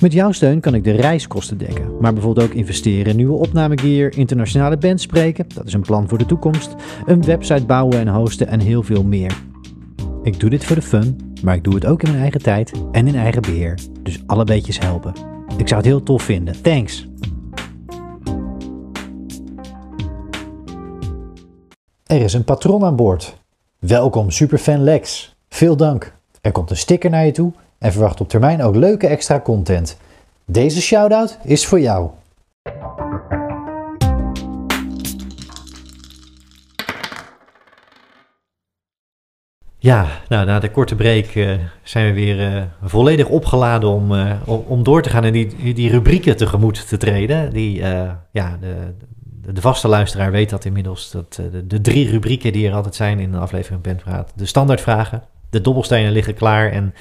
Met 0.02 0.14
jouw 0.14 0.32
steun 0.32 0.60
kan 0.60 0.74
ik 0.74 0.84
de 0.84 0.92
reiskosten 0.92 1.58
dekken, 1.58 1.98
maar 2.00 2.14
bijvoorbeeld 2.14 2.48
ook 2.48 2.54
investeren 2.54 3.06
in 3.06 3.16
nieuwe 3.16 3.38
opnamegear, 3.38 4.18
internationale 4.18 4.78
bands 4.78 5.04
spreken, 5.04 5.46
dat 5.54 5.66
is 5.66 5.74
een 5.74 5.82
plan 5.82 6.08
voor 6.08 6.18
de 6.18 6.26
toekomst, 6.26 6.76
een 7.06 7.24
website 7.24 7.66
bouwen 7.66 8.00
en 8.00 8.08
hosten 8.08 8.48
en 8.48 8.60
heel 8.60 8.84
veel 8.84 9.04
meer. 9.04 9.38
Ik 10.24 10.40
doe 10.40 10.50
dit 10.50 10.66
voor 10.66 10.76
de 10.76 10.82
fun, 10.82 11.34
maar 11.44 11.56
ik 11.56 11.64
doe 11.64 11.76
het 11.76 11.86
ook 11.86 12.04
in 12.04 12.10
mijn 12.10 12.22
eigen 12.22 12.42
tijd 12.42 12.72
en 12.92 13.08
in 13.08 13.16
eigen 13.16 13.42
beheer, 13.42 13.80
dus 14.02 14.24
alle 14.26 14.44
beetjes 14.44 14.80
helpen. 14.80 15.14
Ik 15.58 15.68
zou 15.68 15.80
het 15.80 15.90
heel 15.90 16.04
tof 16.04 16.24
vinden. 16.24 16.62
Thanks! 16.62 17.08
Er 22.06 22.22
is 22.22 22.34
een 22.34 22.44
patron 22.44 22.84
aan 22.84 22.96
boord. 22.96 23.38
Welkom 23.80 24.32
superfan 24.32 24.84
Lex. 24.84 25.36
Veel 25.50 25.78
dank. 25.78 26.16
Er 26.42 26.52
komt 26.52 26.70
een 26.70 26.78
sticker 26.78 27.10
naar 27.10 27.26
je 27.26 27.32
toe 27.32 27.54
en 27.80 27.92
verwacht 27.92 28.22
op 28.22 28.30
termijn 28.30 28.62
ook 28.64 28.76
leuke 28.76 29.08
extra 29.08 29.40
content. 29.40 29.98
Deze 30.46 30.82
shout-out 30.82 31.38
is 31.44 31.66
voor 31.66 31.80
jou. 31.80 32.10
Ja, 39.80 40.08
nou, 40.30 40.46
na 40.46 40.60
de 40.60 40.72
korte 40.72 40.96
break 40.96 41.26
eh, 41.26 41.52
zijn 41.84 42.06
we 42.06 42.14
weer 42.14 42.56
eh, 42.56 42.64
volledig 42.82 43.28
opgeladen 43.28 43.90
om, 43.90 44.16
eh, 44.16 44.32
om, 44.46 44.64
om 44.68 44.84
door 44.84 45.02
te 45.02 45.10
gaan 45.10 45.24
en 45.24 45.34
die, 45.34 45.74
die 45.74 45.90
rubrieken 45.90 46.38
tegemoet 46.38 46.88
te 46.88 46.98
treden. 46.98 47.54
Die, 47.54 47.78
ja, 48.32 48.58
de, 48.62 48.94
de, 49.54 49.62
vaste 49.62 49.88
luisteraar 49.88 50.32
weet 50.32 50.50
dat 50.50 50.66
inmiddels. 50.66 51.12
Dat, 51.12 51.40
de, 51.52 51.68
de 51.68 51.82
drie 51.82 52.10
rubrieken 52.10 52.52
die 52.52 52.68
er 52.68 52.74
altijd 52.74 52.96
zijn 52.96 53.20
in 53.20 53.32
de 53.32 53.38
aflevering 53.38 53.82
Bandpraat. 53.82 54.32
De 54.36 54.46
standaardvragen, 54.46 55.24
de 55.50 55.62
dobbelstenen 55.62 56.12
liggen 56.12 56.34
klaar. 56.34 56.72
En 56.72 56.94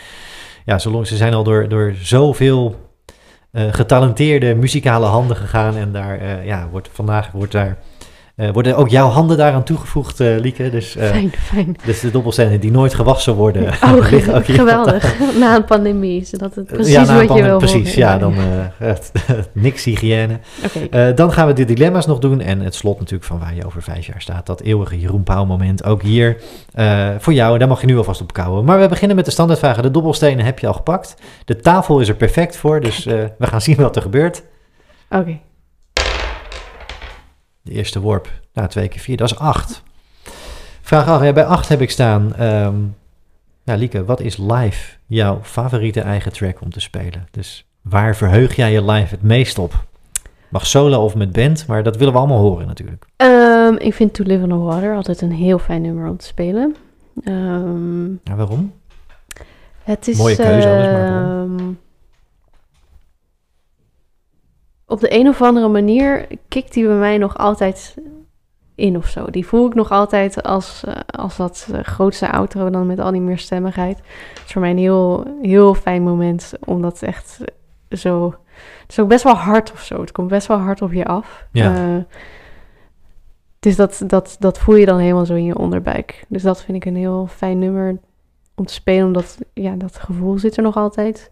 ja, 0.67 0.79
zolang 0.79 1.07
ze 1.07 1.17
zijn 1.17 1.35
al 1.35 1.45
door, 1.45 1.69
door 1.69 1.95
zoveel 2.01 2.77
eh, 3.51 3.65
getalenteerde 3.71 4.55
muzikale 4.55 5.07
handen 5.07 5.37
gegaan. 5.37 5.77
En 5.77 5.93
daar, 5.93 6.19
eh, 6.19 6.47
ja, 6.47 6.69
wordt, 6.71 6.89
vandaag 6.93 7.31
wordt 7.33 7.53
daar, 7.53 7.79
eh, 8.37 8.51
worden 8.51 8.77
ook 8.77 8.89
jouw 8.89 9.09
handen 9.09 9.37
daaraan 9.37 9.63
toegevoegd, 9.65 10.21
eh, 10.21 10.37
Lieke. 10.39 10.71
Dus, 10.71 10.97
eh, 10.97 11.09
Fijn, 11.09 11.33
fijn. 11.39 11.77
dus 11.85 12.01
de 12.01 12.11
dobbelstenen 12.11 12.61
die 12.61 12.71
nooit 12.71 12.95
gewassen 12.95 13.35
worden. 13.35 13.63
Oh, 13.63 13.97
liggen 14.11 14.35
ook 14.35 14.45
hier 14.45 14.57
geweldig. 14.57 15.15
Na 15.41 15.57
een 15.57 15.65
pandemie, 15.65 16.25
zodat 16.25 16.55
het 16.55 16.67
precies 16.67 16.93
ja, 16.93 17.03
na 17.05 17.09
een 17.09 17.13
wat 17.15 17.21
je 17.23 17.27
pandemie- 17.27 17.51
wil 17.51 17.59
Precies, 17.59 17.95
horen. 17.95 18.11
ja, 18.11 18.19
dan 18.19 18.35
echt, 18.89 19.13
niks 19.53 19.85
hygiëne. 19.85 20.39
Dan 21.15 21.33
gaan 21.33 21.47
we 21.47 21.53
de 21.53 21.65
dilemma's 21.65 22.07
nog 22.07 22.19
doen 22.19 22.41
en 22.41 22.61
het 22.61 22.75
slot 22.75 22.99
natuurlijk 22.99 23.25
van 23.29 23.39
waar 23.39 23.55
je 23.55 23.67
over 23.67 23.83
vijf 23.83 24.07
jaar 24.07 24.21
staat. 24.21 24.47
Dat 24.47 24.61
eeuwige 24.61 25.01
Jeroen 25.01 25.23
Pauw 25.23 25.45
moment, 25.45 25.85
ook 25.85 26.03
hier 26.03 26.37
voor 27.19 27.33
jou. 27.33 27.59
Daar 27.59 27.69
mag 27.69 27.81
je 27.81 27.87
nu 27.87 27.97
alvast 27.97 28.21
op 28.21 28.33
kouwen. 28.33 28.65
Maar 28.65 28.81
we 28.81 28.89
beginnen 28.89 29.17
met 29.17 29.25
de 29.25 29.31
standaardvragen. 29.31 29.83
De 29.83 29.91
dobbelstenen 29.91 30.45
heb 30.45 30.59
je 30.59 30.67
al 30.67 30.73
gepakt. 30.73 31.15
De 31.45 31.57
tafel 31.57 32.01
is 32.01 32.09
er 32.09 32.15
perfect 32.15 32.57
voor, 32.57 32.81
dus 32.81 33.05
we 33.05 33.31
gaan 33.47 33.61
zien 33.61 33.77
wat 33.77 33.97
er 33.97 34.03
gebeurt. 34.03 34.43
oké. 35.11 35.39
De 37.67 37.73
eerste 37.73 38.01
worp, 38.01 38.29
nou 38.53 38.69
twee 38.69 38.89
keer 38.89 39.01
vier, 39.01 39.17
dat 39.17 39.31
is 39.31 39.39
acht. 39.39 39.83
Vraag 40.81 41.09
8, 41.09 41.25
ja, 41.25 41.33
bij 41.33 41.45
8 41.45 41.69
heb 41.69 41.81
ik 41.81 41.91
staan. 41.91 42.33
ja, 43.65 43.75
Lieke, 43.75 44.05
wat 44.05 44.21
is 44.21 44.37
live 44.37 44.97
jouw 45.07 45.39
favoriete 45.43 46.01
eigen 46.01 46.33
track 46.33 46.61
om 46.61 46.71
te 46.71 46.81
spelen? 46.81 47.27
Dus 47.31 47.67
waar 47.83 48.17
verheug 48.17 48.57
jij 48.57 48.73
je 48.73 48.85
live 48.85 49.15
het 49.15 49.23
meest 49.23 49.59
op? 49.59 49.85
Mag 50.49 50.67
solo 50.67 51.05
of 51.05 51.15
met 51.15 51.33
band, 51.33 51.67
maar 51.67 51.83
dat 51.83 51.97
willen 51.97 52.13
we 52.13 52.19
allemaal 52.19 52.41
horen 52.41 52.67
natuurlijk. 52.67 53.05
Ehm, 53.17 53.75
ik 53.79 53.95
vind 53.95 54.15
To 54.15 54.25
Live 54.25 54.43
on 54.43 54.49
the 54.49 54.57
Water 54.57 54.95
altijd 54.95 55.21
een 55.21 55.33
heel 55.33 55.59
fijn 55.59 55.83
nummer 55.83 56.09
om 56.09 56.17
te 56.17 56.27
spelen. 56.27 56.77
Ehm, 57.25 58.11
Ja, 58.11 58.35
waarom? 58.37 58.73
het 59.83 60.09
is... 60.09 60.17
Mooie 60.19 60.37
keuze, 60.37 60.69
alles, 60.69 60.87
maar 60.87 61.11
waarom? 61.11 61.79
Op 64.87 65.01
de 65.01 65.15
een 65.15 65.29
of 65.29 65.43
andere 65.43 65.69
manier 65.69 66.27
kikt 66.49 66.73
die 66.73 66.87
bij 66.87 66.97
mij 66.97 67.19
nog 67.19 67.39
altijd 67.39 67.95
in 68.75 68.97
of 68.97 69.07
zo. 69.07 69.31
Die 69.31 69.47
voel 69.47 69.67
ik 69.67 69.75
nog 69.75 69.91
altijd 69.91 70.43
als, 70.43 70.85
eh, 70.85 70.95
als 71.07 71.37
dat 71.37 71.69
eh, 71.73 71.81
grootste 71.81 72.33
outro 72.33 72.71
dan 72.71 72.87
met 72.87 72.99
al 72.99 73.11
die 73.11 73.21
meerstemmigheid. 73.21 73.97
Het 73.99 74.43
is 74.47 74.53
voor 74.53 74.61
mij 74.61 74.71
een 74.71 74.79
heel, 74.79 75.25
heel 75.43 75.75
fijn 75.75 76.03
moment, 76.03 76.53
omdat 76.65 76.93
het 76.93 77.03
echt 77.03 77.41
zo... 77.91 78.35
Het 78.83 78.91
is 78.91 79.01
ook 79.01 79.09
best 79.09 79.25
wel 79.25 79.35
hard 79.35 79.73
of 79.73 79.81
zo. 79.81 80.01
Het 80.01 80.13
komt 80.13 80.29
best 80.29 80.47
wel 80.47 80.59
hard 80.59 80.83
op 80.83 80.93
je 80.93 81.05
af. 81.05 81.47
Ja. 81.53 81.75
Eh, 81.75 82.03
dus 83.59 83.77
dat, 83.77 84.03
dat, 84.07 84.37
dat 84.39 84.59
voel 84.59 84.75
je 84.75 84.87
dan 84.87 84.99
helemaal 84.99 85.27
zo 85.27 85.35
in 85.35 85.45
je 85.45 85.59
onderbuik. 85.59 86.25
Dus 86.29 86.43
dat 86.43 86.63
vind 86.63 86.77
ik 86.77 86.85
een 86.85 86.97
heel 86.97 87.27
fijn 87.27 87.59
nummer 87.59 87.99
om 88.55 88.67
te 88.67 88.73
spelen, 88.73 89.07
omdat 89.07 89.39
ja, 89.53 89.75
dat 89.75 89.97
gevoel 89.97 90.39
zit 90.39 90.57
er 90.57 90.63
nog 90.63 90.77
altijd. 90.77 91.31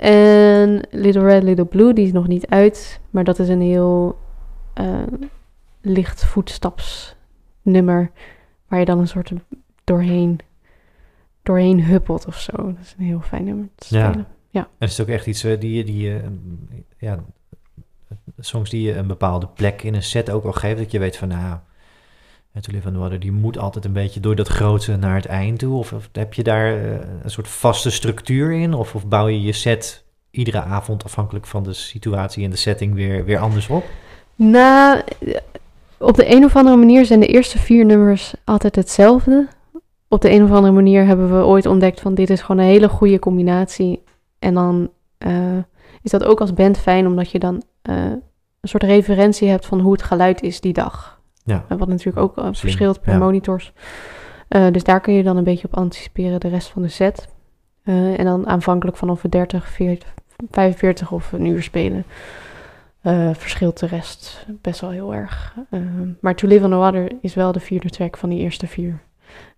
En 0.00 0.80
Little 0.90 1.22
Red, 1.24 1.42
Little 1.42 1.64
Blue, 1.64 1.92
die 1.94 2.06
is 2.06 2.12
nog 2.12 2.26
niet 2.28 2.46
uit, 2.46 3.00
maar 3.10 3.24
dat 3.24 3.38
is 3.38 3.48
een 3.48 3.60
heel 3.60 4.18
eh, 4.74 5.02
licht 5.80 6.24
voetstapsnummer, 6.24 8.10
waar 8.68 8.78
je 8.78 8.84
dan 8.84 8.98
een 8.98 9.08
soort 9.08 9.32
doorheen, 9.84 10.38
doorheen 11.42 11.84
huppelt 11.84 12.26
of 12.26 12.38
zo. 12.40 12.52
Dat 12.56 12.76
is 12.82 12.94
een 12.98 13.04
heel 13.04 13.20
fijn 13.20 13.44
nummer 13.44 13.68
te 13.74 13.94
Ja. 13.96 14.08
spelen. 14.08 14.26
En 14.52 14.66
het 14.78 14.90
is 14.90 15.00
ook 15.00 15.08
echt 15.08 15.26
iets 15.26 15.44
eh, 15.44 15.60
die, 15.60 15.76
je- 15.76 15.84
die 15.84 16.02
je, 16.02 16.20
ja, 16.98 17.18
songs 18.38 18.70
die 18.70 18.82
je 18.82 18.94
een 18.96 19.06
bepaalde 19.06 19.46
plek 19.46 19.82
in 19.82 19.94
een 19.94 20.02
set 20.02 20.30
ook 20.30 20.44
al 20.44 20.52
geeft. 20.52 20.78
Dat 20.78 20.90
je 20.90 20.98
weet 20.98 21.16
van, 21.16 21.28
nou, 21.28 21.58
en 22.52 22.98
Water, 22.98 23.20
die 23.20 23.32
moet 23.32 23.58
altijd 23.58 23.84
een 23.84 23.92
beetje 23.92 24.20
door 24.20 24.34
dat 24.34 24.48
grote 24.48 24.96
naar 24.96 25.14
het 25.14 25.26
eind 25.26 25.58
toe. 25.58 25.78
Of, 25.78 25.94
heb 26.12 26.34
je 26.34 26.42
daar 26.42 26.74
eh, 26.74 26.92
een 27.22 27.30
soort 27.30 27.48
vaste 27.48 27.90
structuur 27.90 28.52
in? 28.52 28.74
Of, 28.74 28.94
of 28.94 29.06
bouw 29.06 29.26
je 29.26 29.42
je 29.42 29.52
set 29.52 30.04
iedere 30.30 30.60
avond 30.60 31.04
afhankelijk 31.04 31.46
van 31.46 31.62
de 31.62 31.72
situatie 31.72 32.44
en 32.44 32.50
de 32.50 32.56
setting 32.56 32.94
weer, 32.94 33.24
weer 33.24 33.38
anders 33.38 33.68
op? 33.68 33.84
Nou, 34.36 35.00
op 35.98 36.16
de 36.16 36.34
een 36.34 36.44
of 36.44 36.56
andere 36.56 36.76
manier 36.76 37.04
zijn 37.04 37.20
de 37.20 37.26
eerste 37.26 37.58
vier 37.58 37.84
nummers 37.84 38.34
altijd 38.44 38.76
hetzelfde. 38.76 39.48
Op 40.08 40.20
de 40.20 40.30
een 40.30 40.44
of 40.44 40.50
andere 40.50 40.72
manier 40.72 41.04
hebben 41.04 41.38
we 41.38 41.44
ooit 41.44 41.66
ontdekt 41.66 42.00
van 42.00 42.14
dit 42.14 42.30
is 42.30 42.40
gewoon 42.40 42.62
een 42.62 42.70
hele 42.70 42.88
goede 42.88 43.18
combinatie. 43.18 44.02
En 44.38 44.54
dan 44.54 44.90
eh, 45.18 45.56
is 46.02 46.10
dat 46.10 46.24
ook 46.24 46.40
als 46.40 46.54
band 46.54 46.78
fijn, 46.78 47.06
omdat 47.06 47.30
je 47.30 47.38
dan 47.38 47.62
eh, 47.82 47.94
een 48.60 48.68
soort 48.68 48.82
referentie 48.82 49.48
hebt 49.48 49.66
van 49.66 49.80
hoe 49.80 49.92
het 49.92 50.02
geluid 50.02 50.42
is 50.42 50.60
die 50.60 50.72
dag. 50.72 51.19
Ja. 51.44 51.64
En 51.68 51.78
wat 51.78 51.88
natuurlijk 51.88 52.18
ook 52.18 52.36
eh, 52.36 52.42
Slim, 52.44 52.54
verschilt 52.54 53.00
per 53.00 53.12
ja. 53.12 53.18
monitors. 53.18 53.72
Eh, 54.48 54.66
dus 54.72 54.84
daar 54.84 55.00
kun 55.00 55.14
je 55.14 55.22
dan 55.22 55.36
een 55.36 55.44
beetje 55.44 55.66
op 55.66 55.76
anticiperen 55.76 56.40
de 56.40 56.48
rest 56.48 56.68
van 56.68 56.82
de 56.82 56.88
set. 56.88 57.28
Eh, 57.84 58.18
en 58.18 58.24
dan 58.24 58.46
aanvankelijk 58.46 58.96
van 58.96 59.10
of 59.10 59.22
we 59.22 59.28
30, 59.28 59.68
40, 59.68 60.14
45 60.50 61.12
of 61.12 61.32
een 61.32 61.46
uur 61.46 61.62
spelen. 61.62 62.04
eh, 63.00 63.30
verschilt 63.32 63.78
de 63.80 63.86
rest 63.86 64.46
best 64.60 64.80
wel 64.80 64.90
heel 64.90 65.14
erg. 65.14 65.54
Eh, 65.70 65.80
maar 66.20 66.34
To 66.34 66.46
Live 66.48 66.64
on 66.64 66.70
the 66.70 66.76
Water 66.76 67.12
is 67.20 67.34
wel 67.34 67.52
de 67.52 67.60
vierde 67.60 67.90
track 67.90 68.16
van 68.16 68.28
die 68.28 68.38
eerste 68.38 68.66
vier 68.66 69.00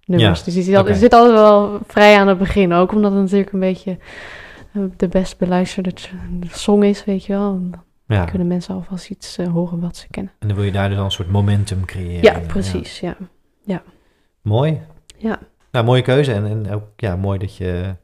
nummers. 0.05 0.39
Ja, 0.39 0.45
Dus 0.45 0.55
die 0.55 0.63
zit, 0.63 0.79
oké. 0.79 0.95
zit 0.95 1.13
altijd 1.13 1.35
wel 1.35 1.79
vrij 1.87 2.19
aan 2.19 2.29
het 2.29 2.39
begin. 2.39 2.73
Ook 2.73 2.93
omdat 2.93 3.13
het 3.13 3.21
natuurlijk 3.21 3.53
een 3.53 3.61
beetje 3.61 3.99
eh, 4.73 4.83
de 4.97 5.09
best 5.09 5.39
beluisterde 5.39 5.93
song 6.51 6.83
is, 6.83 7.05
weet 7.05 7.25
je 7.25 7.33
wel. 7.33 7.61
Ja, 8.07 8.25
kunnen 8.25 8.47
mensen 8.47 8.75
alvast 8.75 9.11
iets 9.11 9.39
eh, 9.39 9.49
horen 9.49 9.81
wat 9.81 9.97
ze 9.97 10.07
kennen. 10.11 10.33
en 10.39 10.47
dan 10.49 10.57
wil 10.57 10.67
je 10.67 10.73
daar 10.73 10.87
dus 10.89 10.97
dan 10.97 11.05
een 11.05 11.11
soort 11.11 11.31
momentum 11.31 11.85
creëren. 11.85 12.23
Ja, 12.23 12.39
precies. 12.47 13.01
Ja. 13.01 13.17
Mooi. 14.43 14.81
Ja. 15.17 15.39
Nou, 15.71 15.85
mooie 15.85 16.03
keuze. 16.03 16.33
En, 16.33 16.47
en 16.47 16.71
ook 16.75 16.83
ja, 16.97 17.17
mooi 17.17 17.39
dat 17.39 17.57
je 17.57 17.95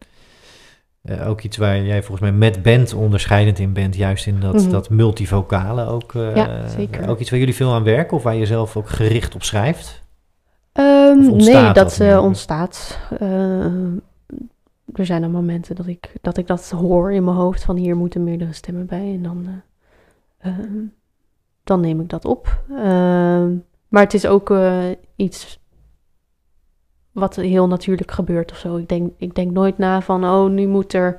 eh, 1.02 1.28
ook 1.28 1.40
iets 1.42 1.56
waar 1.56 1.82
jij 1.82 2.02
volgens 2.02 2.30
mij 2.30 2.38
met 2.38 2.62
band 2.62 2.94
onderscheidend 2.94 3.58
in 3.58 3.72
bent, 3.72 3.96
juist 3.96 4.26
in 4.26 4.40
dat, 4.40 4.54
Mhm. 4.54 4.70
dat 4.70 4.90
multivocale 4.90 5.86
ook. 5.86 6.14
eh, 6.14 6.36
Ja, 6.36 6.68
zeker. 6.68 7.08
Ook 7.08 7.18
iets 7.18 7.30
waar 7.30 7.38
jullie 7.38 7.54
veel 7.54 7.72
aan 7.72 7.82
werken 7.84 8.16
of 8.16 8.22
waar 8.22 8.34
je 8.34 8.46
zelf 8.46 8.76
ook 8.76 8.88
gericht 8.88 9.34
op 9.34 9.42
schrijft. 9.42 10.02
Ehm, 10.72 11.36
nee, 11.36 11.72
dat 11.72 12.00
ontstaat. 12.20 12.98
Er 14.94 15.06
zijn 15.06 15.20
dan 15.20 15.30
momenten 15.30 15.74
dat 15.76 15.86
ik, 15.86 16.12
dat 16.20 16.36
ik 16.36 16.46
dat 16.46 16.70
hoor 16.70 17.12
in 17.12 17.24
mijn 17.24 17.36
hoofd 17.36 17.64
van 17.64 17.76
hier 17.76 17.96
moeten 17.96 18.24
meerdere 18.24 18.52
stemmen 18.52 18.86
bij 18.86 19.12
en 19.14 19.22
dan, 19.22 19.62
eh, 20.38 20.58
ehm, 20.58 20.84
dan 21.64 21.80
neem 21.80 22.00
ik 22.00 22.08
dat 22.08 22.24
op. 22.24 22.62
Ehm, 22.70 23.54
maar 23.88 24.02
het 24.02 24.14
is 24.14 24.26
ook 24.26 24.50
eh, 24.50 24.84
iets 25.16 25.58
wat 27.12 27.36
heel 27.36 27.66
natuurlijk 27.66 28.10
gebeurt 28.10 28.50
of 28.50 28.58
zo. 28.58 28.76
Ik 28.76 28.88
denk, 28.88 29.12
ik 29.16 29.34
denk 29.34 29.50
nooit 29.50 29.78
na 29.78 30.00
van, 30.00 30.24
oh, 30.24 30.50
nu 30.50 30.66
moet 30.66 30.92
er 30.92 31.16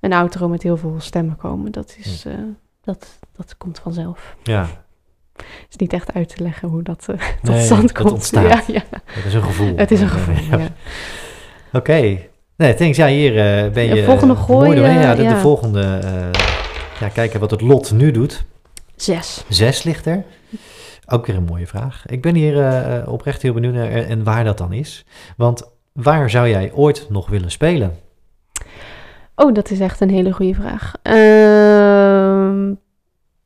een 0.00 0.12
outro 0.12 0.48
met 0.48 0.62
heel 0.62 0.76
veel 0.76 0.94
stemmen 0.98 1.36
komen. 1.36 1.72
Dat, 1.72 1.96
is, 1.98 2.24
eh, 2.24 2.34
dat, 2.82 3.18
dat 3.36 3.56
komt 3.56 3.78
vanzelf. 3.78 4.36
Ja, 4.42 4.66
Het 5.36 5.66
is 5.68 5.76
niet 5.76 5.92
echt 5.92 6.14
uit 6.14 6.36
te 6.36 6.42
leggen 6.42 6.68
hoe 6.68 6.82
dat 6.82 7.06
eh, 7.08 7.16
tot 7.42 7.54
Nee, 7.54 7.64
stand 7.64 7.92
komt. 7.92 8.12
ontstaat. 8.12 8.66
Ja, 8.66 8.74
ja. 8.74 8.82
het 9.04 9.24
is 9.24 9.34
een 9.34 9.42
gevoel. 9.42 9.76
Het 9.76 9.90
is 9.90 10.00
een 10.00 10.08
gevoel, 10.08 10.34
ja. 10.50 10.58
ja. 10.58 10.68
Oké. 11.72 12.18
Nee, 12.56 12.74
thanks. 12.74 12.96
Ja, 12.96 13.06
hier 13.06 13.32
ben 13.70 13.84
je... 13.84 13.94
De 13.94 14.04
volgende 14.04 14.36
gooi, 14.36 14.80
ja, 14.80 15.14
de, 15.14 15.26
de 15.26 15.36
volgende... 15.36 16.00
ja, 17.00 17.08
kijken 17.08 17.40
wat 17.40 17.50
het 17.50 17.60
lot 17.60 17.92
nu 17.92 18.10
doet. 18.10 18.44
Zes. 19.02 19.44
Zes 19.48 19.82
ligt 19.82 20.06
er. 20.06 20.24
Ook 21.06 21.26
weer 21.26 21.36
een 21.36 21.44
mooie 21.44 21.66
vraag. 21.66 22.06
Ik 22.06 22.22
ben 22.22 22.34
hier 22.34 22.58
eh, 22.58 22.96
eh, 22.96 23.08
oprecht 23.08 23.42
heel 23.42 23.52
benieuwd 23.52 23.74
naar 23.74 23.88
eh, 23.88 24.10
en 24.10 24.24
waar 24.24 24.44
dat 24.44 24.58
dan 24.58 24.72
is. 24.72 25.04
Want 25.36 25.70
waar 25.92 26.30
zou 26.30 26.48
jij 26.48 26.72
ooit 26.72 27.06
nog 27.10 27.28
willen 27.28 27.50
spelen? 27.50 27.96
Oh, 29.34 29.54
dat 29.54 29.70
is 29.70 29.80
echt 29.80 30.00
een 30.00 30.10
hele 30.10 30.32
goede 30.32 30.54
vraag. 30.54 30.94
Ehm, 31.02 32.68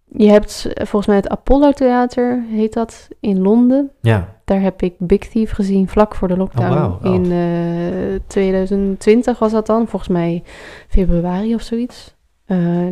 je 0.07 0.29
hebt 0.31 0.69
volgens 0.75 1.07
mij 1.07 1.17
het 1.17 1.29
Apollo 1.29 1.73
Theater, 1.73 2.45
heet 2.51 2.73
dat, 2.73 3.09
in 3.21 3.41
Londen. 3.41 3.91
Ja, 4.01 4.37
Daar 4.45 4.61
heb 4.61 4.83
ik 4.83 4.95
Big 4.99 5.29
Thief 5.29 5.53
gezien 5.53 5.89
vlak 5.89 6.15
voor 6.15 6.29
de 6.29 6.37
lockdown. 6.37 6.73
Oh. 6.73 7.05
Oh. 7.05 7.15
In 7.15 7.33
eh, 7.33 8.21
2020 8.27 9.39
was 9.39 9.53
dat 9.53 9.67
dan, 9.67 9.89
volgens 9.89 10.11
mij 10.11 10.43
februari 10.89 11.55
of 11.55 11.63
zoiets. 11.63 12.15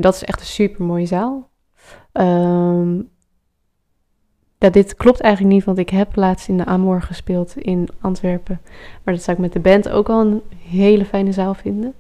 Dat 0.01 0.15
is 0.15 0.25
echt 0.25 0.41
een 0.41 0.47
super 0.47 0.85
mooie 0.85 1.07
zaal. 1.07 1.50
Ja, 4.59 4.71
dit 4.71 4.95
klopt 4.95 5.21
eigenlijk 5.21 5.55
niet, 5.55 5.65
want 5.65 5.79
ik 5.79 5.91
heb 5.91 6.17
laatst 6.17 6.49
in 6.49 6.57
de 6.57 6.65
Amor 6.65 7.03
gespeeld 7.03 7.57
in 7.57 7.89
Antwerpen. 8.01 8.61
Maar 9.05 9.15
dat 9.15 9.23
zou 9.23 9.37
ik 9.37 9.43
met 9.43 9.53
de 9.53 9.61
band 9.61 9.89
ook 9.89 10.09
al 10.09 10.21
een 10.21 10.43
hele 10.69 11.05
fijne 11.05 11.33
zaal 11.33 11.55
vinden. 11.55 11.95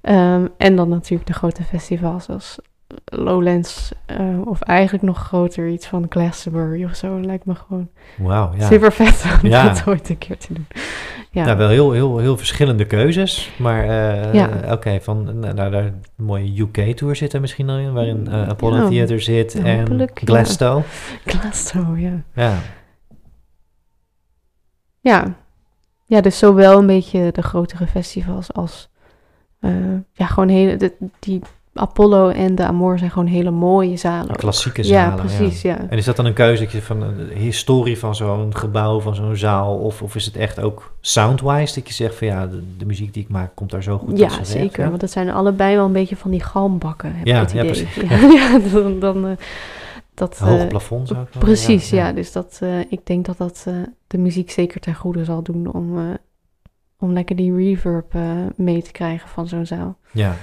Ehm, 0.00 0.46
en 0.56 0.76
dan 0.76 0.88
natuurlijk 0.88 1.28
de 1.28 1.34
grote 1.34 1.62
festivals 1.62 2.24
zoals 2.24 2.58
Lowlands. 3.04 3.92
eh, 4.06 4.40
of 4.44 4.60
eigenlijk 4.60 5.04
nog 5.04 5.18
groter, 5.18 5.68
iets 5.68 5.86
van 5.86 6.06
Glastonbury 6.08 6.84
of 6.84 6.94
zo. 6.94 7.20
Lijkt 7.20 7.44
me 7.44 7.54
gewoon. 7.54 7.88
Ja. 8.58 8.66
super 8.66 8.92
vet 8.92 9.24
om 9.42 9.48
Ja. 9.48 9.68
dat 9.68 9.86
ooit 9.86 10.08
een 10.08 10.18
keer 10.18 10.38
te 10.38 10.52
doen. 10.52 10.66
Ja, 11.36 11.44
Nou, 11.44 11.56
wel 11.58 11.68
heel, 11.68 11.92
heel, 11.92 12.18
heel 12.18 12.36
verschillende 12.36 12.84
keuzes. 12.84 13.50
Maar 13.58 13.82
eh, 13.82 14.34
Ja. 14.34 14.72
oké, 14.72 15.00
van 15.00 15.38
nou, 15.38 15.54
daar 15.54 15.72
een 15.74 16.02
mooie 16.16 16.60
UK-tour 16.60 17.16
zit 17.16 17.32
er 17.32 17.40
misschien 17.40 17.68
al 17.70 17.78
in, 17.78 17.92
waarin 17.92 18.28
eh, 18.28 18.48
Apollo 18.48 18.76
Ja, 18.76 18.88
Theater 18.88 19.20
zit 19.20 19.54
en. 19.54 20.08
Glasgow. 20.14 20.82
Glasgow, 21.24 21.98
ja. 22.00 22.22
Ja. 22.34 22.58
Ja. 25.00 25.34
Ja, 26.06 26.20
dus 26.20 26.38
zowel 26.38 26.78
een 26.78 26.86
beetje 26.86 27.32
de 27.32 27.42
grotere 27.42 27.86
festivals 27.86 28.52
als... 28.52 28.88
eh, 29.60 29.70
ja, 30.12 30.26
gewoon 30.26 30.48
hele... 30.48 30.76
de- 30.76 30.94
die 31.18 31.40
Apollo 31.78 32.28
en 32.28 32.54
de 32.54 32.64
Amor 32.66 32.98
zijn 32.98 33.10
gewoon 33.10 33.26
hele 33.28 33.50
mooie 33.50 33.96
zalen. 33.96 34.30
ook. 34.30 34.36
klassieke 34.36 34.82
zalen, 34.84 35.16
ja. 35.16 35.22
precies, 35.36 35.62
ja. 35.62 35.78
En 35.88 35.98
is 35.98 36.04
dat 36.04 36.16
dan 36.16 36.24
een 36.26 36.32
keuze 36.32 36.66
dat 36.72 36.82
van 36.82 37.00
de 37.00 37.34
historie 37.34 37.98
van 37.98 38.14
zo'n 38.14 38.56
gebouw, 38.56 39.00
van 39.00 39.14
zo'n 39.14 39.36
zaal, 39.36 39.76
of, 39.76 40.02
of 40.02 40.14
is 40.14 40.24
het 40.24 40.36
echt 40.36 40.60
ook 40.60 40.94
soundwise 41.00 41.74
dat 41.74 41.88
je 41.88 41.94
zegt 41.94 42.14
van 42.14 42.26
ja, 42.26 42.46
de, 42.46 42.62
de 42.76 42.86
muziek 42.86 43.14
die 43.14 43.22
ik 43.22 43.28
maak 43.28 43.50
komt 43.54 43.70
daar 43.70 43.82
zo 43.82 43.98
goed 43.98 44.18
Ja, 44.18 44.44
zeker. 44.44 44.82
ja? 44.84 44.88
Want 44.90 45.00
het 45.00 45.10
zijn 45.10 45.30
allebei 45.30 45.76
wel 45.76 45.84
een 45.84 45.92
beetje 45.92 46.16
van 46.16 46.30
die 46.30 46.42
galmbakken, 46.42 47.14
heb 47.16 47.26
Ja, 47.26 47.34
ik 47.34 47.40
het 47.40 47.52
ja, 47.52 47.64
idee. 47.64 47.70
precies. 47.84 48.10
Ja, 48.10 48.18
ja, 48.18 48.58
dan... 48.72 48.98
dan 49.00 49.26
eh, 49.26 49.36
dat, 50.14 50.38
Hoge 50.38 50.62
eh, 50.62 50.68
plafonds 50.68 51.10
ook 51.10 51.16
wel, 51.16 51.42
Precies, 51.42 51.90
ja. 51.90 52.12
Dus 52.12 52.32
dat, 52.32 52.58
eh, 52.62 52.78
ik 52.88 53.06
denk 53.06 53.26
dat 53.26 53.38
dat 53.38 53.66
de 54.06 54.18
muziek 54.18 54.50
zeker 54.50 54.80
ten 54.80 54.94
goede 54.94 55.24
zal 55.24 55.42
doen 55.42 55.72
om, 55.72 56.18
om 56.98 57.12
lekker 57.12 57.36
die 57.36 57.54
reverb 57.56 58.14
mee 58.56 58.82
te 58.82 58.92
krijgen 58.92 59.28
van 59.28 59.48
zo'n 59.48 59.66
zaal. 59.66 59.96
Ja. 60.12 60.36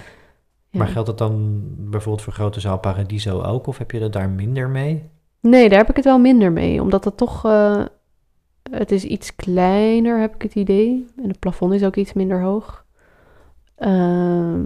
Ja. 0.73 0.79
Maar 0.79 0.87
geldt 0.87 1.07
dat 1.07 1.17
dan 1.17 1.61
bijvoorbeeld 1.77 2.23
voor 2.23 2.33
grote 2.33 2.59
zaal 2.59 2.79
Paradiso 2.79 3.41
ook, 3.41 3.67
of 3.67 3.77
heb 3.77 3.91
je 3.91 3.99
dat 3.99 4.13
daar 4.13 4.29
minder 4.29 4.69
mee? 4.69 5.09
Nee, 5.39 5.69
daar 5.69 5.77
heb 5.77 5.89
ik 5.89 5.95
het 5.95 6.05
wel 6.05 6.19
minder 6.19 6.51
mee, 6.51 6.81
omdat 6.81 7.03
het 7.05 7.17
toch, 7.17 7.45
eh, 7.45 7.85
het 8.71 8.91
is 8.91 9.03
iets 9.03 9.35
kleiner, 9.35 10.19
heb 10.19 10.35
ik 10.35 10.41
het 10.41 10.55
idee. 10.55 11.07
En 11.17 11.27
het 11.27 11.39
plafond 11.39 11.73
is 11.73 11.83
ook 11.83 11.95
iets 11.95 12.13
minder 12.13 12.41
hoog. 12.41 12.85
Ehm, 13.75 14.65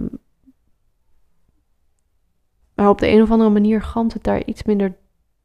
maar 2.74 2.88
op 2.88 2.98
de 2.98 3.08
een 3.08 3.22
of 3.22 3.30
andere 3.30 3.50
manier 3.50 3.82
galmt 3.82 4.12
het 4.12 4.24
daar 4.24 4.44
iets 4.44 4.62
minder 4.62 4.96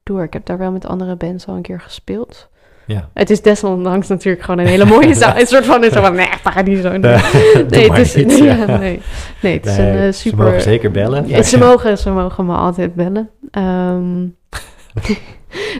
door. 0.03 0.23
Ik 0.23 0.34
heb 0.34 0.45
daar 0.45 0.57
wel 0.57 0.72
met 0.72 0.85
andere 0.85 1.15
bands 1.15 1.48
al 1.48 1.56
een 1.56 1.61
keer 1.61 1.81
gespeeld. 1.81 2.49
Ja. 2.85 3.10
Het 3.14 3.30
is 3.30 3.41
desondanks 3.41 4.07
natuurlijk 4.07 4.43
gewoon 4.43 4.60
een 4.60 4.68
hele 4.68 4.85
mooie 4.85 5.14
zaal. 5.23 5.38
Een 5.38 5.47
soort 5.47 5.65
van, 5.65 5.84
soort 5.84 5.93
van, 5.93 6.15
nee, 6.15 6.30
paradiso. 6.43 6.97
Nee, 6.97 6.99
Doe 7.53 7.65
nee, 7.69 7.88
maar 7.88 7.97
het 7.97 8.15
is, 8.15 8.26
niet, 8.26 8.38
ja, 8.38 8.65
nee. 8.65 9.01
nee, 9.41 9.53
het 9.53 9.65
is 9.65 9.77
Nee, 9.77 9.88
een 9.89 9.97
eh, 9.97 10.05
Ze 10.05 10.11
super... 10.11 10.45
mogen 10.45 10.61
zeker 10.61 10.91
bellen. 10.91 11.27
Ja, 11.27 11.41
ze, 11.43 11.57
mogen, 11.57 11.97
ze 11.97 12.11
mogen 12.11 12.45
me 12.45 12.55
altijd 12.55 12.95
bellen. 12.95 13.30
Ehm, 13.51 14.19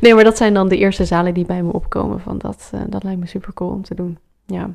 nee, 0.02 0.14
maar 0.16 0.24
dat 0.24 0.38
zijn 0.38 0.54
dan 0.54 0.68
de 0.68 0.78
eerste 0.78 1.06
zalen 1.06 1.34
die 1.34 1.46
bij 1.46 1.64
me 1.64 1.74
opkomen. 1.74 2.20
Van 2.20 2.38
dat, 2.38 2.70
eh, 2.74 2.80
dat 2.88 3.04
lijkt 3.04 3.20
me 3.20 3.28
super 3.28 3.54
cool 3.54 3.72
om 3.72 3.84
te 3.84 3.96
doen. 3.96 4.18
Ja, 4.46 4.70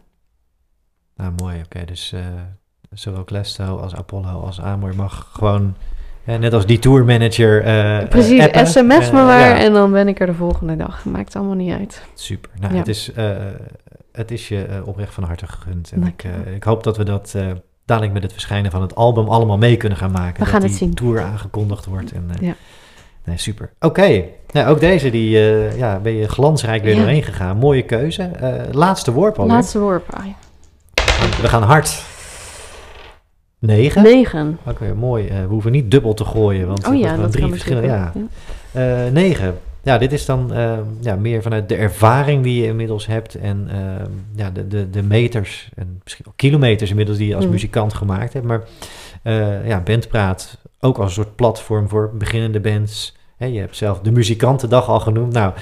Nou, 1.17 1.33
mooi. 1.37 1.61
Oké, 1.65 1.85
dus 1.85 2.13
eh, 2.13 2.21
zowel 2.91 3.23
Glasgow 3.27 3.81
als 3.81 3.95
Apollo 3.95 4.41
als 4.41 4.61
Amor 4.61 4.97
mag 4.97 5.29
gewoon, 5.33 5.75
net 6.37 6.53
als 6.53 6.67
die 6.67 6.79
tourmanager, 6.79 7.63
eh 7.65 8.09
precies. 8.09 8.39
eh, 8.39 8.45
appen. 8.45 8.67
SMS 8.67 9.11
me 9.11 9.19
Eh, 9.19 9.25
maar 9.27 9.39
ja, 9.41 9.59
en 9.59 9.73
dan 9.73 9.93
ben 9.93 10.09
ik 10.09 10.21
er 10.21 10.27
de 10.27 10.35
volgende 10.35 10.77
dag. 10.77 11.05
Maakt 11.05 11.37
allemaal 11.37 11.55
niet 11.55 11.73
uit. 11.79 12.03
Super. 12.15 12.51
Nou, 12.61 12.73
Ja. 12.73 12.79
het, 12.79 12.89
is, 12.89 13.13
eh, 13.13 13.31
het 14.13 14.31
is 14.31 14.49
je 14.49 14.65
eh, 14.65 14.87
oprecht 14.89 15.15
van 15.15 15.25
harte 15.25 15.47
gegund. 15.47 15.91
En 15.95 16.07
ik, 16.07 16.25
eh, 16.25 16.55
ik 16.55 16.63
hoop 16.65 16.85
dat 16.85 16.97
we 16.97 17.05
dat 17.05 17.33
eh, 17.37 17.47
dadelijk 17.85 18.13
met 18.13 18.23
het 18.23 18.33
verschijnen 18.33 18.71
van 18.71 18.83
het 18.83 18.95
album 18.95 19.29
allemaal 19.29 19.59
mee 19.59 19.77
kunnen 19.77 19.99
gaan 19.99 20.11
maken. 20.13 20.33
We 20.33 20.39
dat 20.39 20.49
gaan 20.49 20.61
het 20.61 20.69
die 20.71 20.79
zien. 20.79 20.95
tour 20.95 21.21
aangekondigd 21.23 21.85
wordt. 21.85 22.13
En, 22.13 22.31
eh, 22.41 22.47
Ja. 22.49 22.55
Nee, 23.25 23.39
super. 23.39 23.71
Oké, 23.81 24.23
nou, 24.53 24.69
ook 24.69 24.81
deze 24.81 25.11
die, 25.11 25.37
eh, 25.39 25.79
ja, 25.79 25.99
ben 25.99 26.13
je 26.15 26.29
glansrijk 26.29 26.83
weer 26.83 26.95
Ja. 26.95 27.01
doorheen 27.01 27.23
gegaan. 27.23 27.57
Mooie 27.57 27.83
keuze. 27.83 28.23
Eh, 28.23 28.53
laatste 28.73 29.13
worp 29.13 29.39
alweer. 29.39 29.55
Laatste 29.55 29.79
worp. 29.79 30.05
Ah, 30.15 30.25
ja. 30.27 30.33
We 31.41 31.49
gaan 31.49 31.63
hard. 31.63 32.03
Negen. 33.59 34.03
Negen. 34.03 34.59
Oké, 34.67 34.95
mooi. 34.95 35.27
Eh, 35.27 35.41
we 35.41 35.47
hoeven 35.49 35.73
niet 35.73 35.91
dubbel 35.91 36.15
te 36.15 36.25
gooien, 36.25 36.67
want 36.67 36.87
Oh 36.89 36.99
ja, 36.99 37.17
dat 37.17 37.33
drie 37.33 37.49
verschillende. 37.49 37.89
Ja. 37.89 38.13
ook, 38.17 38.23
Eh, 38.73 39.07
negen. 39.13 39.59
Ja, 39.83 39.99
dit 39.99 40.13
is 40.13 40.25
dan 40.27 40.53
eh, 40.53 40.73
ja, 41.01 41.17
meer 41.17 41.43
vanuit 41.43 41.69
de 41.69 41.75
ervaring 41.77 42.43
die 42.43 42.61
je 42.61 42.67
inmiddels 42.67 43.07
hebt 43.07 43.35
en 43.35 43.69
ja, 44.37 44.51
de, 44.51 44.69
de, 44.69 44.91
de 44.91 45.03
meters 45.03 45.69
en 45.77 46.01
misschien 46.03 46.27
ook 46.29 46.33
kilometers 46.37 46.91
inmiddels 46.91 47.19
die 47.19 47.29
je 47.29 47.35
als 47.35 47.45
Mm. 47.45 47.51
muzikant 47.51 47.95
gemaakt 47.95 48.33
hebt. 48.33 48.47
Maar 48.47 48.63
ja, 49.65 49.81
Bandpraat 49.81 50.59
ook 50.81 50.99
als 50.99 51.07
een 51.17 51.23
soort 51.25 51.37
platform 51.37 51.89
voor 51.89 52.11
beginnende 52.15 52.61
bands. 52.61 53.17
Je 53.37 53.59
hebt 53.59 53.77
zelf 53.77 54.01
de 54.01 54.11
muzikantendag 54.13 54.89
al 54.89 55.01
genoemd. 55.01 55.33
Nou, 55.33 55.53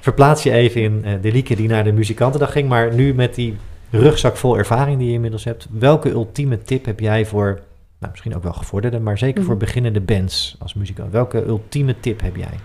verplaats 0.00 0.42
je 0.42 0.50
even 0.52 0.80
in 0.82 1.04
de 1.20 1.32
Lieke 1.32 1.56
die 1.56 1.68
naar 1.68 1.84
de 1.84 1.92
muzikantendag 1.92 2.52
ging, 2.52 2.68
maar 2.68 2.94
nu 2.94 3.14
met 3.14 3.34
die 3.34 3.56
rugzak 3.92 4.36
vol 4.36 4.58
ervaring 4.58 4.98
die 4.98 5.06
je 5.08 5.12
inmiddels 5.12 5.44
hebt. 5.44 5.66
Welke 5.70 6.10
ultieme 6.10 6.62
tip 6.62 6.84
heb 6.84 7.00
jij 7.00 7.26
voor, 7.26 7.60
nou, 7.98 8.10
misschien 8.10 8.36
ook 8.36 8.42
wel 8.42 8.52
gevorderde, 8.52 9.00
maar 9.00 9.18
zeker 9.18 9.38
Mhm. 9.40 9.48
voor 9.48 9.56
beginnende 9.56 10.00
bands 10.00 10.56
als 10.58 10.74
muzikant? 10.74 11.12
Welke 11.12 11.46
ultieme 11.46 12.00
tip 12.00 12.20
heb 12.20 12.36
jij? 12.36 12.58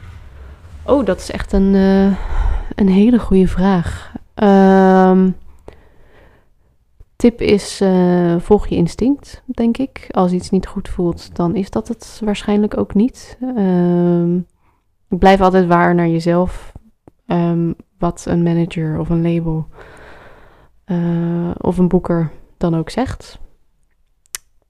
Oh, 0.85 1.05
dat 1.05 1.19
is 1.19 1.31
echt 1.31 1.53
een, 1.53 1.75
eh, 1.75 2.17
een 2.75 2.89
hele 2.89 3.19
goede 3.19 3.47
vraag. 3.47 4.13
Ehm, 4.33 5.29
tip 7.15 7.41
is, 7.41 7.81
eh, 7.81 8.35
volg 8.39 8.67
je 8.67 8.75
instinct, 8.75 9.43
denk 9.45 9.77
ik. 9.77 10.07
Als 10.11 10.31
iets 10.31 10.49
niet 10.49 10.67
goed 10.67 10.89
voelt, 10.89 11.35
dan 11.35 11.55
is 11.55 11.69
dat 11.69 11.87
het 11.87 12.21
waarschijnlijk 12.23 12.77
ook 12.77 12.93
niet. 12.93 13.37
Ehm, 13.55 14.39
blijf 15.07 15.41
altijd 15.41 15.65
waar 15.67 15.95
naar 15.95 16.07
jezelf. 16.07 16.71
Ehm, 17.27 17.71
wat 17.99 18.25
een 18.27 18.43
manager 18.43 18.99
of 18.99 19.09
een 19.09 19.21
label 19.33 19.67
eh, 20.88 21.51
of 21.57 21.77
een 21.77 21.88
boeker 21.88 22.31
dan 22.57 22.76
ook 22.76 22.89
zegt. 22.89 23.39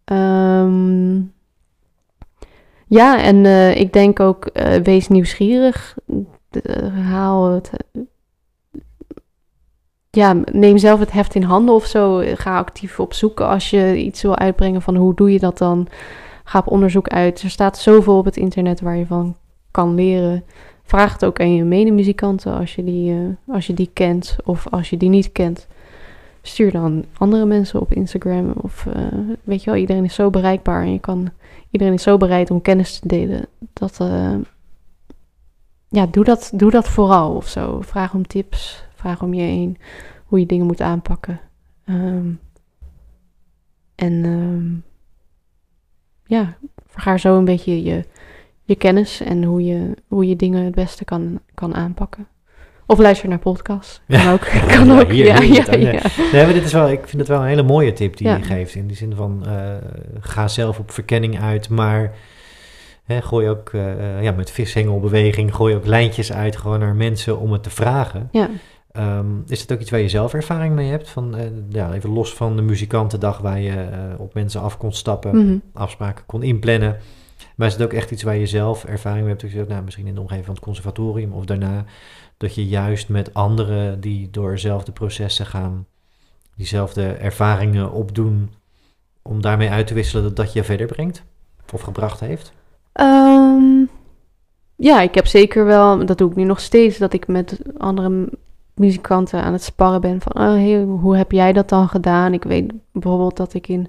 Ehm, 0.04 1.16
ja, 2.88 3.22
en 3.22 3.46
eh, 3.46 3.76
ik 3.76 3.94
denk 3.94 4.20
ook, 4.20 4.46
eh, 4.46 4.82
wees 4.84 5.08
nieuwsgierig. 5.08 5.98
Haal 6.94 7.52
het. 7.52 7.72
ja, 10.10 10.34
neem 10.52 10.78
zelf 10.78 11.00
het 11.00 11.12
heft 11.12 11.36
in 11.36 11.44
handen 11.44 11.76
of 11.76 11.86
zo. 11.86 12.24
Ga 12.36 12.58
actief 12.58 13.00
op 13.00 13.14
zoek 13.14 13.42
als 13.42 13.70
je 13.70 13.98
iets 13.98 14.22
wil 14.22 14.36
uitbrengen 14.36 14.82
van 14.82 14.96
hoe 14.96 15.16
doe 15.16 15.32
je 15.32 15.40
dat 15.40 15.58
dan. 15.58 15.88
Ga 16.44 16.60
op 16.60 16.68
onderzoek 16.68 17.08
uit. 17.08 17.42
Er 17.42 17.50
staat 17.50 17.78
zoveel 17.78 18.18
op 18.18 18.26
het 18.26 18.38
internet 18.38 18.82
waar 18.82 18.98
je 18.98 19.06
van 19.06 19.36
kan 19.72 19.96
leren. 19.96 20.44
Vraag 20.84 21.14
het 21.14 21.26
ook 21.26 21.40
aan 21.40 21.56
je 21.56 21.64
medemuzikanten 21.64 22.54
als 22.54 22.76
je 22.76 22.84
die, 22.84 23.38
als 23.48 23.68
je 23.68 23.74
die 23.74 23.90
kent 23.94 24.38
of 24.44 24.68
als 24.70 24.90
je 24.90 24.98
die 24.98 25.10
niet 25.10 25.32
kent. 25.32 25.68
Stuur 26.48 26.72
dan 26.72 27.06
andere 27.18 27.46
mensen 27.46 27.82
op 27.82 27.94
Instagram. 27.94 28.52
Of 28.62 28.86
eh, 28.86 29.04
weet 29.44 29.64
je 29.64 29.70
wel, 29.70 29.80
iedereen 29.80 30.04
is 30.04 30.14
zo 30.14 30.30
bereikbaar 30.30 30.82
en 30.82 30.92
je 30.92 31.00
kan 31.00 31.30
iedereen 31.72 31.94
is 31.94 32.04
zo 32.04 32.18
bereid 32.18 32.52
om 32.52 32.62
kennis 32.62 33.00
te 33.00 33.08
delen. 33.08 33.46
Dat, 33.74 34.00
eh, 34.00 34.36
ja, 35.90 36.06
doe 36.06 36.24
dat, 36.24 36.52
doe 36.54 36.72
dat 36.72 36.88
vooral 36.88 37.36
of 37.36 37.48
zo. 37.48 37.82
Vraag 37.82 38.14
om 38.14 38.28
tips, 38.28 38.84
vraag 38.96 39.22
om 39.22 39.34
je 39.34 39.42
heen 39.42 39.78
hoe 40.26 40.40
je 40.40 40.46
dingen 40.46 40.66
moet 40.66 40.82
aanpakken. 40.82 41.40
Ehm, 41.86 42.32
en 43.96 44.26
ehm, 44.26 44.76
ja, 46.24 46.58
vergaar 46.86 47.20
zo 47.20 47.38
een 47.38 47.46
beetje 47.46 47.84
je, 47.84 48.06
je 48.64 48.76
kennis 48.76 49.22
en 49.22 49.44
hoe 49.44 49.64
je, 49.66 49.94
hoe 50.08 50.28
je 50.28 50.36
dingen 50.36 50.64
het 50.66 50.76
beste 50.76 51.06
kan, 51.06 51.40
kan 51.54 51.76
aanpakken. 51.76 52.28
Of 52.88 53.00
luister 53.00 53.30
naar 53.30 53.40
podcasts. 53.40 54.02
Kan 54.08 54.20
Ja. 54.20 54.32
ook. 54.34 54.40
Kan 54.76 54.86
Ja, 54.88 55.00
ook. 55.02 55.12
hier 55.12 55.26
ja, 55.26 55.42
ja. 55.42 56.02
Nee, 56.32 56.44
maar 56.46 56.54
dit 56.54 56.64
is 56.66 56.74
wel, 56.74 56.90
ik 56.90 57.00
vind 57.08 57.18
het 57.22 57.28
wel 57.28 57.40
een 57.42 57.48
hele 57.48 57.64
mooie 57.64 57.94
tip 57.94 58.18
die 58.18 58.28
je 58.28 58.42
geeft. 58.42 58.76
In 58.76 58.88
die 58.88 58.96
zin 58.96 59.16
van, 59.16 59.44
eh, 59.48 59.54
ga 60.20 60.48
zelf 60.48 60.80
op 60.80 60.92
verkenning 60.92 61.40
uit, 61.42 61.70
maar 61.70 62.14
hè, 63.06 63.22
gooi 63.22 63.50
ook 63.50 63.70
eh, 63.74 64.24
ja, 64.24 64.32
met 64.32 64.52
vishengelbeweging, 64.52 65.56
gooi 65.56 65.76
ook 65.76 65.86
lijntjes 65.86 66.34
uit 66.34 66.58
gewoon 66.58 66.80
naar 66.80 66.96
mensen 66.96 67.40
om 67.40 67.52
het 67.52 67.64
te 67.64 67.70
vragen. 67.70 68.30
Ja. 68.32 68.50
Ehm, 68.92 69.26
is 69.48 69.62
het 69.62 69.72
ook 69.72 69.80
iets 69.80 69.92
waar 69.92 70.00
je 70.00 70.10
zelf 70.10 70.34
ervaring 70.34 70.76
mee 70.76 70.90
hebt? 70.90 71.10
Van, 71.10 71.36
ja, 71.70 71.94
even 71.94 72.10
los 72.10 72.34
van 72.34 72.56
de 72.56 72.62
muzikantendag 72.62 73.38
waar 73.38 73.60
je 73.60 73.86
op 74.18 74.34
mensen 74.34 74.62
af 74.62 74.78
kon 74.78 74.94
stappen, 74.94 75.38
Mhm. 75.46 75.58
afspraken 75.74 76.24
kon 76.26 76.44
inplannen. 76.44 76.98
Maar 77.56 77.68
is 77.68 77.74
het 77.74 77.84
ook 77.84 77.94
echt 77.94 78.12
iets 78.12 78.24
waar 78.24 78.36
je 78.38 78.46
zelf 78.46 78.84
ervaring 78.86 79.20
mee 79.22 79.30
hebt? 79.30 79.42
Dat 79.42 79.52
je 79.52 79.58
zegt, 79.58 79.70
nou, 79.70 79.84
misschien 79.84 80.08
in 80.08 80.14
de 80.14 80.20
omgeving 80.22 80.46
van 80.46 80.54
het 80.56 80.64
conservatorium 80.64 81.32
of 81.34 81.46
daarna, 81.46 81.86
dat 82.38 82.56
je 82.56 82.68
juist 82.68 83.10
met 83.10 83.34
anderen 83.34 84.00
die 84.00 84.30
door 84.30 84.52
dezelfde 84.52 84.92
processen 84.92 85.46
gaan, 85.46 85.86
diezelfde 86.56 87.08
ervaringen 87.08 87.92
opdoen, 87.92 88.50
om 89.22 89.42
daarmee 89.42 89.70
uit 89.70 89.88
te 89.88 89.94
wisselen 89.94 90.24
dat 90.24 90.36
dat 90.36 90.54
je 90.54 90.64
verder 90.64 90.88
brengt 90.88 91.24
of 91.74 91.82
gebracht 91.82 92.20
heeft? 92.20 92.52
Ehm, 92.94 93.86
ja, 94.76 95.02
ik 95.02 95.16
heb 95.16 95.28
zeker 95.28 95.66
wel, 95.66 96.06
dat 96.06 96.18
doe 96.18 96.30
ik 96.30 96.36
nu 96.36 96.44
nog 96.44 96.60
steeds, 96.60 96.98
dat 96.98 97.14
ik 97.14 97.28
met 97.28 97.60
andere 97.78 98.30
muzikanten 98.74 99.44
aan 99.44 99.54
het 99.54 99.64
sparren 99.64 100.02
ben 100.02 100.22
van, 100.22 100.48
oh, 100.48 101.00
hoe 101.02 101.18
heb 101.18 101.32
jij 101.32 101.54
dat 101.54 101.70
dan 101.70 101.90
gedaan? 101.90 102.34
Ik 102.34 102.44
weet 102.44 102.74
bijvoorbeeld 102.92 103.38
dat 103.38 103.54
ik 103.54 103.68
in 103.68 103.88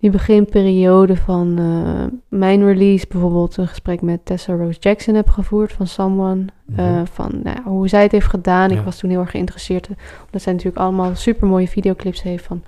die 0.00 0.10
beginperiode 0.10 1.16
van 1.16 1.54
eh, 1.58 2.18
mijn 2.28 2.64
release 2.66 3.06
bijvoorbeeld 3.08 3.56
een 3.56 3.68
gesprek 3.68 4.00
met 4.02 4.24
Tessa 4.24 4.54
Rose 4.54 4.78
Jackson 4.80 5.14
heb 5.14 5.28
gevoerd 5.28 5.72
van 5.72 5.86
Someone. 5.86 6.44
eh, 6.76 6.84
Mhm. 6.92 7.04
van 7.04 7.40
nou, 7.42 7.58
hoe 7.64 7.88
zij 7.88 8.02
het 8.02 8.12
heeft 8.12 8.26
gedaan. 8.26 8.68
Ja. 8.70 8.76
Ik 8.78 8.84
was 8.84 8.98
toen 8.98 9.10
heel 9.10 9.20
erg 9.20 9.30
geïnteresseerd, 9.30 9.88
omdat 10.26 10.42
zij 10.42 10.52
natuurlijk 10.52 10.82
allemaal 10.82 11.14
super 11.14 11.46
mooie 11.48 11.68
videoclips 11.68 12.22
heeft 12.22 12.44
van 12.44 12.62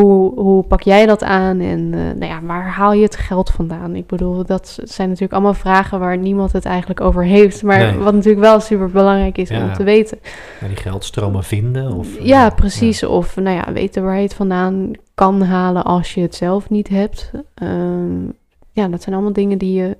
hoe, 0.00 0.40
hoe 0.40 0.62
pak 0.62 0.82
jij 0.82 1.06
dat 1.06 1.22
aan 1.22 1.60
en 1.60 1.94
eh, 1.94 2.00
nou 2.00 2.24
ja, 2.24 2.42
waar 2.42 2.68
haal 2.68 2.92
je 2.92 3.02
het 3.02 3.16
geld 3.16 3.50
vandaan? 3.50 3.94
Ik 3.96 4.06
bedoel, 4.06 4.44
dat 4.44 4.78
zijn 4.82 5.06
natuurlijk 5.08 5.32
allemaal 5.32 5.54
vragen 5.54 5.98
waar 5.98 6.18
niemand 6.18 6.52
het 6.52 6.64
eigenlijk 6.64 7.00
over 7.00 7.24
heeft, 7.24 7.62
maar 7.62 7.78
Nee. 7.78 7.96
wat 7.96 8.14
natuurlijk 8.14 8.44
wel 8.44 8.60
super 8.60 8.90
belangrijk 8.90 9.38
is 9.38 9.48
Ja. 9.48 9.64
om 9.64 9.72
te 9.72 9.84
weten. 9.84 10.18
Ja, 10.60 10.66
die 10.66 10.76
geldstromen 10.76 11.44
vinden? 11.44 11.92
Of, 11.92 12.16
eh, 12.16 12.26
Ja, 12.26 12.50
precies. 12.50 13.04
Of 13.04 13.36
nou 13.36 13.56
ja, 13.56 13.72
weten 13.72 14.04
waar 14.04 14.16
je 14.16 14.22
het 14.22 14.34
vandaan 14.34 14.90
kan 15.14 15.42
halen 15.42 15.84
als 15.84 16.14
je 16.14 16.20
het 16.20 16.34
zelf 16.34 16.70
niet 16.70 16.88
hebt. 16.88 17.30
Ehm, 17.54 18.24
ja, 18.70 18.88
dat 18.88 19.02
zijn 19.02 19.14
allemaal 19.14 19.32
dingen 19.32 19.58
die 19.58 19.72
je 19.82 19.96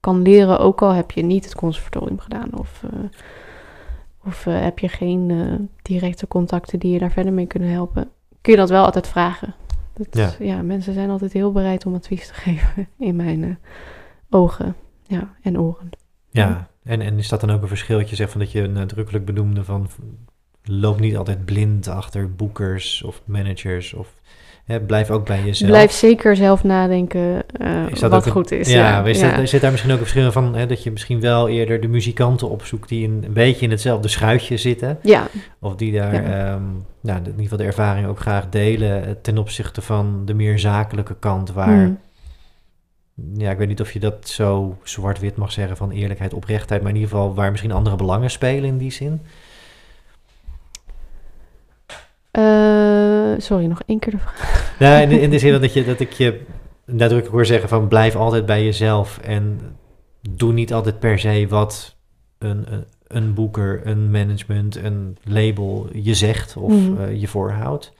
kan 0.00 0.22
leren, 0.22 0.58
ook 0.58 0.82
al 0.82 0.90
heb 0.92 1.10
je 1.10 1.22
niet 1.22 1.44
het 1.44 1.54
conservatorium 1.54 2.18
gedaan. 2.18 2.48
Of, 2.58 2.82
eh, 2.92 2.98
of 4.26 4.44
heb 4.44 4.78
je 4.78 4.88
geen 4.88 5.32
directe 5.82 6.28
contacten 6.28 6.78
die 6.78 6.92
je 6.92 6.98
daar 6.98 7.10
verder 7.12 7.32
mee 7.32 7.46
kunnen 7.46 7.70
helpen. 7.70 8.08
Kun 8.44 8.52
je 8.52 8.58
dat 8.58 8.70
wel 8.70 8.84
altijd 8.84 9.08
vragen. 9.08 9.54
Dat, 9.94 10.06
Ja. 10.10 10.32
ja. 10.38 10.62
mensen 10.62 10.94
zijn 10.94 11.10
altijd 11.10 11.32
heel 11.32 11.52
bereid 11.52 11.86
om 11.86 11.94
advies 11.94 12.26
te 12.26 12.34
geven 12.44 12.88
in 12.98 13.16
mijn 13.16 13.44
eh, 13.44 13.50
ogen 14.30 14.76
ja, 15.02 15.34
en 15.42 15.60
oren. 15.60 15.90
Ja, 16.30 16.68
en, 16.82 17.00
en 17.00 17.18
is 17.18 17.28
dat 17.28 17.40
dan 17.40 17.50
ook 17.50 17.62
een 17.62 17.68
verschil 17.68 17.98
dat 17.98 18.10
je 18.10 18.16
zegt 18.16 18.30
van 18.30 18.40
dat 18.40 18.52
je 18.52 18.66
nadrukkelijk 18.66 19.24
benoemde 19.24 19.64
van 19.64 19.88
loop 20.62 21.00
niet 21.00 21.16
altijd 21.16 21.44
blind 21.44 21.88
achter 21.88 22.34
boekers 22.34 23.02
of 23.02 23.22
managers 23.24 23.94
of 23.94 24.14
hè, 24.64 24.80
blijf 24.80 25.10
ook 25.10 25.26
bij 25.26 25.42
jezelf. 25.44 25.70
Blijf 25.70 25.92
zeker 25.92 26.36
zelf 26.36 26.64
nadenken 26.64 27.42
Is 27.90 28.00
dat 28.00 28.10
wat 28.10 28.26
een- 28.26 28.32
goed 28.32 28.50
is. 28.50 28.72
Ja, 28.72 29.04
is 29.04 29.20
ja. 29.20 29.36
dat- 29.36 29.48
zit 29.48 29.60
daar 29.60 29.70
misschien 29.70 29.92
ook 29.92 29.98
een 29.98 30.06
verschil 30.06 30.32
van 30.32 30.54
hè, 30.54 30.66
dat 30.66 30.82
je 30.82 30.90
misschien 30.90 31.20
wel 31.20 31.48
eerder 31.48 31.80
de 31.80 31.88
muzikanten 31.88 32.50
opzoekt 32.50 32.88
die 32.88 33.06
een 33.08 33.24
beetje 33.32 33.64
in 33.64 33.70
hetzelfde 33.70 34.08
schuitje 34.08 34.56
zitten 34.56 34.98
ja, 35.02 35.26
of 35.60 35.76
die 35.76 35.92
daar 35.92 36.12
ehm, 36.14 36.62
nou, 37.00 37.18
in 37.18 37.24
ieder 37.26 37.42
geval 37.42 37.58
de 37.58 37.64
ervaring 37.64 38.06
ook 38.06 38.20
graag 38.20 38.48
delen 38.48 39.04
eh, 39.06 39.10
ten 39.22 39.38
opzichte 39.38 39.82
van 39.82 40.22
de 40.24 40.34
meer 40.34 40.58
zakelijke 40.58 41.16
kant 41.18 41.52
waar 41.52 41.68
Mm. 41.68 41.98
ja, 43.36 43.50
ik 43.50 43.58
weet 43.58 43.68
niet 43.68 43.80
of 43.80 43.92
je 43.92 44.00
dat 44.00 44.28
zo 44.28 44.76
zwart-wit 44.82 45.36
mag 45.36 45.52
zeggen 45.52 45.76
van 45.76 45.90
eerlijkheid, 45.90 46.34
oprechtheid, 46.34 46.80
maar 46.82 46.90
in 46.90 46.96
ieder 46.96 47.10
geval 47.10 47.34
waar 47.34 47.50
misschien 47.50 47.72
andere 47.72 47.96
belangen 47.96 48.30
spelen 48.30 48.64
in 48.68 48.78
die 48.78 48.92
zin. 48.92 49.20
Eh, 52.30 52.73
sorry, 53.38 53.64
nog 53.66 53.82
één 53.86 53.98
keer 53.98 54.12
de 54.12 54.18
vraag. 54.18 54.62
Nou, 54.78 55.02
in, 55.02 55.08
de- 55.08 55.20
in 55.20 55.30
de 55.30 55.38
zin 55.38 55.60
dat, 55.60 55.72
je, 55.72 55.84
dat 55.84 56.00
ik 56.00 56.12
je 56.12 56.40
nadrukkelijk 56.86 57.34
hoor 57.34 57.46
zeggen 57.46 57.68
van 57.68 57.88
blijf 57.88 58.16
altijd 58.16 58.46
bij 58.46 58.64
jezelf 58.64 59.18
en 59.18 59.60
doe 60.30 60.52
niet 60.52 60.72
altijd 60.72 60.98
per 60.98 61.18
se 61.18 61.46
wat 61.48 61.96
een, 62.38 62.72
een, 62.72 62.84
een 63.06 63.34
boeker, 63.34 63.80
een 63.86 64.10
management, 64.10 64.76
een 64.76 65.16
label 65.24 65.88
je 65.92 66.14
zegt 66.14 66.56
of 66.56 66.72
Mhm. 66.72 67.00
eh, 67.02 67.20
je 67.20 67.28
voorhoudt. 67.28 67.92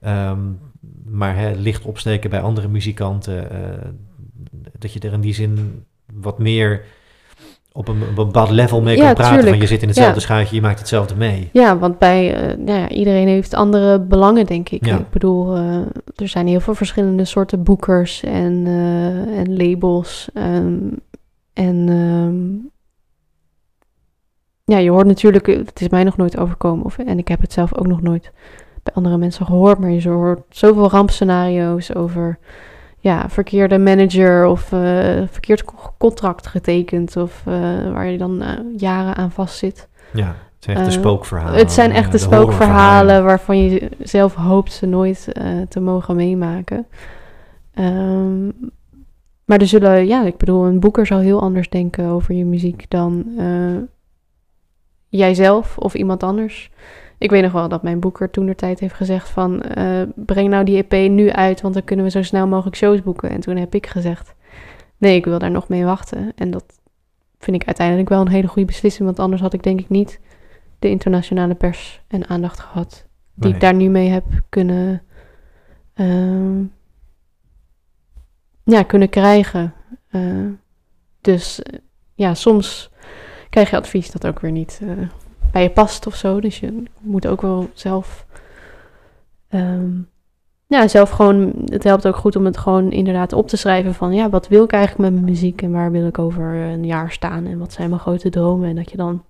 Ehm, 0.00 0.38
maar 1.04 1.36
hè, 1.36 1.52
licht 1.54 1.84
opsteken 1.84 2.30
bij 2.30 2.40
andere 2.40 2.68
muzikanten, 2.68 3.50
eh, 3.50 3.88
dat 4.78 4.92
je 4.92 5.00
er 5.00 5.12
in 5.12 5.20
die 5.20 5.34
zin 5.34 5.84
wat 6.14 6.38
meer 6.38 6.84
op 7.78 7.88
een, 7.88 8.02
op 8.02 8.08
een 8.08 8.14
bepaald 8.14 8.50
level 8.50 8.80
mee 8.82 8.96
Ja, 8.96 9.04
kan 9.04 9.14
praten. 9.14 9.48
Van 9.48 9.60
je 9.60 9.66
zit 9.66 9.82
in 9.82 9.88
hetzelfde 9.88 10.14
Ja. 10.14 10.20
schuitje, 10.20 10.54
je 10.54 10.60
maakt 10.60 10.78
hetzelfde 10.78 11.14
mee. 11.14 11.48
Ja, 11.52 11.78
want 11.78 11.98
bij 11.98 12.34
eh, 12.34 12.56
nou 12.56 12.78
ja, 12.78 12.88
iedereen 12.88 13.28
heeft 13.28 13.54
andere 13.54 14.00
belangen, 14.00 14.46
denk 14.46 14.68
ik. 14.68 14.86
Ik 14.86 15.10
bedoel, 15.10 15.56
eh, 15.56 15.76
er 16.16 16.28
zijn 16.28 16.46
heel 16.46 16.60
veel 16.60 16.74
verschillende 16.74 17.24
soorten 17.24 17.62
boekers 17.62 18.22
en, 18.22 18.62
eh, 18.66 19.38
en 19.38 19.56
labels. 19.56 20.28
Ehm, 20.34 20.76
En 21.52 21.88
ehm, 21.88 22.72
ja, 24.64 24.78
je 24.78 24.90
hoort 24.90 25.06
natuurlijk, 25.06 25.46
het 25.46 25.80
is 25.80 25.88
mij 25.88 26.04
nog 26.04 26.16
nooit 26.16 26.38
overkomen. 26.38 26.84
Of, 26.84 26.98
en 26.98 27.18
ik 27.18 27.28
heb 27.28 27.40
het 27.40 27.52
zelf 27.52 27.74
ook 27.74 27.86
nog 27.86 28.02
nooit 28.02 28.30
bij 28.82 28.94
andere 28.94 29.16
mensen 29.16 29.46
gehoord. 29.46 29.78
Maar 29.78 29.90
je 29.90 30.08
hoort 30.08 30.40
zoveel 30.48 30.90
rampscenario's 30.90 31.94
over 31.94 32.38
ja, 32.98 33.28
verkeerde 33.28 33.78
manager 33.78 34.46
of 34.46 34.72
uh, 34.72 34.80
verkeerd 35.30 35.64
contract 35.98 36.46
getekend. 36.46 37.16
Of 37.16 37.42
uh, 37.48 37.54
waar 37.92 38.06
je 38.06 38.18
dan 38.18 38.42
uh, 38.42 38.48
jaren 38.76 39.14
aan 39.14 39.30
vastzit. 39.30 39.88
Ja, 40.12 40.26
het 40.26 40.64
zijn 40.64 40.76
echt 40.76 40.86
de 40.86 40.92
spookverhalen. 40.92 41.58
Het 41.58 41.72
zijn 41.72 41.92
echt 41.92 42.12
de, 42.12 42.18
spookverhalen 42.18 43.24
waarvan 43.24 43.58
je 43.58 43.90
zelf 44.02 44.34
hoopt 44.34 44.72
ze 44.72 44.86
nooit 44.86 45.28
te 45.68 45.80
mogen 45.80 46.16
meemaken. 46.16 46.86
Um, 47.78 48.52
maar 49.44 49.60
er 49.60 49.66
zullen, 49.66 50.06
ja, 50.06 50.24
ik 50.24 50.36
bedoel, 50.36 50.64
een 50.66 50.80
boeker 50.80 51.06
zal 51.06 51.18
heel 51.18 51.40
anders 51.40 51.68
denken 51.68 52.06
over 52.06 52.34
je 52.34 52.44
muziek 52.44 52.84
dan 52.88 53.24
jijzelf 55.08 55.78
of 55.78 55.94
iemand 55.94 56.22
anders. 56.22 56.70
Ik 57.18 57.30
weet 57.30 57.42
nog 57.42 57.52
wel 57.52 57.68
dat 57.68 57.82
mijn 57.82 58.00
boeker 58.00 58.30
toen 58.30 58.46
de 58.46 58.54
tijd 58.54 58.80
heeft 58.80 58.94
gezegd 58.94 59.28
van... 59.28 59.62
Uh, 59.78 60.02
breng 60.14 60.48
nou 60.48 60.64
die 60.64 60.86
EP 60.86 61.10
nu 61.10 61.30
uit, 61.30 61.60
want 61.60 61.74
dan 61.74 61.84
kunnen 61.84 62.04
we 62.04 62.10
zo 62.10 62.22
snel 62.22 62.46
mogelijk 62.46 62.76
shows 62.76 63.02
boeken. 63.02 63.30
En 63.30 63.40
toen 63.40 63.56
heb 63.56 63.74
ik 63.74 63.86
gezegd, 63.86 64.34
nee, 64.96 65.16
ik 65.16 65.24
wil 65.24 65.38
daar 65.38 65.50
nog 65.50 65.68
mee 65.68 65.84
wachten. 65.84 66.32
En 66.34 66.50
dat 66.50 66.64
vind 67.38 67.56
ik 67.56 67.66
uiteindelijk 67.66 68.08
wel 68.08 68.20
een 68.20 68.28
hele 68.28 68.48
goede 68.48 68.66
beslissing. 68.66 69.04
Want 69.04 69.18
anders 69.18 69.42
had 69.42 69.52
ik 69.52 69.62
denk 69.62 69.80
ik 69.80 69.88
niet 69.88 70.20
de 70.78 70.88
internationale 70.88 71.54
pers 71.54 72.00
en 72.08 72.28
aandacht 72.28 72.60
gehad... 72.60 73.06
die 73.34 73.54
ik 73.54 73.60
daar 73.60 73.74
nu 73.74 73.88
mee 73.88 74.08
heb 74.08 74.24
kunnen... 74.48 75.02
Uh, 75.94 76.66
ja, 78.64 78.82
kunnen 78.82 79.08
krijgen. 79.08 79.74
Uh, 80.10 80.46
dus 81.20 81.62
ja, 82.14 82.34
soms 82.34 82.90
krijg 83.50 83.70
je 83.70 83.76
advies 83.76 84.10
dat 84.10 84.26
ook 84.26 84.40
weer 84.40 84.50
niet 84.50 84.80
uh, 84.82 85.08
bij 85.52 85.62
je 85.62 85.70
past 85.70 86.06
of 86.06 86.14
zo. 86.14 86.40
Dus 86.40 86.60
je 86.60 86.82
moet 87.00 87.26
ook 87.26 87.40
wel 87.40 87.70
zelf. 87.72 88.26
Um, 89.50 90.08
ja, 90.66 90.88
zelf 90.88 91.10
gewoon. 91.10 91.52
Het 91.64 91.84
helpt 91.84 92.06
ook 92.06 92.16
goed 92.16 92.36
om 92.36 92.44
het 92.44 92.56
gewoon 92.56 92.90
inderdaad 92.90 93.32
op 93.32 93.48
te 93.48 93.56
schrijven 93.56 93.94
van 93.94 94.14
ja, 94.14 94.30
wat 94.30 94.48
wil 94.48 94.64
ik 94.64 94.72
eigenlijk 94.72 95.10
met 95.10 95.20
mijn 95.20 95.32
muziek 95.32 95.62
en 95.62 95.72
waar 95.72 95.90
wil 95.90 96.06
ik 96.06 96.18
over 96.18 96.54
een 96.54 96.84
jaar 96.84 97.12
staan 97.12 97.46
en 97.46 97.58
wat 97.58 97.72
zijn 97.72 97.88
mijn 97.88 98.00
grote 98.00 98.30
dromen. 98.30 98.68
En 98.68 98.76
dat 98.76 98.90
je 98.90 98.96
dan 98.96 99.22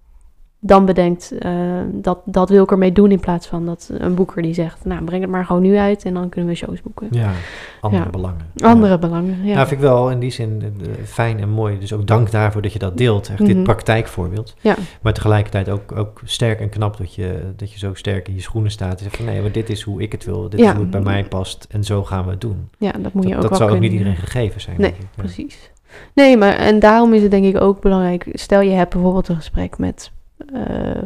dan 0.60 0.84
bedenkt, 0.84 1.32
uh, 1.42 1.52
dat, 1.92 2.18
dat 2.24 2.48
wil 2.48 2.62
ik 2.62 2.70
ermee 2.70 2.92
doen 2.92 3.10
in 3.10 3.20
plaats 3.20 3.46
van 3.46 3.66
dat 3.66 3.90
een 3.98 4.14
boeker 4.14 4.42
die 4.42 4.54
zegt, 4.54 4.84
nou 4.84 5.04
breng 5.04 5.22
het 5.22 5.30
maar 5.30 5.44
gewoon 5.44 5.62
nu 5.62 5.76
uit 5.76 6.04
en 6.04 6.14
dan 6.14 6.28
kunnen 6.28 6.50
we 6.50 6.56
shows 6.56 6.82
boeken. 6.82 7.08
Ja, 7.10 7.32
andere 7.80 8.10
belangen. 8.10 8.40
Andere 8.56 8.98
belangen, 8.98 9.44
ja. 9.44 9.54
Nou, 9.54 9.66
vind 9.66 9.80
ik 9.80 9.86
wel 9.86 10.10
in 10.10 10.18
die 10.18 10.30
zin 10.30 10.62
uh, 10.62 10.88
fijn 11.04 11.40
en 11.40 11.48
mooi. 11.48 11.78
Dus 11.78 11.92
ook 11.92 12.06
dank 12.06 12.30
daarvoor 12.30 12.62
dat 12.62 12.72
je 12.72 12.78
dat 12.78 12.96
deelt, 12.96 13.28
echt 13.28 13.38
mm 13.38 13.46
-hmm. 13.46 13.54
dit 13.54 13.64
praktijkvoorbeeld. 13.64 14.54
Ja. 14.60 14.74
Maar 15.02 15.12
tegelijkertijd 15.12 15.68
ook, 15.68 15.96
ook 15.96 16.20
sterk 16.24 16.60
en 16.60 16.68
knap 16.68 16.96
dat 16.96 17.14
je, 17.14 17.52
dat 17.56 17.72
je 17.72 17.78
zo 17.78 17.94
sterk 17.94 18.28
in 18.28 18.34
je 18.34 18.40
schoenen 18.40 18.70
staat. 18.70 18.98
En 18.98 19.04
zegt 19.04 19.16
van 19.16 19.24
nee, 19.24 19.40
maar 19.40 19.52
dit 19.52 19.70
is 19.70 19.82
hoe 19.82 20.02
ik 20.02 20.12
het 20.12 20.24
wil, 20.24 20.48
dit 20.48 20.60
ja. 20.60 20.66
is 20.66 20.72
hoe 20.72 20.80
het 20.80 20.90
bij 20.90 21.00
mij 21.00 21.24
past 21.24 21.66
en 21.70 21.84
zo 21.84 22.04
gaan 22.04 22.24
we 22.24 22.30
het 22.30 22.40
doen. 22.40 22.68
Ja, 22.78 22.92
dat 22.92 23.12
moet 23.12 23.24
je 23.24 23.34
dat, 23.34 23.44
ook 23.44 23.48
Dat 23.48 23.58
zou 23.58 23.70
ook 23.70 23.80
niet 23.80 23.92
iedereen 23.92 24.16
gegeven 24.16 24.60
zijn. 24.60 24.76
Nee, 24.80 24.94
precies. 25.16 25.70
Nee, 26.14 26.36
maar 26.36 26.56
en 26.56 26.78
daarom 26.78 27.14
is 27.14 27.22
het 27.22 27.30
denk 27.30 27.44
ik 27.44 27.60
ook 27.60 27.80
belangrijk, 27.80 28.28
stel 28.32 28.60
je 28.60 28.70
hebt 28.70 28.92
bijvoorbeeld 28.92 29.28
een 29.28 29.36
gesprek 29.36 29.78
met... 29.78 30.10
Uh, 30.52 31.02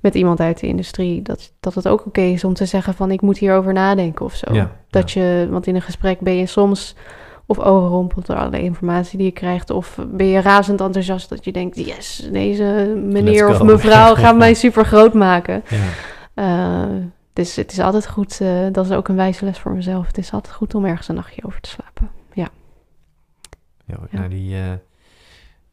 met 0.00 0.14
iemand 0.14 0.40
uit 0.40 0.60
de 0.60 0.66
industrie, 0.66 1.22
dat, 1.22 1.52
dat 1.60 1.74
het 1.74 1.88
ook 1.88 2.06
oké 2.06 2.20
is 2.20 2.44
om 2.44 2.54
te 2.54 2.66
zeggen 2.66 2.94
van 2.94 3.10
ik 3.10 3.20
moet 3.20 3.38
hierover 3.38 3.72
nadenken 3.72 4.24
of 4.24 4.34
zo. 4.34 4.54
Ja, 4.54 4.70
dat 4.90 5.10
ja. 5.10 5.22
je, 5.22 5.48
want 5.50 5.66
in 5.66 5.74
een 5.74 5.82
gesprek 5.82 6.20
ben 6.20 6.36
je 6.36 6.46
soms 6.46 6.96
of 7.46 7.58
overrompeld 7.58 8.26
door 8.26 8.36
alle 8.36 8.62
informatie 8.62 9.18
die 9.18 9.26
je 9.26 9.32
krijgt, 9.32 9.70
of 9.70 9.98
ben 10.06 10.26
je 10.26 10.40
razend 10.40 10.80
enthousiast 10.80 11.28
dat 11.28 11.44
je 11.44 11.52
denkt, 11.52 11.76
yes, 11.76 12.28
deze 12.32 12.92
meneer 13.04 13.48
of 13.48 13.62
mevrouw 13.62 14.14
gaat 14.22 14.36
mij 14.36 14.54
super 14.54 14.84
groot 14.84 15.14
maken. 15.14 15.62
Ja. 15.68 16.88
Uh, 16.88 16.96
dus 17.32 17.56
het 17.56 17.72
is 17.72 17.78
altijd 17.78 18.08
goed, 18.08 18.38
uh, 18.42 18.66
dat 18.72 18.84
is 18.84 18.92
ook 18.92 19.08
een 19.08 19.16
wijze 19.16 19.44
les 19.44 19.58
voor 19.58 19.72
mezelf, 19.72 20.06
het 20.06 20.18
is 20.18 20.32
altijd 20.32 20.54
goed 20.54 20.74
om 20.74 20.84
ergens 20.84 21.08
een 21.08 21.14
nachtje 21.14 21.44
over 21.44 21.60
te 21.60 21.68
slapen. 21.68 22.10
Ja. 22.32 22.48
Ja, 23.84 23.96
nou 24.10 24.28
die... 24.28 24.54
Uh... 24.54 24.72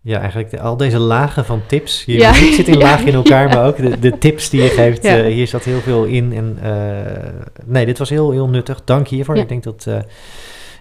Ja, 0.08 0.20
eigenlijk 0.20 0.50
de, 0.50 0.60
al 0.60 0.78
deze 0.78 1.00
lagen 1.00 1.46
van 1.46 1.62
tips. 1.66 2.04
Je 2.06 2.18
Ja. 2.18 2.30
muziek 2.32 2.54
zit 2.54 2.68
in 2.68 2.78
lagen 2.88 3.08
in 3.08 3.14
elkaar, 3.14 3.48
Ja. 3.48 3.56
maar 3.56 3.68
ook 3.68 3.78
de, 3.78 4.00
de 4.00 4.18
tips 4.18 4.50
die 4.50 4.62
je 4.64 4.70
geeft. 4.70 5.04
Ja. 5.04 5.18
eh, 5.18 5.34
hier 5.34 5.48
zat 5.48 5.64
heel 5.64 5.80
veel 5.80 6.04
in. 6.04 6.34
En 6.34 6.58
eh, 6.62 7.34
nee, 7.66 7.86
dit 7.86 7.98
was 7.98 8.10
heel, 8.10 8.32
heel 8.32 8.48
nuttig. 8.50 8.82
Dank 8.84 9.08
hiervoor. 9.08 9.38
Ik 9.38 9.50
denk 9.50 9.64
dat, 9.64 9.86
eh, 9.88 10.00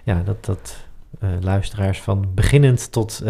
ja, 0.05 0.23
dat, 0.25 0.45
dat 0.45 0.77
luisteraars 1.41 2.01
van 2.01 2.27
beginnend 2.35 2.93
tot, 2.93 3.23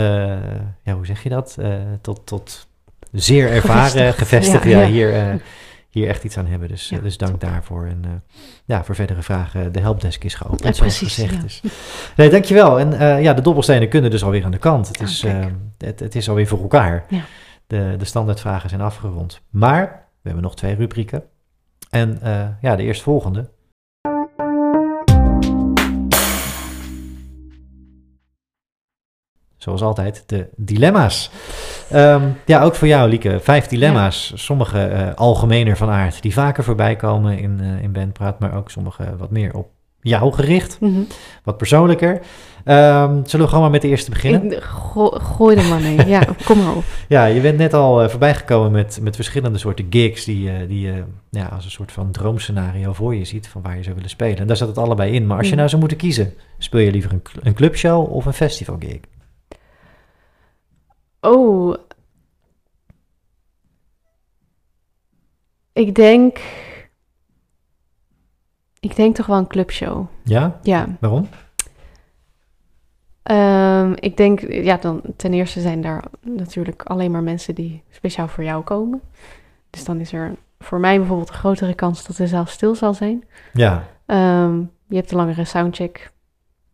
ja, 0.84 0.92
hoe 0.94 1.06
zeg 1.06 1.22
je 1.22 1.28
dat? 1.28 1.56
Tot, 2.00 2.20
tot 2.24 2.66
zeer 3.12 3.50
ervaren, 3.50 4.12
Gevestigd. 4.14 4.64
Ja. 4.64 4.84
Hier, 4.86 5.40
hier 6.00 6.08
echt 6.08 6.24
iets 6.24 6.38
aan 6.38 6.46
hebben. 6.46 6.68
Dus, 6.68 6.88
Ja, 6.88 6.96
eh, 6.96 7.02
dus 7.02 7.16
dank 7.16 7.30
top. 7.30 7.40
daarvoor. 7.40 7.86
En 7.86 8.00
eh, 8.04 8.10
ja, 8.64 8.84
voor 8.84 8.94
verdere 8.94 9.22
vragen, 9.22 9.72
de 9.72 9.80
helpdesk 9.80 10.24
is 10.24 10.34
geopend, 10.34 10.62
Ja, 10.62 10.72
zoals 10.72 10.98
precies, 10.98 11.14
gezegd 11.14 11.34
ja. 11.34 11.44
is. 11.44 11.60
Nee, 12.16 12.30
dankjewel. 12.30 12.78
En 12.78 12.92
eh, 12.98 13.22
ja, 13.22 13.32
de 13.34 13.42
dobbelstenen 13.42 13.88
kunnen 13.88 14.10
dus 14.10 14.24
alweer 14.24 14.44
aan 14.44 14.50
de 14.50 14.58
kant. 14.58 14.88
Het 14.88 14.98
Ja, 14.98 15.04
is, 15.04 15.22
eh, 15.24 15.44
het, 15.78 16.00
het 16.00 16.14
is 16.14 16.28
alweer 16.28 16.46
voor 16.46 16.60
elkaar. 16.60 17.04
Ja. 17.08 17.20
De, 17.66 17.94
de 17.98 18.04
standaardvragen 18.04 18.68
zijn 18.68 18.80
afgerond. 18.80 19.40
Maar 19.50 19.86
we 20.22 20.28
hebben 20.28 20.42
nog 20.42 20.56
twee 20.56 20.74
rubrieken. 20.74 21.22
En 21.90 22.18
ja, 22.60 22.76
de 22.76 22.82
eerstvolgende. 22.82 23.48
Zoals 29.56 29.82
altijd, 29.82 30.22
de 30.26 30.48
dilemma's. 30.56 31.30
Ehm, 31.90 32.22
ja, 32.44 32.62
ook 32.62 32.74
voor 32.74 32.88
jou, 32.88 33.08
Lieke. 33.08 33.38
Vijf 33.40 33.66
dilemma's. 33.66 34.32
Sommige 34.34 34.78
eh, 34.82 35.14
algemener 35.14 35.76
van 35.76 35.88
aard, 35.90 36.22
die 36.22 36.32
vaker 36.32 36.64
voorbij 36.64 36.96
komen 36.96 37.38
in, 37.38 37.58
eh 37.60 37.82
in 37.82 37.92
Bandpraat, 37.92 38.38
maar 38.38 38.54
ook 38.56 38.70
sommige 38.70 39.04
wat 39.18 39.30
meer 39.30 39.54
op 39.54 39.68
jou 40.00 40.32
gericht, 40.32 40.76
Mhm. 40.80 41.00
wat 41.44 41.56
persoonlijker. 41.56 42.20
Ehm, 42.64 43.10
zullen 43.24 43.44
we 43.44 43.46
gewoon 43.46 43.60
maar 43.62 43.70
met 43.70 43.82
de 43.82 43.88
eerste 43.88 44.10
beginnen? 44.10 44.52
Ik, 44.52 44.62
go- 44.62 45.10
gooi 45.10 45.56
er 45.56 45.64
maar 45.68 45.80
mee. 45.80 46.06
Ja, 46.06 46.22
kom 46.46 46.58
maar 46.58 46.74
op. 46.74 46.84
Ja, 47.08 47.24
je 47.24 47.40
bent 47.40 47.58
net 47.58 47.74
al 47.74 48.02
uh, 48.02 48.08
voorbijgekomen 48.08 48.70
met, 48.72 48.98
met 49.02 49.14
verschillende 49.14 49.58
soorten 49.58 49.86
gigs 49.90 50.24
die, 50.24 50.44
uh, 50.50 50.52
die 50.68 50.80
je 50.80 51.02
ja, 51.30 51.46
als 51.54 51.64
een 51.64 51.70
soort 51.70 51.92
van 51.92 52.10
droomscenario 52.10 52.92
voor 52.92 53.14
je 53.14 53.24
ziet 53.24 53.48
van 53.48 53.62
waar 53.62 53.76
je 53.76 53.82
zou 53.82 53.94
willen 53.94 54.10
spelen. 54.10 54.38
En 54.38 54.46
daar 54.46 54.56
zat 54.56 54.68
het 54.68 54.78
allebei 54.78 55.12
in. 55.12 55.26
Maar 55.26 55.36
als 55.36 55.46
je 55.46 55.50
Mm. 55.52 55.58
nou 55.58 55.68
zou 55.68 55.80
moeten 55.80 55.98
kiezen, 55.98 56.34
speel 56.58 56.80
je 56.80 56.90
liever 56.90 57.12
een, 57.12 57.22
cl- 57.22 57.38
een 57.42 57.54
clubshow 57.54 58.12
of 58.12 58.26
een 58.26 58.32
festivalgig? 58.32 58.98
Oh. 61.26 61.74
Ik 65.72 65.94
denk. 65.94 66.38
Ik 68.80 68.96
denk 68.96 69.14
toch 69.14 69.26
wel 69.26 69.38
een 69.38 69.46
clubshow. 69.46 70.06
Ja? 70.24 70.58
Ja. 70.62 70.96
Waarom? 71.00 71.28
Ehm, 73.22 73.92
ik 73.94 74.16
denk, 74.16 74.40
ja, 74.52 74.76
dan 74.76 75.02
ten 75.16 75.32
eerste 75.32 75.60
zijn 75.60 75.80
daar 75.80 76.04
natuurlijk 76.20 76.82
alleen 76.82 77.10
maar 77.10 77.22
mensen 77.22 77.54
die 77.54 77.82
speciaal 77.90 78.28
voor 78.28 78.44
jou 78.44 78.64
komen. 78.64 79.00
Dus 79.70 79.84
dan 79.84 80.00
is 80.00 80.12
er 80.12 80.34
voor 80.58 80.80
mij 80.80 80.98
bijvoorbeeld 80.98 81.28
een 81.28 81.34
grotere 81.34 81.74
kans 81.74 82.06
dat 82.06 82.16
de 82.16 82.26
zaal 82.26 82.46
stil 82.46 82.74
zal 82.74 82.94
zijn. 82.94 83.24
Ja, 83.52 83.86
Ehm, 84.06 84.58
je 84.88 84.96
hebt 84.96 85.10
een 85.10 85.16
langere 85.16 85.44
soundcheck. 85.44 86.12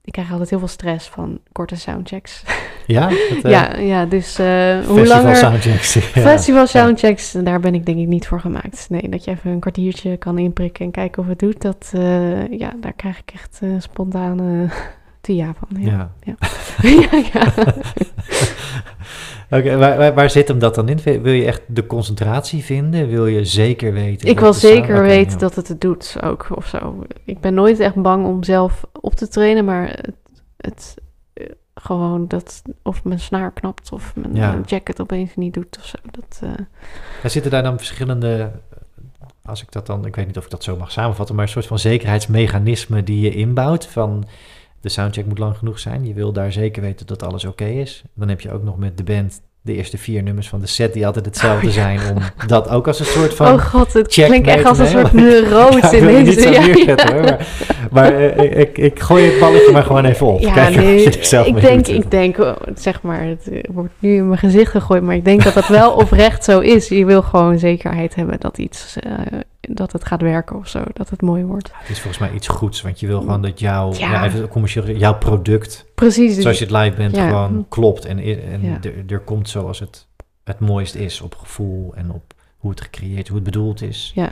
Ik 0.05 0.13
krijg 0.13 0.31
altijd 0.31 0.51
heel 0.51 0.59
veel 0.59 0.69
stress 0.69 1.09
van 1.09 1.41
korte 1.53 1.77
soundchecks. 1.77 2.43
ja? 2.87 3.09
Het, 3.35 3.45
eh, 3.45 3.51
ja, 3.51 3.77
ja, 3.77 4.07
dus 4.07 4.39
eh, 4.39 4.79
hoe 4.87 5.07
langer... 5.07 5.37
soundchecks. 5.37 5.95
Ja. 6.15 6.23
Festival 6.23 6.67
soundchecks, 6.67 7.33
daar 7.33 7.61
ben 7.61 7.75
ik 7.75 7.87
denk 7.87 7.99
ik 7.99 8.07
niet 8.07 8.27
voor 8.27 8.41
gemaakt. 8.41 8.87
Nee, 8.91 9.09
dat 9.09 9.25
je 9.25 9.31
even 9.31 9.51
een 9.51 9.61
kwartiertje 9.61 10.17
kan 10.17 10.39
inprikken 10.39 10.85
en 10.85 10.91
kijken 10.91 11.23
of 11.23 11.29
het 11.29 11.39
doet. 11.39 11.63
Dat, 11.63 11.93
eh, 11.95 12.59
ja, 12.59 12.73
daar 12.81 12.93
krijg 12.93 13.19
ik 13.19 13.31
echt 13.35 13.61
spontane 13.79 14.69
tia 15.21 15.55
van. 15.59 15.83
Ja, 15.83 16.11
Ja. 16.21 16.37
ja. 16.83 17.23
ja. 17.33 17.53
Oké, 19.53 19.77
waar, 19.77 20.15
waar, 20.15 20.31
zit 20.31 20.49
hem 20.49 20.59
dat 20.59 20.75
dan 20.75 20.89
in? 20.89 21.23
Wil 21.23 21.33
je 21.33 21.47
echt 21.47 21.63
de 21.67 21.87
concentratie 21.87 22.65
vinden? 22.65 23.09
Wil 23.09 23.27
je 23.27 23.45
zeker 23.45 23.93
weten? 23.93 24.29
Ik 24.29 24.41
wil 24.41 24.53
zeker 24.53 24.95
Oké, 24.95 25.03
weten 25.03 25.33
ja. 25.33 25.39
dat 25.39 25.55
het 25.55 25.69
het 25.69 25.81
doet 25.81 26.17
ook 26.23 26.47
of 26.55 26.67
zo. 26.67 27.05
Ik 27.25 27.41
ben 27.41 27.55
nooit 27.55 27.81
echt 27.81 27.95
bang 27.95 28.27
om 28.27 28.43
zelf 28.43 28.85
op 29.01 29.15
te 29.15 29.29
trainen, 29.29 29.65
maar 29.65 29.89
het, 29.89 30.17
het 30.57 30.95
eh, 31.33 31.47
gewoon 31.75 32.29
dat 32.29 32.63
of 32.83 33.05
mijn 33.05 33.21
snaar 33.21 33.53
knapt 33.53 33.93
of 33.93 34.13
mijn 34.17 34.35
Ja. 34.35 34.61
jacket 34.67 35.01
opeens 35.01 35.37
niet 35.37 35.55
doet 35.55 35.77
of 35.79 35.87
zo. 35.87 35.97
Dat, 36.11 36.41
Er 37.23 37.31
zitten 37.31 37.51
daar 37.51 37.63
dan 37.63 37.77
verschillende, 37.77 38.51
als 39.45 39.63
ik 39.63 39.73
dat 39.73 39.87
dan, 39.87 40.07
ik 40.07 40.17
weet 40.17 40.27
niet 40.27 40.39
of 40.39 40.45
ik 40.45 40.51
dat 40.51 40.65
zo 40.65 40.77
mag 40.77 40.93
samenvatten, 40.93 41.35
maar 41.35 41.45
een 41.45 41.51
soort 41.51 41.67
van 41.67 41.79
zekerheidsmechanismen 41.79 43.05
die 43.05 43.21
je 43.21 43.35
inbouwt 43.35 43.87
van 43.87 44.25
de 44.83 44.89
soundcheck 44.89 45.27
moet 45.27 45.39
lang 45.39 45.57
genoeg 45.57 45.79
zijn. 45.79 46.07
Je 46.07 46.15
wil 46.15 46.33
daar 46.33 46.53
zeker 46.53 46.83
weten 46.83 47.07
dat 47.07 47.23
alles 47.23 47.45
oké 47.45 47.65
is. 47.65 48.03
Dan 48.15 48.29
heb 48.29 48.41
je 48.41 48.53
ook 48.53 48.63
nog 48.63 48.79
met 48.79 48.97
de 48.97 49.03
band 49.03 49.41
de 49.65 49.75
eerste 49.75 49.99
vier 49.99 50.23
nummers 50.23 50.49
van 50.49 50.61
de 50.61 50.67
set 50.67 50.93
die 50.93 51.07
altijd 51.07 51.25
hetzelfde 51.25 51.71
zijn. 51.83 52.01
Om 52.11 52.47
dat 52.47 52.69
ook 52.69 52.87
als 52.87 53.01
een 53.01 53.07
soort 53.07 53.35
van... 53.35 53.53
oh 53.53 53.65
god, 53.65 53.93
het 53.93 54.09
klinkt 54.09 54.49
echt 54.49 54.65
als 54.65 54.79
een 54.79 54.87
soort 54.87 55.07
ik 55.07 55.13
wil 56.01 56.09
je 56.09 56.23
niet 56.23 56.43
Ja, 56.43 56.67
neerzetten, 56.67 57.09
ja. 57.09 57.13
hoor, 57.13 57.23
maar, 57.23 57.47
maar 57.91 58.13
eh, 58.15 58.61
ik, 58.61 58.79
ik 58.79 59.01
gooi 59.01 59.25
het 59.25 59.41
balletje 59.41 59.73
maar 59.73 59.83
gewoon 59.83 60.05
even 60.05 60.27
op. 60.27 60.41
Ja, 60.41 60.53
Kijk 60.53 60.77
nee, 60.77 61.25
zelf 61.25 61.47
ik 61.47 61.61
denk, 61.61 61.87
ik 61.87 62.11
denk, 62.11 62.39
oh, 62.39 62.53
zeg 62.75 63.03
maar, 63.03 63.25
het 63.25 63.49
eh, 63.49 63.63
wordt 63.73 63.93
nu 63.99 64.15
in 64.15 64.27
mijn 64.27 64.39
gezicht 64.39 64.71
gegooid, 64.71 65.03
maar 65.03 65.15
ik 65.15 65.25
denk 65.25 65.43
dat 65.43 65.55
dat 65.55 65.69
wel 65.69 65.93
oprecht 66.03 66.45
zo 66.45 66.61
is. 66.61 66.89
Je 66.89 67.05
wil 67.05 67.23
gewoon 67.23 67.59
zekerheid 67.59 68.15
hebben 68.15 68.41
dat 68.41 68.59
iets, 68.59 68.97
eh, 69.01 69.39
dat 69.71 69.93
het 69.93 70.05
gaat 70.05 70.21
werken 70.23 70.57
of 70.57 70.69
zo, 70.69 70.83
dat 70.93 71.11
het 71.11 71.23
mooi 71.23 71.45
wordt. 71.45 71.71
Het 71.75 71.89
is 71.89 72.01
volgens 72.01 72.19
mij 72.23 72.33
iets 72.33 72.49
goeds, 72.49 72.83
want 72.83 73.01
je 73.01 73.07
wil 73.07 73.21
gewoon 73.21 73.43
dat 73.43 73.59
jouw, 73.61 73.93
Ja. 73.95 74.11
ja. 74.13 74.25
even 74.25 74.49
commercieel, 74.49 74.91
jouw 74.91 75.19
product, 75.19 75.85
Precies. 75.95 76.39
zoals 76.39 76.59
je 76.59 76.65
het 76.65 76.75
live 76.75 76.97
bent, 76.97 77.17
Ja. 77.17 77.29
gewoon 77.29 77.67
klopt. 77.69 78.05
En, 78.05 78.19
en 78.19 78.81
er, 79.09 79.19
komt 79.21 79.49
zoals 79.49 79.79
het 79.81 80.07
het 80.45 80.59
mooist 80.61 80.95
is 80.95 81.21
op 81.21 81.35
gevoel 81.35 81.93
en 81.95 82.11
op 82.11 82.35
hoe 82.57 82.71
het 82.71 82.81
gecreëerd, 82.81 83.27
hoe 83.29 83.37
het 83.37 83.45
bedoeld 83.45 83.83
is. 83.83 84.13
Ja, 84.15 84.29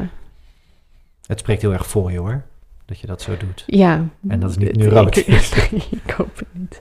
Het 1.27 1.39
spreekt 1.39 1.63
heel 1.63 1.73
erg 1.73 1.87
voor 1.87 2.13
je 2.13 2.19
hoor, 2.19 2.43
dat 2.85 2.99
je 2.99 3.07
dat 3.07 3.23
zo 3.23 3.37
doet. 3.37 3.65
ja. 3.67 4.05
En 4.29 4.41
dat 4.41 4.51
is 4.51 4.57
niet 4.57 4.77
neurotisch. 4.77 5.53
Ik, 5.71 5.85
ik 5.91 6.11
hoop 6.17 6.39
het 6.39 6.49
niet. 6.53 6.81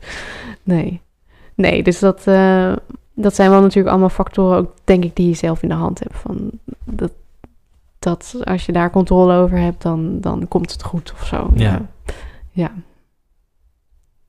Nee. 0.64 1.02
Nee, 1.56 1.84
dus 1.84 2.00
dat, 2.00 2.28
eh, 2.28 2.74
dat 3.14 3.36
zijn 3.36 3.50
wel 3.50 3.62
natuurlijk 3.62 3.90
allemaal 3.90 4.10
factoren, 4.10 4.58
ook 4.58 4.72
denk 4.84 5.04
ik, 5.04 5.16
die 5.16 5.28
je 5.28 5.34
zelf 5.36 5.64
in 5.64 5.70
de 5.70 5.76
hand 5.76 6.00
hebt. 6.00 6.16
Van 6.18 6.52
dat, 6.84 7.12
dat 8.00 8.36
als 8.44 8.66
je 8.66 8.72
daar 8.72 8.90
controle 8.92 9.36
over 9.38 9.58
hebt, 9.58 9.82
dan, 9.82 10.22
dan 10.22 10.48
komt 10.48 10.72
het 10.72 10.84
goed 10.84 11.12
of 11.14 11.26
zo. 11.26 11.50
Ja. 11.56 11.82
Ja. 12.52 12.72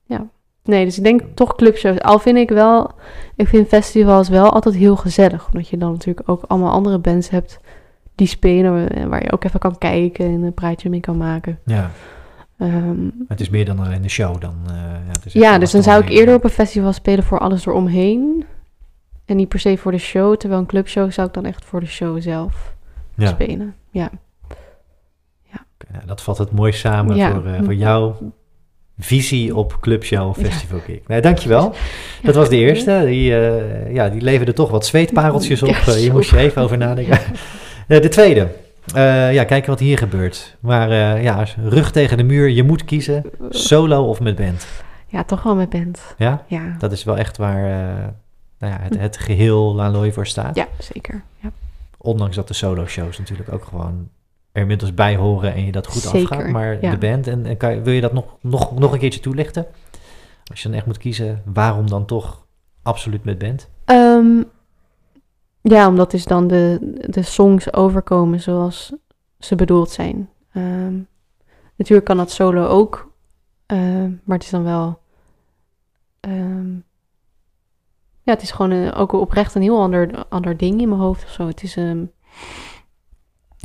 Ja. 0.03 0.27
Nee, 0.63 0.85
dus 0.85 0.97
ik 0.97 1.03
denk 1.03 1.21
toch 1.33 1.55
clubshows. 1.55 1.99
Al 1.99 2.19
vind 2.19 2.37
ik 2.37 2.49
wel, 2.49 2.91
ik 3.35 3.47
vind 3.47 3.67
festivals 3.67 4.29
wel 4.29 4.49
altijd 4.49 4.75
heel 4.75 4.95
gezellig. 4.95 5.47
Omdat 5.51 5.67
je 5.67 5.77
dan 5.77 5.91
natuurlijk 5.91 6.29
ook 6.29 6.43
allemaal 6.47 6.71
andere 6.71 6.97
bands 6.99 7.29
hebt 7.29 7.59
die 8.15 8.27
spelen. 8.27 9.09
Waar 9.09 9.23
je 9.23 9.31
ook 9.31 9.43
even 9.43 9.59
kan 9.59 9.77
kijken 9.77 10.25
en 10.25 10.41
een 10.43 10.53
praatje 10.53 10.89
mee 10.89 10.99
kan 10.99 11.17
maken. 11.17 11.59
Ja, 11.65 11.91
Ehm, 12.57 13.09
het 13.27 13.39
is 13.39 13.49
meer 13.49 13.65
dan 13.65 13.79
alleen 13.79 14.01
de 14.01 14.09
show 14.09 14.41
dan. 14.41 14.53
eh, 14.67 14.73
ja, 14.75 15.07
het 15.11 15.25
is 15.25 15.35
echt 15.35 15.43
ja, 15.43 15.57
dus 15.57 15.71
dan 15.71 15.83
zou 15.83 16.01
ik 16.03 16.09
eerder 16.09 16.35
op 16.35 16.43
een 16.43 16.49
festival 16.49 16.93
spelen 16.93 17.23
voor 17.23 17.39
alles 17.39 17.65
eromheen. 17.65 18.45
En 19.25 19.35
niet 19.35 19.47
per 19.47 19.59
se 19.59 19.77
voor 19.77 19.91
de 19.91 19.97
show. 19.97 20.35
Terwijl 20.35 20.61
een 20.61 20.67
clubshow 20.67 21.11
zou 21.11 21.27
ik 21.27 21.33
dan 21.33 21.45
echt 21.45 21.65
voor 21.65 21.79
de 21.79 21.85
show 21.85 22.21
zelf 22.21 22.75
Ja. 23.15 23.27
spelen. 23.27 23.75
Ja. 23.91 24.09
Oké, 25.53 25.91
nou, 25.91 26.05
dat 26.05 26.21
vat 26.21 26.37
het 26.37 26.51
mooi 26.51 26.71
samen 26.71 27.15
Ja. 27.15 27.31
voor, 27.31 27.45
eh, 27.45 27.59
voor 27.63 27.73
jouw 27.73 28.17
visie 28.99 29.55
op 29.55 29.77
clubshow 29.81 30.27
of 30.29 30.37
festival 30.37 30.79
gig. 30.79 30.99
Nee, 31.07 31.21
dankjewel. 31.21 31.73
Dat 32.23 32.35
was 32.35 32.49
de 32.49 32.55
eerste. 32.57 33.03
Die, 33.05 33.35
eh, 33.39 33.93
ja, 33.93 34.09
die 34.09 34.21
leverde 34.21 34.53
toch 34.53 34.69
wat 34.69 34.85
zweetpareltjes 34.85 35.61
op. 35.63 35.69
Ja, 35.69 35.77
Eh, 35.79 35.85
hier 35.85 36.05
zo. 36.05 36.11
moest 36.11 36.29
je 36.29 36.37
even 36.37 36.61
over 36.61 36.77
nadenken. 36.77 37.19
Eh, 37.87 38.01
de 38.01 38.07
tweede. 38.09 38.47
Eh, 38.95 39.33
ja, 39.33 39.43
kijken 39.43 39.69
wat 39.69 39.79
hier 39.79 39.97
gebeurt. 39.97 40.55
Maar 40.59 40.89
eh, 40.91 41.23
ja, 41.23 41.45
rug 41.63 41.91
tegen 41.91 42.17
de 42.17 42.23
muur. 42.23 42.49
Je 42.49 42.63
moet 42.63 42.85
kiezen. 42.85 43.23
Solo 43.49 44.03
of 44.07 44.19
met 44.19 44.35
band. 44.35 44.67
Ja, 45.07 45.23
toch 45.23 45.43
wel 45.43 45.55
met 45.55 45.69
band. 45.69 46.15
Ja, 46.17 46.43
Ja, 46.47 46.75
dat 46.79 46.91
is 46.91 47.03
wel 47.03 47.17
echt 47.17 47.37
waar 47.37 47.63
eh, 47.65 47.95
nou 48.59 48.73
ja, 48.73 48.77
het, 48.81 48.97
het 48.99 49.17
geheel 49.17 49.75
Laloy 49.75 50.11
voor 50.11 50.27
staat. 50.27 50.55
ja 50.55 50.67
zeker. 50.79 51.21
Ja. 51.39 51.51
Ondanks 52.01 52.35
dat 52.35 52.47
de 52.47 52.53
solo-shows 52.53 53.17
natuurlijk 53.19 53.51
ook 53.53 53.63
gewoon 53.63 54.09
er 54.51 54.61
inmiddels 54.61 54.93
bij 54.93 55.15
horen 55.15 55.53
en 55.53 55.65
je 55.65 55.71
dat 55.71 55.87
goed 55.87 56.01
Zeker, 56.01 56.29
afgaat. 56.37 56.51
Maar 56.51 56.81
ja. 56.81 56.91
de 56.91 56.97
band, 56.97 57.27
en, 57.27 57.45
en 57.45 57.57
kan 57.57 57.75
je- 57.75 57.81
wil 57.81 57.93
je 57.93 58.01
dat 58.01 58.13
nog, 58.13 58.37
nog, 58.41 58.79
nog 58.79 58.93
een 58.93 58.99
keertje 58.99 59.19
toelichten? 59.19 59.65
Als 60.45 60.61
je 60.61 60.67
dan 60.67 60.77
echt 60.77 60.85
moet 60.85 60.97
kiezen, 60.97 61.41
waarom 61.45 61.89
dan 61.89 62.05
toch 62.05 62.45
absoluut 62.81 63.23
met 63.23 63.37
band? 63.37 63.69
Ehm, 63.85 64.43
ja, 65.61 65.87
omdat 65.87 66.11
dus 66.11 66.25
dan 66.25 66.47
de, 66.47 66.77
de 67.09 67.21
songs 67.21 67.73
overkomen 67.73 68.39
zoals 68.41 68.93
ze 69.39 69.55
bedoeld 69.55 69.89
zijn. 69.89 70.29
Ehm, 70.53 70.93
natuurlijk 71.75 72.05
kan 72.07 72.17
dat 72.17 72.31
solo 72.31 72.65
ook, 72.67 73.11
ehm, 73.65 74.09
maar 74.23 74.37
het 74.37 74.43
is 74.43 74.49
dan 74.51 74.63
wel. 74.63 74.99
Ja, 78.23 78.33
het 78.33 78.41
is 78.41 78.51
gewoon 78.51 78.71
een, 78.71 78.93
ook 78.93 79.11
oprecht 79.13 79.55
een 79.55 79.61
heel 79.61 79.81
ander, 79.81 80.25
ander 80.29 80.57
ding 80.57 80.81
in 80.81 80.89
mijn 80.89 81.01
hoofd 81.01 81.23
of 81.23 81.29
zo. 81.29 81.47
Het 81.47 81.63
is. 81.63 81.75
ehm, 81.75 82.03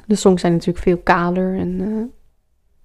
de 0.07 0.15
songs 0.15 0.41
zijn 0.41 0.53
natuurlijk 0.53 0.85
veel 0.85 0.99
kaler 0.99 1.57
en 1.57 1.81
eh, 1.81 2.15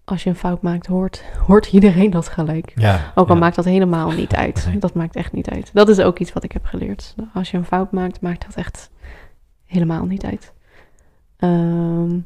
als 0.03 0.23
je 0.23 0.30
een 0.30 0.35
fout 0.35 0.61
maakt, 0.61 0.85
hoort, 0.88 1.23
hoort 1.48 1.73
iedereen 1.73 2.10
dat 2.10 2.27
gelijk. 2.27 2.72
Ja, 2.76 3.11
Ook 3.15 3.27
al 3.27 3.34
ja. 3.34 3.39
maakt 3.41 3.56
dat 3.56 3.65
helemaal 3.65 4.11
niet 4.11 4.35
uit. 4.35 4.65
Nee. 4.68 4.77
Dat 4.77 4.93
maakt 4.93 5.15
echt 5.15 5.31
niet 5.31 5.49
uit. 5.49 5.69
Dat 5.73 5.89
is 5.89 5.99
ook 5.99 6.19
iets 6.19 6.34
wat 6.34 6.43
ik 6.43 6.52
heb 6.52 6.65
geleerd. 6.65 7.15
Als 7.34 7.52
je 7.52 7.57
een 7.57 7.65
fout 7.65 7.91
maakt, 7.91 8.22
maakt 8.22 8.45
dat 8.45 8.56
echt 8.56 8.89
helemaal 9.65 10.06
niet 10.06 10.23
uit. 10.23 10.53
Ehm, 11.38 12.18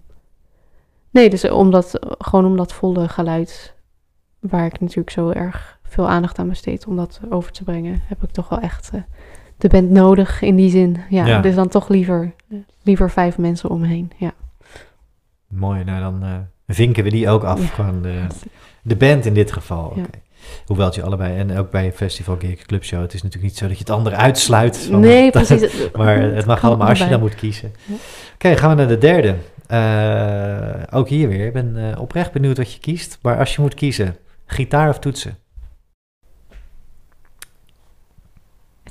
nee, 1.11 1.29
dus 1.29 1.49
omdat, 1.49 1.99
gewoon 2.17 2.45
om 2.45 2.57
dat 2.57 2.73
volle 2.73 3.07
geluid, 3.07 3.75
waar 4.39 4.65
ik 4.65 4.79
natuurlijk 4.79 5.09
zo 5.09 5.29
erg 5.29 5.79
veel 5.83 6.09
aandacht 6.09 6.39
aan 6.39 6.49
besteed 6.49 6.87
om 6.87 6.95
dat 6.95 7.19
over 7.29 7.51
te 7.51 7.63
brengen, 7.63 8.01
heb 8.03 8.23
ik 8.23 8.31
toch 8.31 8.49
wel 8.49 8.59
echt 8.59 8.89
eh, 8.93 9.01
de 9.57 9.67
band 9.67 9.89
nodig 9.89 10.41
in 10.41 10.55
die 10.55 10.69
zin. 10.69 10.97
Ja, 11.09 11.25
Ja. 11.25 11.39
dus 11.41 11.55
dan 11.55 11.67
toch 11.67 11.89
liever, 11.89 12.33
liever 12.83 13.11
vijf 13.11 13.37
mensen 13.37 13.69
om 13.69 13.79
me 13.81 13.87
heen. 13.87 14.11
Ja. 14.17 14.33
Mooi, 15.47 15.83
nou 15.83 15.99
dan 16.01 16.23
eh, 16.23 16.29
vinken 16.75 17.03
we 17.03 17.09
die 17.09 17.29
ook 17.29 17.43
af. 17.43 17.59
Ja. 17.61 17.65
Gewoon 17.67 18.01
de, 18.01 18.21
de 18.83 18.95
band 18.95 19.25
in 19.25 19.33
dit 19.33 19.51
geval. 19.51 19.93
Ja. 19.95 20.03
Hoewel 20.65 20.85
het 20.85 20.95
je 20.95 21.03
allebei, 21.03 21.37
en 21.37 21.57
ook 21.57 21.71
bij 21.71 21.85
een 21.85 21.91
festival 21.91 22.35
gig, 22.39 22.61
clubshow, 22.65 23.01
het 23.01 23.13
is 23.13 23.23
natuurlijk 23.23 23.51
niet 23.51 23.57
zo 23.59 23.67
dat 23.67 23.73
je 23.77 23.83
het 23.83 23.89
andere 23.93 24.15
uitsluit. 24.15 24.77
van- 24.77 24.99
nee, 24.99 25.31
precies. 25.31 25.73
Maar 25.97 26.21
het 26.21 26.45
mag 26.45 26.63
allemaal 26.63 26.87
als 26.87 26.99
je 26.99 27.07
dan 27.09 27.19
moet 27.19 27.35
kiezen. 27.35 27.73
Oké, 28.33 28.57
gaan 28.57 28.69
we 28.69 28.75
naar 28.75 28.87
de 28.87 28.97
derde. 28.97 29.35
Eh, 29.67 30.97
ook 30.97 31.09
hier 31.09 31.27
weer. 31.27 31.45
Ik 31.45 31.53
ben 31.53 31.91
eh, 31.91 32.01
oprecht 32.01 32.31
benieuwd 32.31 32.57
wat 32.57 32.73
je 32.73 32.79
kiest. 32.79 33.19
Maar 33.21 33.37
als 33.39 33.55
je 33.55 33.61
moet 33.61 33.73
kiezen, 33.73 34.15
gitaar 34.45 34.89
of 34.89 34.99
toetsen? 34.99 35.37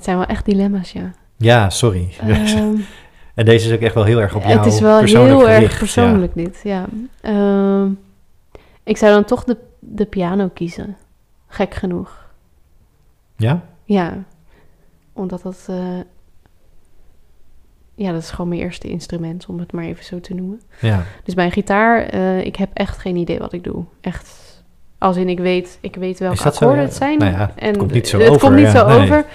Zijn 0.05 0.17
wel 0.17 0.25
echt 0.25 0.45
dilemma's, 0.45 0.91
ja. 0.91 1.11
Ja, 1.37 1.69
sorry. 1.69 2.09
Ehm, 2.19 2.75
en 3.35 3.45
deze 3.45 3.67
is 3.67 3.73
ook 3.75 3.81
echt 3.81 3.93
wel 3.93 4.03
heel 4.03 4.21
erg 4.21 4.35
op 4.35 4.43
jou 4.43 4.57
het 4.57 4.65
is 4.65 4.79
wel 4.79 4.99
persoonlijk 4.99 5.37
heel 5.37 5.49
erg 5.49 5.77
persoonlijk 5.77 6.33
dit, 6.35 6.59
ja. 6.63 6.85
Ehm, 7.21 7.89
ik 8.83 8.97
zou 8.97 9.13
dan 9.13 9.25
toch 9.25 9.43
de, 9.43 9.57
de 9.79 10.05
piano 10.05 10.49
kiezen. 10.53 10.97
Gek 11.47 11.73
genoeg. 11.73 12.29
Ja? 13.35 13.61
Ja. 13.83 14.23
Omdat 15.13 15.41
dat... 15.41 15.65
eh, 15.69 15.99
ja, 17.95 18.11
dat 18.11 18.21
is 18.21 18.29
gewoon 18.29 18.49
mijn 18.49 18.61
eerste 18.61 18.87
instrument, 18.87 19.45
om 19.45 19.59
het 19.59 19.71
maar 19.71 19.83
even 19.83 20.03
zo 20.03 20.19
te 20.19 20.33
noemen. 20.33 20.61
Ja. 20.79 20.87
ja. 20.87 21.03
Dus 21.23 21.33
bij 21.33 21.45
een 21.45 21.51
gitaar, 21.51 22.05
eh, 22.05 22.45
ik 22.45 22.55
heb 22.55 22.69
echt 22.73 22.97
geen 22.97 23.15
idee 23.15 23.39
wat 23.39 23.53
ik 23.53 23.63
doe. 23.63 23.83
Echt. 24.01 24.43
Als 24.97 25.17
in, 25.17 25.29
ik 25.29 25.39
weet, 25.39 25.77
ik 25.81 25.95
weet 25.95 26.19
welke 26.19 26.37
zo, 26.37 26.47
akkoorden 26.47 26.77
ja? 26.77 26.83
het 26.83 26.93
zijn. 26.95 27.17
Nou 27.17 27.31
ja, 27.31 27.39
het 27.39 27.51
en 27.55 27.77
komt 27.77 27.91
niet 27.91 28.07
zo 28.07 28.19
het 28.19 28.29
over, 28.29 28.41
komt 28.41 28.55
niet 28.55 28.65
ja, 28.65 28.71
zo 28.71 28.87
nee. 28.87 28.97
over. 28.97 29.25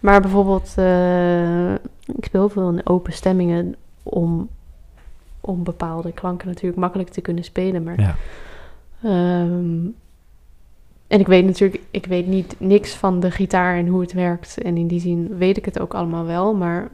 Maar 0.00 0.20
bijvoorbeeld, 0.20 0.72
eh, 0.76 1.72
ik 2.16 2.24
speel 2.24 2.48
veel 2.48 2.70
in 2.70 2.86
open 2.86 3.12
stemmingen 3.12 3.74
om, 4.02 4.48
om 5.40 5.64
bepaalde 5.64 6.12
klanken 6.12 6.48
natuurlijk 6.48 6.80
makkelijk 6.80 7.08
te 7.08 7.20
kunnen 7.20 7.44
spelen. 7.44 7.82
Maar, 7.82 8.00
Ja. 8.00 8.16
Ehm, 9.02 9.86
en 11.06 11.20
ik 11.20 11.26
weet 11.26 11.44
natuurlijk, 11.44 11.82
ik 11.90 12.06
weet 12.06 12.26
niet 12.26 12.54
niks 12.58 12.94
van 12.94 13.20
de 13.20 13.30
gitaar 13.30 13.76
en 13.76 13.86
hoe 13.86 14.00
het 14.00 14.12
werkt. 14.12 14.62
En 14.62 14.76
in 14.76 14.86
die 14.86 15.00
zin 15.00 15.36
weet 15.36 15.56
ik 15.56 15.64
het 15.64 15.80
ook 15.80 15.94
allemaal 15.94 16.24
wel. 16.24 16.54
Maar 16.54 16.88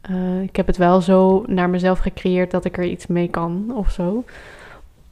eh, 0.00 0.42
ik 0.42 0.56
heb 0.56 0.66
het 0.66 0.76
wel 0.76 1.00
zo 1.00 1.44
naar 1.46 1.70
mezelf 1.70 1.98
gecreëerd 1.98 2.50
dat 2.50 2.64
ik 2.64 2.78
er 2.78 2.84
iets 2.84 3.06
mee 3.06 3.28
kan 3.28 3.72
of 3.74 3.90
zo. 3.90 4.24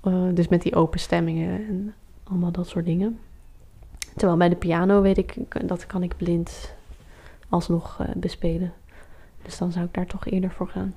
Eh, 0.01 0.15
dus 0.35 0.49
met 0.49 0.63
die 0.63 0.75
open 0.75 1.01
stemmingen 1.01 1.67
en 1.69 1.95
allemaal 2.25 2.51
dat 2.51 2.69
soort 2.69 2.85
dingen. 2.85 3.19
Terwijl 4.17 4.39
bij 4.39 4.49
de 4.49 4.57
piano 4.57 5.01
weet 5.01 5.19
ik, 5.19 5.35
dat 5.65 5.87
kan 5.87 6.03
ik 6.03 6.17
blind 6.17 6.75
alsnog 7.53 7.97
eh, 8.01 8.07
bespelen. 8.17 8.73
Dus 9.43 9.59
dan 9.59 9.73
zou 9.73 9.85
ik 9.85 9.95
daar 9.95 10.07
toch 10.07 10.27
eerder 10.27 10.51
voor 10.51 10.69
gaan. 10.69 10.95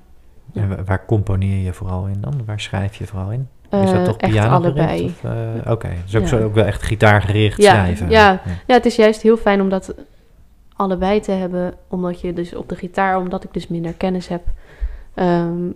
Ja. 0.52 0.62
En 0.62 0.70
wa- 0.70 0.84
waar 0.84 1.06
componeer 1.06 1.64
je 1.64 1.74
vooral 1.74 2.06
in 2.08 2.22
dan? 2.22 2.34
Waar 2.46 2.60
schrijf 2.60 2.96
je 2.96 3.06
vooral 3.08 3.32
in? 3.32 3.48
Is 3.70 3.70
dat 3.92 3.94
Eh, 3.94 4.04
toch 4.04 4.18
piano 4.18 4.50
allebei. 4.56 5.16
Oké, 5.68 5.90
dus 6.06 6.16
ook, 6.16 6.22
Ja. 6.22 6.28
zo, 6.28 6.44
ook 6.44 6.54
wel 6.54 6.66
echt 6.66 6.82
gitaargericht 6.84 7.62
Ja, 7.62 7.72
schrijven. 7.72 8.10
ja. 8.10 8.42
Ja, 8.68 8.74
het 8.74 8.86
is 8.86 8.96
juist 8.96 9.22
heel 9.22 9.38
fijn 9.38 9.62
om 9.62 9.70
dat 9.70 9.96
allebei 10.76 11.20
te 11.20 11.32
hebben. 11.32 11.74
Omdat 11.88 12.22
je 12.22 12.34
dus 12.34 12.56
op 12.56 12.70
de 12.70 12.76
gitaar, 12.76 13.18
omdat 13.18 13.44
ik 13.44 13.54
dus 13.54 13.68
minder 13.68 13.94
kennis 13.94 14.28
heb, 14.28 14.44
ehm, 15.14 15.70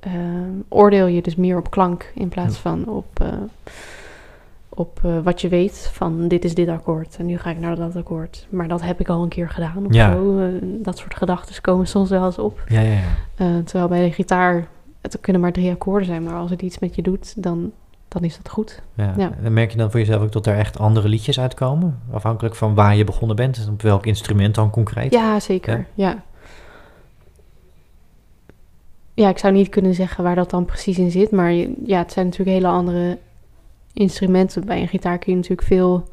ehm, 0.00 0.50
oordeel 0.68 1.06
je 1.06 1.22
dus 1.22 1.36
meer 1.36 1.56
op 1.58 1.70
klank 1.70 2.10
in 2.14 2.28
plaats 2.28 2.54
Ja. 2.54 2.60
van 2.60 2.86
op, 2.88 3.20
eh, 3.20 3.28
op 4.78 5.00
eh, 5.04 5.18
wat 5.22 5.40
je 5.40 5.48
weet. 5.48 5.90
Van 5.92 6.28
dit 6.28 6.44
is 6.44 6.54
dit 6.54 6.68
akkoord 6.68 7.16
en 7.18 7.26
nu 7.26 7.38
ga 7.38 7.50
ik 7.50 7.58
naar 7.58 7.76
dat 7.76 7.96
akkoord. 7.96 8.46
Maar 8.50 8.68
dat 8.68 8.82
heb 8.82 9.00
ik 9.00 9.08
al 9.08 9.22
een 9.22 9.28
keer 9.28 9.48
gedaan 9.48 9.86
of 9.86 9.92
Ja. 9.94 10.12
zo. 10.12 10.38
Eh, 10.38 10.48
dat 10.62 10.98
soort 10.98 11.14
gedachten 11.14 11.62
komen 11.62 11.86
soms 11.86 12.10
wel 12.10 12.24
eens 12.24 12.38
op. 12.38 12.62
Ja, 12.68 12.80
ja, 12.80 12.92
ja. 12.92 13.02
Eh, 13.34 13.46
terwijl 13.64 13.88
bij 13.88 14.04
de 14.04 14.12
gitaar, 14.12 14.66
het 15.00 15.20
kunnen 15.20 15.42
maar 15.42 15.52
drie 15.52 15.70
akkoorden 15.70 16.06
zijn, 16.06 16.22
maar 16.22 16.34
als 16.34 16.50
het 16.50 16.62
iets 16.62 16.78
met 16.78 16.94
je 16.94 17.02
doet, 17.02 17.42
dan 17.42 17.72
dan 18.08 18.22
is 18.24 18.36
dat 18.36 18.48
goed. 18.48 18.82
Ja. 18.94 19.32
En 19.42 19.52
merk 19.52 19.70
je 19.70 19.78
dan 19.78 19.90
voor 19.90 20.00
jezelf 20.00 20.22
ook 20.22 20.32
dat 20.32 20.46
er 20.46 20.56
echt 20.56 20.78
andere 20.78 21.08
liedjes 21.08 21.40
uitkomen? 21.40 21.98
Afhankelijk 22.10 22.54
van 22.54 22.74
waar 22.74 22.96
je 22.96 23.04
begonnen 23.04 23.36
bent 23.36 23.56
en 23.56 23.72
op 23.72 23.82
welk 23.82 24.06
instrument 24.06 24.54
dan 24.54 24.70
concreet? 24.70 25.12
Ja, 25.12 25.40
zeker. 25.40 25.86
Ja. 25.94 26.22
ja. 29.14 29.28
ik 29.28 29.38
zou 29.38 29.52
niet 29.52 29.68
kunnen 29.68 29.94
zeggen 29.94 30.24
waar 30.24 30.34
dat 30.34 30.50
dan 30.50 30.64
precies 30.64 30.98
in 30.98 31.10
zit. 31.10 31.30
Maar 31.30 31.52
ja, 31.84 31.98
het 31.98 32.12
zijn 32.12 32.26
natuurlijk 32.26 32.56
hele 32.56 32.68
andere 32.68 33.18
instrumenten. 33.98 34.64
Bij 34.66 34.80
een 34.80 34.88
gitaar 34.88 35.18
kun 35.18 35.32
je 35.32 35.36
natuurlijk 35.36 35.68
veel 35.68 36.08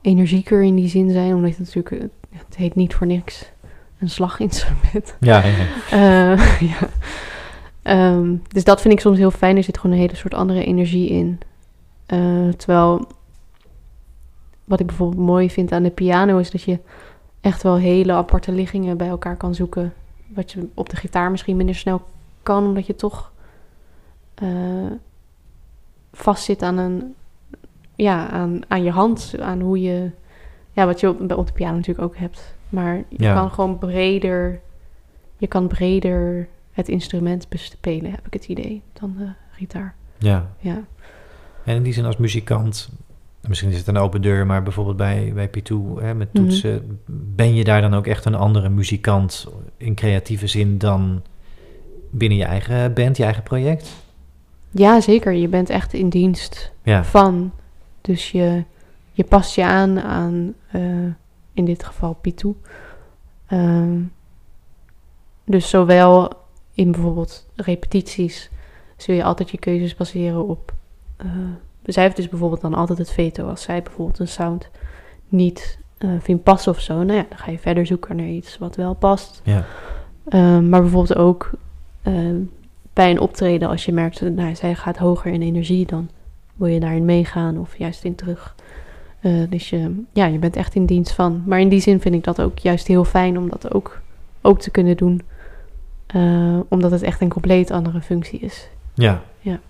energieker 0.00 0.62
in 0.62 0.74
die 0.74 0.88
zin 0.88 1.10
zijn. 1.10 1.34
Omdat 1.34 1.50
het 1.50 1.58
natuurlijk, 1.58 1.90
eh, 1.90 2.38
het 2.46 2.56
heet 2.56 2.74
niet 2.74 2.94
voor 2.94 3.06
niks 3.06 3.52
een 3.98 4.10
slaginstrument. 4.10 5.16
Ja, 5.20 5.44
ja, 5.44 5.56
ja. 5.56 5.66
Eh, 6.32 6.60
ja. 6.60 6.88
Ehm, 7.82 8.36
dus 8.48 8.64
dat 8.64 8.80
vind 8.80 8.94
ik 8.94 9.00
soms 9.00 9.18
heel 9.18 9.30
fijn. 9.30 9.56
Er 9.56 9.62
zit 9.62 9.78
gewoon 9.78 9.96
een 9.96 10.02
hele 10.02 10.16
soort 10.16 10.34
andere 10.34 10.64
energie 10.64 11.08
in. 11.08 11.38
Eh, 12.06 12.48
terwijl, 12.56 13.06
wat 14.64 14.80
ik 14.80 14.86
bijvoorbeeld 14.86 15.26
mooi 15.26 15.50
vind 15.50 15.72
aan 15.72 15.82
de 15.82 15.90
piano 15.90 16.38
is 16.38 16.50
dat 16.50 16.62
je 16.62 16.78
echt 17.40 17.62
wel 17.62 17.76
hele 17.76 18.12
aparte 18.12 18.52
liggingen 18.52 18.96
bij 18.96 19.08
elkaar 19.08 19.36
kan 19.36 19.54
zoeken. 19.54 19.92
Wat 20.26 20.52
je 20.52 20.68
op 20.74 20.88
de 20.88 20.96
gitaar 20.96 21.30
misschien 21.30 21.56
minder 21.56 21.74
snel 21.74 22.02
kan, 22.42 22.64
omdat 22.66 22.86
je 22.86 22.96
toch 22.96 23.32
vastzit 26.14 26.62
aan 26.62 26.78
een, 26.78 27.14
ja, 27.94 28.28
aan, 28.30 28.60
aan 28.68 28.82
je 28.82 28.90
hand, 28.90 29.34
aan 29.40 29.60
hoe 29.60 29.80
je, 29.80 30.10
ja, 30.72 30.86
wat 30.86 31.00
je 31.00 31.08
op, 31.08 31.32
op 31.36 31.46
de 31.46 31.52
piano 31.52 31.76
natuurlijk 31.76 32.06
ook 32.06 32.16
hebt. 32.16 32.54
Maar 32.68 32.96
je 32.96 33.22
Ja. 33.22 33.34
kan 33.34 33.50
gewoon 33.50 33.78
breder, 33.78 34.60
je 35.36 35.46
kan 35.46 35.66
breder 35.68 36.48
het 36.72 36.88
instrument 36.88 37.48
bespelen, 37.48 38.10
heb 38.10 38.26
ik 38.26 38.32
het 38.32 38.46
idee, 38.48 38.82
dan 38.92 39.14
de 39.18 39.28
gitaar. 39.52 39.94
ja. 40.18 40.50
Ja. 40.58 40.82
En 41.64 41.76
in 41.76 41.82
die 41.82 41.92
zin 41.92 42.04
als 42.04 42.16
muzikant, 42.16 42.88
misschien 43.48 43.70
is 43.70 43.76
het 43.78 43.86
een 43.86 43.96
open 43.96 44.22
deur, 44.22 44.46
maar 44.46 44.62
bijvoorbeeld 44.62 44.96
bij, 44.96 45.32
bij 45.34 45.48
P2 45.48 45.74
hè, 46.00 46.14
met 46.14 46.28
toetsen, 46.34 47.00
ben 47.06 47.54
je 47.54 47.64
daar 47.64 47.80
dan 47.80 47.94
ook 47.94 48.06
echt 48.06 48.24
een 48.24 48.34
andere 48.34 48.68
muzikant 48.68 49.48
in 49.76 49.94
creatieve 49.94 50.46
zin 50.46 50.78
dan 50.78 51.22
binnen 52.10 52.38
je 52.38 52.44
eigen 52.44 52.94
band, 52.94 53.16
je 53.16 53.24
eigen 53.24 53.42
project? 53.42 54.03
Ja, 54.74 55.00
zeker. 55.00 55.32
Je 55.32 55.48
bent 55.48 55.70
echt 55.70 55.92
in 55.92 56.08
dienst 56.08 56.72
Ja, 56.82 57.04
van. 57.04 57.52
Dus 58.00 58.30
je, 58.30 58.64
je 59.12 59.24
past 59.24 59.54
je 59.54 59.64
aan 59.64 60.00
aan, 60.00 60.54
eh, 60.70 60.80
in 61.52 61.64
dit 61.64 61.84
geval, 61.84 62.14
Pitu. 62.20 62.54
Ehm, 63.46 64.00
dus 65.44 65.68
zowel 65.70 66.32
in 66.74 66.90
bijvoorbeeld 66.92 67.46
repetities 67.56 68.50
zul 68.96 69.14
je 69.14 69.24
altijd 69.24 69.50
je 69.50 69.58
keuzes 69.58 69.94
baseren 69.94 70.48
op... 70.48 70.72
eh, 71.16 71.26
zij 71.84 72.02
heeft 72.02 72.16
dus 72.16 72.28
bijvoorbeeld 72.28 72.60
dan 72.60 72.74
altijd 72.74 72.98
het 72.98 73.10
veto. 73.10 73.48
Als 73.48 73.62
zij 73.62 73.82
bijvoorbeeld 73.82 74.18
een 74.18 74.28
sound 74.28 74.70
niet 75.28 75.78
eh, 75.98 76.10
vindt 76.20 76.42
passen 76.42 76.72
of 76.72 76.80
zo... 76.80 76.94
Nou 77.02 77.18
ja, 77.18 77.26
dan 77.28 77.38
ga 77.38 77.50
je 77.50 77.58
verder 77.58 77.86
zoeken 77.86 78.16
naar 78.16 78.26
iets 78.26 78.58
wat 78.58 78.76
wel 78.76 78.94
past. 78.94 79.40
ja, 79.44 79.64
Ehm, 80.28 80.68
maar 80.68 80.80
bijvoorbeeld 80.80 81.18
ook 81.18 81.50
bij 82.94 83.10
een 83.10 83.20
optreden, 83.20 83.68
als 83.68 83.84
je 83.84 83.92
merkt, 83.92 84.20
dat 84.20 84.32
nou, 84.32 84.54
zij 84.54 84.74
gaat 84.74 84.96
hoger 84.96 85.32
in 85.32 85.42
energie, 85.42 85.86
dan 85.86 86.08
wil 86.54 86.68
je 86.68 86.80
daarin 86.80 87.04
meegaan 87.04 87.58
of 87.58 87.78
juist 87.78 88.04
in 88.04 88.14
terug. 88.14 88.54
Eh, 89.20 89.32
dus 89.48 89.70
je, 89.70 90.02
ja, 90.12 90.26
je 90.26 90.38
bent 90.38 90.56
echt 90.56 90.74
in 90.74 90.86
dienst 90.86 91.12
van. 91.12 91.42
Maar 91.46 91.60
in 91.60 91.68
die 91.68 91.80
zin 91.80 92.00
vind 92.00 92.14
ik 92.14 92.24
dat 92.24 92.40
ook 92.40 92.58
juist 92.58 92.86
heel 92.86 93.04
fijn 93.04 93.38
om 93.38 93.50
dat 93.50 93.74
ook, 93.74 94.00
ook 94.40 94.60
te 94.60 94.70
kunnen 94.70 94.96
doen. 94.96 95.22
Eh, 96.06 96.58
omdat 96.68 96.90
het 96.90 97.02
echt 97.02 97.20
een 97.20 97.28
compleet 97.28 97.70
andere 97.70 98.00
functie 98.00 98.38
is. 98.40 98.68
ja. 98.94 99.22
Ja. 99.40 99.60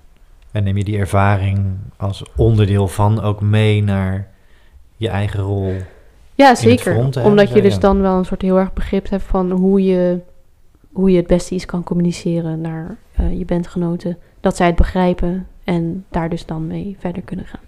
En 0.50 0.64
neem 0.64 0.76
je 0.76 0.84
die 0.84 0.98
ervaring 0.98 1.76
als 1.96 2.24
onderdeel 2.36 2.88
van 2.88 3.20
ook 3.20 3.40
mee 3.40 3.82
naar 3.82 4.28
je 4.96 5.08
eigen 5.08 5.40
rol? 5.40 5.74
Ja, 6.34 6.54
zeker. 6.54 6.92
front, 6.94 7.14
hè, 7.14 7.22
Omdat 7.22 7.48
zo, 7.48 7.54
je 7.54 7.62
dus 7.62 7.74
ja. 7.74 7.80
dan 7.80 8.00
wel 8.00 8.18
een 8.18 8.24
soort 8.24 8.42
heel 8.42 8.58
erg 8.58 8.72
begrip 8.72 9.08
hebt 9.10 9.22
van 9.22 9.50
hoe 9.50 9.84
je, 9.84 10.18
hoe 10.94 11.10
je 11.10 11.16
het 11.16 11.26
beste 11.26 11.54
iets 11.54 11.66
kan 11.66 11.82
communiceren 11.82 12.60
naar 12.60 12.96
eh, 13.16 13.38
je 13.38 13.44
bandgenoten. 13.44 14.18
Dat 14.40 14.56
zij 14.56 14.66
het 14.66 14.76
begrijpen 14.76 15.46
en 15.64 16.04
daar 16.10 16.28
dus 16.28 16.46
dan 16.46 16.66
mee 16.66 16.96
verder 16.98 17.22
kunnen 17.22 17.46
gaan. 17.46 17.60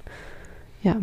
Ja, 0.78 0.96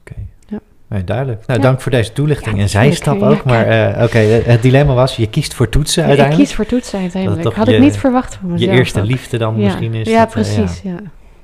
Oké. 0.00 0.14
Ja. 0.46 0.58
Nee, 0.86 1.04
duidelijk. 1.04 1.46
Nou, 1.46 1.60
Ja. 1.60 1.66
dank 1.66 1.80
voor 1.80 1.90
deze 1.92 2.12
toelichting 2.12 2.56
Ja, 2.56 2.62
en 2.62 2.68
zijstap 2.68 3.22
ook. 3.22 3.44
Maar 3.44 3.66
eh, 3.66 4.02
oké, 4.04 4.18
het 4.18 4.62
dilemma 4.62 4.94
was, 4.94 5.16
je 5.16 5.28
kiest 5.28 5.54
voor 5.54 5.68
toetsen 5.68 6.02
ik 6.02 6.08
uiteindelijk. 6.08 6.46
kies 6.48 6.56
voor 6.56 6.66
toetsen 6.66 6.98
uiteindelijk. 7.00 7.42
toch 7.42 7.54
Had 7.54 7.66
je- 7.66 7.74
ik 7.74 7.80
niet 7.80 7.96
verwacht 7.96 8.34
van 8.34 8.46
je 8.48 8.52
mezelf. 8.54 8.76
eerste 8.76 9.00
ook. 9.00 9.06
liefde 9.06 9.38
dan 9.38 9.56
ja. 9.56 9.64
misschien 9.64 9.94
is. 9.94 10.08
Ja, 10.08 10.18
dat, 10.18 10.26
eh, 10.26 10.32
precies. 10.32 10.80
Ja. 10.82 10.96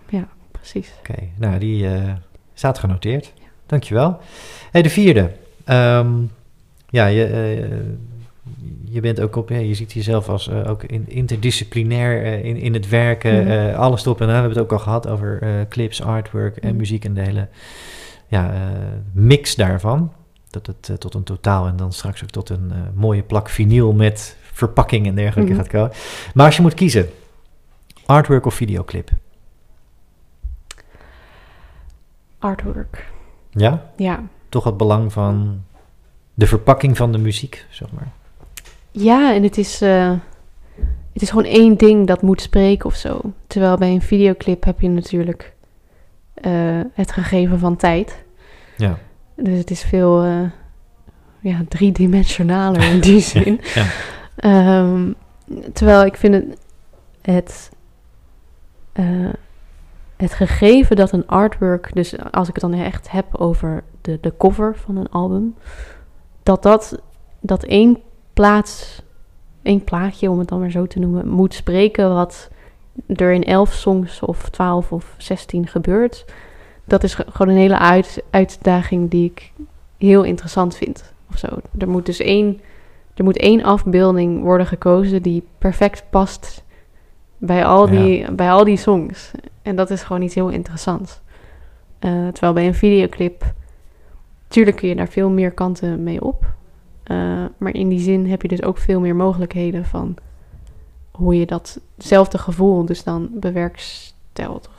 ja, 0.09 0.28
precies. 0.51 0.93
Oké, 0.98 1.15
nou 1.39 1.59
die 1.59 1.86
staat 2.55 2.78
genoteerd. 2.78 3.32
Dankjewel. 3.66 4.19
Hey, 4.70 4.82
de 4.82 4.90
vierde. 4.90 5.31
Ehm, 5.65 6.09
ja, 6.89 7.06
je, 7.06 7.69
je 8.85 9.01
bent 9.01 9.20
ook 9.20 9.36
op, 9.36 9.49
ja, 9.49 9.57
je 9.57 9.74
ziet 9.74 9.93
jezelf 9.93 10.28
als 10.28 10.49
eh, 10.49 10.70
ook 10.70 10.82
in, 10.82 11.09
interdisciplinair 11.09 12.24
eh, 12.24 12.45
in, 12.45 12.57
in 12.57 12.74
het 12.74 12.89
werken, 12.89 13.43
Mhm. 13.43 13.51
eh, 13.51 13.78
alles 13.78 14.05
erop 14.05 14.20
en 14.20 14.27
aan. 14.27 14.32
We 14.32 14.39
hebben 14.41 14.57
het 14.59 14.65
ook 14.66 14.73
al 14.78 14.85
gehad 14.85 15.09
over 15.09 15.66
clips, 15.69 16.03
artwork 16.03 16.57
en 16.57 16.69
Mhm. 16.69 16.77
muziek 16.77 17.05
en 17.05 17.15
de 17.15 17.20
hele 17.20 17.49
ja, 18.27 18.55
mix 19.12 19.55
daarvan. 19.55 20.12
Dat 20.51 20.66
het 20.66 21.01
tot 21.01 21.15
een 21.15 21.23
totaal 21.23 21.66
en 21.66 21.77
dan 21.77 21.93
straks 21.93 22.23
ook 22.23 22.31
tot 22.31 22.49
een 22.51 22.73
mooie 22.95 23.23
plak 23.23 23.49
vinyl 23.49 23.93
met 23.93 24.36
verpakking 24.53 25.07
en 25.07 25.15
dergelijke 25.15 25.53
Mhm. 25.53 25.61
gaat 25.61 25.70
komen. 25.70 25.91
Maar 26.35 26.47
als 26.47 26.57
je 26.57 26.62
moet 26.62 26.74
kiezen, 26.74 27.09
artwork 28.07 28.47
of 28.47 28.55
videoclip? 28.55 29.11
Artwork. 32.39 33.07
Ja? 33.51 33.91
Ja. 33.97 34.23
toch 34.49 34.65
het 34.65 34.77
belang 34.77 35.12
van 35.12 35.62
de 36.35 36.47
verpakking 36.47 36.97
van 36.97 37.12
de 37.12 37.19
muziek, 37.19 37.66
zeg 37.70 37.93
maar. 37.93 38.12
Ja, 38.97 39.35
en 39.35 39.43
het 39.43 39.59
is, 39.59 39.81
eh, 39.81 40.12
het 41.12 41.23
is 41.23 41.29
gewoon 41.31 41.45
één 41.45 41.77
ding 41.77 42.07
dat 42.07 42.23
moet 42.23 42.41
spreken 42.41 42.87
of 42.87 42.95
zo. 42.95 43.21
Terwijl 43.47 43.77
bij 43.77 43.91
een 43.91 44.03
videoclip 44.03 44.65
heb 44.65 44.81
je 44.81 44.89
natuurlijk 44.89 45.55
eh, 46.35 46.81
het 46.93 47.12
gegeven 47.12 47.59
van 47.59 47.77
tijd. 47.77 48.25
Ja, 48.77 48.99
Dus 49.35 49.59
het 49.59 49.71
is 49.71 49.83
veel 49.83 50.23
eh, 50.23 50.41
ja, 51.41 51.61
driedimensionaler 51.69 52.83
in 52.83 53.01
die 53.01 53.21
zin. 53.35 53.61
ja. 53.75 53.87
Ehm, 54.37 55.12
terwijl 55.73 56.05
ik 56.05 56.16
vind 56.16 56.35
het, 56.35 56.59
het, 57.23 57.71
het 60.16 60.35
gegeven 60.35 60.97
dat 60.97 61.12
een 61.12 61.27
artwork, 61.27 61.91
dus 61.95 62.31
als 62.31 62.49
ik 62.49 62.55
het 62.55 62.71
dan 62.71 62.75
echt 62.81 63.11
heb 63.11 63.35
over 63.35 63.85
de, 64.01 64.19
de 64.21 64.35
cover 64.39 64.77
van 64.77 64.97
een 64.97 65.11
album, 65.11 65.55
dat 66.43 66.62
dat, 66.62 67.03
dat 67.41 67.65
één 67.65 67.99
plaats, 68.35 69.02
één 69.62 69.85
plaatje, 69.85 70.31
om 70.31 70.39
het 70.39 70.48
dan 70.48 70.61
maar 70.61 70.70
zo 70.70 70.86
te 70.86 70.98
noemen, 70.98 71.28
moet 71.28 71.55
spreken 71.55 72.15
wat 72.15 72.51
er 73.06 73.32
in 73.32 73.44
elf 73.44 73.73
songs 73.73 74.20
of 74.20 74.48
twaalf 74.51 74.93
of 74.93 75.15
zestien 75.19 75.66
gebeurt. 75.66 76.24
Dat 76.85 77.02
is 77.02 77.15
ge- 77.15 77.27
gewoon 77.32 77.55
een 77.55 77.61
hele 77.61 77.78
uit, 77.78 78.23
uitdaging 78.31 79.11
die 79.11 79.31
ik 79.31 79.52
heel 79.98 80.23
interessant 80.23 80.77
vind. 80.77 81.12
Of 81.31 81.39
zo. 81.39 81.47
Er 81.78 81.89
moet 81.89 82.06
dus 82.06 82.19
één 82.19 82.61
er 83.15 83.24
moet 83.24 83.36
één 83.36 83.62
afbeelding 83.62 84.43
worden 84.43 84.66
gekozen 84.66 85.23
die 85.23 85.43
perfect 85.59 86.05
past 86.11 86.65
bij 87.39 87.65
al 87.65 87.86
die, 87.89 88.32
bij 88.32 88.51
al 88.51 88.65
die 88.65 88.77
songs. 88.77 89.31
En 89.62 89.77
dat 89.77 89.90
is 89.90 90.02
gewoon 90.02 90.23
iets 90.23 90.35
heel 90.35 90.48
interessants. 90.48 91.20
Eh, 91.98 92.11
terwijl 92.28 92.52
bij 92.52 92.66
een 92.66 92.74
videoclip, 92.74 93.52
tuurlijk 94.48 94.77
kun 94.77 94.89
je 94.89 94.94
daar 94.94 95.09
veel 95.09 95.31
meer 95.31 95.51
kanten 95.51 96.02
mee 96.02 96.23
op. 96.23 96.44
Eh, 97.05 97.45
maar 97.57 97.75
in 97.75 97.89
die 97.89 98.01
zin 98.01 98.31
heb 98.31 98.43
je 98.43 98.49
dus 98.49 98.63
ook 98.63 98.79
veel 98.79 99.01
meer 99.01 99.17
mogelijkheden 99.17 99.85
van 99.85 100.15
hoe 101.11 101.39
je 101.39 101.47
datzelfde 101.47 102.39
gevoel 102.39 102.85
dus 102.85 103.05
dan 103.05 103.29
bewerkstelt. 103.33 104.71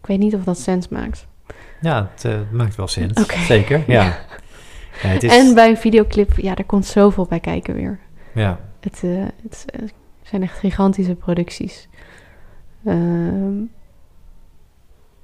Ik 0.00 0.06
weet 0.06 0.18
niet 0.18 0.34
of 0.34 0.44
dat 0.44 0.58
sens 0.58 0.88
maakt. 0.88 1.26
ja 1.80 2.10
het 2.14 2.24
eh, 2.24 2.38
maakt 2.50 2.76
wel 2.76 2.88
sens. 2.88 3.26
Zeker, 3.46 3.84
ja. 3.86 4.02
ja 5.02 5.08
het 5.08 5.22
is, 5.22 5.36
En 5.36 5.54
bij 5.54 5.68
een 5.68 5.76
videoclip, 5.76 6.32
ja, 6.36 6.56
er 6.56 6.64
komt 6.64 6.86
zoveel 6.86 7.26
bij 7.26 7.40
kijken 7.40 7.74
weer. 7.74 7.98
ja. 8.34 8.60
Het, 8.80 9.00
eh, 9.04 9.24
het 9.42 9.66
zijn 10.22 10.42
echt 10.42 10.58
gigantische 10.58 11.14
producties. 11.14 11.88
Ehm, 12.84 13.58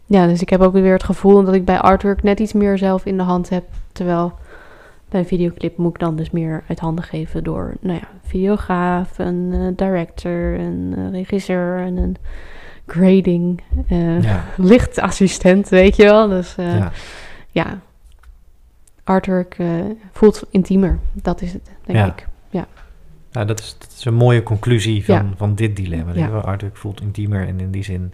ja, 0.06 0.27
dus 0.27 0.40
ik 0.40 0.48
heb 0.48 0.60
ook 0.60 0.73
weer 0.73 0.93
het 0.93 1.05
gevoel 1.05 1.44
dat 1.44 1.55
ik 1.55 1.64
bij 1.64 1.78
artwork 1.78 2.23
net 2.23 2.40
iets 2.40 2.52
meer 2.52 2.78
zelf 2.78 3.05
in 3.05 3.16
de 3.16 3.23
hand 3.23 3.48
heb. 3.48 3.64
Terwijl 3.93 4.39
bij 5.08 5.20
een 5.20 5.26
videoclip 5.26 5.76
moet 5.76 5.94
ik 5.94 5.98
dan 6.00 6.16
dus 6.16 6.30
meer 6.30 6.64
uit 6.68 6.78
handen 6.78 7.04
geven 7.04 7.44
door, 7.44 7.74
nou 7.80 7.98
ja, 7.98 8.08
een 8.12 8.28
videograaf, 8.28 9.18
een 9.18 9.50
eh, 9.52 9.86
director, 9.86 10.54
een 10.60 10.94
eh, 10.96 11.10
regisseur 11.10 11.78
en 11.78 11.96
een 11.96 12.16
grading, 12.86 13.62
eh, 13.88 14.22
ja, 14.22 14.44
lichtassistent, 14.56 15.68
weet 15.68 15.96
je 15.96 16.02
wel. 16.04 16.28
Dus 16.28 16.54
ja. 16.54 16.92
ja, 17.50 17.80
artwork 19.04 19.56
voelt 20.12 20.42
intiemer. 20.50 20.98
Dat 21.12 21.42
is 21.42 21.52
het, 21.52 21.70
denk 21.84 21.98
Ja. 21.98 22.06
ik. 22.06 22.26
Nou, 23.32 23.48
dat, 23.48 23.58
is, 23.60 23.76
dat 23.78 23.94
is 23.96 24.04
een 24.04 24.14
mooie 24.14 24.42
conclusie 24.42 25.04
van, 25.04 25.14
Ja. 25.14 25.26
van 25.36 25.54
dit 25.54 25.76
dilemma. 25.76 26.12
Ja. 26.14 26.26
Ja. 26.26 26.38
Artwork 26.38 26.76
voelt 26.76 27.00
intiemer 27.00 27.48
en 27.48 27.60
in 27.60 27.70
die 27.70 27.84
zin 27.84 28.12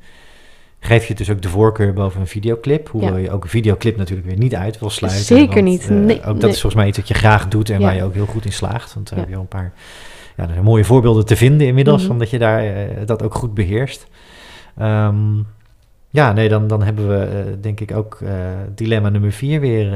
geef 0.84 1.06
je 1.06 1.14
dus 1.14 1.30
ook 1.30 1.42
de 1.42 1.48
voorkeur 1.48 1.92
boven 1.92 2.20
een 2.20 2.26
videoclip. 2.26 2.88
Hoewel 2.88 3.10
Ja. 3.16 3.16
je 3.22 3.30
ook 3.30 3.42
een 3.44 3.50
videoclip 3.50 3.96
natuurlijk 3.96 4.28
weer 4.28 4.36
niet 4.38 4.54
uit 4.54 4.78
wil 4.78 4.90
sluiten. 4.90 5.24
Zeker 5.24 5.54
want, 5.54 5.64
niet. 5.66 5.82
eh, 5.88 5.96
Nee, 5.96 6.16
ook 6.18 6.24
dat 6.24 6.34
nee. 6.40 6.50
is 6.50 6.60
volgens 6.60 6.74
mij 6.74 6.86
iets 6.86 6.98
wat 6.98 7.08
je 7.08 7.14
graag 7.14 7.48
doet 7.48 7.70
en 7.70 7.78
Ja. 7.80 7.84
waar 7.86 7.94
je 7.94 8.02
ook 8.04 8.14
heel 8.14 8.26
goed 8.26 8.44
in 8.44 8.52
slaagt. 8.52 8.94
Want 8.94 9.08
daar 9.08 9.18
Ja. 9.18 9.24
heb 9.24 9.30
je 9.30 9.36
al 9.36 9.42
een 9.42 9.48
paar 9.48 9.72
ja, 10.36 10.44
er 10.44 10.52
zijn 10.52 10.64
mooie 10.64 10.84
voorbeelden 10.84 11.26
te 11.26 11.36
vinden 11.36 11.66
inmiddels, 11.66 11.98
Mhm. 12.00 12.06
van 12.10 12.18
dat 12.18 12.30
je 12.30 12.38
daar 12.38 12.64
eh, 12.64 13.06
dat 13.06 13.22
ook 13.22 13.34
goed 13.34 13.54
beheerst. 13.54 14.06
Ehm, 14.78 15.16
ja, 16.10 16.32
nee, 16.32 16.48
dan, 16.48 16.66
dan 16.66 16.82
hebben 16.82 17.08
we 17.08 17.24
eh, 17.24 17.52
denk 17.60 17.80
ik 17.80 17.92
ook 17.96 18.18
dilemma 18.74 19.08
nummer 19.08 19.32
vier 19.32 19.60
weer 19.60 19.92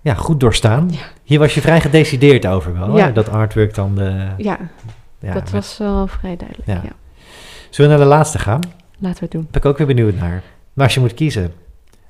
ja, 0.00 0.14
goed 0.14 0.40
doorstaan. 0.40 0.90
Hier 1.22 1.38
was 1.38 1.54
je 1.54 1.60
vrij 1.60 1.80
gedecideerd 1.80 2.46
over 2.46 2.72
wel, 2.78 2.96
Ja. 2.96 3.04
hè? 3.06 3.12
dat 3.12 3.28
artwork 3.28 3.74
dan 3.74 3.94
de... 3.94 4.26
Ja, 4.36 4.58
ja, 5.18 5.32
dat 5.32 5.50
was 5.50 5.78
wel 5.78 6.06
vrij 6.06 6.36
duidelijk. 6.36 6.68
Zullen 7.70 7.90
we 7.90 7.96
naar 7.96 8.06
de 8.06 8.12
laatste 8.14 8.38
gaan? 8.38 8.60
Laten 9.02 9.18
we 9.18 9.24
het 9.24 9.30
doen. 9.30 9.48
Ben 9.50 9.60
ik 9.60 9.66
ook 9.66 9.78
weer 9.78 9.86
benieuwd 9.86 10.14
naar. 10.14 10.42
Maar 10.72 10.84
als 10.84 10.94
je 10.94 11.00
moet 11.00 11.14
kiezen, 11.14 11.52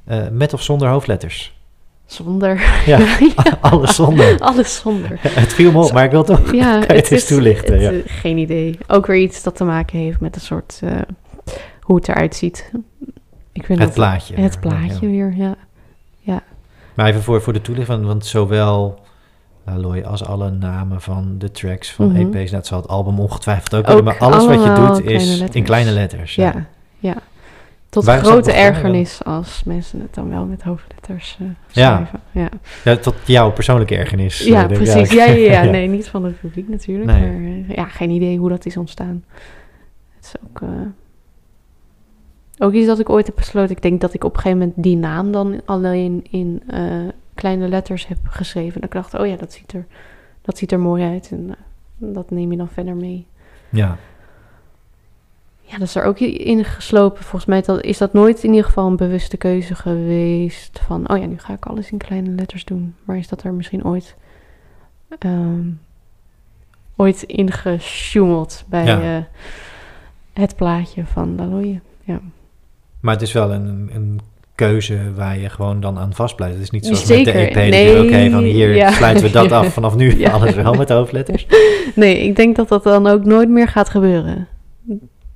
eh, 0.05 0.29
met 0.33 0.53
of 0.53 0.63
zonder 0.63 0.89
hoofdletters? 0.89 1.61
Zonder. 2.07 2.63
Ja, 2.87 2.99
alles 3.61 3.95
zonder. 3.95 4.39
Alles 4.49 4.77
zonder. 4.77 5.19
Het 5.41 5.53
viel 5.53 5.73
me 5.73 5.79
op, 5.85 5.93
maar 5.93 6.05
ik 6.05 6.11
wil 6.11 6.25
toch... 6.25 6.53
Ja, 6.53 6.81
het 6.87 7.11
eens 7.11 7.25
toelichten, 7.27 7.73
het, 7.75 7.83
ja. 7.83 7.91
eh, 7.91 7.99
geen 8.21 8.39
idee. 8.39 8.79
Ook 8.87 9.07
weer 9.07 9.17
iets 9.21 9.43
dat 9.43 9.57
te 9.57 9.65
maken 9.65 9.99
heeft 9.99 10.21
met 10.21 10.35
een 10.35 10.41
soort 10.41 10.81
eh, 10.85 10.97
hoe 11.81 11.97
het 11.97 12.09
eruit 12.09 12.35
ziet. 12.37 12.71
Ik 13.53 13.65
vind 13.65 13.79
Het 13.79 13.89
dat- 13.89 13.97
plaatje. 13.97 14.35
Het 14.35 14.59
weer, 14.61 14.73
plaatje 14.73 15.07
ja. 15.11 15.13
weer, 15.13 15.35
ja. 15.37 16.43
Maar 16.95 17.07
even 17.07 17.23
voor, 17.23 17.43
voor 17.43 17.53
de 17.53 17.61
toelichting, 17.61 18.05
want, 18.07 18.27
zowel 18.27 19.01
Aloy 19.65 20.01
als 20.03 20.25
alle 20.25 20.51
namen 20.51 21.01
van 21.01 21.35
de 21.39 21.51
tracks 21.51 21.93
van 21.93 22.13
Mhm. 22.13 22.37
EP's, 22.37 22.51
dat 22.51 22.67
zal 22.67 22.79
het 22.81 22.89
album 22.89 23.21
ongetwijfeld 23.21 23.75
ook, 23.75 23.81
Ook 23.81 23.87
hebben, 23.87 24.05
maar 24.05 24.19
alles 24.19 24.47
wat 24.47 24.65
je 24.65 24.73
doet 24.73 25.11
is 25.11 25.25
kleine 25.37 25.55
in 25.55 25.63
kleine 25.65 25.91
letters. 25.91 26.35
Ja, 26.35 26.67
ja. 27.03 27.17
Tot 27.89 28.05
grote 28.05 28.53
ergernis 28.53 29.25
als 29.25 29.63
mensen 29.65 30.01
het 30.01 30.15
dan 30.15 30.29
wel 30.29 30.45
met 30.45 30.63
hoofdletters 30.63 31.39
eh, 31.41 31.47
schrijven. 31.71 32.21
Ja, 32.31 32.49
Ja, 32.85 32.97
tot 32.97 33.15
jouw 33.25 33.53
persoonlijke 33.53 33.97
ergernis. 33.97 34.45
ja, 34.45 34.63
eh, 34.63 34.77
precies. 34.77 35.13
Ja, 35.13 35.25
ja, 35.25 35.63
ja, 35.63 35.71
Nee, 35.71 35.89
niet 35.89 36.09
van 36.09 36.25
het 36.25 36.41
publiek 36.41 36.69
natuurlijk. 36.69 37.11
Nee. 37.11 37.21
Maar 37.21 37.51
eh, 37.69 37.77
ja, 37.77 37.85
geen 37.85 38.11
idee 38.11 38.39
hoe 38.39 38.49
dat 38.49 38.67
is 38.67 38.77
ontstaan. 38.77 39.25
Het 40.17 40.25
is 40.25 40.35
ook, 40.45 40.69
ook 42.59 42.73
iets 42.73 42.87
dat 42.87 42.99
ik 42.99 43.11
ooit 43.11 43.27
heb 43.27 43.37
besloten. 43.37 43.77
Ik 43.77 43.83
denk 43.83 44.01
dat 44.01 44.15
ik 44.15 44.25
op 44.25 44.35
een 44.35 44.41
gegeven 44.41 44.59
moment 44.59 44.83
die 44.83 44.97
naam 44.97 45.33
dan 45.33 45.61
alleen 45.65 46.27
in 46.31 46.63
kleine 47.35 47.69
letters 47.69 48.07
heb 48.07 48.19
geschreven. 48.23 48.81
En 48.81 48.87
ik 48.87 48.93
dacht, 48.93 49.15
oh 49.15 49.27
ja, 49.27 49.37
dat 49.37 49.53
ziet 49.53 49.73
er, 49.73 49.87
dat 50.43 50.59
ziet 50.59 50.73
er 50.73 50.81
mooi 50.81 51.05
uit. 51.05 51.31
En 51.31 51.55
dat 51.97 52.31
neem 52.31 52.51
je 52.51 52.57
dan 52.57 52.69
verder 52.69 52.95
mee. 52.95 53.27
Ja, 53.71 53.99
Ja, 55.73 55.79
dat 55.79 55.89
is 55.89 55.95
er 55.95 56.05
ook 56.05 56.19
in 56.19 56.65
geslopen. 56.65 57.23
Volgens 57.23 57.45
mij 57.45 57.63
dat- 57.63 57.83
is 57.83 57.99
dat 57.99 58.13
nooit 58.13 58.43
in 58.45 58.51
ieder 58.51 58.65
geval 58.65 58.87
een 58.87 58.97
bewuste 58.97 59.37
keuze 59.37 59.75
geweest. 59.75 60.81
Van, 60.87 61.11
oh 61.11 61.19
ja, 61.19 61.27
nu 61.27 61.39
ga 61.39 61.53
ik 61.53 61.67
alles 61.67 61.91
in 61.91 61.99
kleine 61.99 62.31
letters 62.31 62.65
doen. 62.65 62.95
Maar 63.05 63.17
is 63.17 63.29
dat 63.29 63.43
er 63.43 63.53
misschien 63.53 63.85
ooit, 63.85 64.17
ehm 65.19 65.61
ooit 66.97 67.23
ingesjoemeld 67.23 68.65
bij 68.69 68.85
Ja. 68.85 69.01
eh, 69.17 69.23
het 70.33 70.57
plaatje 70.57 71.05
van 71.07 71.37
Laloye. 71.37 71.81
Ja. 72.05 72.21
maar 73.01 73.13
het 73.15 73.23
is 73.23 73.33
wel 73.33 73.53
een, 73.53 73.91
een 73.95 74.21
keuze 74.55 75.13
waar 75.15 75.39
je 75.39 75.49
gewoon 75.49 75.81
dan 75.81 75.99
aan 75.99 76.15
vastblijft. 76.15 76.55
Het 76.55 76.63
is 76.63 76.71
niet 76.71 76.85
zoals 76.87 77.07
Zeker. 77.07 77.35
met 77.35 77.43
de 77.43 77.49
EP. 77.49 77.55
Nee, 77.55 77.71
Nee, 77.71 78.07
Oké, 78.07 78.31
van 78.31 78.43
hier 78.43 78.75
ja. 78.75 78.91
sluiten 78.91 79.25
we 79.25 79.31
dat 79.31 79.53
af. 79.59 79.73
Vanaf 79.73 79.95
nu 79.97 80.19
Ja. 80.19 80.31
alles 80.31 80.55
wel 80.55 80.75
met 80.75 80.89
hoofdletters. 80.89 81.47
Nee, 81.95 82.19
ik 82.19 82.37
denk 82.37 82.57
dat 82.57 82.69
dat 82.69 82.83
dan 82.83 83.07
ook 83.07 83.25
nooit 83.25 83.49
meer 83.49 83.69
gaat 83.69 83.89
gebeuren. 83.89 84.49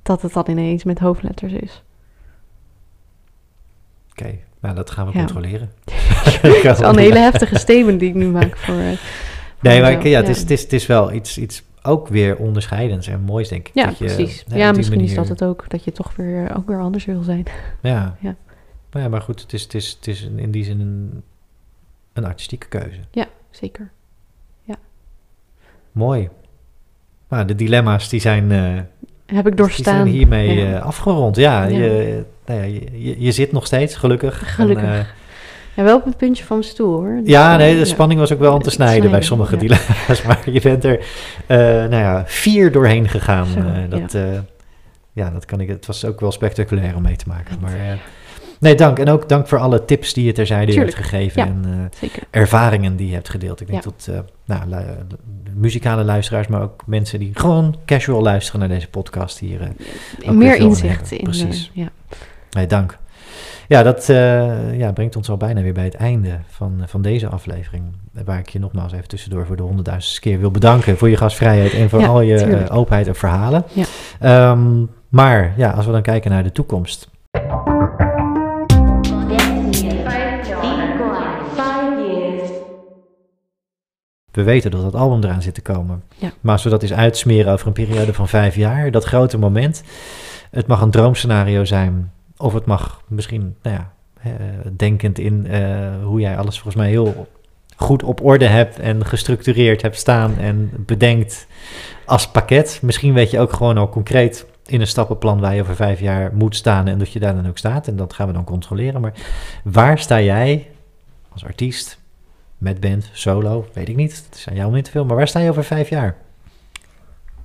Dat 0.07 0.21
het 0.21 0.33
dan 0.33 0.45
ineens 0.47 0.83
met 0.83 0.99
hoofdletters 0.99 1.53
is. 1.53 1.83
Oké, 4.11 4.37
nou 4.59 4.75
dat 4.75 4.89
gaan 4.91 5.05
we 5.07 5.11
Ja. 5.13 5.17
controleren. 5.17 5.71
Het 6.41 6.63
is 6.63 6.81
al 6.81 6.89
een 6.93 6.97
hele 6.99 7.17
heftige 7.19 7.57
statement 7.57 7.99
die 7.99 8.09
ik 8.09 8.15
nu 8.15 8.27
maak 8.27 8.57
voor... 8.57 8.75
eh, 8.75 8.87
Nee, 9.61 9.81
maar 9.81 9.91
ik- 9.91 10.03
ja, 10.03 10.17
het, 10.17 10.25
ja. 10.25 10.31
is, 10.31 10.39
het, 10.39 10.51
is, 10.51 10.61
het 10.61 10.73
is 10.73 10.85
wel 10.85 11.11
iets, 11.13 11.37
iets 11.37 11.63
ook 11.81 12.07
weer 12.07 12.37
onderscheidends 12.37 13.07
en 13.07 13.21
moois, 13.21 13.47
denk 13.49 13.67
ik. 13.67 13.73
Ja, 13.73 13.85
dat 13.85 13.97
je, 13.97 14.05
precies. 14.05 14.43
hè, 14.47 14.57
ja, 14.57 14.71
misschien 14.71 14.99
is 15.01 15.13
dat 15.13 15.27
het 15.27 15.43
ook, 15.43 15.69
dat 15.69 15.83
je 15.83 15.91
toch 15.91 16.15
weer, 16.15 16.55
ook 16.57 16.67
weer 16.67 16.79
anders 16.81 17.05
wil 17.05 17.21
zijn. 17.21 17.45
Ja. 17.81 18.15
Ja. 18.21 18.35
Maar, 18.91 19.01
ja, 19.01 19.09
maar 19.09 19.21
goed, 19.21 19.41
het 19.41 19.53
is, 19.53 19.61
het 19.63 19.73
is, 19.73 19.89
het 19.91 20.07
is 20.07 20.21
in 20.35 20.51
die 20.51 20.63
zin 20.63 20.79
een, 20.79 21.23
een 22.13 22.25
artistieke 22.25 22.67
keuze. 22.67 22.99
Zeker. 23.51 23.91
Mooi. 25.91 26.29
Nou, 27.29 27.45
de 27.45 27.55
dilemma's 27.55 28.09
die 28.09 28.19
zijn, 28.19 28.51
eh, 28.51 28.81
Heb 29.33 29.47
ik 29.47 29.57
doorstaan. 29.57 29.93
zijn 29.95 30.07
hiermee 30.07 30.53
Ja. 30.55 30.73
eh, 30.75 30.81
afgerond. 30.85 31.35
Ja, 31.35 31.63
Ja. 31.65 31.77
Je, 31.77 32.23
nou 32.45 32.59
ja 32.59 32.65
je, 32.93 33.15
je, 33.19 33.31
zit 33.31 33.51
nog 33.51 33.65
steeds, 33.65 33.95
gelukkig. 33.95 34.55
Gelukkig. 34.55 34.85
En, 34.85 34.93
eh, 34.93 35.05
Ja, 35.73 35.83
wel 35.83 35.95
op 35.97 36.05
het 36.05 36.17
puntje 36.17 36.43
van 36.43 36.57
mijn 36.57 36.69
stoel 36.69 36.95
hoor. 36.95 37.15
Dus, 37.21 37.29
ja, 37.29 37.51
eh, 37.51 37.57
nee, 37.57 37.73
de 37.73 37.79
ja. 37.79 37.85
spanning 37.85 38.19
was 38.19 38.33
ook 38.33 38.39
wel 38.39 38.53
om 38.53 38.61
te 38.61 38.69
snijden 38.69 39.11
bij 39.11 39.21
sommige 39.21 39.57
ja. 39.59 39.77
Maar 40.27 40.49
je 40.51 40.61
bent 40.61 40.83
er, 40.83 40.99
eh, 41.45 41.57
nou 41.67 41.95
ja, 41.95 42.23
vier 42.25 42.71
doorheen 42.71 43.09
gegaan. 43.09 43.45
Zo, 43.47 43.59
Eh, 43.59 43.89
dat, 43.89 44.11
ja. 44.11 44.43
ja, 45.13 45.29
dat 45.29 45.45
kan 45.45 45.59
ik. 45.59 45.67
Het 45.67 45.85
was 45.85 46.05
ook 46.05 46.19
wel 46.19 46.31
spectaculair 46.31 46.95
om 46.95 47.01
mee 47.01 47.15
te 47.15 47.25
maken. 47.27 47.57
Maar 47.61 47.73
eh, 47.73 47.93
nee, 48.59 48.75
dank. 48.75 48.99
En 48.99 49.09
ook 49.09 49.29
dank 49.29 49.47
voor 49.47 49.57
alle 49.59 49.85
tips 49.85 50.13
die 50.13 50.25
je 50.25 50.31
terzijde 50.31 50.73
hebt 50.73 50.85
Tuurlijk, 50.85 50.97
gegeven. 50.97 51.41
ja. 51.41 51.47
En 51.47 51.89
eh, 52.01 52.09
ervaringen 52.29 52.95
die 52.95 53.07
je 53.07 53.13
hebt 53.13 53.29
gedeeld. 53.29 53.61
Ik 53.61 53.67
denk 53.67 53.83
Ja. 53.83 53.89
tot 53.89 54.07
eh, 54.07 54.19
nou, 54.45 54.69
lu- 54.69 55.15
muzikale 55.53 56.03
luisteraars, 56.03 56.47
maar 56.47 56.61
ook 56.61 56.83
mensen 56.85 57.19
die 57.19 57.31
gewoon 57.33 57.75
casual 57.85 58.21
luisteren 58.21 58.59
naar 58.59 58.69
deze 58.69 58.87
podcast 58.89 59.39
hier. 59.39 59.61
eh, 60.21 60.29
Meer 60.31 60.55
inzicht 60.55 61.11
in. 61.11 61.23
Precies. 61.23 61.71
ja. 61.73 61.87
Nee, 62.51 62.67
dank. 62.67 62.97
Ja, 63.67 63.83
dat 63.83 64.05
ja, 64.77 64.91
brengt 64.93 65.15
ons 65.15 65.29
al 65.29 65.37
bijna 65.37 65.61
weer 65.61 65.73
bij 65.73 65.83
het 65.83 65.95
einde 65.95 66.39
van, 66.47 66.81
van 66.85 67.01
deze 67.01 67.27
aflevering. 67.27 67.83
Waar 68.25 68.39
ik 68.39 68.49
je 68.49 68.59
nogmaals 68.59 68.91
even 68.93 69.07
tussendoor 69.07 69.45
voor 69.45 69.55
de 69.55 69.63
honderdduizendste 69.63 70.21
keer 70.21 70.39
wil 70.39 70.51
bedanken 70.51 70.97
voor 70.97 71.09
je 71.09 71.17
gastvrijheid 71.17 71.73
en 71.73 71.89
voor 71.89 71.99
Ja, 71.99 72.07
al 72.07 72.21
je 72.21 72.69
openheid 72.69 73.07
en 73.07 73.15
verhalen. 73.15 73.63
Ja. 73.73 73.83
Ehm, 74.19 74.83
maar 75.09 75.53
ja, 75.57 75.71
als 75.71 75.85
we 75.85 75.91
dan 75.91 76.01
kijken 76.01 76.31
naar 76.31 76.43
de 76.43 76.51
toekomst. 76.51 77.09
We 84.37 84.43
weten 84.43 84.71
dat 84.71 84.83
het 84.83 84.95
album 84.95 85.23
eraan 85.23 85.41
zit 85.41 85.53
te 85.53 85.61
komen. 85.61 86.03
Ja. 86.15 86.31
Maar 86.41 86.53
als 86.53 86.63
we 86.63 86.69
dat 86.69 86.81
eens 86.81 86.93
uitsmeren 86.93 87.53
over 87.53 87.67
een 87.67 87.73
periode 87.73 88.13
van 88.13 88.27
vijf 88.27 88.55
jaar, 88.55 88.91
dat 88.91 89.03
grote 89.03 89.37
moment. 89.37 89.83
Het 90.51 90.67
mag 90.67 90.81
een 90.81 90.91
droomscenario 90.91 91.65
zijn. 91.65 92.11
Of 92.37 92.53
het 92.53 92.65
mag 92.65 93.01
misschien, 93.07 93.55
nou 93.61 93.75
ja, 93.75 93.91
eh, 94.21 94.31
denkend 94.75 95.19
in 95.19 95.47
eh, 95.47 96.03
hoe 96.03 96.19
jij 96.19 96.37
alles 96.37 96.55
volgens 96.55 96.75
mij 96.75 96.89
heel 96.89 97.27
goed 97.75 98.03
op 98.03 98.25
orde 98.25 98.45
hebt 98.45 98.79
en 98.79 99.05
gestructureerd 99.05 99.81
hebt 99.81 99.97
staan 99.97 100.37
en 100.37 100.71
bedenkt 100.75 101.47
als 102.05 102.27
pakket. 102.27 102.79
Misschien 102.81 103.13
weet 103.13 103.31
je 103.31 103.39
ook 103.39 103.53
gewoon 103.53 103.77
al 103.77 103.89
concreet 103.89 104.45
in 104.65 104.81
een 104.81 104.87
stappenplan 104.87 105.39
waar 105.39 105.55
je 105.55 105.61
over 105.61 105.75
vijf 105.75 105.99
jaar 105.99 106.31
moet 106.33 106.55
staan 106.55 106.87
en 106.87 106.97
dat 106.97 107.11
je 107.11 107.19
daar 107.19 107.35
dan 107.35 107.47
ook 107.47 107.57
staat. 107.57 107.87
En 107.87 107.95
dat 107.95 108.13
gaan 108.13 108.27
we 108.27 108.33
dan 108.33 108.43
controleren. 108.43 109.01
Maar 109.01 109.13
waar 109.63 109.99
sta 109.99 110.21
jij 110.21 110.67
als 111.33 111.45
artiest, 111.45 111.99
met 112.57 112.79
band, 112.79 113.09
solo, 113.13 113.65
weet 113.73 113.89
ik 113.89 113.95
niet. 113.95 114.25
Het 114.25 114.35
is 114.35 114.49
aan 114.49 114.55
jou 114.55 114.67
om 114.67 114.73
niet 114.73 114.85
te 114.85 114.91
veel. 114.91 115.05
Maar 115.05 115.15
waar 115.15 115.27
sta 115.27 115.39
je 115.39 115.49
over 115.49 115.63
vijf 115.63 115.89
jaar? 115.89 116.17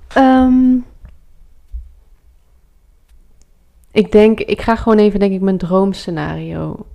Ehm, 0.07 0.75
ik 3.91 4.11
denk, 4.11 4.39
ik 4.39 4.61
ga 4.61 4.75
gewoon 4.75 4.97
even 4.97 5.19
denk 5.19 5.33
ik 5.33 5.41
mijn 5.41 5.57
droomscenario 5.57 6.85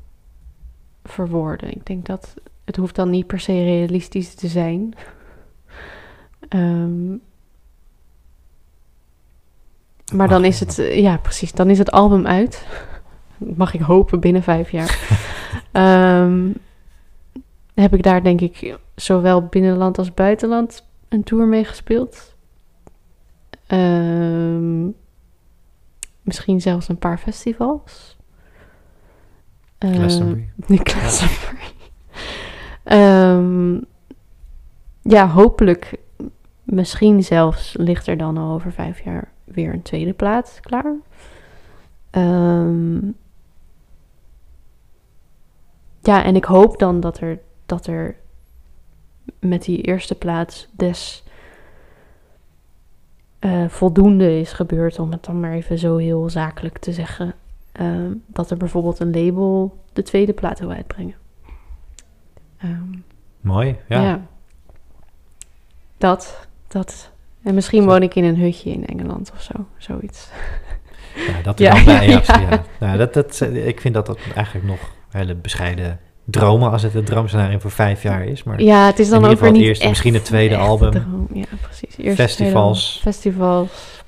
verwoorden. 1.05 1.71
Ik 1.71 1.87
denk 1.87 2.07
dat 2.07 2.35
het 2.65 2.77
hoeft 2.77 2.95
dan 2.95 3.11
niet 3.11 3.27
per 3.27 3.41
se 3.41 3.53
realistisch 3.53 4.35
te 4.35 4.49
zijn. 4.49 4.95
Ehm, 6.49 7.11
maar 10.15 10.29
dan 10.29 10.45
is 10.45 10.61
het, 10.61 10.75
ja 10.93 11.17
precies, 11.17 11.53
dan 11.53 11.71
is 11.71 11.79
het 11.79 11.91
album 11.91 12.27
uit. 12.27 12.67
Mag 13.37 13.75
ik 13.75 13.81
hopen 13.81 14.21
binnen 14.21 14.43
vijf 14.43 14.71
jaar. 14.71 14.99
Ehm, 15.73 16.51
heb 17.83 17.95
ik 17.95 18.03
daar 18.03 18.23
denk 18.23 18.41
ik 18.41 18.79
zowel 18.95 19.43
binnenland 19.43 19.99
als 19.99 20.15
buitenland 20.15 20.87
een 21.09 21.23
tour 21.23 21.47
mee 21.47 21.65
gespeeld. 21.65 22.35
Ehm, 23.67 24.87
misschien 26.23 26.61
zelfs 26.61 26.89
een 26.89 26.99
paar 26.99 27.19
festivals. 27.19 28.17
Ehm, 29.79 29.95
Glastonbury. 29.95 30.49
de 30.67 30.81
Glastonbury. 30.83 31.73
Ehm, 32.85 33.81
ja, 35.03 35.29
hopelijk, 35.29 35.99
misschien 36.63 37.23
zelfs 37.23 37.75
ligt 37.79 38.07
er 38.07 38.17
dan 38.17 38.37
al 38.37 38.55
over 38.55 38.73
vijf 38.73 39.01
jaar 39.05 39.33
weer 39.45 39.73
een 39.73 39.83
tweede 39.83 40.13
plaat 40.13 40.59
klaar. 40.63 40.95
Ehm, 42.11 42.97
ja, 46.03 46.25
en 46.25 46.37
ik 46.37 46.45
hoop 46.45 46.79
dan 46.79 47.01
dat 47.01 47.21
er, 47.21 47.39
dat 47.69 47.87
er 47.87 48.17
met 49.41 49.63
die 49.65 49.81
eerste 49.83 50.15
plaats 50.15 50.69
des 50.71 51.23
eh, 53.39 53.69
voldoende 53.69 54.41
is 54.41 54.53
gebeurd, 54.53 54.99
om 54.99 55.11
het 55.11 55.25
dan 55.25 55.41
maar 55.41 55.53
even 55.53 55.79
zo 55.79 55.97
heel 55.97 56.31
zakelijk 56.31 56.79
te 56.79 56.93
zeggen. 56.93 57.35
ehm, 57.73 58.13
dat 58.27 58.51
er 58.51 58.57
bijvoorbeeld 58.57 58.99
een 59.01 59.25
label 59.25 59.79
de 59.93 60.03
tweede 60.03 60.33
plaat 60.33 60.59
wil 60.59 60.71
uitbrengen. 60.71 61.15
Ehm, 62.59 62.99
Mooi, 63.41 63.77
ja. 63.89 64.03
ja. 64.03 64.27
Dat, 65.99 66.47
dat. 66.69 67.11
En 67.43 67.55
misschien 67.55 67.83
Zo. 67.83 67.89
woon 67.89 68.03
ik 68.03 68.15
in 68.15 68.25
een 68.25 68.37
hutje 68.37 68.71
in 68.71 68.87
Engeland 68.87 69.31
of 69.35 69.43
zo, 69.43 69.67
zoiets. 69.77 70.31
Ja, 71.17 71.43
dat 71.43 71.59
Ja, 71.69 71.85
bij, 71.85 72.09
ja. 72.09 72.23
ja. 72.51 72.65
Nou, 72.81 72.99
dat, 72.99 73.15
dat, 73.15 73.41
ik 73.41 73.81
vind 73.81 73.95
dat 73.95 74.07
dat 74.07 74.19
eigenlijk 74.35 74.67
nog 74.67 74.93
hele 75.11 75.35
bescheiden 75.35 76.01
dromen 76.31 76.71
als 76.71 76.83
het 76.83 76.93
het 76.93 77.07
droomscenario 77.07 77.59
voor 77.59 77.71
vijf 77.71 78.03
jaar 78.03 78.25
is. 78.25 78.43
Maar 78.43 78.63
Ja, 78.63 78.87
het 78.87 78.99
is 78.99 79.09
dan 79.09 79.19
ook 79.19 79.25
weer 79.25 79.33
geval 79.33 79.49
het 79.49 79.57
niet 79.57 79.67
eerste, 79.67 79.89
misschien 79.89 80.15
het 80.15 80.25
tweede 80.25 80.57
album. 80.57 80.91
droom. 80.91 81.29
Ja, 81.33 81.45
precies. 81.61 81.97
Eerste, 81.97 82.23
Festivals. 82.23 82.99
Festivals. 83.03 84.03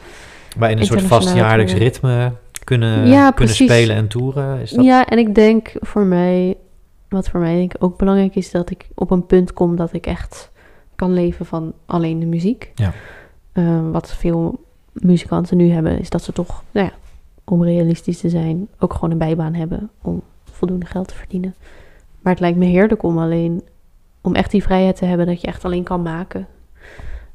maar 0.59 0.70
in 0.70 0.78
een 0.78 0.84
soort 0.86 1.01
vast 1.01 1.10
internationale 1.12 1.48
jaarlijks 1.48 1.72
tour. 1.72 1.84
ritme 1.84 2.32
kunnen, 2.64 3.06
Ja, 3.09 3.30
kunnen 3.30 3.55
spelen 3.55 3.97
en 3.97 4.09
toeren. 4.09 4.60
Is 4.60 4.70
dat... 4.70 4.84
Ja, 4.84 5.06
en 5.06 5.18
ik 5.18 5.34
denk 5.34 5.72
voor 5.80 6.05
mij, 6.05 6.56
wat 7.09 7.28
voor 7.28 7.40
mij 7.40 7.55
denk 7.55 7.74
ik 7.74 7.84
ook 7.84 7.98
belangrijk 7.98 8.34
is, 8.34 8.51
dat 8.51 8.70
ik 8.70 8.86
op 8.94 9.10
een 9.10 9.26
punt 9.26 9.52
kom 9.52 9.76
dat 9.76 9.92
ik 9.92 10.06
echt 10.06 10.51
kan 10.97 11.12
leven 11.12 11.47
van 11.47 11.72
alleen 11.86 12.20
de 12.20 12.26
muziek. 12.26 12.72
Ja. 12.74 12.92
Eh, 13.52 13.90
wat 13.92 14.14
veel 14.14 14.64
muzikanten 14.92 15.56
nu 15.56 15.70
hebben, 15.70 15.98
is 16.01 16.10
dat 16.10 16.22
ze 16.22 16.32
toch, 16.32 16.62
nou 16.70 16.86
ja, 16.86 16.92
om 17.44 17.64
realistisch 17.64 18.18
te 18.20 18.28
zijn, 18.28 18.68
ook 18.78 18.92
gewoon 18.94 19.10
een 19.10 19.18
bijbaan 19.18 19.55
hebben 19.55 19.90
om 20.02 20.22
voldoende 20.52 20.86
geld 20.86 21.09
te 21.09 21.14
verdienen. 21.14 21.55
Maar 22.20 22.32
het 22.32 22.40
lijkt 22.40 22.59
me 22.59 22.64
heerlijk 22.64 23.02
om 23.02 23.18
alleen, 23.18 23.62
om 24.20 24.34
echt 24.34 24.51
die 24.51 24.62
vrijheid 24.62 24.97
te 24.97 25.05
hebben 25.05 25.26
dat 25.26 25.40
je 25.40 25.47
echt 25.47 25.64
alleen 25.64 25.82
kan 25.82 26.02
maken. 26.02 26.47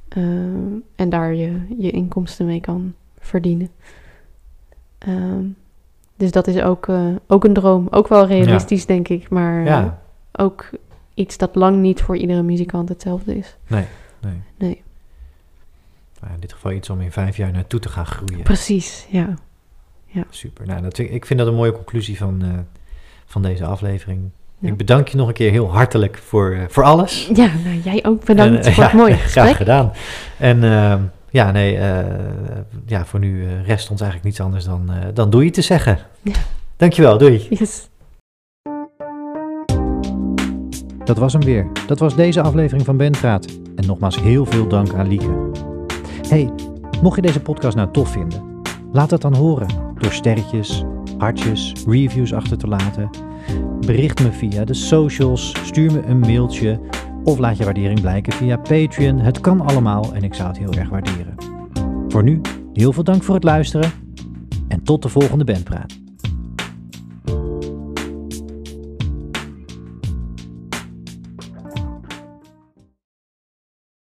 Eh, 0.07 0.23
en 0.95 1.09
daar 1.09 1.33
je, 1.33 1.75
je 1.77 1.91
inkomsten 1.91 2.45
mee 2.45 2.59
kan 2.61 2.93
verdienen. 3.19 3.69
Ehm, 4.97 5.43
dus 6.15 6.31
dat 6.31 6.47
is 6.47 6.61
ook, 6.61 6.87
eh, 6.87 7.07
ook 7.27 7.43
een 7.43 7.53
droom. 7.53 7.87
Ook 7.89 8.07
wel 8.07 8.25
realistisch, 8.25 8.85
denk 8.85 9.07
ik. 9.07 9.29
Maar 9.29 9.59
eh, 9.59 9.65
ja, 9.65 10.01
ook 10.31 10.69
iets 11.13 11.37
dat 11.37 11.55
lang 11.55 11.81
niet 11.81 12.01
voor 12.01 12.17
iedere 12.17 12.43
muzikant 12.43 12.89
hetzelfde 12.89 13.37
is. 13.37 13.57
nee. 14.21 14.41
Nee. 14.57 14.83
Maar 16.21 16.33
in 16.33 16.39
dit 16.39 16.53
geval 16.53 16.71
iets 16.71 16.89
om 16.89 17.01
in 17.01 17.11
vijf 17.11 17.37
jaar 17.37 17.51
naartoe 17.51 17.79
te 17.79 17.89
gaan 17.89 18.05
groeien. 18.05 18.43
Precies, 18.43 19.07
ja. 19.09 19.35
Super. 20.29 20.65
Nou, 20.65 20.81
dat, 20.81 20.97
ik 20.97 21.25
vind 21.25 21.39
dat 21.39 21.47
een 21.47 21.55
mooie 21.55 21.71
conclusie 21.71 22.17
van, 22.17 22.41
eh, 22.43 22.59
van 23.25 23.41
deze 23.41 23.65
aflevering. 23.65 24.29
Ja. 24.65 24.71
Ik 24.71 24.77
bedank 24.77 25.07
je 25.07 25.17
nog 25.17 25.27
een 25.27 25.33
keer 25.33 25.51
heel 25.51 25.71
hartelijk 25.71 26.17
voor, 26.17 26.51
eh, 26.51 26.59
voor 26.67 26.83
alles. 26.83 27.29
Ja, 27.33 27.49
nou, 27.63 27.79
jij 27.83 28.05
ook 28.05 28.25
bedankt 28.25 28.55
En, 28.55 28.63
eh, 28.63 28.73
voor 28.73 28.83
het 28.83 28.91
ja, 28.91 28.97
mooie 28.97 29.13
Graag 29.17 29.23
gesprek. 29.33 29.55
gedaan. 29.55 29.91
En 30.37 30.63
ehm, 30.63 30.99
ja, 31.29 31.51
nee, 31.51 31.77
eh, 31.77 32.05
ja, 32.85 33.05
voor 33.05 33.19
nu 33.19 33.45
eh, 33.45 33.65
rest 33.65 33.89
ons 33.89 34.01
eigenlijk 34.01 34.23
niets 34.23 34.41
anders 34.41 34.65
dan, 34.65 34.91
eh, 34.91 34.95
dan 35.13 35.29
doei 35.29 35.51
te 35.51 35.61
zeggen. 35.61 35.97
Ja. 36.21 36.33
Dankjewel, 36.77 37.17
doei. 37.17 37.47
Yes. 37.49 37.89
Dat 41.03 41.17
was 41.17 41.33
hem 41.33 41.41
weer. 41.43 41.67
Dat 41.87 41.99
was 41.99 42.15
deze 42.15 42.41
aflevering 42.41 42.85
van 42.85 42.97
Bendraad. 42.97 43.45
En 43.75 43.85
nogmaals 43.85 44.21
heel 44.21 44.45
veel 44.45 44.67
dank 44.67 44.93
aan 44.93 45.07
Lieke. 45.07 45.49
Hey, 46.29 46.49
mocht 47.01 47.15
je 47.15 47.21
deze 47.21 47.39
podcast 47.39 47.75
nou 47.75 47.91
tof 47.91 48.09
vinden, 48.11 48.61
laat 48.91 49.11
het 49.11 49.21
dan 49.21 49.35
horen 49.35 49.67
door 49.97 50.11
sterretjes, 50.11 50.83
hartjes, 51.17 51.73
reviews 51.87 52.33
achter 52.33 52.57
te 52.57 52.67
laten. 52.67 53.09
Bericht 53.85 54.23
me 54.23 54.31
via 54.31 54.65
de 54.65 54.73
socials, 54.73 55.53
stuur 55.63 55.91
me 55.91 56.03
een 56.03 56.19
mailtje 56.19 56.79
of 57.23 57.37
laat 57.37 57.57
je 57.57 57.63
waardering 57.63 58.01
blijken 58.01 58.33
via 58.33 58.57
Patreon. 58.57 59.19
Het 59.19 59.41
kan 59.41 59.61
allemaal 59.61 60.13
en 60.13 60.23
ik 60.23 60.33
zou 60.33 60.47
het 60.47 60.57
heel 60.57 60.73
erg 60.73 60.89
waarderen. 60.89 61.35
Voor 62.07 62.23
nu, 62.23 62.41
heel 62.73 62.93
veel 62.93 63.03
dank 63.03 63.23
voor 63.23 63.35
het 63.35 63.43
luisteren 63.43 63.91
en 64.67 64.83
tot 64.83 65.01
de 65.01 65.09
volgende 65.09 65.43
Bandpraat. 65.43 66.04